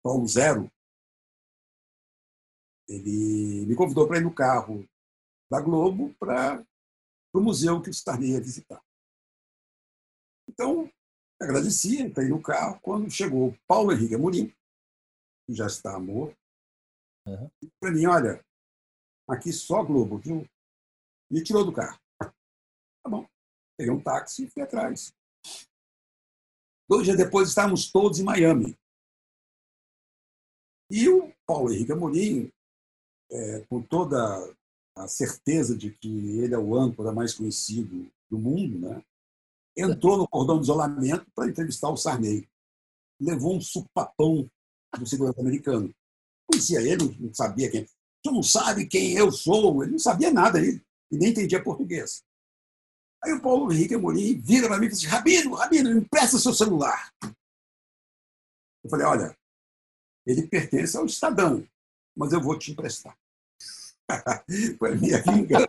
Paulo 0.02 0.26
Zero, 0.28 0.70
ele 2.88 3.66
me 3.66 3.74
convidou 3.74 4.06
para 4.06 4.18
ir 4.18 4.22
no 4.22 4.32
carro 4.32 4.88
da 5.50 5.60
Globo 5.60 6.14
para 6.14 6.64
o 7.34 7.40
museu 7.40 7.82
que 7.82 7.90
o 7.90 7.94
Sarney 7.94 8.30
ia 8.30 8.40
visitar. 8.40 8.80
Então, 10.48 10.88
Agradeci, 11.40 12.00
entrei 12.00 12.28
no 12.28 12.40
carro. 12.40 12.80
Quando 12.80 13.10
chegou 13.10 13.56
Paulo 13.66 13.92
Henrique 13.92 14.14
Amorim, 14.14 14.48
que 15.46 15.54
já 15.54 15.66
está 15.66 15.98
morto, 15.98 16.36
uhum. 17.27 17.51
para 17.81 17.90
mim, 17.90 18.07
olha, 18.07 18.44
aqui 19.28 19.53
só 19.53 19.82
Globo, 19.82 20.19
viu? 20.19 20.48
Me 21.31 21.43
tirou 21.43 21.65
do 21.65 21.73
carro. 21.73 21.98
Tá 22.19 23.11
bom. 23.11 23.27
Peguei 23.77 23.93
um 23.93 24.03
táxi 24.03 24.44
e 24.44 24.51
fui 24.51 24.62
atrás. 24.62 25.12
Dois 26.89 27.05
dias 27.05 27.16
depois 27.16 27.48
estávamos 27.48 27.90
todos 27.90 28.20
em 28.20 28.24
Miami. 28.24 28.78
E 30.90 31.09
o 31.09 31.32
Paulo 31.44 31.73
Henrique 31.73 31.93
Amorim, 31.93 32.51
é, 33.31 33.61
com 33.66 33.82
toda 33.82 34.16
a 34.97 35.09
certeza 35.09 35.77
de 35.77 35.90
que 35.90 36.39
ele 36.39 36.55
é 36.55 36.59
o 36.59 36.77
âncora 36.77 37.12
mais 37.12 37.35
conhecido 37.35 38.11
do 38.31 38.39
mundo, 38.39 38.78
né? 38.78 39.05
entrou 39.77 40.16
no 40.16 40.28
cordão 40.28 40.57
de 40.57 40.62
isolamento 40.62 41.27
para 41.35 41.48
entrevistar 41.48 41.90
o 41.90 41.97
Sarney. 41.97 42.48
Levou 43.20 43.57
um 43.57 43.61
supapão 43.61 44.48
do 44.98 45.07
segurança 45.07 45.40
americano. 45.40 45.94
Conhecia 46.48 46.81
ele, 46.81 47.16
não 47.18 47.35
sabia 47.35 47.70
quem. 47.70 47.86
Tu 48.23 48.31
não 48.31 48.43
sabe 48.43 48.86
quem 48.86 49.12
eu 49.12 49.31
sou. 49.31 49.82
Ele 49.82 49.93
não 49.93 49.98
sabia 49.98 50.32
nada, 50.32 50.59
ele, 50.59 50.82
e 51.10 51.16
nem 51.16 51.31
entendia 51.31 51.62
português. 51.62 52.24
Aí 53.24 53.32
o 53.32 53.40
Paulo 53.40 53.73
Henrique 53.73 53.94
Amorim 53.94 54.39
vira 54.39 54.68
para 54.68 54.78
mim 54.78 54.86
e 54.86 54.89
diz: 54.90 54.98
assim, 54.98 55.09
Rabino, 55.09 55.55
Rabino, 55.55 55.90
empresta 55.90 56.39
seu 56.39 56.55
celular. 56.55 57.12
Eu 58.85 58.90
falei: 58.90 59.06
olha, 59.06 59.36
ele 60.27 60.47
pertence 60.47 60.97
ao 60.97 61.06
Estadão, 61.06 61.66
mas 62.16 62.32
eu 62.32 62.40
vou 62.40 62.59
te 62.59 62.73
emprestar. 62.73 63.16
Foi 64.78 64.93
a 64.93 64.94
minha 64.94 65.23
vingança. 65.23 65.68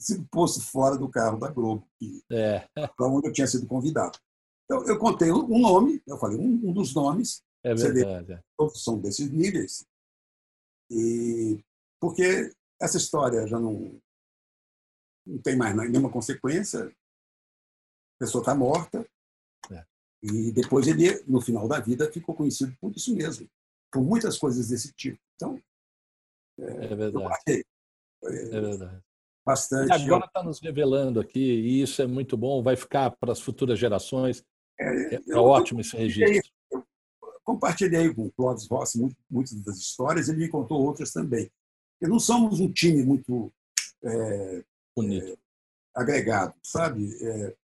sido 0.00 0.26
posto 0.30 0.60
fora 0.60 0.96
do 0.96 1.08
carro 1.08 1.38
da 1.38 1.48
Globo, 1.48 1.86
é. 2.30 2.66
para 2.74 3.06
onde 3.06 3.28
eu 3.28 3.32
tinha 3.32 3.46
sido 3.46 3.66
convidado. 3.66 4.18
Então, 4.64 4.86
eu 4.86 4.98
contei 4.98 5.30
um 5.30 5.58
nome, 5.58 6.02
eu 6.06 6.16
falei 6.16 6.38
um, 6.38 6.60
um 6.64 6.72
dos 6.72 6.94
nomes. 6.94 7.42
É 7.64 7.74
verdade. 7.74 8.26
Vê, 8.26 8.32
é. 8.34 8.42
todos 8.56 8.82
são 8.82 9.00
desses 9.00 9.30
níveis. 9.30 9.86
E 10.90 11.62
porque 12.00 12.52
essa 12.80 12.96
história 12.96 13.46
já 13.46 13.58
não, 13.58 14.00
não 15.26 15.38
tem 15.38 15.56
mais 15.56 15.74
nenhuma 15.76 16.10
consequência, 16.10 16.86
a 16.86 18.18
pessoa 18.18 18.42
está 18.42 18.54
morta. 18.54 19.06
É. 19.70 19.84
E 20.22 20.52
depois 20.52 20.86
ele, 20.86 21.22
no 21.26 21.40
final 21.40 21.68
da 21.68 21.80
vida, 21.80 22.10
ficou 22.12 22.34
conhecido 22.34 22.76
por 22.80 22.94
isso 22.94 23.14
mesmo, 23.14 23.48
por 23.92 24.02
muitas 24.02 24.36
coisas 24.38 24.68
desse 24.68 24.92
tipo. 24.92 25.18
Então, 25.36 25.62
é, 26.58 26.86
é 26.86 26.94
verdade. 26.94 27.64
É 28.24 28.60
verdade. 28.60 29.02
Bastante. 29.44 29.88
E 29.88 29.92
agora 29.92 30.26
está 30.26 30.42
nos 30.42 30.60
revelando 30.60 31.18
aqui, 31.18 31.40
e 31.40 31.82
isso 31.82 32.00
é 32.00 32.06
muito 32.06 32.36
bom, 32.36 32.62
vai 32.62 32.76
ficar 32.76 33.10
para 33.10 33.32
as 33.32 33.40
futuras 33.40 33.78
gerações. 33.78 34.44
É, 34.78 35.14
é, 35.14 35.20
é 35.30 35.36
ótimo 35.36 35.80
esse 35.80 35.96
registro. 35.96 36.50
Compartilhei 37.44 38.12
com 38.14 38.26
o 38.26 38.32
Clóvis 38.32 38.66
Rossi 38.68 38.98
muitas 39.30 39.60
das 39.62 39.76
histórias, 39.76 40.28
ele 40.28 40.38
me 40.38 40.48
contou 40.48 40.80
outras 40.80 41.12
também. 41.12 41.50
E 42.00 42.06
não 42.06 42.18
somos 42.18 42.60
um 42.60 42.72
time 42.72 43.02
muito 43.04 43.52
é, 44.02 44.58
é, 44.58 45.36
agregado, 45.94 46.54
sabe? 46.62 47.16
É, 47.20 47.56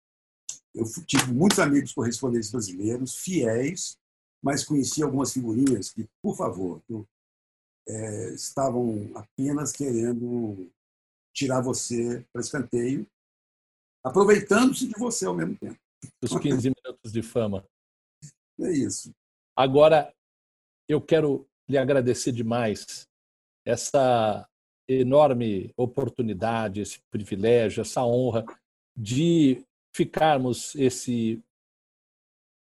eu 0.75 0.85
tive 1.07 1.33
muitos 1.33 1.59
amigos 1.59 1.93
correspondentes 1.93 2.51
brasileiros, 2.51 3.15
fiéis, 3.15 3.99
mas 4.43 4.65
conheci 4.65 5.03
algumas 5.03 5.33
figurinhas 5.33 5.91
que, 5.91 6.07
por 6.23 6.37
favor, 6.37 6.83
é, 7.89 8.35
estavam 8.35 9.11
apenas 9.15 9.73
querendo 9.73 10.71
tirar 11.35 11.61
você 11.61 12.25
para 12.33 12.41
escanteio, 12.41 13.07
aproveitando-se 14.05 14.87
de 14.87 14.99
você 14.99 15.27
ao 15.27 15.35
mesmo 15.35 15.57
tempo. 15.57 15.79
Os 16.23 16.39
15 16.39 16.71
minutos 16.71 17.13
de 17.13 17.23
fama. 17.23 17.67
É 18.61 18.71
isso. 18.71 19.15
Agora, 19.57 20.13
eu 20.87 21.01
quero 21.01 21.49
lhe 21.67 21.79
agradecer 21.79 22.31
demais 22.31 23.09
essa 23.65 24.47
enorme 24.87 25.73
oportunidade, 25.77 26.83
esse 26.83 27.01
privilégio, 27.11 27.81
essa 27.81 28.05
honra 28.05 28.45
de 28.97 29.65
ficarmos 29.95 30.75
esse, 30.75 31.43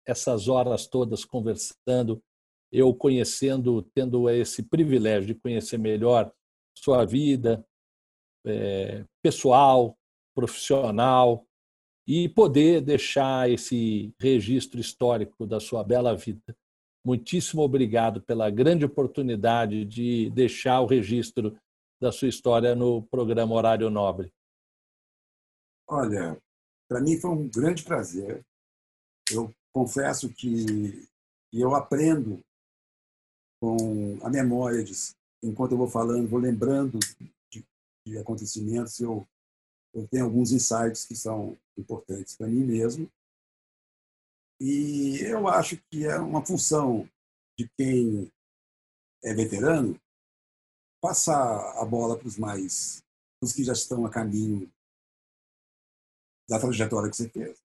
essas 0.04 0.48
horas 0.48 0.86
todas 0.88 1.24
conversando, 1.24 2.20
eu 2.72 2.92
conhecendo, 2.92 3.82
tendo 3.94 4.28
esse 4.28 4.62
privilégio 4.62 5.28
de 5.28 5.40
conhecer 5.40 5.78
melhor 5.78 6.32
sua 6.76 7.04
vida 7.04 7.64
é, 8.44 9.04
pessoal, 9.22 9.96
profissional 10.34 11.46
e 12.06 12.28
poder 12.28 12.80
deixar 12.80 13.48
esse 13.48 14.12
registro 14.20 14.80
histórico 14.80 15.46
da 15.46 15.60
sua 15.60 15.84
bela 15.84 16.16
vida. 16.16 16.56
Muitíssimo 17.04 17.62
obrigado 17.62 18.20
pela 18.22 18.50
grande 18.50 18.84
oportunidade 18.84 19.84
de 19.84 20.30
deixar 20.30 20.80
o 20.80 20.86
registro 20.86 21.58
da 22.00 22.12
sua 22.12 22.28
história 22.28 22.74
no 22.74 23.02
programa 23.04 23.54
Horário 23.54 23.88
Nobre. 23.90 24.32
Olha, 25.88 26.40
para 26.88 27.00
mim 27.00 27.18
foi 27.18 27.30
um 27.30 27.48
grande 27.48 27.82
prazer. 27.82 28.44
Eu 29.30 29.54
confesso 29.72 30.28
que 30.28 31.08
eu 31.52 31.74
aprendo 31.74 32.42
com 33.60 34.18
a 34.22 34.30
memória 34.30 34.82
de, 34.82 34.92
enquanto 35.42 35.72
eu 35.72 35.78
vou 35.78 35.88
falando, 35.88 36.28
vou 36.28 36.38
lembrando 36.38 36.98
de, 37.50 37.64
de 38.06 38.18
acontecimentos, 38.18 38.98
eu, 39.00 39.26
eu 39.94 40.06
tenho 40.08 40.24
alguns 40.24 40.52
insights 40.52 41.04
que 41.04 41.14
são 41.14 41.56
importantes 41.76 42.36
para 42.36 42.46
mim 42.46 42.64
mesmo. 42.64 43.10
E 44.60 45.18
eu 45.22 45.48
acho 45.48 45.78
que 45.90 46.04
é 46.04 46.18
uma 46.18 46.44
função 46.44 47.08
de 47.58 47.66
quem 47.78 48.30
é 49.24 49.32
veterano 49.32 49.98
passar 51.00 51.80
a 51.80 51.84
bola 51.84 52.18
para 52.18 52.28
os 52.28 52.36
mais, 52.36 53.02
os 53.42 53.54
que 53.54 53.64
já 53.64 53.72
estão 53.72 54.04
a 54.04 54.10
caminho 54.10 54.70
da 56.46 56.60
trajetória 56.60 57.08
que 57.08 57.16
você 57.16 57.28
fez. 57.30 57.58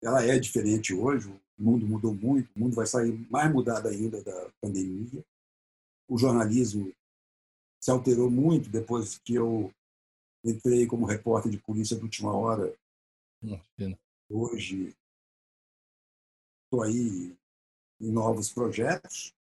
Ela 0.00 0.24
é 0.24 0.38
diferente 0.38 0.94
hoje, 0.94 1.28
o 1.28 1.62
mundo 1.62 1.86
mudou 1.86 2.14
muito, 2.14 2.48
o 2.54 2.60
mundo 2.60 2.76
vai 2.76 2.86
sair 2.86 3.12
mais 3.28 3.52
mudado 3.52 3.88
ainda 3.88 4.22
da 4.22 4.50
pandemia. 4.60 5.24
O 6.08 6.16
jornalismo 6.16 6.94
se 7.80 7.90
alterou 7.90 8.30
muito 8.30 8.68
depois 8.68 9.18
que 9.18 9.34
eu 9.34 9.72
entrei 10.44 10.86
como 10.86 11.06
repórter 11.06 11.50
de 11.50 11.58
polícia 11.58 11.96
de 11.96 12.02
última 12.02 12.32
hora. 12.36 12.72
Imagina. 13.42 13.98
Hoje 14.30 14.94
estou 16.74 16.82
aí 16.82 17.36
em 18.00 18.10
novos 18.10 18.52
projetos 18.52 19.32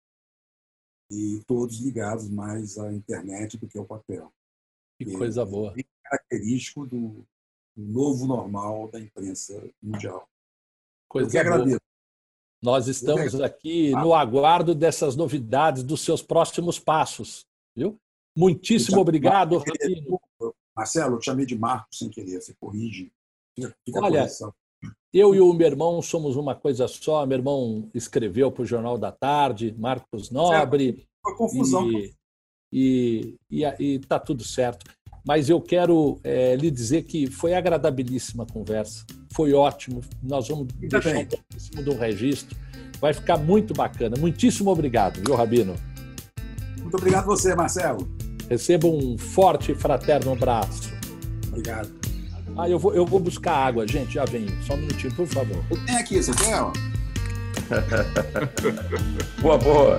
e 1.10 1.42
todos 1.46 1.80
ligados 1.80 2.28
mais 2.28 2.78
à 2.78 2.92
internet 2.92 3.56
do 3.56 3.66
que 3.66 3.78
ao 3.78 3.84
papel. 3.84 4.32
Que 4.98 5.12
coisa 5.16 5.44
boa. 5.44 5.74
É 5.76 5.82
característico 6.04 6.86
do, 6.86 7.24
novo 7.74 8.26
normal 8.26 8.88
da 8.88 9.00
imprensa 9.00 9.62
mundial. 9.82 10.28
Coisa 11.08 11.42
boa. 11.42 11.80
Nós 12.62 12.86
estamos 12.86 13.40
aqui 13.40 13.90
no 13.90 14.14
aguardo 14.14 14.74
dessas 14.74 15.16
novidades 15.16 15.82
dos 15.82 16.02
seus 16.02 16.22
próximos 16.22 16.78
passos, 16.78 17.44
viu? 17.74 17.98
Muitíssimo 18.36 19.00
obrigado. 19.00 19.62
Marcelo, 20.74 21.16
eu 21.16 21.20
chamei 21.20 21.44
de 21.44 21.58
Marcos 21.58 21.98
sem 21.98 22.08
querer, 22.08 22.40
você 22.40 22.54
corrige. 22.54 23.12
Fica 23.84 24.00
Olha, 24.00 24.26
eu 25.12 25.34
e 25.34 25.40
o 25.40 25.52
meu 25.52 25.66
irmão 25.66 26.00
somos 26.00 26.36
uma 26.36 26.54
coisa 26.54 26.88
só. 26.88 27.24
Meu 27.26 27.38
irmão 27.38 27.88
escreveu 27.94 28.50
para 28.50 28.62
o 28.62 28.66
Jornal 28.66 28.98
da 28.98 29.12
Tarde, 29.12 29.74
Marcos 29.78 30.30
Nobre. 30.30 31.06
Foi 31.22 31.36
confusão. 31.36 31.88
E 32.72 33.36
está 33.78 34.18
tudo 34.18 34.42
certo 34.42 34.86
mas 35.26 35.48
eu 35.48 35.60
quero 35.60 36.18
é, 36.24 36.56
lhe 36.56 36.70
dizer 36.70 37.02
que 37.02 37.28
foi 37.28 37.54
agradabilíssima 37.54 38.42
a 38.44 38.46
conversa, 38.46 39.04
foi 39.32 39.52
ótimo. 39.52 40.00
Nós 40.22 40.48
vamos 40.48 40.68
Ainda 40.80 41.00
deixar 41.00 41.12
bem. 41.12 41.24
um 41.24 41.26
pouquíssimo 41.26 41.82
do 41.82 41.94
registro. 41.94 42.56
Vai 43.00 43.12
ficar 43.12 43.36
muito 43.36 43.72
bacana. 43.72 44.16
Muitíssimo 44.18 44.70
obrigado, 44.70 45.20
viu, 45.24 45.34
Rabino? 45.34 45.74
Muito 46.80 46.96
obrigado 46.96 47.26
você, 47.26 47.54
Marcelo. 47.54 48.08
Receba 48.48 48.86
um 48.86 49.16
forte 49.16 49.72
e 49.72 49.74
fraterno 49.74 50.32
abraço. 50.32 50.92
Obrigado. 51.48 52.01
Ah, 52.56 52.68
eu 52.68 52.78
vou, 52.78 52.94
eu 52.94 53.06
vou 53.06 53.18
buscar 53.18 53.54
água, 53.54 53.86
gente, 53.86 54.14
já 54.14 54.24
venho. 54.24 54.50
Só 54.62 54.74
um 54.74 54.78
minutinho, 54.78 55.12
por 55.14 55.26
favor. 55.26 55.64
Eu 55.70 55.84
tenho 55.86 55.98
aqui, 55.98 56.22
você 56.22 56.32
quer? 56.32 56.60
boa, 59.40 59.58
boa. 59.58 59.96